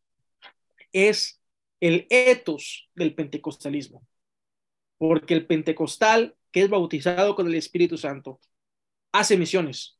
es 0.93 1.41
el 1.81 2.07
etos 2.09 2.89
del 2.95 3.13
pentecostalismo, 3.13 4.07
porque 4.97 5.33
el 5.33 5.45
pentecostal, 5.45 6.37
que 6.51 6.61
es 6.61 6.69
bautizado 6.69 7.35
con 7.35 7.47
el 7.47 7.55
Espíritu 7.55 7.97
Santo, 7.97 8.39
hace 9.19 9.37
misiones, 9.37 9.97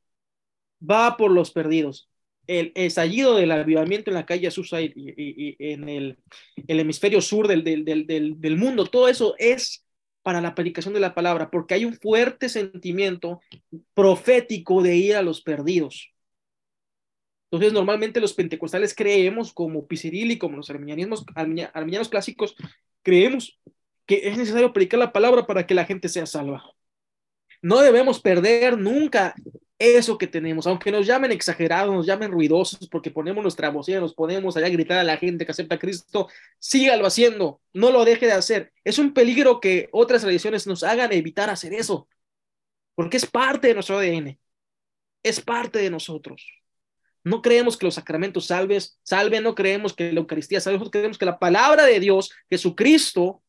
va 0.81 1.17
por 1.17 1.31
los 1.31 1.51
perdidos. 1.51 2.09
El 2.47 2.71
estallido 2.75 3.35
del 3.35 3.51
avivamiento 3.51 4.11
en 4.11 4.15
la 4.15 4.25
calle 4.25 4.47
Azusa 4.47 4.81
y, 4.81 5.55
en 5.59 5.89
el, 5.89 6.17
hemisferio 6.67 7.21
sur 7.21 7.47
del, 7.47 7.63
del 7.63 8.57
mundo, 8.57 8.85
todo 8.85 9.07
eso 9.07 9.35
es 9.39 9.85
para 10.21 10.41
la 10.41 10.55
predicación 10.55 10.93
de 10.93 10.99
la 10.99 11.13
palabra, 11.13 11.51
porque 11.51 11.75
hay 11.75 11.85
un 11.85 11.93
fuerte 11.93 12.49
sentimiento 12.49 13.41
profético 13.93 14.81
de 14.81 14.95
ir 14.95 15.15
a 15.15 15.21
los 15.21 15.41
perdidos. 15.41 16.15
Entonces, 17.51 17.73
normalmente 17.73 18.19
los 18.19 18.33
pentecostales 18.33 18.93
creemos, 18.93 19.53
como 19.53 19.87
Pizzeril 19.87 20.31
y 20.31 20.37
como 20.37 20.57
los 20.57 20.69
arminianismos, 20.69 21.23
clásicos, 22.09 22.55
creemos 23.03 23.59
que 24.05 24.27
es 24.27 24.37
necesario 24.37 24.73
predicar 24.73 24.99
la 24.99 25.13
palabra 25.13 25.47
para 25.47 25.65
que 25.65 25.73
la 25.73 25.85
gente 25.85 26.09
sea 26.09 26.25
salva. 26.25 26.74
No 27.65 27.79
debemos 27.79 28.19
perder 28.19 28.77
nunca 28.77 29.33
eso 29.79 30.19
que 30.19 30.27
tenemos, 30.27 30.67
aunque 30.67 30.91
nos 30.91 31.07
llamen 31.07 31.31
exagerados, 31.31 31.95
nos 31.95 32.05
llamen 32.05 32.31
ruidosos, 32.31 32.87
porque 32.87 33.09
ponemos 33.09 33.41
nuestra 33.41 33.71
bocina, 33.71 33.99
nos 33.99 34.13
ponemos 34.13 34.55
allá 34.55 34.67
a 34.67 34.69
gritar 34.69 34.99
a 34.99 35.03
la 35.03 35.17
gente 35.17 35.47
que 35.47 35.51
acepta 35.51 35.73
a 35.73 35.79
Cristo, 35.79 36.27
sígalo 36.59 37.07
haciendo, 37.07 37.59
no 37.73 37.89
lo 37.89 38.05
deje 38.05 38.27
de 38.27 38.33
hacer. 38.33 38.71
Es 38.83 38.99
un 38.99 39.15
peligro 39.15 39.59
que 39.59 39.89
otras 39.91 40.21
religiones 40.21 40.67
nos 40.67 40.83
hagan 40.83 41.11
evitar 41.11 41.49
hacer 41.49 41.73
eso, 41.73 42.07
porque 42.93 43.17
es 43.17 43.25
parte 43.25 43.69
de 43.69 43.73
nuestro 43.73 43.97
ADN, 43.97 44.37
es 45.23 45.41
parte 45.41 45.79
de 45.79 45.89
nosotros. 45.89 46.47
No 47.23 47.41
creemos 47.41 47.77
que 47.77 47.87
los 47.87 47.95
sacramentos 47.95 48.45
salves, 48.45 48.99
salven, 49.01 49.41
no 49.41 49.55
creemos 49.55 49.95
que 49.95 50.13
la 50.13 50.19
Eucaristía 50.19 50.61
salve, 50.61 50.87
creemos 50.91 51.17
que 51.17 51.25
la 51.25 51.39
palabra 51.39 51.83
de 51.85 51.99
Dios, 51.99 52.31
Jesucristo, 52.47 53.41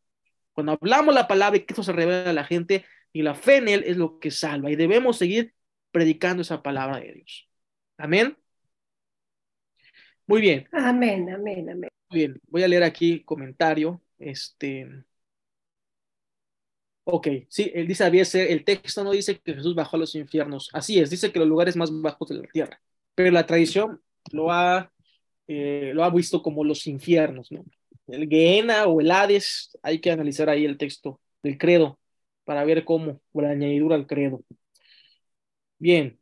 cuando 0.54 0.72
hablamos 0.72 1.14
la 1.14 1.28
palabra 1.28 1.58
y 1.58 1.66
Cristo 1.66 1.82
se 1.82 1.92
revela 1.92 2.30
a 2.30 2.32
la 2.32 2.44
gente, 2.44 2.86
y 3.16 3.22
la 3.22 3.34
fe 3.34 3.56
en 3.56 3.68
Él 3.68 3.82
es 3.86 3.96
lo 3.96 4.18
que 4.18 4.30
salva, 4.30 4.70
y 4.70 4.76
debemos 4.76 5.16
seguir 5.16 5.54
predicando 5.90 6.42
esa 6.42 6.62
palabra 6.62 7.00
de 7.00 7.14
Dios. 7.14 7.48
Amén. 7.96 8.36
Muy 10.26 10.42
bien. 10.42 10.68
Amén, 10.70 11.30
amén, 11.30 11.70
amén. 11.70 11.88
Muy 12.10 12.18
bien, 12.18 12.40
voy 12.46 12.62
a 12.62 12.68
leer 12.68 12.82
aquí 12.82 13.24
comentario. 13.24 14.02
Este. 14.18 14.86
Ok, 17.04 17.28
sí, 17.48 17.72
él 17.74 17.88
dice, 17.88 18.04
había 18.04 18.26
ser, 18.26 18.50
el 18.50 18.64
texto 18.64 19.02
no 19.02 19.12
dice 19.12 19.40
que 19.40 19.54
Jesús 19.54 19.74
bajó 19.74 19.96
a 19.96 20.00
los 20.00 20.14
infiernos. 20.14 20.68
Así 20.74 20.98
es, 20.98 21.08
dice 21.08 21.32
que 21.32 21.38
los 21.38 21.48
lugares 21.48 21.74
más 21.74 21.90
bajos 21.90 22.28
de 22.28 22.34
la 22.34 22.48
tierra. 22.48 22.82
Pero 23.14 23.30
la 23.30 23.46
tradición 23.46 24.02
lo 24.30 24.52
ha, 24.52 24.92
eh, 25.48 25.92
lo 25.94 26.04
ha 26.04 26.10
visto 26.10 26.42
como 26.42 26.64
los 26.64 26.86
infiernos, 26.86 27.50
¿no? 27.50 27.64
El 28.08 28.28
Gehenna 28.28 28.84
o 28.84 29.00
el 29.00 29.10
Hades, 29.10 29.74
hay 29.82 30.00
que 30.02 30.10
analizar 30.10 30.50
ahí 30.50 30.66
el 30.66 30.76
texto 30.76 31.18
del 31.42 31.56
credo 31.56 31.98
para 32.46 32.64
ver 32.64 32.84
cómo, 32.86 33.20
o 33.32 33.42
la 33.42 33.50
añadidura 33.50 33.96
al 33.96 34.06
credo. 34.06 34.42
Bien. 35.78 36.18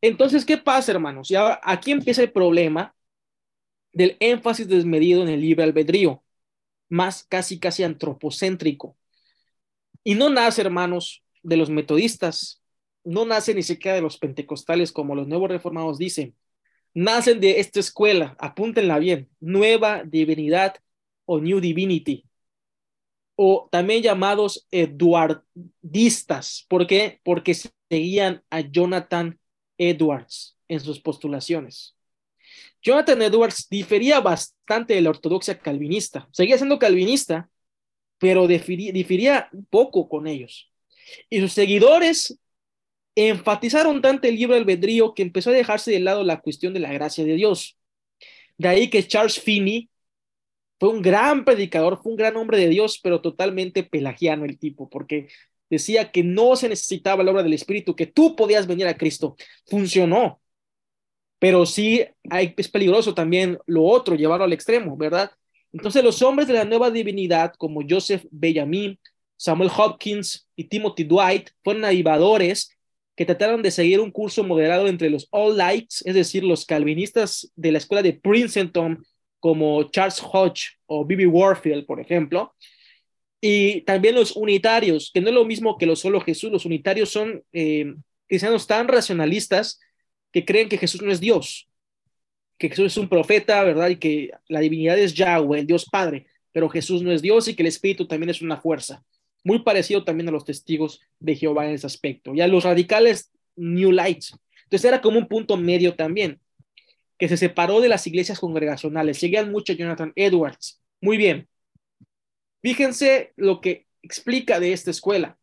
Entonces, 0.00 0.44
¿qué 0.44 0.56
pasa, 0.58 0.92
hermanos? 0.92 1.30
Y 1.30 1.34
ahora 1.34 1.60
aquí 1.62 1.92
empieza 1.92 2.22
el 2.22 2.32
problema 2.32 2.94
del 3.92 4.16
énfasis 4.20 4.68
desmedido 4.68 5.22
en 5.22 5.28
el 5.28 5.40
libre 5.40 5.64
albedrío, 5.64 6.24
más 6.88 7.24
casi 7.24 7.58
casi 7.58 7.82
antropocéntrico. 7.82 8.96
Y 10.04 10.14
no 10.14 10.30
nace, 10.30 10.62
hermanos, 10.62 11.24
de 11.42 11.56
los 11.56 11.70
metodistas, 11.70 12.62
no 13.04 13.24
nace 13.26 13.54
ni 13.54 13.62
siquiera 13.62 13.96
de 13.96 14.02
los 14.02 14.18
pentecostales 14.18 14.92
como 14.92 15.14
los 15.14 15.26
nuevos 15.28 15.50
reformados 15.50 15.98
dicen. 15.98 16.36
Nacen 16.94 17.40
de 17.40 17.60
esta 17.60 17.80
escuela, 17.80 18.36
apúntenla 18.38 18.98
bien, 18.98 19.28
Nueva 19.40 20.04
Divinidad 20.04 20.76
o 21.24 21.40
New 21.40 21.60
Divinity, 21.60 22.26
o 23.44 23.68
también 23.72 24.04
llamados 24.04 24.68
eduardistas. 24.70 26.64
¿Por 26.68 26.86
qué? 26.86 27.18
Porque 27.24 27.56
seguían 27.90 28.44
a 28.50 28.60
Jonathan 28.60 29.36
Edwards 29.76 30.56
en 30.68 30.78
sus 30.78 31.00
postulaciones. 31.00 31.96
Jonathan 32.80 33.20
Edwards 33.20 33.66
difería 33.68 34.20
bastante 34.20 34.94
de 34.94 35.00
la 35.00 35.10
ortodoxia 35.10 35.58
calvinista. 35.58 36.28
Seguía 36.30 36.56
siendo 36.56 36.78
calvinista, 36.78 37.50
pero 38.18 38.46
difería, 38.46 39.50
poco 39.70 40.08
con 40.08 40.28
ellos. 40.28 40.70
Y 41.28 41.40
sus 41.40 41.52
seguidores 41.52 42.38
enfatizaron 43.16 44.00
tanto 44.02 44.28
el 44.28 44.36
libro 44.36 44.54
albedrío 44.54 45.14
que 45.14 45.22
empezó 45.22 45.50
a 45.50 45.54
dejarse 45.54 45.90
de 45.90 45.98
lado 45.98 46.22
la 46.22 46.40
cuestión 46.40 46.74
de 46.74 46.80
la 46.80 46.92
gracia 46.92 47.24
de 47.24 47.34
Dios. 47.34 47.76
De 48.56 48.68
ahí 48.68 48.88
que 48.88 49.04
Charles 49.04 49.40
Finney 49.40 49.90
fue 50.82 50.88
un 50.88 51.00
gran 51.00 51.44
predicador, 51.44 52.00
fue 52.02 52.10
un 52.10 52.16
gran 52.16 52.36
hombre 52.36 52.58
de 52.58 52.66
Dios, 52.66 52.98
pero 53.00 53.20
totalmente 53.20 53.84
pelagiano 53.84 54.44
el 54.44 54.58
tipo, 54.58 54.90
porque 54.90 55.28
decía 55.70 56.10
que 56.10 56.24
no 56.24 56.56
se 56.56 56.68
necesitaba 56.68 57.22
la 57.22 57.30
obra 57.30 57.44
del 57.44 57.52
Espíritu, 57.52 57.94
que 57.94 58.08
tú 58.08 58.34
podías 58.34 58.66
venir 58.66 58.88
a 58.88 58.96
Cristo. 58.96 59.36
Funcionó, 59.64 60.40
pero 61.38 61.66
sí 61.66 62.04
hay, 62.28 62.52
es 62.56 62.68
peligroso 62.68 63.14
también 63.14 63.58
lo 63.64 63.84
otro, 63.84 64.16
llevarlo 64.16 64.44
al 64.44 64.52
extremo, 64.52 64.96
¿verdad? 64.96 65.30
Entonces 65.72 66.02
los 66.02 66.20
hombres 66.20 66.48
de 66.48 66.54
la 66.54 66.64
nueva 66.64 66.90
divinidad, 66.90 67.54
como 67.58 67.82
Joseph 67.88 68.24
Benjamin, 68.32 68.98
Samuel 69.36 69.70
Hopkins 69.76 70.48
y 70.56 70.64
Timothy 70.64 71.04
Dwight, 71.04 71.50
fueron 71.62 71.84
avivadores 71.84 72.76
que 73.14 73.24
trataron 73.24 73.62
de 73.62 73.70
seguir 73.70 74.00
un 74.00 74.10
curso 74.10 74.42
moderado 74.42 74.88
entre 74.88 75.10
los 75.10 75.28
All 75.30 75.56
Lights, 75.56 76.02
es 76.04 76.16
decir, 76.16 76.42
los 76.42 76.66
calvinistas 76.66 77.52
de 77.54 77.70
la 77.70 77.78
escuela 77.78 78.02
de 78.02 78.14
Princeton, 78.14 79.04
como 79.42 79.90
Charles 79.90 80.22
Hodge 80.22 80.78
o 80.86 81.04
Bibi 81.04 81.26
Warfield, 81.26 81.84
por 81.84 81.98
ejemplo, 81.98 82.54
y 83.40 83.80
también 83.80 84.14
los 84.14 84.36
unitarios, 84.36 85.10
que 85.12 85.20
no 85.20 85.30
es 85.30 85.34
lo 85.34 85.44
mismo 85.44 85.76
que 85.76 85.84
los 85.84 85.98
solo 85.98 86.20
Jesús, 86.20 86.52
los 86.52 86.64
unitarios 86.64 87.10
son 87.10 87.42
eh, 87.52 87.92
cristianos 88.28 88.68
tan 88.68 88.86
racionalistas 88.86 89.80
que 90.30 90.44
creen 90.44 90.68
que 90.68 90.78
Jesús 90.78 91.02
no 91.02 91.10
es 91.10 91.18
Dios, 91.18 91.68
que 92.56 92.68
Jesús 92.68 92.86
es 92.86 92.96
un 92.96 93.08
profeta, 93.08 93.64
¿verdad? 93.64 93.88
Y 93.88 93.96
que 93.96 94.30
la 94.46 94.60
divinidad 94.60 94.96
es 94.96 95.12
Yahweh, 95.12 95.58
el 95.58 95.66
Dios 95.66 95.86
Padre, 95.90 96.26
pero 96.52 96.68
Jesús 96.68 97.02
no 97.02 97.10
es 97.10 97.20
Dios 97.20 97.48
y 97.48 97.56
que 97.56 97.64
el 97.64 97.66
Espíritu 97.68 98.06
también 98.06 98.30
es 98.30 98.42
una 98.42 98.58
fuerza. 98.58 99.02
Muy 99.42 99.64
parecido 99.64 100.04
también 100.04 100.28
a 100.28 100.32
los 100.32 100.44
testigos 100.44 101.00
de 101.18 101.34
Jehová 101.34 101.66
en 101.66 101.74
ese 101.74 101.88
aspecto. 101.88 102.32
Y 102.32 102.42
a 102.42 102.46
los 102.46 102.62
radicales 102.62 103.32
New 103.56 103.90
Lights. 103.90 104.36
Entonces 104.62 104.84
era 104.84 105.00
como 105.00 105.18
un 105.18 105.26
punto 105.26 105.56
medio 105.56 105.96
también, 105.96 106.38
que 107.22 107.28
se 107.28 107.36
separó 107.36 107.80
de 107.80 107.88
las 107.88 108.04
iglesias 108.08 108.40
congregacionales. 108.40 109.16
Seguían 109.16 109.52
mucho 109.52 109.74
Jonathan 109.74 110.12
Edwards. 110.16 110.82
Muy 111.00 111.16
bien. 111.16 111.46
Fíjense 112.62 113.32
lo 113.36 113.60
que 113.60 113.86
explica 114.02 114.58
de 114.58 114.72
esta 114.72 114.90
escuela. 114.90 115.38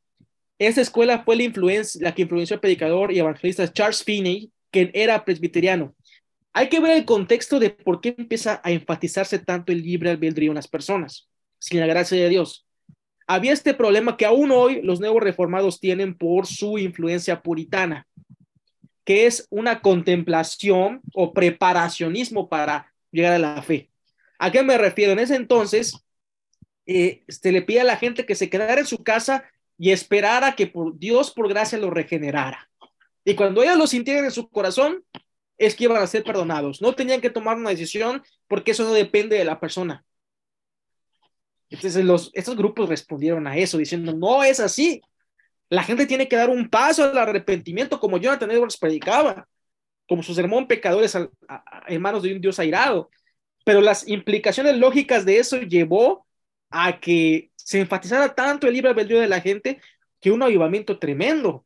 Esta 0.57 0.81
escuela 0.81 1.23
fue 1.23 1.37
la, 1.37 1.43
influencia, 1.43 2.13
que 2.13 2.23
influenció 2.23 2.55
al 2.55 2.59
predicador 2.59 3.13
y 3.13 3.19
evangelista 3.19 3.71
Charles 3.71 4.03
Finney 4.03 4.51
que 4.69 4.91
era 4.93 5.23
presbiteriano. 5.23 5.95
Hay 6.51 6.67
que 6.67 6.81
ver 6.81 6.97
el 6.97 7.05
contexto 7.05 7.61
de 7.61 7.69
por 7.69 8.01
qué 8.01 8.13
empieza 8.17 8.59
a 8.61 8.71
enfatizarse 8.71 9.39
tanto 9.39 9.71
el 9.71 9.81
libre 9.81 10.09
albedrío 10.09 10.51
en 10.51 10.55
las 10.55 10.67
personas, 10.67 11.29
sin 11.59 11.79
la 11.79 11.87
gracia 11.87 12.17
de 12.17 12.27
Dios. 12.27 12.67
Había 13.25 13.53
este 13.53 13.73
problema 13.73 14.17
que 14.17 14.25
aún 14.25 14.51
hoy 14.51 14.81
los 14.81 14.99
nuevos 14.99 15.23
reformados 15.23 15.79
tienen 15.79 16.13
por 16.17 16.45
su 16.45 16.77
influencia 16.77 17.41
puritana, 17.41 18.05
que 19.09 19.25
es 19.25 19.47
una 19.49 19.81
contemplación 19.81 21.01
o 21.15 21.33
preparacionismo 21.33 22.47
para 22.47 22.93
llegar 23.09 23.33
a 23.33 23.39
la 23.39 23.63
fe. 23.63 23.89
¿A 24.37 24.51
qué 24.51 24.61
me 24.61 24.77
refiero? 24.77 25.13
En 25.13 25.17
ese 25.17 25.35
entonces, 25.35 25.97
eh, 26.85 27.23
se 27.27 27.51
le 27.51 27.63
pide 27.63 27.81
a 27.81 27.85
la 27.85 27.97
gente 27.97 28.27
que 28.27 28.35
se 28.35 28.51
quedara 28.51 28.81
en 28.81 28.85
su 28.85 29.03
casa 29.03 29.45
y 29.79 29.89
esperara 29.89 30.55
que 30.55 30.67
por 30.67 30.99
Dios, 30.99 31.31
por 31.31 31.49
gracia, 31.49 31.79
lo 31.79 31.89
regenerara. 31.89 32.69
Y 33.25 33.33
cuando 33.33 33.63
ellos 33.63 33.79
lo 33.79 33.87
sintieran 33.87 34.25
en 34.25 34.31
su 34.31 34.47
corazón, 34.47 35.03
es 35.57 35.73
que 35.73 35.85
iban 35.85 36.03
a 36.03 36.05
ser 36.05 36.23
perdonados. 36.23 36.79
No 36.79 36.93
tenían 36.93 37.19
que 37.19 37.31
tomar 37.31 37.57
una 37.57 37.71
decisión 37.71 38.21
porque 38.47 38.73
eso 38.73 38.83
no 38.83 38.93
depende 38.93 39.39
de 39.39 39.45
la 39.45 39.59
persona. 39.59 40.05
Entonces, 41.71 42.05
los, 42.05 42.29
estos 42.35 42.55
grupos 42.55 42.87
respondieron 42.87 43.47
a 43.47 43.57
eso 43.57 43.79
diciendo, 43.79 44.13
no 44.13 44.43
es 44.43 44.59
así. 44.59 45.01
La 45.69 45.83
gente 45.83 46.05
tiene 46.05 46.27
que 46.27 46.35
dar 46.35 46.49
un 46.49 46.69
paso 46.69 47.03
al 47.03 47.17
arrepentimiento, 47.17 47.99
como 47.99 48.17
Jonathan 48.17 48.49
Edwards 48.51 48.77
predicaba, 48.77 49.47
como 50.07 50.23
su 50.23 50.33
sermón 50.33 50.67
pecadores 50.67 51.15
en 51.87 52.01
manos 52.01 52.23
de 52.23 52.33
un 52.33 52.41
Dios 52.41 52.59
airado. 52.59 53.09
Pero 53.63 53.81
las 53.81 54.07
implicaciones 54.07 54.77
lógicas 54.77 55.25
de 55.25 55.37
eso 55.37 55.57
llevó 55.61 56.25
a 56.71 56.99
que 56.99 57.51
se 57.55 57.79
enfatizara 57.79 58.33
tanto 58.33 58.67
el 58.67 58.73
libre 58.73 58.89
albedrío 58.89 59.19
de 59.19 59.27
la 59.27 59.41
gente 59.41 59.79
que 60.19 60.31
un 60.31 60.41
avivamiento 60.41 60.97
tremendo. 60.97 61.65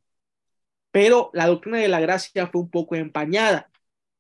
Pero 0.92 1.30
la 1.34 1.48
doctrina 1.48 1.78
de 1.78 1.88
la 1.88 2.02
gracia 2.02 2.48
fue 2.48 2.62
un 2.62 2.70
poco 2.70 2.96
empañada. 2.96 3.70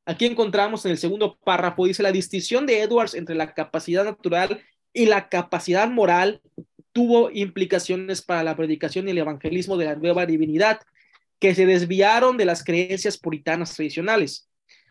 Aquí 0.06 0.26
encontramos 0.26 0.86
en 0.86 0.92
el 0.92 0.98
segundo 0.98 1.38
párrafo, 1.38 1.86
dice 1.86 2.04
la 2.04 2.12
distinción 2.12 2.66
de 2.66 2.82
Edwards 2.82 3.14
entre 3.14 3.36
la 3.36 3.54
capacidad 3.54 4.04
natural 4.06 4.62
y 4.94 5.06
la 5.06 5.30
capacidad 5.30 5.90
moral 5.90 6.42
tuvo 6.94 7.30
implicaciones 7.32 8.22
para 8.22 8.44
la 8.44 8.56
predicación 8.56 9.08
y 9.08 9.12
el 9.12 9.18
evangelismo 9.18 9.78
de 9.78 9.86
la 9.86 9.96
nueva 9.96 10.26
divinidad, 10.26 10.80
que 11.40 11.54
se 11.54 11.66
desviaron 11.66 12.38
de 12.38 12.46
las 12.46 12.64
creencias 12.64 13.18
puritanas 13.18 13.76
tradicionales. 13.76 14.50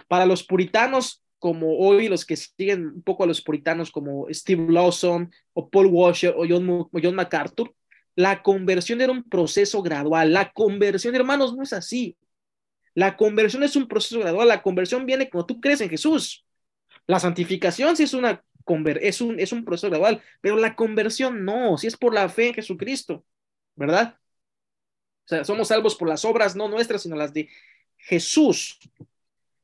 Para 0.09 0.27
los 0.27 0.43
puritanos, 0.43 1.23
como 1.39 1.79
hoy 1.79 2.09
los 2.09 2.27
que 2.27 2.37
siguen 2.37 2.87
un 2.87 3.03
poco 3.03 3.25
a 3.25 3.27
los 3.27 3.41
puritanos 3.41 3.91
como 3.91 4.27
Steve 4.31 4.71
Lawson 4.71 5.33
o 5.55 5.71
Paul 5.71 5.87
Washer 5.87 6.35
o 6.37 6.45
John, 6.47 6.69
o 6.69 6.91
John 7.03 7.15
MacArthur, 7.15 7.75
la 8.15 8.43
conversión 8.43 9.01
era 9.01 9.13
un 9.13 9.25
proceso 9.25 9.83
gradual. 9.83 10.33
La 10.33 10.53
conversión, 10.53 11.15
hermanos, 11.15 11.57
no 11.57 11.63
es 11.63 11.73
así. 11.73 12.17
La 12.95 13.17
conversión 13.17 13.63
es 13.63 13.75
un 13.75 13.89
proceso 13.89 14.21
gradual. 14.21 14.49
La 14.49 14.63
conversión 14.63 15.07
viene 15.07 15.31
cuando 15.31 15.47
tú 15.47 15.61
crees 15.61 15.81
en 15.81 15.89
Jesús. 15.89 16.45
La 17.07 17.19
santificación 17.19 17.97
sí 17.97 18.03
es 18.03 18.15
una 18.15 18.45
es 19.01 19.21
un, 19.21 19.39
es 19.41 19.53
un 19.53 19.65
proceso 19.65 19.91
gradual, 19.91 20.23
pero 20.41 20.57
la 20.57 20.75
conversión 20.75 21.45
no, 21.45 21.77
si 21.79 21.87
es 21.87 21.97
por 21.97 22.15
la 22.15 22.29
fe 22.29 22.49
en 22.49 22.55
Jesucristo, 22.55 23.25
¿verdad? 23.75 24.19
O 25.25 25.29
sea, 25.29 25.45
somos 25.45 25.69
salvos 25.69 25.95
por 25.95 26.09
las 26.09 26.25
obras 26.25 26.57
no 26.57 26.69
nuestras, 26.69 27.03
sino 27.03 27.17
las 27.17 27.33
de 27.33 27.49
Jesús. 27.97 28.79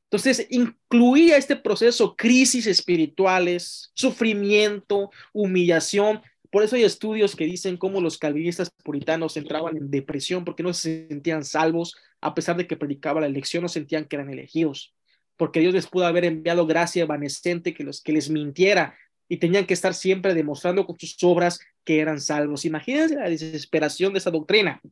Entonces, 0.05 0.47
incluía 0.51 1.37
este 1.37 1.57
proceso 1.57 2.17
crisis 2.17 2.67
espirituales, 2.67 3.91
sufrimiento, 3.95 5.11
humillación. 5.33 6.23
Por 6.51 6.63
eso 6.63 6.77
hay 6.77 6.85
estudios 6.85 7.37
que 7.37 7.45
dicen 7.45 7.77
cómo 7.77 8.01
los 8.01 8.17
calvinistas 8.17 8.71
puritanos 8.83 9.37
entraban 9.37 9.77
en 9.77 9.91
depresión 9.91 10.45
porque 10.45 10.63
no 10.63 10.73
se 10.73 11.09
sentían 11.09 11.45
salvos, 11.45 11.95
a 12.23 12.35
pesar 12.35 12.57
de 12.57 12.67
que 12.67 12.77
predicaba 12.77 13.21
la 13.21 13.27
elección, 13.27 13.63
no 13.63 13.69
sentían 13.69 14.07
que 14.07 14.17
eran 14.17 14.31
elegidos 14.31 14.95
porque 15.39 15.61
Dios 15.61 15.73
les 15.73 15.87
pudo 15.87 16.05
haber 16.05 16.27
enviado 16.27 16.67
gracia 16.67 17.05
evanescente 17.05 17.73
que, 17.73 17.85
los, 17.85 18.03
que 18.03 18.13
les 18.13 18.29
mintiera 18.29 18.95
y 19.29 19.39
tenían 19.39 19.65
que 19.65 19.75
estar 19.75 19.95
siempre 19.95 20.35
demostrando 20.35 20.85
con 20.85 20.99
sus 20.99 21.17
obras 21.23 21.61
que 21.85 22.01
eran 22.01 22.21
salvos. 22.21 22.65
Imagínense 22.65 23.15
la 23.15 23.31
desesperación 23.31 24.13
de 24.13 24.19
esa 24.19 24.31
doctrina. 24.31 24.83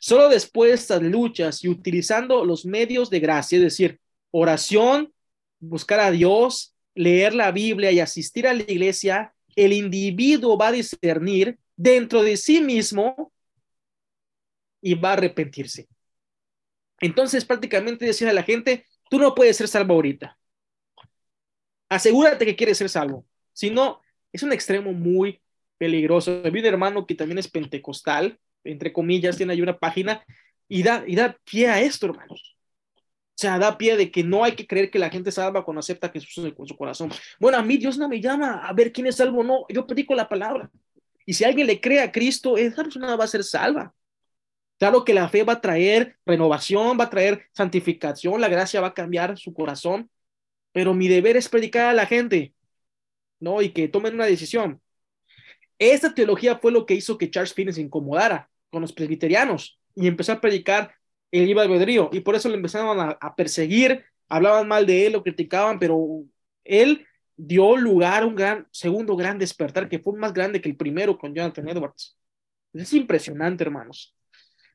Solo 0.00 0.28
después 0.28 0.70
de 0.70 0.74
estas 0.74 1.02
luchas 1.02 1.64
y 1.64 1.68
utilizando 1.68 2.44
los 2.44 2.66
medios 2.66 3.08
de 3.08 3.20
gracia, 3.20 3.56
es 3.56 3.64
decir, 3.64 4.00
oración, 4.30 5.12
buscar 5.60 6.00
a 6.00 6.10
Dios, 6.10 6.74
leer 6.94 7.34
la 7.34 7.52
Biblia 7.52 7.92
y 7.92 8.00
asistir 8.00 8.46
a 8.46 8.52
la 8.52 8.62
iglesia, 8.62 9.32
el 9.54 9.72
individuo 9.72 10.58
va 10.58 10.68
a 10.68 10.72
discernir 10.72 11.58
dentro 11.76 12.22
de 12.22 12.36
sí 12.36 12.60
mismo 12.60 13.32
y 14.82 14.94
va 14.94 15.10
a 15.10 15.12
arrepentirse. 15.14 15.88
Entonces, 17.00 17.44
prácticamente 17.44 18.06
decir 18.06 18.28
a 18.28 18.32
la 18.32 18.42
gente, 18.42 18.86
Tú 19.10 19.18
no 19.18 19.34
puedes 19.34 19.56
ser 19.56 19.68
salvo 19.68 19.94
ahorita. 19.94 20.38
Asegúrate 21.88 22.44
que 22.44 22.56
quieres 22.56 22.78
ser 22.78 22.88
salvo. 22.88 23.26
Si 23.52 23.70
no, 23.70 24.00
es 24.32 24.42
un 24.42 24.52
extremo 24.52 24.92
muy 24.92 25.40
peligroso. 25.78 26.42
Vi 26.42 26.60
un 26.60 26.66
hermano 26.66 27.06
que 27.06 27.14
también 27.14 27.38
es 27.38 27.48
pentecostal, 27.48 28.38
entre 28.64 28.92
comillas, 28.92 29.36
tiene 29.36 29.52
ahí 29.52 29.62
una 29.62 29.78
página 29.78 30.24
y 30.68 30.82
da, 30.82 31.04
y 31.06 31.14
da 31.14 31.36
pie 31.44 31.68
a 31.68 31.80
esto, 31.80 32.06
hermanos. 32.06 32.56
O 33.36 33.38
sea, 33.38 33.58
da 33.58 33.76
pie 33.76 33.96
de 33.96 34.10
que 34.10 34.24
no 34.24 34.44
hay 34.44 34.52
que 34.52 34.66
creer 34.66 34.90
que 34.90 34.98
la 34.98 35.10
gente 35.10 35.30
salva 35.30 35.64
cuando 35.64 35.80
acepta 35.80 36.10
que 36.10 36.20
Jesús 36.20 36.52
con 36.54 36.66
su 36.66 36.76
corazón. 36.76 37.10
Bueno, 37.38 37.58
a 37.58 37.62
mí 37.62 37.76
Dios 37.76 37.98
no 37.98 38.08
me 38.08 38.20
llama 38.20 38.66
a 38.66 38.72
ver 38.72 38.92
quién 38.92 39.06
es 39.06 39.16
salvo 39.16 39.40
o 39.40 39.44
no. 39.44 39.66
Yo 39.68 39.86
predico 39.86 40.14
la 40.14 40.28
palabra. 40.28 40.70
Y 41.26 41.34
si 41.34 41.44
alguien 41.44 41.66
le 41.66 41.80
cree 41.80 42.00
a 42.00 42.10
Cristo, 42.10 42.56
esa 42.56 42.82
persona 42.82 43.14
va 43.14 43.24
a 43.24 43.28
ser 43.28 43.44
salva. 43.44 43.94
Claro 44.78 45.04
que 45.04 45.14
la 45.14 45.28
fe 45.28 45.42
va 45.42 45.54
a 45.54 45.60
traer 45.60 46.16
renovación, 46.26 46.98
va 47.00 47.04
a 47.04 47.10
traer 47.10 47.48
santificación, 47.52 48.40
la 48.40 48.48
gracia 48.48 48.80
va 48.80 48.88
a 48.88 48.94
cambiar 48.94 49.38
su 49.38 49.54
corazón, 49.54 50.10
pero 50.72 50.94
mi 50.94 51.08
deber 51.08 51.36
es 51.36 51.48
predicar 51.48 51.86
a 51.86 51.94
la 51.94 52.06
gente, 52.06 52.54
¿no? 53.40 53.62
Y 53.62 53.70
que 53.72 53.88
tomen 53.88 54.14
una 54.14 54.26
decisión. 54.26 54.82
Esta 55.78 56.14
teología 56.14 56.58
fue 56.58 56.72
lo 56.72 56.86
que 56.86 56.94
hizo 56.94 57.18
que 57.18 57.30
Charles 57.30 57.54
Finney 57.54 57.74
se 57.74 57.82
incomodara 57.82 58.50
con 58.70 58.82
los 58.82 58.92
presbiterianos 58.92 59.78
y 59.94 60.08
empezó 60.08 60.32
a 60.32 60.40
predicar 60.40 60.94
el 61.30 61.46
libre 61.46 61.64
albedrío 61.64 62.10
y 62.12 62.20
por 62.20 62.34
eso 62.34 62.48
le 62.48 62.56
empezaron 62.56 63.00
a, 63.00 63.10
a 63.20 63.34
perseguir, 63.36 64.04
hablaban 64.28 64.68
mal 64.68 64.86
de 64.86 65.06
él, 65.06 65.12
lo 65.14 65.22
criticaban, 65.22 65.78
pero 65.78 66.24
él 66.64 67.06
dio 67.36 67.76
lugar 67.76 68.22
a 68.22 68.26
un 68.26 68.34
gran, 68.34 68.66
segundo 68.70 69.16
gran 69.16 69.38
despertar 69.38 69.88
que 69.88 69.98
fue 69.98 70.18
más 70.18 70.32
grande 70.32 70.60
que 70.60 70.68
el 70.68 70.76
primero 70.76 71.18
con 71.18 71.34
Jonathan 71.34 71.68
Edwards. 71.68 72.18
Es 72.72 72.92
impresionante, 72.92 73.64
hermanos. 73.64 74.15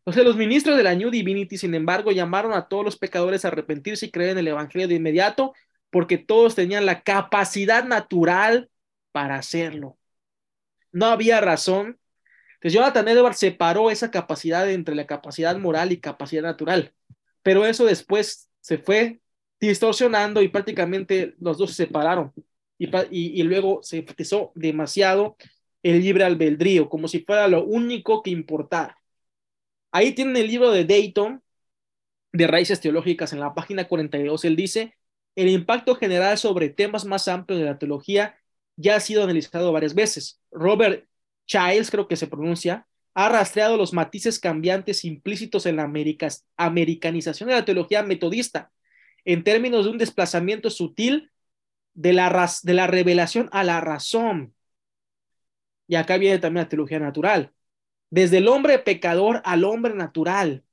Entonces 0.02 0.26
los 0.26 0.36
ministros 0.36 0.78
de 0.78 0.84
la 0.84 0.96
New 0.96 1.12
Divinity, 1.12 1.58
sin 1.58 1.76
embargo, 1.76 2.12
llamaron 2.12 2.54
a 2.54 2.68
todos 2.68 2.84
los 2.84 2.98
pecadores 2.98 3.46
a 3.46 3.50
arrepentirse 3.50 4.08
y 4.08 4.12
creer 4.12 4.32
en 4.32 4.40
el 4.40 4.48
Evangelio 4.48 4.88
de 4.88 4.96
inmediato, 4.96 5.54
porque 5.92 6.18
todos 6.18 6.56
tenían 6.56 6.88
la 6.88 7.04
capacidad 7.04 7.84
natural 7.84 8.70
para 9.12 9.36
hacerlo. 9.36 9.98
No 10.92 11.06
había 11.06 11.40
razón. 11.40 12.00
Entonces 12.56 12.74
Jonathan 12.74 13.08
Edwards 13.08 13.38
separó 13.38 13.92
esa 13.92 14.10
capacidad 14.10 14.70
entre 14.70 14.96
la 14.96 15.06
capacidad 15.06 15.56
moral 15.58 15.92
y 15.92 16.00
capacidad 16.00 16.44
natural, 16.44 16.94
pero 17.44 17.66
eso 17.66 17.86
después 17.86 18.50
se 18.60 18.78
fue 18.78 19.20
distorsionando 19.60 20.42
y 20.42 20.48
prácticamente 20.48 21.36
los 21.40 21.58
dos 21.58 21.72
se 21.72 21.86
separaron 21.86 22.34
y, 22.78 22.90
y 23.12 23.44
luego 23.44 23.82
se 23.84 24.00
enfatizó 24.00 24.52
demasiado 24.56 25.38
el 25.84 26.02
libre 26.02 26.24
albedrío, 26.24 26.90
como 26.90 27.08
si 27.08 27.20
fuera 27.20 27.48
lo 27.48 27.64
único 27.64 28.22
que 28.22 28.30
importara. 28.32 29.01
Ahí 29.92 30.14
tienen 30.14 30.38
el 30.38 30.48
libro 30.48 30.72
de 30.72 30.86
Dayton, 30.86 31.44
de 32.34 32.48
Raíces 32.48 32.80
Teológicas, 32.80 33.34
en 33.34 33.40
la 33.40 33.54
página 33.54 33.88
42. 33.88 34.46
Él 34.46 34.56
dice, 34.56 34.96
el 35.36 35.50
impacto 35.50 35.96
general 35.96 36.38
sobre 36.38 36.70
temas 36.70 37.06
más 37.06 37.28
amplios 37.28 37.60
de 37.60 37.66
la 37.66 37.78
teología 37.78 38.38
ya 38.78 38.96
ha 38.96 39.00
sido 39.00 39.24
analizado 39.24 39.72
varias 39.72 39.94
veces. 39.96 40.42
Robert 40.52 41.08
Childs, 41.46 41.92
creo 41.92 42.08
que 42.08 42.16
se 42.16 42.28
pronuncia, 42.28 42.88
ha 43.14 43.30
rastreado 43.30 43.78
los 43.78 43.94
matices 43.94 44.40
cambiantes 44.40 45.04
implícitos 45.04 45.66
en 45.66 45.76
la 45.76 45.92
americanización 46.58 47.50
de 47.50 47.56
la 47.56 47.66
teología 47.66 48.04
metodista, 48.04 48.72
en 49.26 49.44
términos 49.44 49.86
de 49.86 49.92
un 49.92 49.98
desplazamiento 49.98 50.70
sutil 50.70 51.32
de 51.94 52.14
la, 52.14 52.50
de 52.64 52.74
la 52.74 52.88
revelación 52.88 53.50
a 53.52 53.64
la 53.64 53.82
razón. 53.82 54.56
Y 55.88 55.96
acá 55.96 56.18
viene 56.18 56.40
también 56.40 56.64
la 56.64 56.70
teología 56.70 57.00
natural 57.00 57.52
desde 58.12 58.38
el 58.38 58.48
hombre 58.48 58.78
pecador 58.78 59.42
al 59.44 59.64
hombre 59.64 59.96
natural 59.96 60.64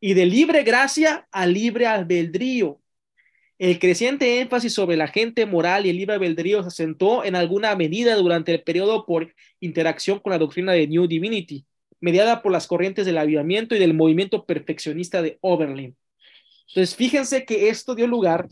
y 0.00 0.14
de 0.14 0.26
libre 0.26 0.64
gracia 0.64 1.28
al 1.30 1.52
libre 1.54 1.86
albedrío. 1.86 2.80
El 3.58 3.78
creciente 3.78 4.40
énfasis 4.40 4.74
sobre 4.74 4.96
la 4.96 5.06
gente 5.06 5.46
moral 5.46 5.86
y 5.86 5.90
el 5.90 5.96
libre 5.96 6.14
albedrío 6.14 6.62
se 6.62 6.68
asentó 6.68 7.24
en 7.24 7.36
alguna 7.36 7.76
medida 7.76 8.16
durante 8.16 8.52
el 8.52 8.62
periodo 8.64 9.06
por 9.06 9.32
interacción 9.60 10.18
con 10.18 10.32
la 10.32 10.38
doctrina 10.38 10.72
de 10.72 10.88
New 10.88 11.06
Divinity, 11.06 11.64
mediada 12.00 12.42
por 12.42 12.50
las 12.50 12.66
corrientes 12.66 13.06
del 13.06 13.18
avivamiento 13.18 13.76
y 13.76 13.78
del 13.78 13.94
movimiento 13.94 14.44
perfeccionista 14.44 15.22
de 15.22 15.38
Oberlin. 15.42 15.96
Entonces, 16.68 16.96
fíjense 16.96 17.44
que 17.44 17.68
esto 17.68 17.94
dio 17.94 18.08
lugar 18.08 18.48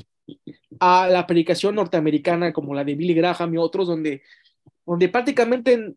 a 0.79 1.09
la 1.09 1.27
predicación 1.27 1.75
norteamericana 1.75 2.53
como 2.53 2.75
la 2.75 2.85
de 2.85 2.95
Billy 2.95 3.15
Graham 3.15 3.55
y 3.55 3.57
otros, 3.57 3.89
donde, 3.89 4.23
donde 4.87 5.09
prácticamente 5.09 5.95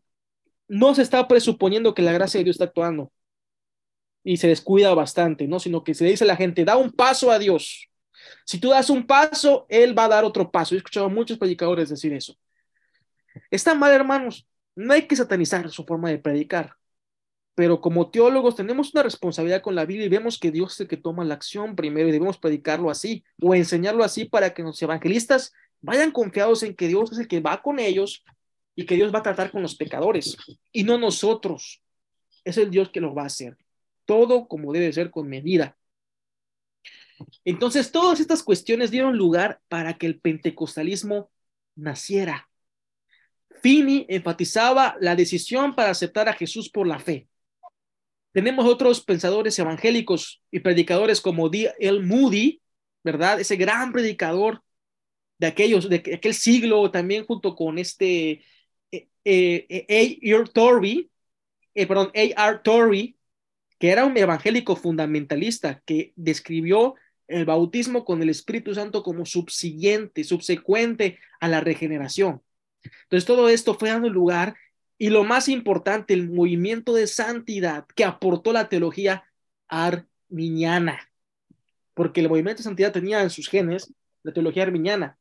no 0.74 0.96
se 0.96 1.04
está 1.04 1.28
presuponiendo 1.28 1.94
que 1.94 2.02
la 2.02 2.14
gracia 2.14 2.40
de 2.40 2.46
Dios 2.46 2.56
está 2.56 2.66
actuando. 2.66 3.12
y 4.24 4.38
se 4.38 4.48
descuida 4.48 4.94
bastante, 4.94 5.48
¿no? 5.48 5.60
Sino 5.60 5.84
que 5.84 5.94
se 5.94 6.06
le 6.06 6.12
dice 6.12 6.24
a 6.24 6.28
la 6.28 6.38
gente, 6.38 6.64
da 6.64 6.78
un 6.78 6.92
paso 6.92 7.30
a 7.30 7.40
Dios. 7.40 7.90
Si 8.46 8.58
tú 8.58 8.70
das 8.70 8.90
un 8.90 9.06
paso, 9.06 9.66
Él 9.70 9.98
va 9.98 10.06
a 10.06 10.08
dar 10.10 10.24
otro 10.24 10.50
paso. 10.50 10.76
He 10.76 10.78
escuchado 10.78 11.08
a 11.08 11.10
muchos 11.10 11.38
predicadores 11.38 11.90
decir 11.90 12.14
eso. 12.14 12.36
Está 13.52 13.76
mal, 13.76 13.92
hermanos. 13.92 14.48
No 14.76 14.94
hay 14.94 15.08
que 15.08 15.16
satanizar 15.16 15.70
su 15.70 15.84
forma 15.84 16.10
de 16.10 16.20
predicar. 16.20 16.76
Pero 17.56 17.82
como 17.82 18.10
teólogos 18.12 18.56
tenemos 18.56 18.94
una 18.94 19.04
responsabilidad 19.04 19.62
con 19.62 19.76
la 19.76 19.86
Biblia 19.86 20.06
y 20.06 20.10
vemos 20.10 20.40
que 20.40 20.52
Dios 20.52 20.74
es 20.74 20.80
el 20.82 20.88
que 20.88 20.98
toma 20.98 21.26
la 21.26 21.36
acción 21.36 21.76
primero 21.76 22.08
y 22.08 22.12
debemos 22.12 22.38
predicarlo 22.38 22.90
así 22.90 23.24
o 23.42 23.54
enseñarlo 23.54 24.04
así 24.04 24.26
para 24.26 24.54
que 24.54 24.64
los 24.64 24.82
evangelistas 24.82 25.54
vayan 25.82 26.12
confiados 26.12 26.64
en 26.64 26.76
que 26.76 26.88
Dios 26.88 27.12
es 27.12 27.20
el 27.20 27.28
que 27.28 27.42
va 27.42 27.62
con 27.62 27.80
ellos 27.80 28.24
y 28.76 28.86
que 28.86 28.96
Dios 28.96 29.14
va 29.14 29.20
a 29.20 29.24
tratar 29.24 29.52
con 29.52 29.62
los 29.62 29.76
pecadores 29.76 30.38
y 30.72 30.84
no 30.84 30.98
nosotros. 30.98 31.82
Es 32.44 32.58
el 32.58 32.70
Dios 32.70 32.90
que 32.90 33.02
lo 33.02 33.14
va 33.14 33.24
a 33.24 33.28
hacer. 33.28 33.58
Todo 34.06 34.48
como 34.48 34.74
debe 34.74 34.92
ser 34.92 35.12
con 35.12 35.30
medida. 35.30 35.78
Entonces, 37.46 37.92
todas 37.92 38.20
estas 38.20 38.44
cuestiones 38.44 38.92
dieron 38.92 39.18
lugar 39.18 39.62
para 39.70 39.98
que 39.98 40.08
el 40.08 40.20
pentecostalismo 40.20 41.32
naciera. 41.76 42.50
Finney 43.62 44.06
enfatizaba 44.10 44.98
la 45.00 45.16
decisión 45.16 45.76
para 45.76 45.92
aceptar 45.92 46.28
a 46.28 46.34
Jesús 46.34 46.70
por 46.70 46.88
la 46.88 47.00
fe. 47.00 47.28
Tenemos 48.34 48.66
otros 48.66 49.02
pensadores 49.02 49.58
evangélicos 49.60 50.42
y 50.52 50.60
predicadores 50.60 51.22
como 51.22 51.50
D. 51.50 51.72
L. 51.80 52.02
Moody, 52.02 52.62
¿verdad? 53.04 53.40
Ese 53.40 53.56
gran 53.56 53.94
predicador 53.94 54.62
de 55.38 55.48
aquellos, 55.48 55.88
de 55.88 55.98
aquel 55.98 56.34
siglo, 56.34 56.90
también 56.90 57.26
junto 57.26 57.56
con 57.56 57.78
este 57.78 58.44
eh, 59.26 59.66
eh, 59.70 60.36
A. 60.36 60.44
Torrey, 60.46 61.10
eh, 61.74 61.88
perdón, 61.88 62.12
A. 62.16 62.50
R. 62.50 62.60
Torrey, 62.64 63.18
que 63.80 63.90
era 63.90 64.06
un 64.06 64.18
evangélico 64.18 64.76
fundamentalista 64.76 65.82
que 65.86 66.14
describió 66.16 66.96
el 67.28 67.46
bautismo 67.46 68.06
con 68.06 68.22
el 68.22 68.30
Espíritu 68.30 68.76
Santo 68.76 69.04
como 69.04 69.26
subsiguiente, 69.26 70.24
subsecuente 70.24 71.20
a 71.40 71.48
la 71.48 71.62
regeneración. 71.62 72.42
Entonces 73.04 73.26
todo 73.26 73.50
esto 73.50 73.76
fue 73.76 73.90
dando 73.90 74.10
lugar 74.10 74.56
y 74.98 75.10
lo 75.10 75.24
más 75.24 75.50
importante, 75.50 76.14
el 76.14 76.30
movimiento 76.30 76.94
de 76.94 77.08
santidad 77.08 77.86
que 77.96 78.06
aportó 78.06 78.54
la 78.54 78.70
teología 78.70 79.26
arminiana, 79.68 81.12
porque 81.94 82.22
el 82.22 82.30
movimiento 82.30 82.60
de 82.60 82.64
santidad 82.64 82.92
tenía 82.92 83.22
en 83.22 83.30
sus 83.30 83.50
genes 83.50 83.94
la 84.22 84.34
teología 84.34 84.64
arminiana. 84.64 85.18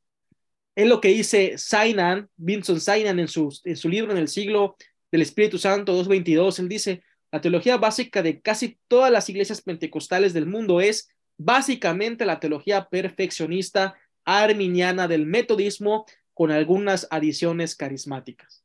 Es 0.74 0.88
lo 0.88 1.00
que 1.00 1.08
dice 1.08 1.58
Sainan, 1.58 2.28
Vincent 2.36 2.80
Sainan 2.80 3.18
en 3.18 3.28
su, 3.28 3.56
en 3.64 3.76
su 3.76 3.88
libro 3.88 4.12
en 4.12 4.18
el 4.18 4.28
siglo 4.28 4.76
del 5.10 5.22
Espíritu 5.22 5.58
Santo 5.58 5.92
222, 5.92 6.58
él 6.58 6.68
dice, 6.68 7.02
la 7.30 7.40
teología 7.40 7.76
básica 7.76 8.22
de 8.22 8.40
casi 8.40 8.78
todas 8.88 9.10
las 9.10 9.28
iglesias 9.28 9.62
pentecostales 9.62 10.32
del 10.32 10.46
mundo 10.46 10.80
es 10.80 11.08
básicamente 11.38 12.24
la 12.26 12.40
teología 12.40 12.88
perfeccionista 12.88 13.94
arminiana 14.24 15.08
del 15.08 15.26
metodismo 15.26 16.06
con 16.34 16.50
algunas 16.50 17.06
adiciones 17.10 17.74
carismáticas. 17.74 18.64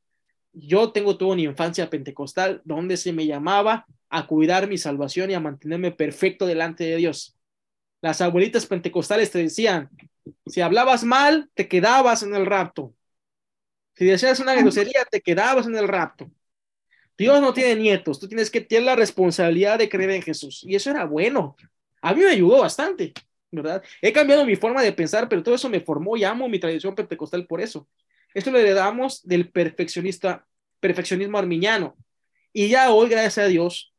Yo 0.53 0.91
tengo 0.91 1.17
toda 1.17 1.33
una 1.33 1.43
infancia 1.43 1.89
pentecostal 1.89 2.61
donde 2.65 2.97
se 2.97 3.13
me 3.13 3.25
llamaba 3.25 3.85
a 4.09 4.27
cuidar 4.27 4.67
mi 4.67 4.77
salvación 4.77 5.31
y 5.31 5.33
a 5.33 5.39
mantenerme 5.39 5.91
perfecto 5.91 6.45
delante 6.45 6.83
de 6.83 6.97
Dios. 6.97 7.36
Las 8.01 8.21
abuelitas 8.21 8.65
pentecostales 8.65 9.31
te 9.31 9.39
decían, 9.39 9.89
si 10.45 10.61
hablabas 10.61 11.03
mal, 11.03 11.49
te 11.53 11.67
quedabas 11.67 12.23
en 12.23 12.35
el 12.35 12.45
rapto. 12.45 12.93
Si 13.95 14.05
decías 14.05 14.39
una 14.39 14.53
grosería, 14.53 15.05
te 15.09 15.21
quedabas 15.21 15.65
en 15.65 15.75
el 15.75 15.87
rapto. 15.87 16.29
Dios 17.17 17.41
no 17.41 17.53
tiene 17.53 17.75
nietos, 17.75 18.19
tú 18.19 18.27
tienes 18.27 18.51
que 18.51 18.61
tener 18.61 18.83
la 18.83 18.95
responsabilidad 18.95 19.79
de 19.79 19.89
creer 19.89 20.11
en 20.11 20.21
Jesús. 20.21 20.63
Y 20.63 20.75
eso 20.75 20.91
era 20.91 21.05
bueno. 21.05 21.55
A 22.01 22.13
mí 22.13 22.21
me 22.21 22.29
ayudó 22.29 22.59
bastante, 22.59 23.13
¿verdad? 23.49 23.83
He 24.01 24.13
cambiado 24.13 24.45
mi 24.45 24.55
forma 24.55 24.83
de 24.83 24.93
pensar, 24.93 25.27
pero 25.27 25.41
todo 25.41 25.55
eso 25.55 25.67
me 25.67 25.81
formó 25.81 26.15
y 26.15 26.23
amo 26.23 26.47
mi 26.47 26.59
tradición 26.59 26.93
pentecostal 26.93 27.47
por 27.47 27.59
eso. 27.59 27.87
Esto 28.35 28.51
lo 28.51 28.59
heredamos 28.59 29.27
del 29.27 29.49
perfeccionista, 29.49 30.45
perfeccionismo 30.79 31.39
arminiano. 31.39 31.95
Y 32.53 32.69
ya 32.69 32.91
hoy, 32.91 33.09
gracias 33.09 33.39
a 33.39 33.47
Dios, 33.47 33.93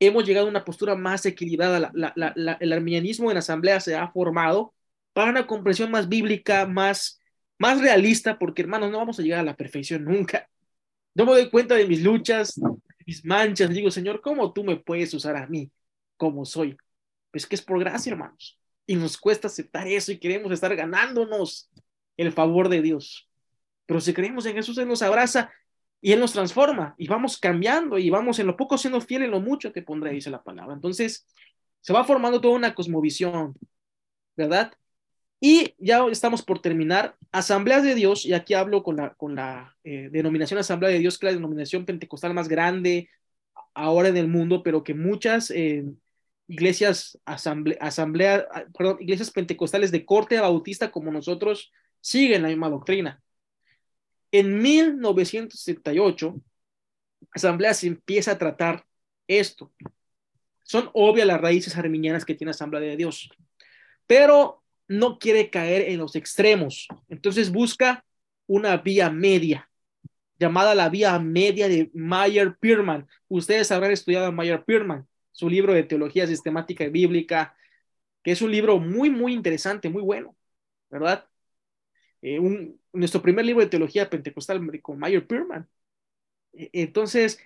hemos 0.00 0.26
llegado 0.26 0.46
a 0.46 0.50
una 0.50 0.64
postura 0.64 0.96
más 0.96 1.24
equilibrada. 1.26 1.92
el 2.60 2.72
arminianismo 2.72 3.30
en 3.30 3.36
asamblea 3.36 3.78
se 3.80 3.94
ha 3.94 4.10
formado 4.10 4.74
para 5.12 5.30
una 5.30 5.46
comprensión 5.46 5.90
más 5.90 6.08
bíblica, 6.08 6.66
más, 6.66 7.20
más 7.58 7.80
realista, 7.80 8.38
porque 8.38 8.62
hermanos, 8.62 8.90
no 8.90 8.98
vamos 8.98 9.18
a 9.18 9.22
llegar 9.22 9.40
a 9.40 9.44
la 9.44 9.56
perfección 9.56 10.04
nunca. 10.04 10.48
Yo 11.14 11.26
me 11.26 11.32
doy 11.32 11.50
cuenta 11.50 11.74
de 11.74 11.86
mis 11.86 12.02
luchas, 12.02 12.58
mis 13.06 13.24
manchas. 13.24 13.70
Digo, 13.70 13.90
Señor, 13.90 14.20
¿cómo 14.22 14.52
tú 14.52 14.64
me 14.64 14.76
puedes 14.76 15.12
usar 15.12 15.36
a 15.36 15.46
mí 15.46 15.70
como 16.16 16.44
soy? 16.44 16.76
Pues 17.30 17.46
que 17.46 17.56
es 17.56 17.62
por 17.62 17.78
gracia, 17.78 18.12
hermanos. 18.12 18.58
Y 18.86 18.96
nos 18.96 19.18
cuesta 19.18 19.48
aceptar 19.48 19.86
eso 19.86 20.12
y 20.12 20.18
queremos 20.18 20.50
estar 20.52 20.74
ganándonos 20.74 21.70
el 22.16 22.32
favor 22.32 22.68
de 22.68 22.80
Dios. 22.80 23.28
Pero 23.86 24.00
si 24.00 24.14
creemos 24.14 24.46
en 24.46 24.54
Jesús, 24.54 24.78
Él 24.78 24.88
nos 24.88 25.02
abraza 25.02 25.52
y 26.00 26.12
Él 26.12 26.20
nos 26.20 26.32
transforma 26.32 26.94
y 26.98 27.08
vamos 27.08 27.38
cambiando 27.38 27.98
y 27.98 28.10
vamos 28.10 28.38
en 28.38 28.46
lo 28.46 28.56
poco 28.56 28.78
siendo 28.78 29.00
fiel 29.00 29.22
en 29.22 29.30
lo 29.30 29.40
mucho 29.40 29.72
que 29.72 29.82
pondré, 29.82 30.12
dice 30.12 30.30
la 30.30 30.42
palabra. 30.42 30.74
Entonces, 30.74 31.26
se 31.80 31.92
va 31.92 32.04
formando 32.04 32.40
toda 32.40 32.54
una 32.54 32.74
cosmovisión, 32.74 33.54
¿verdad? 34.36 34.72
Y 35.40 35.74
ya 35.78 36.06
estamos 36.10 36.42
por 36.42 36.60
terminar. 36.60 37.16
Asambleas 37.32 37.82
de 37.82 37.94
Dios, 37.94 38.26
y 38.26 38.34
aquí 38.34 38.54
hablo 38.54 38.82
con 38.82 38.96
la, 38.96 39.14
con 39.14 39.34
la 39.34 39.76
eh, 39.84 40.08
denominación 40.12 40.58
Asamblea 40.58 40.90
de 40.90 40.98
Dios, 40.98 41.18
que 41.18 41.26
es 41.26 41.32
la 41.32 41.36
denominación 41.36 41.86
pentecostal 41.86 42.34
más 42.34 42.48
grande 42.48 43.08
ahora 43.74 44.08
en 44.08 44.16
el 44.16 44.28
mundo, 44.28 44.62
pero 44.62 44.82
que 44.84 44.94
muchas 44.94 45.50
eh, 45.50 45.84
iglesias, 46.48 47.18
asamble, 47.24 47.78
asamblea, 47.80 48.46
perdón, 48.76 48.98
iglesias 49.00 49.30
pentecostales 49.30 49.90
de 49.90 50.04
corte 50.04 50.38
bautista 50.40 50.90
como 50.90 51.10
nosotros 51.12 51.72
siguen 52.00 52.42
la 52.42 52.48
misma 52.48 52.68
doctrina. 52.68 53.22
En 54.32 54.60
1978, 54.60 56.40
Asamblea 57.32 57.74
se 57.74 57.88
empieza 57.88 58.32
a 58.32 58.38
tratar 58.38 58.84
esto. 59.26 59.72
Son 60.62 60.90
obvias 60.92 61.26
las 61.26 61.40
raíces 61.40 61.76
arminianas 61.76 62.24
que 62.24 62.34
tiene 62.34 62.50
Asamblea 62.50 62.80
de 62.80 62.96
Dios, 62.96 63.30
pero 64.06 64.62
no 64.88 65.18
quiere 65.18 65.50
caer 65.50 65.88
en 65.90 65.98
los 65.98 66.16
extremos. 66.16 66.88
Entonces 67.08 67.50
busca 67.50 68.04
una 68.46 68.76
vía 68.76 69.10
media, 69.10 69.70
llamada 70.38 70.74
la 70.74 70.88
vía 70.88 71.18
media 71.18 71.68
de 71.68 71.90
Mayer 71.94 72.56
Pierman. 72.58 73.06
Ustedes 73.28 73.70
habrán 73.70 73.92
estudiado 73.92 74.26
a 74.26 74.32
Mayer 74.32 74.64
Pierman, 74.64 75.06
su 75.32 75.48
libro 75.48 75.72
de 75.72 75.84
teología 75.84 76.26
sistemática 76.26 76.84
y 76.84 76.90
bíblica, 76.90 77.56
que 78.22 78.32
es 78.32 78.42
un 78.42 78.50
libro 78.50 78.78
muy, 78.78 79.10
muy 79.10 79.32
interesante, 79.32 79.88
muy 79.88 80.02
bueno, 80.02 80.36
¿verdad? 80.90 81.26
Eh, 82.22 82.38
un, 82.38 82.79
nuestro 82.92 83.22
primer 83.22 83.44
libro 83.44 83.62
de 83.62 83.70
teología 83.70 84.10
pentecostal 84.10 84.60
con 84.82 84.98
Mayer 84.98 85.26
Pierman. 85.26 85.68
E, 86.52 86.70
entonces, 86.72 87.38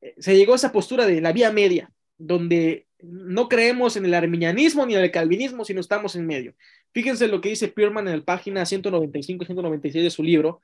eh, 0.00 0.14
se 0.18 0.36
llegó 0.36 0.52
a 0.52 0.56
esa 0.56 0.72
postura 0.72 1.06
de 1.06 1.20
la 1.20 1.32
vía 1.32 1.52
media, 1.52 1.92
donde 2.16 2.86
no 3.00 3.48
creemos 3.48 3.96
en 3.96 4.04
el 4.04 4.14
arminianismo 4.14 4.86
ni 4.86 4.94
en 4.94 5.02
el 5.02 5.10
calvinismo, 5.10 5.64
sino 5.64 5.80
estamos 5.80 6.16
en 6.16 6.26
medio. 6.26 6.54
Fíjense 6.92 7.28
lo 7.28 7.40
que 7.40 7.50
dice 7.50 7.68
Pierman 7.68 8.08
en 8.08 8.18
la 8.18 8.24
página 8.24 8.66
195 8.66 9.44
y 9.44 9.46
196 9.46 10.04
de 10.04 10.10
su 10.10 10.22
libro. 10.22 10.60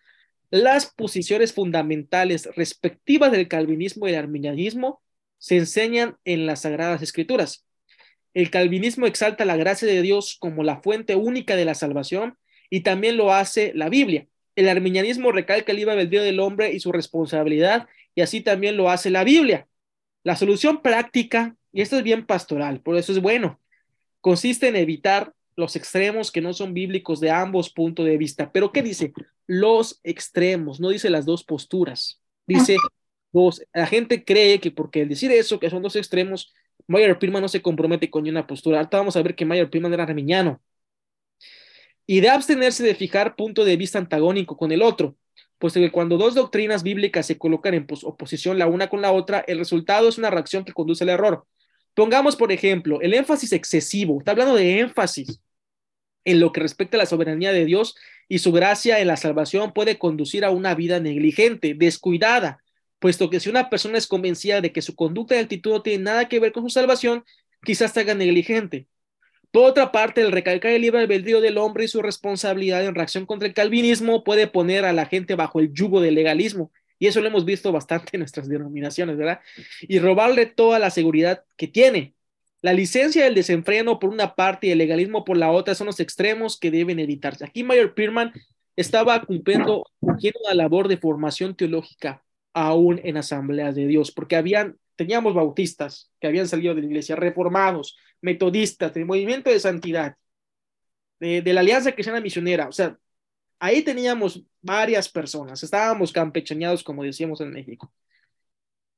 Las 0.51 0.87
posiciones 0.87 1.53
fundamentales 1.53 2.49
respectivas 2.57 3.33
del 3.33 3.49
calvinismo 3.49 4.07
y 4.07 4.11
el 4.11 4.19
arminianismo 4.19 5.03
se 5.39 5.57
enseñan 5.57 6.17
en 6.25 6.47
las 6.47 6.63
Sagradas 6.63 7.03
Escrituras. 7.03 7.65
El 8.35 8.51
calvinismo 8.51 9.07
exalta 9.07 9.45
la 9.45 9.57
gracia 9.57 9.87
de 9.87 10.03
Dios 10.03 10.37
como 10.41 10.65
la 10.65 10.81
fuente 10.81 11.15
única 11.15 11.55
de 11.57 11.65
la 11.65 11.75
salvación 11.75 12.37
y 12.75 12.81
también 12.81 13.17
lo 13.17 13.33
hace 13.33 13.71
la 13.77 13.89
Biblia. 13.89 14.27
El 14.57 14.69
arminianismo 14.69 15.31
recalca 15.31 15.71
el 15.71 15.79
libre 15.79 15.93
albedrío 15.93 16.25
del 16.25 16.41
hombre 16.41 16.73
y 16.73 16.81
su 16.81 16.91
responsabilidad, 16.91 17.87
y 18.17 18.21
así 18.21 18.41
también 18.41 18.77
lo 18.77 18.91
hace 18.91 19.11
la 19.11 19.23
Biblia. 19.23 19.69
La 20.25 20.35
solución 20.35 20.83
práctica, 20.83 21.55
y 21.71 21.83
esto 21.83 21.97
es 21.99 22.03
bien 22.03 22.27
pastoral, 22.27 22.81
por 22.81 22.97
eso 22.97 23.13
es 23.13 23.21
bueno, 23.21 23.61
consiste 24.21 24.67
en 24.67 24.75
evitar 24.75 25.33
los 25.55 25.77
extremos 25.77 26.33
que 26.33 26.41
no 26.41 26.53
son 26.53 26.75
bíblicos 26.75 27.21
de 27.21 27.31
ambos 27.31 27.71
puntos 27.71 28.07
de 28.07 28.19
vista. 28.19 28.51
Pero 28.51 28.73
¿qué 28.73 28.83
dice? 28.83 29.13
Los 29.47 30.01
extremos, 30.03 30.81
no 30.81 30.89
dice 30.89 31.11
las 31.11 31.27
dos 31.27 31.45
posturas. 31.45 32.21
Dice 32.45 32.77
dos. 33.31 33.63
La 33.73 33.87
gente 33.87 34.25
cree 34.25 34.59
que 34.59 34.73
porque 34.73 35.03
el 35.03 35.11
decir 35.11 35.31
eso, 35.31 35.61
que 35.61 35.71
son 35.71 35.81
dos 35.81 35.95
extremos, 35.95 36.53
Mayer 36.89 37.21
Pirman 37.21 37.43
no 37.43 37.49
se 37.49 37.63
compromete 37.63 38.11
con 38.11 38.29
una 38.29 38.49
postura. 38.49 38.79
Ahorita 38.79 38.99
vamos 38.99 39.17
a 39.17 39.23
ver 39.23 39.37
que 39.37 39.45
Mayer 39.45 39.71
Pirman 39.71 39.95
era 39.95 40.03
arminiano 40.03 40.61
y 42.07 42.21
de 42.21 42.29
abstenerse 42.29 42.85
de 42.85 42.95
fijar 42.95 43.37
punto 43.37 43.65
de 43.65 43.77
vista 43.77 43.99
antagónico 43.99 44.57
con 44.57 44.73
el 44.73 44.83
otro, 44.83 45.17
puesto 45.59 45.81
que 45.81 45.91
cuando 45.91 46.17
dos 46.17 46.35
doctrinas 46.35 46.83
bíblicas 46.83 47.27
se 47.27 47.39
colocan 47.39 47.75
en 47.75 47.87
oposición 48.03 48.59
la 48.59 48.67
una 48.67 48.89
con 48.89 49.01
la 49.01 49.13
otra, 49.13 49.45
el 49.47 49.59
resultado 49.59 50.09
es 50.09 50.19
una 50.19 50.31
reacción 50.31 50.65
que 50.65 50.73
conduce 50.73 51.05
al 51.05 51.11
error. 51.11 51.47
Pongamos, 51.95 52.37
por 52.37 52.53
ejemplo, 52.53 53.01
el 53.01 53.15
énfasis 53.15 53.53
excesivo, 53.53 54.19
está 54.19 54.33
hablando 54.33 54.55
de 54.55 54.81
énfasis 54.81 55.41
en 56.25 56.41
lo 56.41 56.53
que 56.53 56.61
respecta 56.61 56.97
a 56.97 56.99
la 56.99 57.07
soberanía 57.07 57.53
de 57.53 57.65
Dios 57.65 57.95
y 58.29 58.39
su 58.39 58.53
gracia 58.53 59.01
en 59.01 59.09
la 59.09 59.17
salvación 59.17 59.73
puede 59.73 59.99
conducir 59.99 60.45
a 60.45 60.51
una 60.51 60.75
vida 60.75 60.99
negligente, 61.01 61.75
descuidada, 61.75 62.63
puesto 62.99 63.31
que 63.31 63.41
si 63.41 63.51
una 63.51 63.71
persona 63.71 63.99
es 63.99 64.07
convencida 64.07 64.61
de 64.61 64.73
que 64.73 64.83
su 64.83 64.95
conducta 64.95 65.37
y 65.37 65.39
actitud 65.39 65.73
no 65.73 65.83
tienen 65.83 66.05
nada 66.05 66.29
que 66.29 66.41
ver 66.41 66.53
con 66.53 66.63
su 66.63 66.71
salvación, 66.71 67.25
quizás 67.63 67.93
se 67.93 68.01
haga 68.01 68.15
negligente. 68.15 68.87
Por 69.55 69.71
otra 69.71 69.93
parte, 69.93 70.21
el 70.21 70.33
recalcar 70.33 70.73
el 70.73 70.83
libre 70.83 70.99
albedrío 70.99 71.41
del 71.41 71.59
hombre 71.59 71.85
y 71.85 71.89
su 71.89 72.03
responsabilidad 72.03 72.85
en 72.85 72.97
reacción 72.97 73.25
contra 73.25 73.47
el 73.47 73.55
calvinismo 73.55 74.25
puede 74.25 74.49
poner 74.49 74.85
a 74.85 74.93
la 74.93 75.07
gente 75.07 75.37
bajo 75.37 75.61
el 75.61 75.73
yugo 75.73 76.01
del 76.01 76.17
legalismo, 76.17 76.73
y 76.99 77.07
eso 77.07 77.21
lo 77.21 77.29
hemos 77.29 77.45
visto 77.45 77.71
bastante 77.71 78.09
en 78.15 78.19
nuestras 78.19 78.49
denominaciones, 78.49 79.17
¿verdad? 79.17 79.39
Y 79.83 80.01
robarle 80.01 80.47
toda 80.47 80.81
la 80.81 80.91
seguridad 80.91 81.45
que 81.57 81.69
tiene. 81.69 82.15
La 82.63 82.73
licencia 82.73 83.23
del 83.23 83.37
desenfreno 83.37 84.01
por 84.01 84.11
una 84.11 84.35
parte 84.35 84.67
y 84.67 84.71
el 84.73 84.79
legalismo 84.79 85.25
por 85.25 85.37
la 85.37 85.53
otra 85.53 85.77
son 85.77 85.87
los 85.87 86.01
extremos 86.01 86.59
que 86.59 86.73
deben 86.73 86.99
evitarse. 86.99 87.45
Aquí 87.45 87.63
Mayor 87.63 87.95
Pierman 87.95 88.33
estaba 88.75 89.23
cumpliendo, 89.23 89.87
una 90.01 90.55
labor 90.55 90.89
de 90.89 90.97
formación 90.97 91.55
teológica 91.55 92.25
aún 92.55 93.01
en 93.05 93.19
asambleas 93.19 93.77
de 93.77 93.87
Dios, 93.87 94.11
porque 94.11 94.35
habían, 94.35 94.79
teníamos 94.97 95.33
bautistas 95.33 96.11
que 96.19 96.27
habían 96.27 96.49
salido 96.49 96.75
de 96.75 96.81
la 96.81 96.89
iglesia, 96.89 97.15
reformados, 97.15 97.97
metodistas, 98.25 98.95
del 98.95 99.05
movimiento 99.05 99.51
de 99.51 99.61
santidad, 99.61 100.17
de, 101.21 101.53
la 101.53 101.61
Alianza 101.61 101.93
Cristiana 101.93 102.21
Misionera, 102.21 102.69
o 102.69 102.73
sea, 102.73 102.99
ahí 103.59 103.83
teníamos 103.83 104.43
varias 104.63 105.09
personas, 105.09 105.63
estábamos 105.63 106.13
campechaneados, 106.13 106.83
como 106.83 107.05
decíamos 107.05 107.41
en 107.41 107.51
México. 107.51 107.93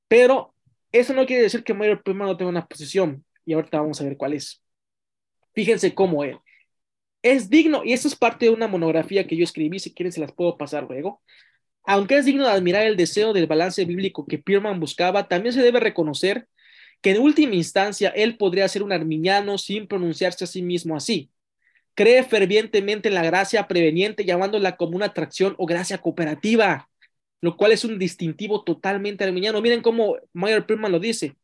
Pero 0.09 0.55
eso 0.93 1.13
no 1.13 1.27
quiere 1.27 1.43
decir 1.43 1.65
que 1.65 1.75
Mayor 1.75 2.03
Pierman 2.03 2.29
no 2.29 2.37
tenga 2.37 2.51
una 2.51 2.67
posición, 2.67 3.25
y 3.45 3.53
ahorita 3.53 3.81
vamos 3.81 4.01
a 4.01 4.05
ver 4.05 4.17
cuál 4.17 4.35
es. 4.35 4.63
Fíjense 5.55 5.95
cómo 5.95 6.25
él 6.25 6.39
es 7.23 7.51
digno, 7.51 7.83
y 7.85 7.93
esto 7.93 8.09
es 8.09 8.15
parte 8.15 8.47
de 8.47 8.53
una 8.53 8.69
monografía 8.69 9.27
que 9.27 9.37
yo 9.37 9.43
escribí, 9.45 9.81
si 9.81 9.93
quieren 9.93 10.13
se 10.13 10.21
las 10.21 10.33
puedo 10.33 10.57
pasar 10.57 10.85
luego. 10.85 11.23
Aunque 11.85 12.19
es 12.19 12.25
digno 12.25 12.45
de 12.45 12.51
admirar 12.51 12.87
el 12.87 12.97
deseo 12.97 13.33
del 13.33 13.47
balance 13.47 13.85
bíblico 13.85 14.27
que 14.27 14.39
Pierman 14.39 14.79
buscaba, 14.81 15.27
también 15.29 15.53
se 15.53 15.63
debe 15.63 15.81
reconocer 15.81 16.49
que 17.01 17.11
en 17.11 17.21
última 17.21 17.55
instancia 17.55 18.11
él 18.11 18.37
podría 18.37 18.69
ser 18.69 18.83
un 18.83 18.93
arminiano 18.93 19.59
sin 19.59 19.87
pronunciarse 19.87 20.45
a 20.45 20.47
sí 20.47 20.63
mismo 20.63 20.97
así. 20.97 21.31
Cree 21.95 22.23
fervientemente 22.25 23.09
en 23.09 23.15
la 23.15 23.25
gracia 23.25 23.67
preveniente, 23.69 24.25
llamándola 24.25 24.77
como 24.77 24.97
una 24.97 25.07
atracción 25.07 25.55
o 25.59 25.67
gracia 25.67 25.99
cooperativa, 25.99 26.89
lo 27.41 27.57
cual 27.57 27.73
es 27.73 27.85
un 27.85 27.99
distintivo 27.99 28.65
totalmente 28.65 29.25
arminiano. 29.25 29.63
Miren 29.63 29.83
cómo 29.83 30.17
Mayer 30.33 30.67
Pierman 30.67 30.93
lo 30.93 30.99
dice. 30.99 31.37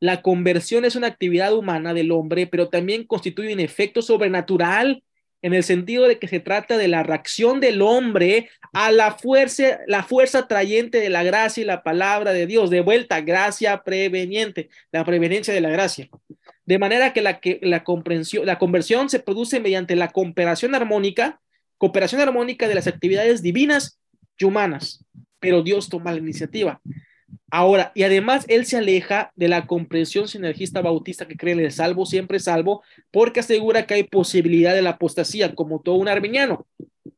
La 0.00 0.22
conversión 0.22 0.84
es 0.84 0.96
una 0.96 1.06
actividad 1.06 1.54
humana 1.54 1.94
del 1.94 2.10
hombre, 2.10 2.48
pero 2.48 2.68
también 2.68 3.04
constituye 3.06 3.52
un 3.52 3.60
efecto 3.60 4.02
sobrenatural 4.02 5.04
en 5.42 5.54
el 5.54 5.64
sentido 5.64 6.06
de 6.06 6.18
que 6.18 6.28
se 6.28 6.40
trata 6.40 6.78
de 6.78 6.88
la 6.88 7.02
reacción 7.02 7.60
del 7.60 7.82
hombre 7.82 8.48
a 8.72 8.92
la 8.92 9.12
fuerza, 9.12 9.80
la 9.88 10.04
fuerza 10.04 10.40
atrayente 10.40 10.98
de 10.98 11.10
la 11.10 11.24
gracia 11.24 11.60
y 11.60 11.66
la 11.66 11.82
palabra 11.82 12.32
de 12.32 12.46
Dios. 12.46 12.70
De 12.70 12.80
vuelta, 12.80 13.20
gracia 13.20 13.82
preveniente, 13.82 14.70
la 14.92 15.04
preveniencia 15.04 15.52
de 15.52 15.60
la 15.60 15.70
gracia. 15.70 16.08
De 16.64 16.78
manera 16.78 17.12
que 17.12 17.22
la, 17.22 17.40
que 17.40 17.58
la 17.62 17.82
comprensión, 17.82 18.46
la 18.46 18.58
conversión 18.58 19.10
se 19.10 19.18
produce 19.18 19.58
mediante 19.58 19.96
la 19.96 20.08
cooperación 20.08 20.76
armónica, 20.76 21.40
cooperación 21.76 22.20
armónica 22.20 22.68
de 22.68 22.76
las 22.76 22.86
actividades 22.86 23.42
divinas 23.42 23.98
y 24.38 24.44
humanas. 24.44 25.04
Pero 25.40 25.62
Dios 25.62 25.88
toma 25.88 26.12
la 26.12 26.18
iniciativa. 26.18 26.80
Ahora, 27.54 27.92
y 27.94 28.04
además 28.04 28.46
él 28.48 28.64
se 28.64 28.78
aleja 28.78 29.30
de 29.36 29.46
la 29.46 29.66
comprensión 29.66 30.26
sinergista 30.26 30.80
bautista 30.80 31.28
que 31.28 31.36
cree 31.36 31.52
en 31.52 31.60
el 31.60 31.70
salvo, 31.70 32.06
siempre 32.06 32.38
salvo, 32.38 32.82
porque 33.10 33.40
asegura 33.40 33.86
que 33.86 33.92
hay 33.92 34.04
posibilidad 34.04 34.72
de 34.72 34.80
la 34.80 34.90
apostasía, 34.92 35.54
como 35.54 35.82
todo 35.82 35.96
un 35.96 36.08
arminiano. 36.08 36.66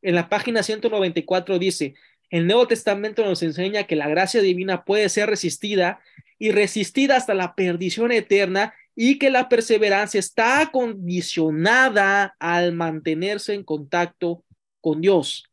En 0.03 0.17
la 0.17 0.29
página 0.29 0.65
194 0.65 1.61
dice, 1.61 1.95
el 2.31 2.49
Nuevo 2.49 2.67
Testamento 2.67 3.25
nos 3.25 3.45
enseña 3.45 3.85
que 3.85 3.95
la 3.95 4.09
gracia 4.09 4.43
divina 4.43 4.85
puede 4.85 5.09
ser 5.09 5.29
resistida 5.31 6.01
y 6.37 6.51
resistida 6.51 7.17
hasta 7.17 7.35
la 7.35 7.55
perdición 7.55 8.11
eterna 8.11 8.75
y 8.97 9.21
que 9.21 9.31
la 9.31 9.49
perseverancia 9.49 10.19
está 10.19 10.69
condicionada 10.73 12.35
al 12.41 12.73
mantenerse 12.73 13.55
en 13.55 13.63
contacto 13.63 14.43
con 14.81 15.01
Dios. 15.01 15.45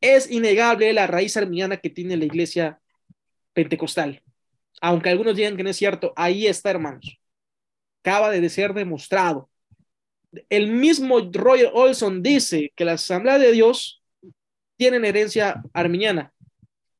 Es 0.00 0.28
innegable 0.28 0.92
la 0.92 1.06
raíz 1.06 1.36
arminiana 1.36 1.76
que 1.76 1.90
tiene 1.90 2.16
la 2.16 2.24
iglesia 2.24 2.80
pentecostal. 3.54 4.22
Aunque 4.82 5.08
algunos 5.08 5.36
digan 5.36 5.56
que 5.56 5.62
no 5.62 5.70
es 5.70 5.76
cierto, 5.76 6.12
ahí 6.16 6.46
está, 6.46 6.70
hermanos. 6.70 7.18
Acaba 8.02 8.30
de 8.30 8.48
ser 8.50 8.74
demostrado. 8.74 9.48
El 10.50 10.66
mismo 10.66 11.20
Roger 11.32 11.70
Olson 11.72 12.22
dice 12.22 12.72
que 12.76 12.84
la 12.84 12.92
Asamblea 12.92 13.38
de 13.38 13.52
Dios 13.52 14.02
tiene 14.76 15.06
herencia 15.08 15.62
arminiana. 15.72 16.32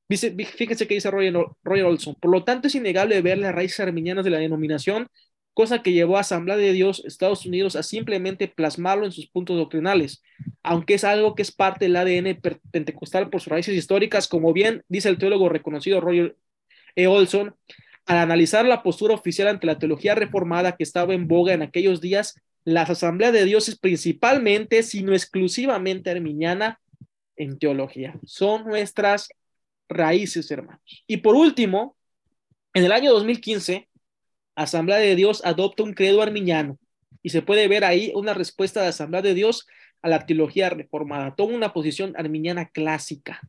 Fíjense 0.09 0.87
que 0.87 0.95
dice 0.95 1.11
Roger 1.11 1.85
Olson. 1.85 2.15
Por 2.15 2.31
lo 2.31 2.45
tanto, 2.45 2.69
es 2.69 2.75
innegable 2.75 3.21
ver 3.21 3.39
las 3.39 3.55
raíces 3.55 3.81
arminianas 3.81 4.25
de 4.25 4.31
la 4.31 4.39
denominación, 4.39 5.09
cosa 5.53 5.83
que 5.83 5.93
llevó 5.93 6.17
a 6.17 6.21
Asamblea 6.21 6.57
de 6.57 6.73
Dios 6.73 7.03
Estados 7.05 7.47
Unidos 7.47 7.75
a 7.77 7.83
simplemente 7.83 8.49
plasmarlo 8.49 9.05
en 9.05 9.13
sus 9.13 9.29
puntos 9.29 9.57
doctrinales, 9.57 10.23
aunque 10.63 10.95
es 10.95 11.05
algo 11.05 11.35
que 11.35 11.43
es 11.43 11.53
parte 11.53 11.87
del 11.87 11.97
ADN 11.97 12.41
pentecostal 12.71 13.31
por 13.31 13.41
sus 13.41 13.51
raíces 13.51 13.75
históricas, 13.75 14.29
como 14.29 14.53
bien 14.53 14.85
dice 14.89 15.09
el 15.09 15.19
teólogo 15.19 15.49
reconocido 15.49 16.01
Roger 16.01 16.37
E. 16.97 17.07
Olson, 17.07 17.55
al 18.07 18.19
analizar 18.19 18.65
la 18.65 18.83
postura 18.83 19.15
oficial 19.15 19.49
ante 19.49 19.67
la 19.67 19.79
teología 19.79 20.15
reformada 20.15 20.77
que 20.77 20.85
estaba 20.85 21.15
en 21.15 21.27
boga 21.27 21.55
en 21.55 21.63
aquellos 21.63 22.01
días, 22.01 22.35
la 22.65 22.83
Asamblea 22.83 23.33
de 23.33 23.45
Dios 23.45 23.69
es 23.69 23.79
principalmente, 23.79 24.83
sino 24.83 25.13
exclusivamente 25.13 26.11
arminiana 26.11 26.81
en 27.37 27.59
teología. 27.59 28.19
Son 28.25 28.65
nuestras 28.65 29.29
raíces, 29.89 30.51
hermanos. 30.51 31.05
Y 31.07 31.19
por 31.19 31.35
último, 31.35 31.97
en 32.73 32.85
el 32.85 32.93
año 32.93 33.13
2015, 33.13 33.89
Asamblea 34.57 34.99
de 34.99 35.17
Dios 35.17 35.45
adopta 35.45 35.83
un 35.83 35.95
credo 35.95 36.23
arminiano 36.23 36.79
y 37.23 37.31
se 37.31 37.43
puede 37.43 37.69
ver 37.69 37.85
ahí 37.85 38.13
una 38.15 38.35
respuesta 38.35 38.83
de 38.83 38.89
Asamblea 38.89 39.23
de 39.23 39.35
Dios 39.35 39.67
a 40.03 40.09
la 40.09 40.27
teología 40.27 40.71
reformada. 40.71 41.35
Toma 41.35 41.55
una 41.55 41.73
posición 41.73 42.15
arminiana 42.17 42.69
clásica 42.69 43.41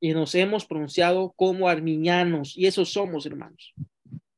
y 0.00 0.12
nos 0.12 0.34
hemos 0.34 0.66
pronunciado 0.66 1.32
como 1.36 1.68
arminianos, 1.68 2.56
y 2.56 2.66
eso 2.66 2.84
somos, 2.84 3.26
hermanos. 3.26 3.74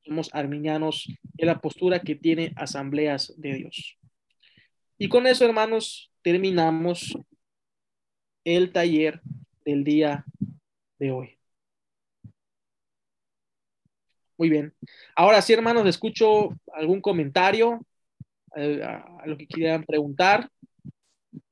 Somos 0.04 0.30
arminianos 0.32 1.06
en 1.36 1.46
la 1.46 1.60
postura 1.60 2.00
que 2.00 2.14
tiene 2.14 2.52
asambleas 2.56 3.34
de 3.36 3.54
Dios. 3.54 3.98
Y 4.96 5.08
con 5.08 5.26
eso, 5.26 5.44
hermanos, 5.44 6.10
terminamos 6.22 7.16
el 8.44 8.72
taller 8.72 9.20
del 9.64 9.84
día 9.84 10.24
de 10.98 11.12
hoy. 11.12 11.38
Muy 14.38 14.48
bien. 14.48 14.72
Ahora 15.16 15.42
sí, 15.42 15.52
hermanos, 15.52 15.86
escucho 15.86 16.56
algún 16.72 17.00
comentario, 17.00 17.84
eh, 18.56 18.82
a, 18.82 19.26
lo 19.26 19.36
que 19.36 19.46
quieran 19.46 19.84
preguntar. 19.84 20.48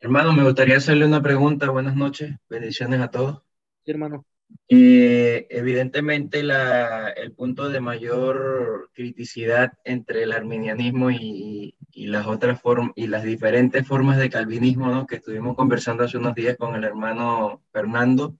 Hermano, 0.00 0.32
me 0.32 0.44
gustaría 0.44 0.76
hacerle 0.76 1.04
una 1.04 1.20
pregunta. 1.20 1.68
Buenas 1.68 1.96
noches. 1.96 2.36
Bendiciones 2.48 3.00
a 3.00 3.10
todos 3.10 3.45
hermano? 3.92 4.24
Eh, 4.68 5.46
evidentemente 5.50 6.42
la, 6.42 7.08
el 7.10 7.32
punto 7.32 7.68
de 7.68 7.80
mayor 7.80 8.90
criticidad 8.94 9.72
entre 9.84 10.22
el 10.22 10.32
arminianismo 10.32 11.10
y, 11.10 11.76
y 11.90 12.06
las 12.06 12.26
otras 12.26 12.60
formas 12.60 12.92
y 12.94 13.06
las 13.08 13.24
diferentes 13.24 13.86
formas 13.86 14.18
de 14.18 14.30
calvinismo 14.30 14.88
¿no? 14.88 15.06
que 15.06 15.16
estuvimos 15.16 15.56
conversando 15.56 16.04
hace 16.04 16.18
unos 16.18 16.34
días 16.34 16.56
con 16.56 16.74
el 16.76 16.84
hermano 16.84 17.62
Fernando 17.72 18.36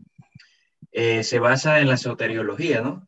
eh, 0.98 1.24
se 1.24 1.38
basa 1.38 1.80
en 1.80 1.88
la 1.88 1.98
soteriología, 1.98 2.80
¿no? 2.80 3.06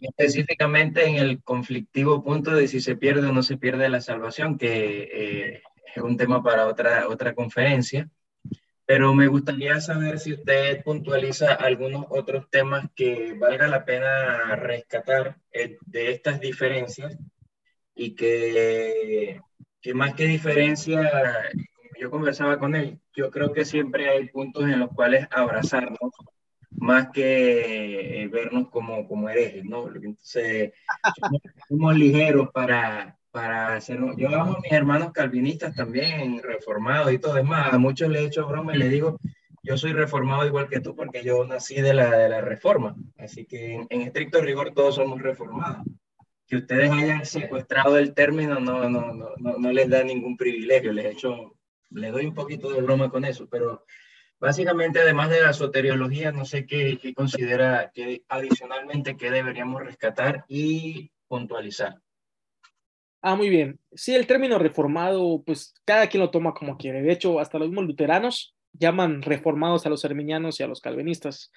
Específicamente 0.00 1.06
en 1.06 1.16
el 1.16 1.42
conflictivo 1.42 2.24
punto 2.24 2.52
de 2.52 2.66
si 2.66 2.80
se 2.80 2.96
pierde 2.96 3.26
o 3.28 3.32
no 3.32 3.42
se 3.42 3.58
pierde 3.58 3.90
la 3.90 4.00
salvación, 4.00 4.56
que 4.56 5.10
eh, 5.12 5.62
es 5.94 6.02
un 6.02 6.16
tema 6.16 6.42
para 6.42 6.66
otra, 6.66 7.06
otra 7.08 7.34
conferencia 7.34 8.08
pero 8.88 9.12
me 9.14 9.26
gustaría 9.26 9.78
saber 9.82 10.18
si 10.18 10.32
usted 10.32 10.82
puntualiza 10.82 11.52
algunos 11.52 12.06
otros 12.08 12.48
temas 12.48 12.88
que 12.96 13.34
valga 13.34 13.68
la 13.68 13.84
pena 13.84 14.56
rescatar 14.56 15.36
eh, 15.52 15.76
de 15.84 16.12
estas 16.12 16.40
diferencias 16.40 17.18
y 17.94 18.14
que, 18.14 19.42
que 19.82 19.92
más 19.92 20.14
que 20.14 20.24
diferencia, 20.24 21.12
yo 22.00 22.10
conversaba 22.10 22.58
con 22.58 22.74
él, 22.74 22.98
yo 23.14 23.30
creo 23.30 23.52
que 23.52 23.66
siempre 23.66 24.08
hay 24.08 24.30
puntos 24.30 24.64
en 24.64 24.78
los 24.78 24.88
cuales 24.94 25.28
abrazarnos 25.32 26.10
más 26.70 27.10
que 27.10 28.22
eh, 28.22 28.28
vernos 28.28 28.70
como, 28.70 29.06
como 29.06 29.28
herejes, 29.28 29.66
¿no? 29.66 29.86
Entonces, 29.94 30.72
somos 31.68 31.94
ligeros 31.94 32.48
para, 32.54 33.17
para 33.30 33.74
hacerlo. 33.74 34.14
Yo 34.16 34.28
amo 34.28 34.54
a 34.54 34.60
mis 34.60 34.72
hermanos 34.72 35.12
calvinistas 35.12 35.74
también, 35.74 36.42
reformados 36.42 37.12
y 37.12 37.18
todo. 37.18 37.38
Es 37.38 37.44
más, 37.44 37.72
a 37.72 37.78
muchos 37.78 38.08
les 38.08 38.22
he 38.22 38.26
hecho 38.26 38.46
broma 38.46 38.74
y 38.74 38.78
les 38.78 38.90
digo, 38.90 39.18
yo 39.62 39.76
soy 39.76 39.92
reformado 39.92 40.46
igual 40.46 40.68
que 40.68 40.80
tú 40.80 40.94
porque 40.94 41.22
yo 41.22 41.44
nací 41.44 41.80
de 41.80 41.94
la, 41.94 42.10
de 42.16 42.28
la 42.28 42.40
reforma. 42.40 42.96
Así 43.18 43.44
que 43.44 43.86
en, 43.88 44.00
estricto 44.02 44.40
rigor 44.40 44.72
todos 44.74 44.96
somos 44.96 45.20
reformados. 45.20 45.86
Que 46.46 46.56
ustedes 46.56 46.90
hayan 46.90 47.26
secuestrado 47.26 47.98
el 47.98 48.14
término 48.14 48.58
no, 48.58 48.88
no, 48.88 49.12
no, 49.12 49.34
no, 49.36 49.72
les 49.72 49.90
da 49.90 50.02
ningún 50.02 50.36
privilegio. 50.36 50.92
Les 50.92 51.04
he 51.04 51.10
hecho, 51.10 51.54
les 51.90 52.10
doy 52.10 52.24
un 52.24 52.34
poquito 52.34 52.70
de 52.72 52.80
broma 52.80 53.10
con 53.10 53.24
eso, 53.24 53.48
pero 53.48 53.84
Básicamente, 54.40 55.00
además 55.00 55.30
de 55.30 55.40
la 55.40 55.52
soteriología, 55.52 56.30
no 56.30 56.44
sé 56.44 56.64
qué, 56.64 56.96
qué 57.02 57.12
considera 57.12 57.90
que 57.92 58.22
adicionalmente 58.28 59.16
que 59.16 59.32
deberíamos 59.32 59.82
rescatar 59.82 60.44
y 60.46 61.10
puntualizar. 61.26 62.00
Ah, 63.20 63.34
muy 63.34 63.48
bien. 63.48 63.80
Sí, 63.92 64.14
el 64.14 64.26
término 64.26 64.58
reformado, 64.58 65.42
pues 65.44 65.74
cada 65.84 66.08
quien 66.08 66.22
lo 66.22 66.30
toma 66.30 66.54
como 66.54 66.76
quiere. 66.76 67.02
De 67.02 67.12
hecho, 67.12 67.40
hasta 67.40 67.58
los 67.58 67.68
mismos 67.68 67.86
luteranos 67.86 68.54
llaman 68.72 69.22
reformados 69.22 69.86
a 69.86 69.88
los 69.90 70.04
arminianos 70.04 70.60
y 70.60 70.62
a 70.62 70.68
los 70.68 70.80
calvinistas. 70.80 71.50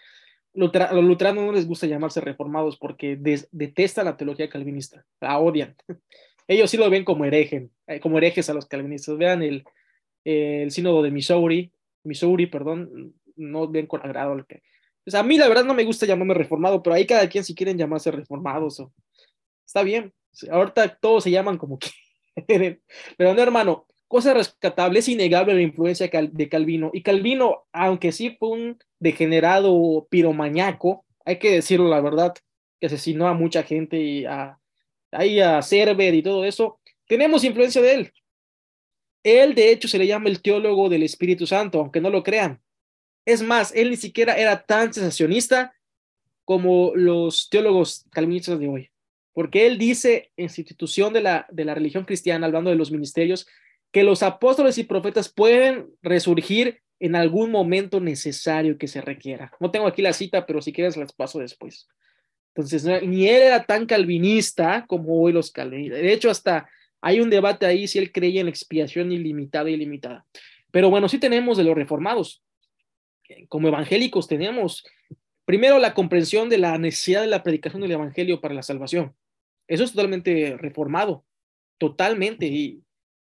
a 0.55 0.93
los 0.93 1.03
luteranos 1.03 1.45
no 1.45 1.51
les 1.51 1.67
gusta 1.67 1.85
llamarse 1.87 2.19
reformados 2.19 2.77
porque 2.77 3.17
detestan 3.51 4.05
la 4.05 4.17
teología 4.17 4.49
calvinista, 4.49 5.05
la 5.19 5.37
odian. 5.39 5.75
Ellos 6.47 6.69
sí 6.71 6.77
lo 6.77 6.89
ven 6.89 7.05
como 7.05 7.25
hereje, 7.25 7.69
eh, 7.87 7.99
como 7.99 8.17
herejes 8.17 8.49
a 8.49 8.53
los 8.53 8.65
calvinistas. 8.65 9.17
Vean 9.17 9.43
el, 9.43 9.63
el 10.25 10.71
sínodo 10.71 11.03
de 11.03 11.11
Missouri, 11.11 11.71
Missouri, 12.03 12.47
perdón, 12.47 13.13
no 13.35 13.67
ven 13.67 13.85
con 13.87 14.01
agrado 14.01 14.33
el 14.33 14.45
que. 14.45 14.63
A 15.13 15.23
mí 15.23 15.37
la 15.37 15.47
verdad 15.47 15.65
no 15.65 15.73
me 15.73 15.83
gusta 15.83 16.05
llamarme 16.05 16.33
reformado, 16.33 16.81
pero 16.81 16.95
ahí 16.95 17.05
cada 17.05 17.27
quien 17.29 17.43
si 17.43 17.55
quieren 17.55 17.77
llamarse 17.77 18.11
reformados 18.11 18.79
o 18.79 18.93
está 19.65 19.83
bien. 19.83 20.13
Ahorita 20.49 20.95
todos 20.95 21.23
se 21.23 21.31
llaman 21.31 21.57
como 21.57 21.79
quieren. 22.47 22.81
Pero 23.17 23.33
no, 23.33 23.41
hermano, 23.41 23.85
cosa 24.07 24.33
rescatable, 24.33 24.99
es 24.99 25.07
innegable 25.07 25.53
la 25.53 25.61
influencia 25.61 26.09
de 26.09 26.49
Calvino. 26.49 26.91
Y 26.93 27.01
Calvino, 27.01 27.65
aunque 27.71 28.11
sí 28.11 28.35
fue 28.37 28.49
un 28.49 28.79
degenerado 28.99 30.07
piromañaco, 30.09 31.05
hay 31.25 31.39
que 31.39 31.51
decirlo 31.51 31.87
la 31.87 32.01
verdad, 32.01 32.33
que 32.79 32.87
asesinó 32.87 33.27
a 33.27 33.33
mucha 33.33 33.63
gente 33.63 33.97
y 34.01 34.25
a, 34.25 34.59
ahí 35.11 35.39
a 35.39 35.61
y 35.61 36.23
todo 36.23 36.45
eso, 36.45 36.79
tenemos 37.07 37.43
influencia 37.43 37.81
de 37.81 37.93
él. 37.93 38.13
Él, 39.23 39.53
de 39.55 39.71
hecho, 39.71 39.87
se 39.87 39.99
le 39.99 40.07
llama 40.07 40.29
el 40.29 40.41
teólogo 40.41 40.89
del 40.89 41.03
Espíritu 41.03 41.45
Santo, 41.45 41.79
aunque 41.79 42.01
no 42.01 42.09
lo 42.09 42.23
crean. 42.23 42.61
Es 43.25 43.41
más, 43.41 43.73
él 43.75 43.91
ni 43.91 43.97
siquiera 43.97 44.33
era 44.35 44.63
tan 44.63 44.93
sensacionista 44.93 45.73
como 46.43 46.91
los 46.95 47.49
teólogos 47.49 48.05
calvinistas 48.11 48.59
de 48.59 48.67
hoy, 48.67 48.90
porque 49.33 49.67
él 49.67 49.77
dice 49.77 50.31
en 50.37 50.45
institución 50.45 51.13
de 51.13 51.21
la, 51.21 51.47
de 51.51 51.65
la 51.65 51.73
religión 51.73 52.05
cristiana, 52.05 52.47
hablando 52.47 52.69
de 52.69 52.75
los 52.75 52.91
ministerios, 52.91 53.47
que 53.91 54.03
los 54.03 54.23
apóstoles 54.23 54.77
y 54.77 54.83
profetas 54.83 55.29
pueden 55.29 55.89
resurgir 56.01 56.81
en 56.99 57.15
algún 57.15 57.51
momento 57.51 57.99
necesario 57.99 58.77
que 58.77 58.87
se 58.87 59.01
requiera. 59.01 59.51
No 59.59 59.71
tengo 59.71 59.87
aquí 59.87 60.01
la 60.01 60.13
cita, 60.13 60.45
pero 60.45 60.61
si 60.61 60.71
quieres 60.71 60.97
las 60.97 61.13
paso 61.13 61.39
después. 61.39 61.87
Entonces, 62.53 62.85
ni 63.03 63.27
él 63.27 63.41
era 63.41 63.63
tan 63.63 63.85
calvinista 63.85 64.85
como 64.87 65.21
hoy 65.21 65.31
los 65.31 65.51
calvinistas. 65.51 66.01
De 66.01 66.13
hecho, 66.13 66.29
hasta 66.29 66.69
hay 67.01 67.19
un 67.19 67.29
debate 67.29 67.65
ahí 67.65 67.87
si 67.87 67.97
él 67.97 68.11
creía 68.11 68.41
en 68.41 68.47
expiación 68.47 69.11
ilimitada 69.11 69.69
y 69.69 69.73
ilimitada. 69.73 70.25
Pero 70.69 70.89
bueno, 70.89 71.09
sí 71.09 71.17
tenemos 71.17 71.57
de 71.57 71.63
los 71.63 71.75
reformados. 71.75 72.43
Como 73.47 73.67
evangélicos 73.67 74.27
tenemos 74.27 74.85
primero 75.45 75.79
la 75.79 75.93
comprensión 75.93 76.49
de 76.49 76.57
la 76.57 76.77
necesidad 76.77 77.21
de 77.21 77.27
la 77.27 77.43
predicación 77.43 77.81
del 77.81 77.91
evangelio 77.91 78.41
para 78.41 78.53
la 78.53 78.63
salvación. 78.63 79.15
Eso 79.71 79.85
es 79.85 79.93
totalmente 79.93 80.57
reformado, 80.57 81.23
totalmente. 81.77 82.45
Y, 82.47 82.83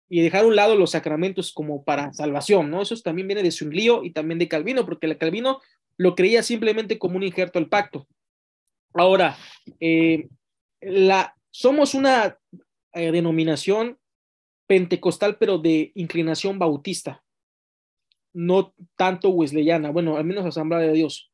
y 0.08 0.22
dejar 0.22 0.44
a 0.44 0.48
un 0.48 0.56
lado 0.56 0.76
los 0.76 0.92
sacramentos 0.92 1.52
como 1.52 1.84
para 1.84 2.14
salvación, 2.14 2.70
¿no? 2.70 2.84
Eso 2.84 2.96
también 2.98 3.28
viene 3.28 3.42
de 3.42 3.52
Zwinglio 3.52 4.04
y 4.04 4.12
también 4.12 4.38
de 4.38 4.48
Calvino, 4.48 4.86
porque 4.86 5.08
el 5.08 5.18
Calvino 5.18 5.60
lo 5.98 6.14
creía 6.14 6.44
simplemente 6.44 7.00
como 7.00 7.18
un 7.18 7.24
injerto 7.24 7.58
al 7.58 7.68
pacto. 7.68 8.08
Ahora, 8.94 9.36
eh, 9.80 10.30
la, 10.82 11.36
somos 11.50 11.96
una 11.96 12.38
eh, 12.94 13.12
denominación 13.12 13.98
pentecostal, 14.68 15.38
pero 15.40 15.58
de 15.58 15.94
inclinación 15.96 16.60
bautista, 16.60 17.24
no 18.34 18.76
tanto 18.96 19.30
wesleyana, 19.30 19.90
bueno, 19.90 20.18
al 20.18 20.26
menos 20.26 20.46
Asamblea 20.46 20.82
de 20.82 20.94
Dios. 20.94 21.32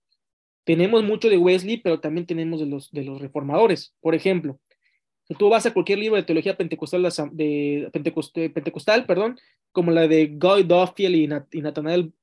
Tenemos 0.63 1.03
mucho 1.03 1.29
de 1.29 1.37
Wesley, 1.37 1.77
pero 1.77 1.99
también 1.99 2.25
tenemos 2.25 2.61
de 2.61 2.67
los, 2.67 2.91
de 2.91 3.03
los 3.03 3.19
reformadores. 3.19 3.93
Por 3.99 4.15
ejemplo, 4.15 4.57
tú 5.37 5.49
vas 5.49 5.65
a 5.65 5.73
cualquier 5.73 5.99
libro 5.99 6.15
de 6.15 6.23
teología 6.23 6.57
pentecostal, 6.57 7.07
de, 7.31 7.89
pentecostal, 7.91 9.05
perdón, 9.05 9.39
como 9.71 9.91
la 9.91 10.07
de 10.07 10.27
Guy 10.27 10.63
Duffield 10.63 11.45
y, 11.51 11.61
Nathaniel 11.61 12.13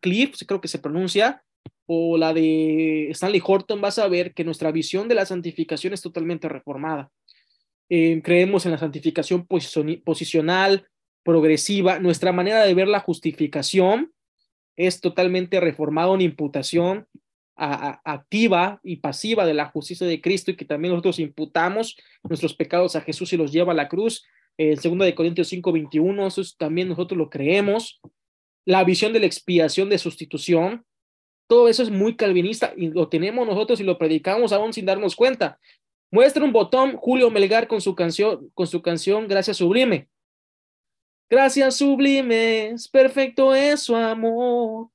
Cliff, 0.00 0.36
creo 0.46 0.60
que 0.60 0.68
se 0.68 0.78
pronuncia, 0.78 1.42
o 1.86 2.18
la 2.18 2.34
de 2.34 3.08
Stanley 3.10 3.42
Horton, 3.44 3.80
vas 3.80 3.98
a 3.98 4.08
ver 4.08 4.34
que 4.34 4.44
nuestra 4.44 4.72
visión 4.72 5.08
de 5.08 5.14
la 5.14 5.26
santificación 5.26 5.92
es 5.94 6.02
totalmente 6.02 6.48
reformada. 6.48 7.10
Eh, 7.88 8.20
creemos 8.22 8.66
en 8.66 8.72
la 8.72 8.78
santificación 8.78 9.46
posicional, 9.46 10.86
progresiva. 11.22 11.98
Nuestra 11.98 12.32
manera 12.32 12.64
de 12.64 12.74
ver 12.74 12.88
la 12.88 13.00
justificación 13.00 14.12
es 14.76 15.00
totalmente 15.00 15.60
reformada 15.60 16.14
en 16.14 16.20
imputación 16.20 17.06
activa 17.58 18.80
y 18.82 18.96
pasiva 18.96 19.44
de 19.44 19.54
la 19.54 19.66
justicia 19.66 20.06
de 20.06 20.20
Cristo 20.20 20.50
y 20.50 20.56
que 20.56 20.64
también 20.64 20.92
nosotros 20.92 21.18
imputamos 21.18 21.96
nuestros 22.22 22.54
pecados 22.54 22.94
a 22.94 23.00
Jesús 23.00 23.32
y 23.32 23.36
los 23.36 23.52
lleva 23.52 23.72
a 23.72 23.76
la 23.76 23.88
cruz. 23.88 24.24
El 24.56 24.78
segundo 24.78 25.04
de 25.04 25.14
Corintios 25.14 25.48
5, 25.48 25.72
21, 25.72 26.26
eso 26.26 26.42
también 26.56 26.88
nosotros 26.88 27.18
lo 27.18 27.30
creemos. 27.30 28.00
La 28.64 28.84
visión 28.84 29.12
de 29.12 29.20
la 29.20 29.26
expiación 29.26 29.88
de 29.88 29.98
sustitución, 29.98 30.84
todo 31.48 31.68
eso 31.68 31.82
es 31.82 31.90
muy 31.90 32.16
calvinista 32.16 32.72
y 32.76 32.88
lo 32.88 33.08
tenemos 33.08 33.46
nosotros 33.46 33.80
y 33.80 33.84
lo 33.84 33.98
predicamos 33.98 34.52
aún 34.52 34.72
sin 34.72 34.86
darnos 34.86 35.16
cuenta. 35.16 35.58
Muestra 36.10 36.44
un 36.44 36.52
botón 36.52 36.96
Julio 36.96 37.30
Melgar 37.30 37.66
con 37.66 37.80
su 37.80 37.94
canción, 37.94 38.50
con 38.54 38.66
su 38.66 38.82
canción 38.82 39.26
Gracias 39.28 39.56
Sublime. 39.56 40.08
Gracias 41.30 41.76
sublimes, 41.76 42.88
perfecto 42.88 43.54
es 43.54 43.82
su 43.82 43.94
amor. 43.94 44.88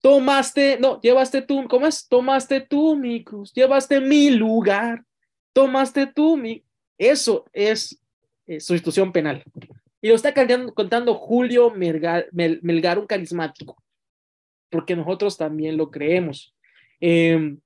Tomaste, 0.00 0.78
no, 0.78 1.00
llevaste 1.00 1.42
tú, 1.42 1.66
¿cómo 1.68 1.86
es? 1.86 2.06
Tomaste 2.08 2.60
tú 2.60 2.96
mi 2.96 3.24
cruz, 3.24 3.52
llevaste 3.52 4.00
mi 4.00 4.30
lugar, 4.30 5.04
tomaste 5.52 6.06
tú 6.06 6.36
mi. 6.36 6.64
Eso 6.96 7.44
es 7.52 8.00
eh, 8.46 8.60
sustitución 8.60 9.12
penal. 9.12 9.44
Y 10.00 10.08
lo 10.08 10.14
está 10.14 10.32
contando 10.74 11.14
Julio 11.14 11.70
Melgar, 11.70 12.28
Melgar, 12.32 12.98
un 12.98 13.06
carismático, 13.06 13.76
porque 14.70 14.94
nosotros 14.94 15.36
también 15.36 15.76
lo 15.76 15.90
creemos. 15.90 16.54
Em, 17.00 17.58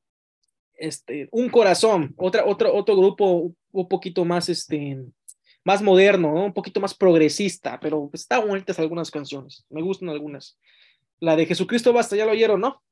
este, 0.75 1.29
un 1.31 1.51
corazón, 1.51 2.15
otra, 2.17 2.47
otro, 2.47 2.75
otro 2.75 2.97
grupo 2.97 3.55
un 3.71 3.89
poquito 3.89 4.25
más, 4.25 4.49
este, 4.49 4.99
más 5.65 5.83
moderno, 5.83 6.33
un 6.47 6.53
poquito 6.53 6.81
más 6.81 6.95
progresista, 6.95 7.79
pero 7.79 8.11
están 8.13 8.49
bonitas 8.49 8.79
algunas 8.79 9.11
canciones, 9.11 9.65
me 9.69 9.83
gustan 9.83 10.09
algunas. 10.09 10.59
La 11.23 11.37
de 11.37 11.47
Jesucristo 11.47 11.93
basta, 11.93 12.17
ya 12.17 12.27
lo 12.27 12.33
oyeron, 12.33 12.61
¿no? 12.61 12.83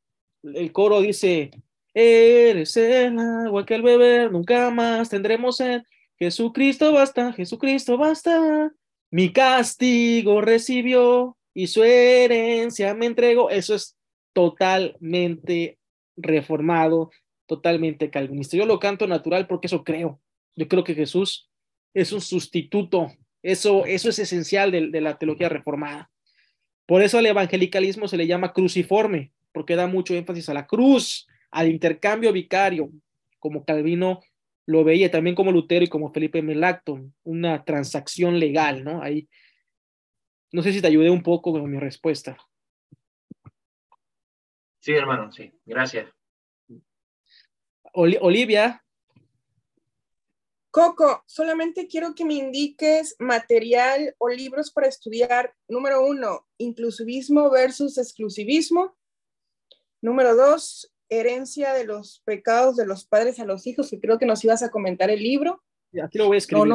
El 0.45 0.71
coro 0.71 1.01
dice, 1.01 1.51
eres 1.93 2.77
el 2.77 3.19
agua 3.19 3.67
que 3.67 3.75
el 3.75 3.83
beber, 3.83 4.31
nunca 4.31 4.71
más 4.71 5.11
tendremos 5.11 5.57
sed. 5.57 5.83
Jesucristo 6.17 6.93
basta, 6.93 7.33
Jesucristo 7.33 7.99
basta. 7.99 8.71
Mi 9.11 9.33
castigo 9.33 10.41
recibió 10.41 11.37
y 11.53 11.67
su 11.67 11.83
herencia 11.83 12.95
me 12.95 13.07
entregó. 13.07 13.51
Eso 13.51 13.75
es 13.75 13.99
totalmente 14.33 15.81
reformado, 16.17 17.11
totalmente 17.47 18.11
calvinista. 18.11 18.57
Yo 18.57 18.65
lo 18.65 18.79
canto 18.79 19.09
natural 19.09 19.49
porque 19.49 19.67
eso 19.67 19.83
creo. 19.83 20.21
Yo 20.55 20.69
creo 20.69 20.85
que 20.85 20.95
Jesús 20.95 21.51
es 21.95 22.13
un 22.13 22.21
sustituto. 22.21 23.11
Eso, 23.43 23.87
eso 23.87 24.09
es 24.09 24.21
esencial 24.21 24.71
de 24.71 25.01
la 25.01 25.19
teología 25.19 25.49
reformada. 25.49 26.13
Por 26.91 27.03
eso 27.03 27.19
al 27.19 27.27
evangelicalismo 27.27 28.09
se 28.09 28.17
le 28.17 28.27
llama 28.27 28.53
cruciforme, 28.53 29.31
porque 29.53 29.77
da 29.77 29.87
mucho 29.87 30.13
énfasis 30.13 30.49
a 30.49 30.55
la 30.55 30.67
cruz, 30.67 31.29
al 31.53 31.71
intercambio 31.71 32.33
vicario, 32.33 32.91
como 33.39 33.65
Calvino 33.65 34.19
lo 34.67 34.83
veía, 34.83 35.09
también 35.09 35.37
como 35.37 35.53
Lutero 35.53 35.85
y 35.85 35.89
como 35.89 36.13
Felipe 36.13 36.43
Melacton, 36.43 37.15
una 37.23 37.63
transacción 37.63 38.41
legal, 38.41 38.83
¿no? 38.83 39.05
Ahí, 39.05 39.29
no 40.51 40.65
sé 40.65 40.73
si 40.73 40.81
te 40.81 40.89
ayudé 40.89 41.11
un 41.11 41.23
poco 41.23 41.53
con 41.53 41.71
mi 41.71 41.79
respuesta. 41.79 42.37
Sí, 44.81 44.91
hermano, 44.91 45.31
sí, 45.31 45.53
gracias. 45.65 46.11
Olivia. 47.93 48.83
Coco, 50.71 51.25
solamente 51.27 51.89
quiero 51.89 52.15
que 52.15 52.25
me 52.25 52.35
indiques 52.35 53.17
material 53.19 54.15
o 54.19 54.29
libros 54.29 54.71
para 54.71 54.87
estudiar. 54.87 55.55
Número 55.69 56.05
uno, 56.07 56.47
inclusivismo 56.59 57.51
versus 57.51 57.99
exclusivismo. 57.99 58.97
Número 60.01 60.37
dos, 60.37 60.93
herencia 61.09 61.75
de 61.75 61.85
los 61.85 62.23
pecados 62.25 62.77
de 62.77 62.87
los 62.87 63.05
padres 63.05 63.41
a 63.41 63.45
los 63.45 63.67
hijos, 63.67 63.91
que 63.91 64.01
creo 64.01 64.19
que 64.19 64.27
nos 64.27 64.45
ibas 64.45 64.63
a 64.63 64.71
comentar 64.71 65.11
el 65.11 65.23
libro. 65.23 65.63
Aquí 66.03 66.19
lo 66.19 66.29
voy 66.29 66.37
a 66.37 66.39
escribir. 66.39 66.75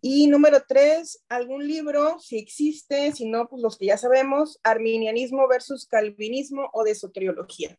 Y 0.00 0.28
número 0.28 0.62
tres, 0.66 1.24
algún 1.28 1.66
libro, 1.66 2.20
si 2.20 2.38
existe, 2.38 3.10
si 3.12 3.28
no, 3.28 3.48
pues 3.48 3.60
los 3.60 3.76
que 3.76 3.86
ya 3.86 3.98
sabemos, 3.98 4.60
arminianismo 4.62 5.48
versus 5.48 5.86
calvinismo 5.86 6.70
o 6.72 6.84
de 6.84 6.94
soteriología. 6.94 7.76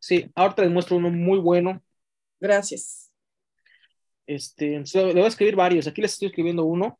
Sí, 0.00 0.28
ahorita 0.34 0.62
les 0.62 0.72
muestro 0.72 0.96
uno 0.96 1.10
muy 1.10 1.38
bueno. 1.38 1.80
Gracias. 2.40 3.01
Este, 4.34 4.82
le 4.94 5.12
voy 5.12 5.22
a 5.22 5.28
escribir 5.28 5.56
varios. 5.56 5.86
Aquí 5.86 6.00
les 6.00 6.12
estoy 6.12 6.28
escribiendo 6.28 6.64
uno. 6.64 6.98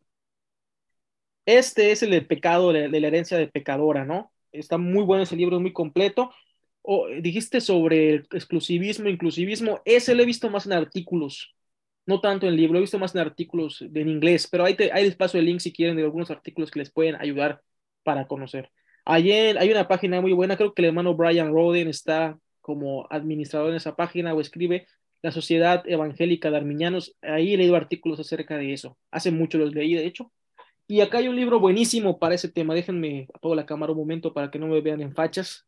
Este 1.47 1.91
es 1.91 2.03
el 2.03 2.11
del 2.11 2.27
pecado, 2.27 2.73
de, 2.73 2.89
la 2.89 3.07
herencia 3.07 3.37
de 3.37 3.49
pecadora, 3.49 4.05
¿no? 4.05 4.33
Está 4.53 4.79
muy 4.79 5.05
bueno 5.05 5.25
ese 5.25 5.37
libro, 5.37 5.57
es 5.57 5.63
muy 5.63 5.73
completo. 5.73 6.31
O, 6.83 7.09
dijiste 7.21 7.61
sobre 7.61 8.11
el 8.11 8.29
exclusivismo, 8.33 9.09
inclusivismo. 9.09 9.81
Ese 9.85 10.15
lo 10.15 10.23
he 10.23 10.27
visto 10.27 10.51
más 10.51 10.67
en 10.67 10.73
artículos, 10.73 11.55
no 12.07 12.21
tanto 12.21 12.47
en 12.47 12.57
libro. 12.57 12.79
He 12.79 12.83
visto 12.83 12.99
más 12.99 13.15
en 13.15 13.23
artículos 13.23 13.83
en 13.83 14.09
inglés, 14.09 14.49
pero 14.51 14.65
ahí, 14.65 14.75
te, 14.75 14.93
ahí 14.93 15.05
les 15.05 15.35
el 15.35 15.45
link 15.45 15.61
si 15.61 15.73
quieren 15.73 15.97
de 15.97 16.03
algunos 16.05 16.31
artículos 16.31 16.71
que 16.71 16.81
les 16.81 16.93
pueden 16.93 17.17
ayudar 17.17 17.63
para 18.05 18.27
conocer. 18.27 18.71
Ayer 19.05 19.59
hay 19.59 19.71
una 19.71 19.89
página 19.89 20.21
muy 20.21 20.33
buena, 20.33 20.57
creo 20.57 20.75
que 20.75 20.83
el 20.83 20.89
hermano 20.89 21.15
Brian 21.15 21.53
Roden 21.53 21.89
está 21.89 22.39
como 22.61 23.07
administrador 23.11 23.71
en 23.71 23.77
esa 23.77 23.97
página 23.97 24.33
o 24.35 24.41
escribe 24.41 24.87
la 25.23 25.33
Sociedad 25.33 25.85
Evangélica 25.89 26.51
de 26.51 26.57
Arminianos. 26.59 27.17
Ahí 27.23 27.55
he 27.55 27.57
leído 27.57 27.77
artículos 27.77 28.21
acerca 28.21 28.57
de 28.59 28.73
eso. 28.73 28.99
Hace 29.11 29.31
mucho 29.31 29.59
los 29.59 29.75
leí, 29.75 29.95
de 29.95 30.07
hecho. 30.07 30.33
Y 30.87 31.01
acá 31.01 31.19
hay 31.19 31.29
un 31.29 31.37
libro 31.37 31.61
buenísimo 31.61 32.19
para 32.19 32.35
ese 32.35 32.51
tema. 32.51 32.75
Déjenme 32.75 33.29
apago 33.35 33.55
la 33.55 33.67
cámara 33.67 33.93
un 33.93 33.99
momento 33.99 34.35
para 34.35 34.51
que 34.51 34.59
no 34.59 34.69
me 34.69 34.81
vean 34.81 35.01
en 35.01 35.15
fachas, 35.15 35.67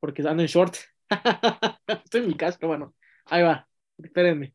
porque 0.00 0.22
ando 0.22 0.42
en 0.42 0.48
short. 0.48 0.76
Estoy 2.04 2.22
en 2.22 2.28
mi 2.28 2.36
casa, 2.36 2.58
bueno. 2.66 2.94
Ahí 3.26 3.42
va. 3.42 3.68
Espérenme. 3.98 4.54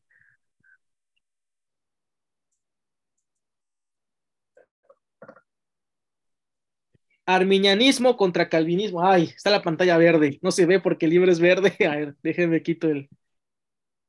Arminianismo 7.25 8.17
contra 8.17 8.49
Calvinismo. 8.49 9.03
Ay, 9.05 9.23
está 9.35 9.49
la 9.49 9.61
pantalla 9.61 9.97
verde. 9.97 10.39
No 10.41 10.51
se 10.51 10.65
ve 10.65 10.79
porque 10.79 11.05
el 11.05 11.11
libro 11.11 11.31
es 11.31 11.39
verde. 11.39 11.75
A 11.87 11.95
ver, 11.95 12.15
déjenme 12.23 12.61
quito 12.63 12.87
el, 12.89 13.09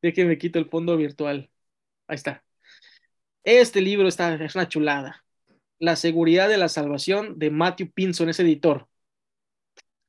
déjenme 0.03 0.39
quito 0.39 0.59
el 0.59 0.69
fondo 0.69 0.97
virtual. 0.97 1.51
Ahí 2.07 2.17
está. 2.17 2.45
Este 3.45 3.81
libro 3.81 4.09
está, 4.09 4.35
es 4.35 4.55
una 4.55 4.69
chulada. 4.69 5.25
La 5.79 5.97
seguridad 5.97 6.49
de 6.49 6.59
la 6.59 6.69
salvación 6.69 7.39
de 7.39 7.51
Matthew 7.51 7.91
Pinson, 7.93 8.29
es 8.29 8.39
editor. 8.41 8.89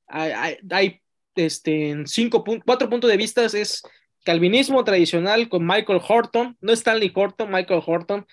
Hay, 0.08 0.58
hay, 0.70 1.02
este, 1.36 2.04
cinco, 2.06 2.44
cuatro 2.66 2.90
puntos 2.90 3.10
de 3.10 3.18
vista. 3.18 3.46
Es 3.46 3.84
calvinismo 4.24 4.84
tradicional 4.84 5.50
con 5.50 5.66
Michael 5.66 6.02
Horton, 6.08 6.58
no 6.62 6.74
Stanley 6.74 7.12
Horton, 7.14 7.52
Michael 7.52 7.82
Horton, 7.86 8.26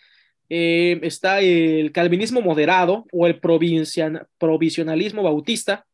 eh, 0.49 0.99
está 1.03 1.41
el 1.41 1.93
calvinismo 1.93 2.41
moderado 2.43 3.07
o 3.13 3.27
el 3.27 3.39
provisionalismo 3.39 5.23
bautista, 5.23 5.87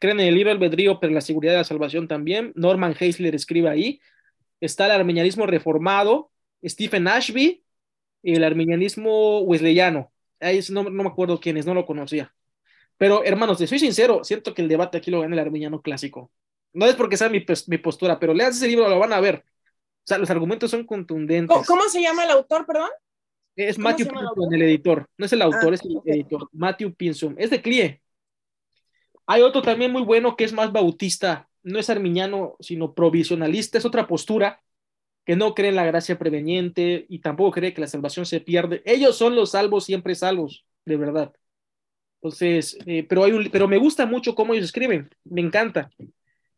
creen 0.00 0.18
en 0.20 0.26
el 0.26 0.34
libre 0.34 0.52
albedrío, 0.52 0.98
pero 0.98 1.12
la 1.12 1.20
seguridad 1.20 1.52
de 1.52 1.58
la 1.58 1.64
salvación 1.64 2.08
también. 2.08 2.52
Norman 2.56 2.96
Heisler 2.98 3.34
escribe 3.34 3.70
ahí. 3.70 4.00
Está 4.60 4.86
el 4.86 4.92
arminianismo 4.92 5.46
reformado, 5.46 6.30
Stephen 6.64 7.08
Ashby, 7.08 7.64
y 8.22 8.34
el 8.34 8.44
arminianismo 8.44 9.40
wesleyano. 9.40 10.12
Ahí 10.40 10.60
no, 10.70 10.84
no 10.84 11.02
me 11.02 11.08
acuerdo 11.08 11.40
quién 11.40 11.56
es, 11.56 11.66
no 11.66 11.74
lo 11.74 11.84
conocía. 11.86 12.34
Pero 12.96 13.24
hermanos, 13.24 13.58
te 13.58 13.66
soy 13.66 13.78
sincero, 13.78 14.24
siento 14.24 14.54
que 14.54 14.62
el 14.62 14.68
debate 14.68 14.98
aquí 14.98 15.10
lo 15.10 15.20
gana 15.20 15.34
el 15.34 15.40
arminiano 15.40 15.82
clásico. 15.82 16.30
No 16.72 16.86
es 16.86 16.94
porque 16.94 17.16
sea 17.16 17.28
mi, 17.28 17.44
mi 17.66 17.78
postura, 17.78 18.18
pero 18.18 18.34
lean 18.34 18.50
ese 18.50 18.68
libro, 18.68 18.88
lo 18.88 18.98
van 18.98 19.12
a 19.12 19.20
ver. 19.20 19.44
O 19.46 20.06
sea, 20.06 20.18
los 20.18 20.30
argumentos 20.30 20.70
son 20.70 20.84
contundentes. 20.84 21.48
¿Cómo, 21.48 21.64
cómo 21.64 21.88
se 21.88 22.02
llama 22.02 22.24
el 22.24 22.30
autor, 22.30 22.66
perdón? 22.66 22.90
Es 23.56 23.78
Matthew 23.78 24.08
Pinson, 24.08 24.54
el 24.54 24.62
editor. 24.62 25.08
No 25.16 25.26
es 25.26 25.32
el 25.32 25.42
autor, 25.42 25.72
ah, 25.72 25.74
es 25.74 25.82
el 25.84 26.00
editor. 26.04 26.48
Matthew 26.52 26.94
Pinson. 26.94 27.36
Es 27.38 27.50
de 27.50 27.62
CLIE. 27.62 28.02
Hay 29.26 29.42
otro 29.42 29.62
también 29.62 29.92
muy 29.92 30.02
bueno 30.02 30.36
que 30.36 30.44
es 30.44 30.52
más 30.52 30.72
bautista. 30.72 31.48
No 31.64 31.78
es 31.80 31.90
arminiano, 31.90 32.56
sino 32.60 32.94
provisionalista. 32.94 33.78
Es 33.78 33.84
otra 33.84 34.06
postura 34.06 34.62
que 35.24 35.36
no 35.36 35.54
cree 35.54 35.70
en 35.70 35.76
la 35.76 35.86
gracia 35.86 36.18
preveniente 36.18 37.06
y 37.08 37.18
tampoco 37.18 37.50
cree 37.52 37.74
que 37.74 37.80
la 37.80 37.88
salvación 37.88 38.26
se 38.26 38.40
pierde. 38.40 38.82
Ellos 38.84 39.16
son 39.16 39.34
los 39.34 39.50
salvos, 39.52 39.84
siempre 39.84 40.14
salvos, 40.14 40.64
de 40.84 40.96
verdad. 40.96 41.32
Entonces, 42.20 42.78
eh, 42.86 43.04
pero, 43.08 43.24
hay 43.24 43.32
un, 43.32 43.50
pero 43.50 43.66
me 43.66 43.78
gusta 43.78 44.06
mucho 44.06 44.34
cómo 44.34 44.54
ellos 44.54 44.66
escriben. 44.66 45.10
Me 45.24 45.40
encanta. 45.40 45.90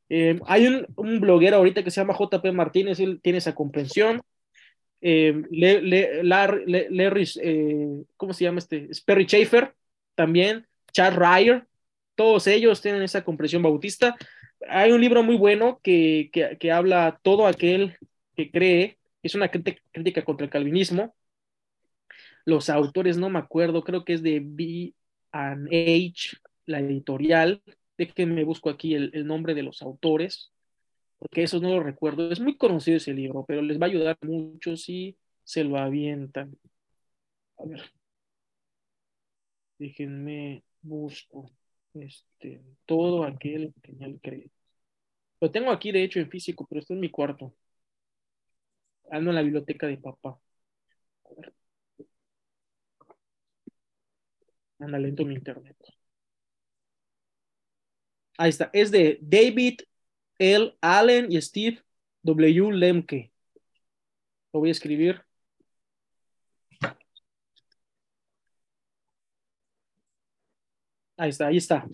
Eh, 0.08 0.38
hay 0.46 0.66
un, 0.66 0.86
un 0.96 1.20
bloguero 1.20 1.56
ahorita 1.56 1.82
que 1.82 1.90
se 1.90 2.00
llama 2.00 2.16
JP 2.18 2.52
Martínez, 2.52 3.00
él 3.00 3.20
tiene 3.22 3.38
esa 3.38 3.54
comprensión 3.54 4.20
Larry, 6.22 7.24
eh, 7.42 8.04
¿cómo 8.16 8.32
se 8.32 8.44
llama 8.44 8.58
este? 8.58 8.88
Perry 9.04 9.24
Schaefer, 9.24 9.74
también, 10.14 10.66
Chad 10.92 11.14
Ryer, 11.16 11.66
todos 12.14 12.46
ellos 12.46 12.80
tienen 12.80 13.02
esa 13.02 13.22
compresión 13.24 13.62
bautista. 13.62 14.16
Hay 14.68 14.92
un 14.92 15.00
libro 15.00 15.22
muy 15.22 15.36
bueno 15.36 15.80
que, 15.82 16.30
que, 16.32 16.72
habla 16.72 17.20
todo 17.22 17.46
aquel 17.46 17.96
que 18.36 18.50
cree, 18.50 18.98
es 19.22 19.34
una 19.34 19.50
crítica 19.50 20.24
contra 20.24 20.44
el 20.44 20.50
calvinismo. 20.50 21.14
Los 22.44 22.70
autores, 22.70 23.18
no 23.18 23.28
me 23.28 23.38
acuerdo, 23.38 23.82
creo 23.82 24.04
que 24.04 24.12
es 24.14 24.22
de 24.22 24.40
B 24.42 24.94
la 26.66 26.80
editorial. 26.80 27.62
Déjenme 27.98 28.44
busco 28.44 28.70
aquí 28.70 28.94
el, 28.94 29.26
nombre 29.26 29.54
de 29.54 29.62
los 29.62 29.82
autores 29.82 30.52
porque 31.18 31.42
eso 31.42 31.60
no 31.60 31.70
lo 31.70 31.82
recuerdo. 31.82 32.30
Es 32.30 32.40
muy 32.40 32.56
conocido 32.56 32.98
ese 32.98 33.14
libro, 33.14 33.44
pero 33.46 33.62
les 33.62 33.80
va 33.80 33.86
a 33.86 33.88
ayudar 33.88 34.18
mucho 34.22 34.76
si 34.76 35.16
se 35.44 35.64
lo 35.64 35.78
avientan. 35.78 36.56
A 37.58 37.64
ver. 37.64 37.82
Déjenme 39.78 40.62
busco 40.82 41.50
este, 41.94 42.62
todo 42.86 43.24
aquel 43.24 43.72
que 43.82 43.92
me 43.92 44.18
cree. 44.18 44.50
Lo 45.40 45.50
tengo 45.50 45.70
aquí, 45.70 45.92
de 45.92 46.02
hecho, 46.04 46.18
en 46.20 46.30
físico, 46.30 46.66
pero 46.68 46.80
está 46.80 46.92
en 46.94 47.00
mi 47.00 47.10
cuarto. 47.10 47.54
Ando 49.10 49.30
en 49.30 49.34
la 49.36 49.42
biblioteca 49.42 49.86
de 49.88 49.98
papá. 49.98 50.38
A 51.24 51.30
ver. 51.36 51.54
Anda 54.80 54.98
lento 54.98 55.24
mi 55.26 55.34
internet. 55.34 55.76
Ahí 58.38 58.50
está. 58.50 58.70
Es 58.72 58.90
de 58.90 59.18
David 59.22 59.80
L. 60.38 60.76
Allen 60.80 61.32
y 61.32 61.40
Steve 61.40 61.82
W. 62.22 62.72
Lemke. 62.72 63.32
Lo 64.52 64.60
voy 64.60 64.70
a 64.70 64.72
escribir. 64.72 65.22
Ahí 71.16 71.30
está, 71.30 71.46
ahí 71.48 71.56
está. 71.58 71.86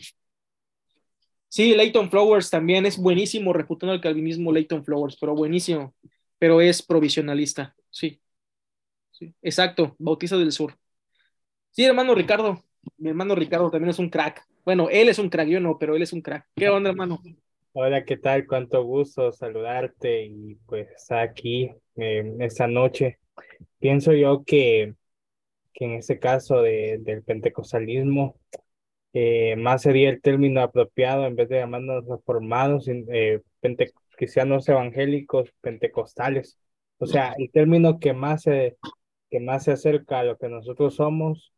Sí, 1.52 1.74
Leighton 1.74 2.08
Flowers 2.08 2.48
también 2.48 2.86
es 2.86 2.96
buenísimo, 2.96 3.52
refutando 3.52 3.92
el 3.92 4.00
calvinismo 4.00 4.50
Leighton 4.50 4.82
Flowers, 4.82 5.18
pero 5.20 5.34
buenísimo, 5.34 5.94
pero 6.38 6.62
es 6.62 6.80
provisionalista, 6.80 7.76
sí. 7.90 8.22
sí. 9.10 9.34
Exacto, 9.42 9.94
Bautista 9.98 10.38
del 10.38 10.50
Sur. 10.50 10.78
Sí, 11.70 11.84
hermano 11.84 12.14
Ricardo, 12.14 12.64
mi 12.96 13.10
hermano 13.10 13.34
Ricardo 13.34 13.70
también 13.70 13.90
es 13.90 13.98
un 13.98 14.08
crack. 14.08 14.46
Bueno, 14.64 14.88
él 14.88 15.10
es 15.10 15.18
un 15.18 15.28
crack, 15.28 15.46
yo 15.46 15.60
no, 15.60 15.76
pero 15.78 15.94
él 15.94 16.00
es 16.00 16.14
un 16.14 16.22
crack. 16.22 16.48
¿Qué 16.56 16.70
onda, 16.70 16.88
hermano? 16.88 17.20
Hola, 17.72 18.02
¿qué 18.06 18.16
tal? 18.16 18.46
Cuánto 18.46 18.82
gusto 18.84 19.30
saludarte 19.30 20.24
y 20.24 20.54
pues 20.64 20.88
aquí 21.10 21.70
eh, 21.96 22.34
esta 22.40 22.66
noche. 22.66 23.18
Pienso 23.78 24.14
yo 24.14 24.42
que, 24.42 24.94
que 25.74 25.84
en 25.84 25.92
este 25.96 26.18
caso 26.18 26.62
de, 26.62 26.96
del 27.02 27.22
pentecostalismo, 27.22 28.40
eh, 29.12 29.56
más 29.56 29.82
sería 29.82 30.08
el 30.10 30.22
término 30.22 30.62
apropiado 30.62 31.26
en 31.26 31.36
vez 31.36 31.48
de 31.48 31.58
llamarnos 31.58 32.06
reformados, 32.06 32.88
eh, 32.88 33.42
cristianos 34.16 34.68
evangélicos, 34.68 35.52
pentecostales. 35.60 36.58
O 36.98 37.06
sea, 37.06 37.34
el 37.38 37.50
término 37.50 37.98
que 37.98 38.12
más, 38.14 38.42
se, 38.42 38.76
que 39.30 39.40
más 39.40 39.64
se 39.64 39.72
acerca 39.72 40.20
a 40.20 40.24
lo 40.24 40.38
que 40.38 40.48
nosotros 40.48 40.96
somos 40.96 41.52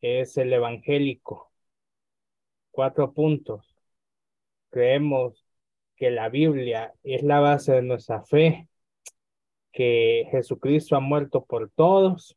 es 0.00 0.36
el 0.38 0.52
evangélico. 0.52 1.50
Cuatro 2.70 3.12
puntos. 3.12 3.74
Creemos 4.70 5.44
que 5.96 6.10
la 6.10 6.28
Biblia 6.28 6.94
es 7.02 7.22
la 7.22 7.40
base 7.40 7.72
de 7.72 7.82
nuestra 7.82 8.22
fe, 8.24 8.68
que 9.72 10.26
Jesucristo 10.30 10.96
ha 10.96 11.00
muerto 11.00 11.44
por 11.44 11.70
todos, 11.70 12.36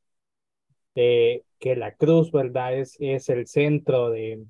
que 1.60 1.76
la 1.76 1.94
cruz, 1.96 2.32
¿verdad? 2.32 2.78
Es, 2.78 2.98
es 3.00 3.30
el 3.30 3.48
centro 3.48 4.10
de, 4.10 4.44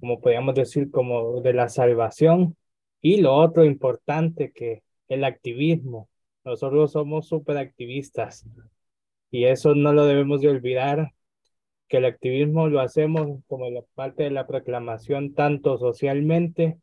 como 0.00 0.20
podríamos 0.20 0.54
decir, 0.54 0.90
como 0.90 1.40
de 1.40 1.54
la 1.54 1.68
salvación. 1.68 2.56
Y 3.00 3.20
lo 3.20 3.34
otro 3.34 3.64
importante 3.64 4.52
que 4.52 4.82
el 5.08 5.24
activismo. 5.24 6.08
Nosotros 6.44 6.92
somos 6.92 7.28
súper 7.28 7.58
activistas 7.58 8.46
y 9.30 9.44
eso 9.44 9.74
no 9.74 9.92
lo 9.92 10.06
debemos 10.06 10.40
de 10.40 10.48
olvidar, 10.48 11.12
que 11.88 11.98
el 11.98 12.06
activismo 12.06 12.68
lo 12.68 12.80
hacemos 12.80 13.40
como 13.48 13.70
la 13.70 13.82
parte 13.94 14.24
de 14.24 14.30
la 14.30 14.46
proclamación 14.46 15.34
tanto 15.34 15.78
socialmente 15.78 16.78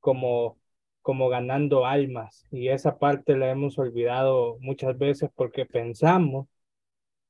como 0.00 0.58
como 1.02 1.28
ganando 1.28 1.86
almas 1.86 2.46
y 2.50 2.68
esa 2.68 2.98
parte 2.98 3.36
la 3.36 3.50
hemos 3.50 3.78
olvidado 3.78 4.58
muchas 4.60 4.98
veces 4.98 5.30
porque 5.36 5.66
pensamos 5.66 6.48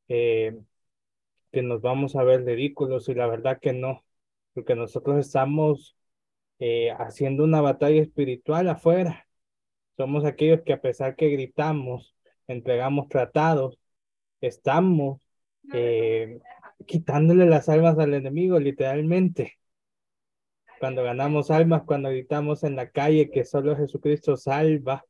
eh, 0.09 0.57
que 1.57 1.62
nos 1.62 1.81
vamos 1.81 2.16
a 2.16 2.23
ver 2.23 2.45
ridículos 2.45 3.09
y 3.09 3.15
la 3.15 3.27
verdad 3.27 3.59
que 3.59 3.73
no, 3.73 4.05
porque 4.53 4.74
nosotros 4.74 5.19
estamos 5.19 5.97
eh, 6.59 6.91
haciendo 6.99 7.45
una 7.45 7.62
batalla 7.62 8.03
espiritual 8.03 8.69
afuera. 8.69 9.27
Somos 9.97 10.27
aquellos 10.27 10.61
que 10.66 10.74
a 10.74 10.83
pesar 10.83 11.16
que 11.16 11.31
gritamos, 11.31 12.15
entregamos 12.47 13.09
tratados, 13.09 13.78
estamos 14.43 15.23
eh, 15.73 16.41
quitándole 16.87 17.47
las 17.47 17.70
almas 17.70 17.99
al 17.99 18.12
enemigo 18.12 18.59
literalmente. 18.61 19.59
cuando 20.78 21.03
ganamos 21.05 21.51
almas, 21.51 21.85
cuando 21.85 22.11
gritamos 22.11 22.65
en 22.65 22.77
la 22.77 22.91
calle 22.91 23.31
que 23.31 23.47
solo 23.47 23.74
Jesucristo 23.77 24.37
salva, 24.37 25.07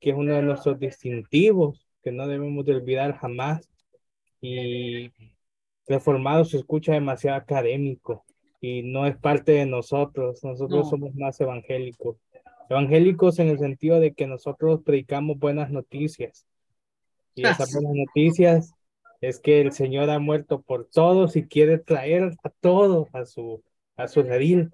que 0.00 0.10
es 0.10 0.16
uno 0.16 0.32
de 0.34 0.42
nuestros 0.42 0.78
distintivos 0.78 1.86
que 2.02 2.10
no 2.10 2.26
debemos 2.26 2.64
de 2.64 2.76
olvidar 2.76 3.18
jamás. 3.18 3.68
Y 4.40 5.12
reformado 5.90 6.44
se 6.44 6.56
escucha 6.56 6.92
demasiado 6.92 7.36
académico 7.36 8.24
y 8.60 8.82
no 8.82 9.06
es 9.06 9.16
parte 9.16 9.52
de 9.52 9.66
nosotros. 9.66 10.42
Nosotros 10.44 10.88
somos 10.88 11.14
más 11.16 11.40
evangélicos. 11.40 12.16
Evangélicos 12.68 13.40
en 13.40 13.48
el 13.48 13.58
sentido 13.58 13.98
de 13.98 14.14
que 14.14 14.28
nosotros 14.28 14.82
predicamos 14.84 15.38
buenas 15.38 15.70
noticias. 15.70 16.46
Y 17.34 17.44
esas 17.44 17.72
buenas 17.74 17.92
noticias 17.94 18.72
es 19.20 19.40
que 19.40 19.60
el 19.60 19.72
Señor 19.72 20.08
ha 20.10 20.20
muerto 20.20 20.62
por 20.62 20.86
todos 20.86 21.34
y 21.34 21.46
quiere 21.48 21.78
traer 21.78 22.36
a 22.44 22.50
todos 22.50 23.12
a 23.12 23.26
su, 23.26 23.62
a 23.96 24.06
su 24.06 24.22
redil. 24.22 24.70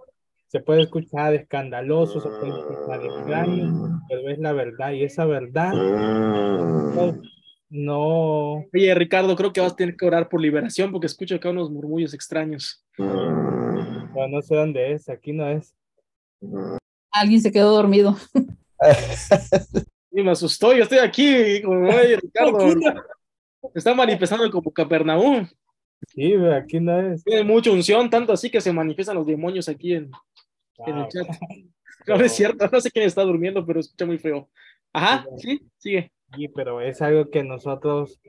Se 0.48 0.60
puede 0.60 0.82
escuchar 0.82 1.34
escandaloso, 1.34 2.20
se 2.20 2.28
puede 2.28 2.50
escuchar 2.50 3.04
extraño, 3.04 4.02
pero 4.08 4.28
es 4.28 4.38
la 4.38 4.52
verdad 4.52 4.92
y 4.92 5.02
esa 5.02 5.24
verdad 5.24 5.72
no, 7.68 8.64
Oye, 8.72 8.94
Ricardo, 8.94 9.34
creo 9.34 9.52
que 9.52 9.60
vas 9.60 9.72
a 9.72 9.76
tener 9.76 9.96
que 9.96 10.06
orar 10.06 10.28
por 10.28 10.40
liberación 10.40 10.92
porque 10.92 11.06
escucho 11.06 11.34
acá 11.34 11.50
unos 11.50 11.70
murmullos 11.70 12.14
extraños. 12.14 12.84
no, 12.98 14.28
no 14.28 14.42
sé 14.42 14.54
dónde 14.54 14.92
es, 14.92 15.08
aquí 15.08 15.32
no 15.32 15.48
es. 15.48 15.74
Alguien 17.10 17.40
se 17.40 17.50
quedó 17.50 17.72
dormido. 17.72 18.16
Y 20.10 20.22
me 20.22 20.30
asustó, 20.30 20.74
yo 20.74 20.82
estoy 20.82 20.98
aquí, 20.98 21.60
como, 21.62 21.88
oye, 21.88 22.16
Ricardo, 22.16 22.58
está 23.74 23.94
manifestando 23.94 24.50
como 24.50 24.72
Capernaum. 24.72 25.46
Sí, 26.08 26.34
aquí 26.34 26.80
no 26.80 27.00
es. 27.00 27.22
Tiene 27.22 27.44
mucha 27.44 27.70
unción, 27.70 28.08
tanto 28.08 28.32
así 28.32 28.48
que 28.48 28.60
se 28.60 28.72
manifiestan 28.72 29.16
los 29.16 29.26
demonios 29.26 29.68
aquí 29.68 29.94
en, 29.94 30.10
en 30.86 30.96
el 30.96 31.08
chat. 31.08 31.26
No, 32.06 32.14
es 32.14 32.36
cierto, 32.36 32.68
no 32.70 32.80
sé 32.80 32.88
quién 32.88 33.04
está 33.04 33.22
durmiendo, 33.22 33.66
pero 33.66 33.80
escucha 33.80 34.06
muy 34.06 34.16
feo. 34.16 34.48
Ajá, 34.92 35.26
sí, 35.38 35.60
sigue. 35.76 36.12
Sí, 36.34 36.48
pero 36.48 36.80
es 36.80 37.02
algo 37.02 37.30
que 37.30 37.44
nosotros, 37.44 38.20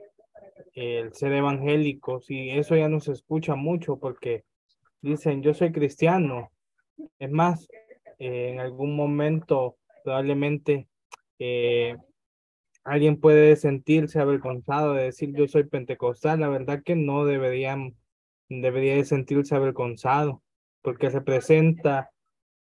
el 0.74 1.12
ser 1.14 1.32
evangélicos, 1.32 2.30
y 2.30 2.50
eso 2.50 2.76
ya 2.76 2.88
no 2.88 3.00
se 3.00 3.12
escucha 3.12 3.54
mucho 3.54 3.98
porque 3.98 4.44
dicen, 5.00 5.42
yo 5.42 5.54
soy 5.54 5.72
cristiano. 5.72 6.50
Es 7.18 7.30
más, 7.30 7.68
eh, 8.18 8.50
en 8.50 8.60
algún 8.60 8.96
momento 8.96 9.76
probablemente 10.04 10.88
eh, 11.38 11.96
alguien 12.84 13.20
puede 13.20 13.56
sentirse 13.56 14.18
avergonzado 14.18 14.94
de 14.94 15.04
decir 15.04 15.34
yo 15.34 15.46
soy 15.46 15.64
pentecostal. 15.64 16.40
La 16.40 16.48
verdad 16.48 16.82
que 16.82 16.96
no 16.96 17.24
deberían, 17.24 17.96
debería 18.48 18.94
de 18.94 19.04
sentirse 19.04 19.54
avergonzado 19.54 20.42
porque 20.82 21.10
representa 21.10 22.10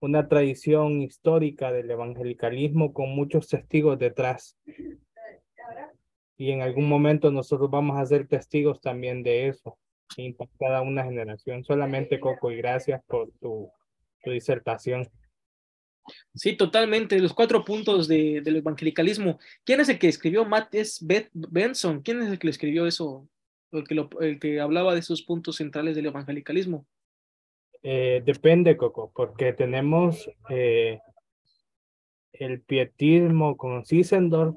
una 0.01 0.29
tradición 0.29 1.01
histórica 1.01 1.73
del 1.73 1.91
evangelicalismo 1.91 2.93
con 2.93 3.11
muchos 3.11 3.49
testigos 3.49 3.99
detrás. 3.99 4.57
Y 6.37 6.51
en 6.51 6.63
algún 6.63 6.89
momento 6.89 7.31
nosotros 7.31 7.71
vamos 7.71 7.99
a 7.99 8.07
ser 8.07 8.27
testigos 8.29 8.81
también 8.81 9.23
de 9.23 9.49
eso, 9.49 9.79
impactar 10.17 10.75
a 10.75 10.83
una 10.83 11.05
generación. 11.05 11.65
Solamente 11.65 12.21
Coco 12.21 12.51
y 12.51 12.57
gracias 12.57 13.03
por 13.07 13.31
tu, 13.41 13.71
tu 14.23 14.31
disertación. 14.31 15.09
Sí, 16.35 16.57
totalmente. 16.57 17.19
Los 17.19 17.35
cuatro 17.35 17.65
puntos 17.65 18.07
de, 18.07 18.41
del 18.41 18.57
evangelicalismo. 18.57 19.39
¿Quién 19.65 19.81
es 19.81 19.89
el 19.89 19.99
que 19.99 20.09
escribió 20.09 20.45
Matt 20.45 20.75
Benson? 21.33 22.01
¿Quién 22.03 22.23
es 22.23 22.31
el 22.31 22.39
que 22.39 22.47
le 22.47 22.51
escribió 22.51 22.87
eso? 22.87 23.29
El 23.73 23.85
que, 23.85 23.95
lo, 23.95 24.09
el 24.21 24.39
que 24.39 24.61
hablaba 24.61 24.95
de 24.95 25.01
esos 25.01 25.23
puntos 25.23 25.57
centrales 25.57 25.97
del 25.97 26.07
evangelicalismo. 26.07 26.87
Eh, 27.83 28.23
depende, 28.25 28.77
Coco, 28.77 29.13
porque 29.15 29.53
tenemos 29.53 30.29
eh, 30.49 31.01
el 32.33 32.61
pietismo 32.63 33.57
con 33.57 33.85
Sissendorf, 33.85 34.57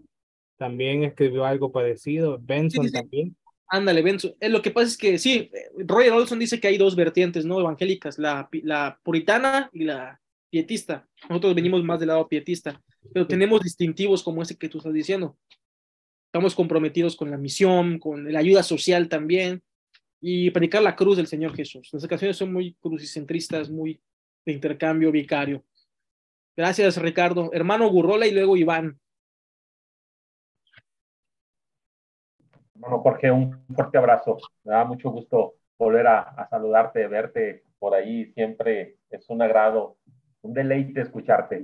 también 0.59 1.03
escribió 1.03 1.45
algo 1.45 1.71
parecido, 1.71 2.37
Benson 2.39 2.83
Sí, 2.83 2.89
sí, 2.89 2.95
sí. 2.95 3.01
también. 3.01 3.35
Ándale, 3.67 4.01
Benson. 4.01 4.35
Eh, 4.39 4.49
lo 4.49 4.61
que 4.61 4.71
pasa 4.71 4.87
es 4.87 4.97
que 4.97 5.17
sí, 5.17 5.49
Roger 5.77 6.11
Olson 6.11 6.39
dice 6.39 6.59
que 6.59 6.67
hay 6.67 6.77
dos 6.77 6.95
vertientes, 6.95 7.45
¿no? 7.45 7.59
Evangélicas, 7.59 8.19
la, 8.19 8.49
la 8.63 8.99
puritana 9.03 9.69
y 9.73 9.85
la 9.85 10.19
pietista. 10.49 11.07
Nosotros 11.29 11.55
venimos 11.55 11.83
más 11.83 11.99
del 11.99 12.09
lado 12.09 12.27
pietista, 12.27 12.81
pero 13.13 13.27
tenemos 13.27 13.61
distintivos 13.61 14.23
como 14.23 14.41
ese 14.41 14.57
que 14.57 14.69
tú 14.69 14.79
estás 14.79 14.93
diciendo. 14.93 15.37
Estamos 16.27 16.55
comprometidos 16.55 17.15
con 17.15 17.31
la 17.31 17.37
misión, 17.37 17.99
con 17.99 18.31
la 18.31 18.39
ayuda 18.39 18.63
social 18.63 19.07
también 19.07 19.61
y 20.21 20.49
predicar 20.51 20.81
la 20.83 20.95
cruz 20.95 21.17
del 21.17 21.27
Señor 21.27 21.55
Jesús. 21.55 21.89
Nuestras 21.93 22.09
canciones 22.09 22.37
son 22.37 22.51
muy 22.51 22.73
crucicentristas, 22.79 23.69
muy 23.69 24.01
de 24.45 24.53
intercambio 24.53 25.11
vicario. 25.11 25.63
Gracias, 26.57 26.97
Ricardo. 26.97 27.51
Hermano 27.53 27.87
Gurrola 27.89 28.27
y 28.27 28.31
luego 28.31 28.57
Iván. 28.57 28.99
Bueno, 32.79 32.99
Jorge, 32.99 33.29
un 33.29 33.65
fuerte 33.75 33.97
abrazo. 33.97 34.37
Me 34.63 34.71
da 34.71 34.85
mucho 34.85 35.11
gusto 35.11 35.55
volver 35.77 36.07
a, 36.07 36.47
saludarte, 36.49 37.05
verte 37.07 37.63
por 37.77 37.93
ahí. 37.93 38.31
Siempre 38.31 38.95
es 39.09 39.29
un 39.29 39.41
agrado, 39.41 39.97
un 40.41 40.53
deleite 40.53 41.01
escucharte. 41.01 41.61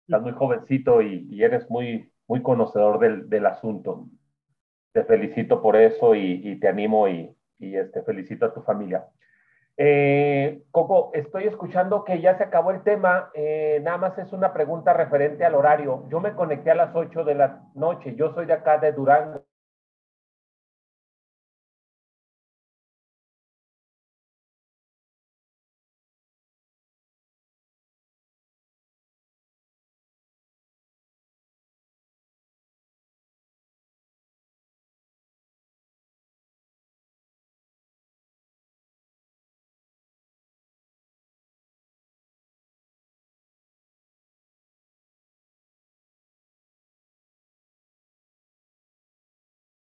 Estás 0.00 0.20
muy 0.20 0.32
jovencito 0.32 1.00
y, 1.00 1.42
eres 1.44 1.70
muy, 1.70 2.10
muy 2.26 2.42
conocedor 2.42 2.98
del, 2.98 3.28
del 3.30 3.46
asunto. 3.46 4.08
Te 4.92 5.04
felicito 5.04 5.62
por 5.62 5.76
eso 5.76 6.16
y, 6.16 6.40
y 6.42 6.58
te 6.58 6.66
animo 6.66 7.06
y, 7.06 7.32
y 7.60 7.76
este, 7.76 8.02
felicito 8.02 8.46
a 8.46 8.52
tu 8.52 8.62
familia. 8.62 9.06
Eh, 9.76 10.64
Coco, 10.72 11.12
estoy 11.14 11.44
escuchando 11.44 12.04
que 12.04 12.20
ya 12.20 12.36
se 12.36 12.42
acabó 12.42 12.72
el 12.72 12.82
tema. 12.82 13.30
Eh, 13.34 13.80
nada 13.84 13.96
más 13.96 14.18
es 14.18 14.32
una 14.32 14.52
pregunta 14.52 14.92
referente 14.92 15.44
al 15.44 15.54
horario. 15.54 16.04
Yo 16.10 16.18
me 16.18 16.34
conecté 16.34 16.72
a 16.72 16.74
las 16.74 16.96
8 16.96 17.22
de 17.22 17.36
la 17.36 17.62
noche. 17.74 18.16
Yo 18.16 18.34
soy 18.34 18.46
de 18.46 18.54
acá 18.54 18.78
de 18.78 18.90
Durango. 18.90 19.44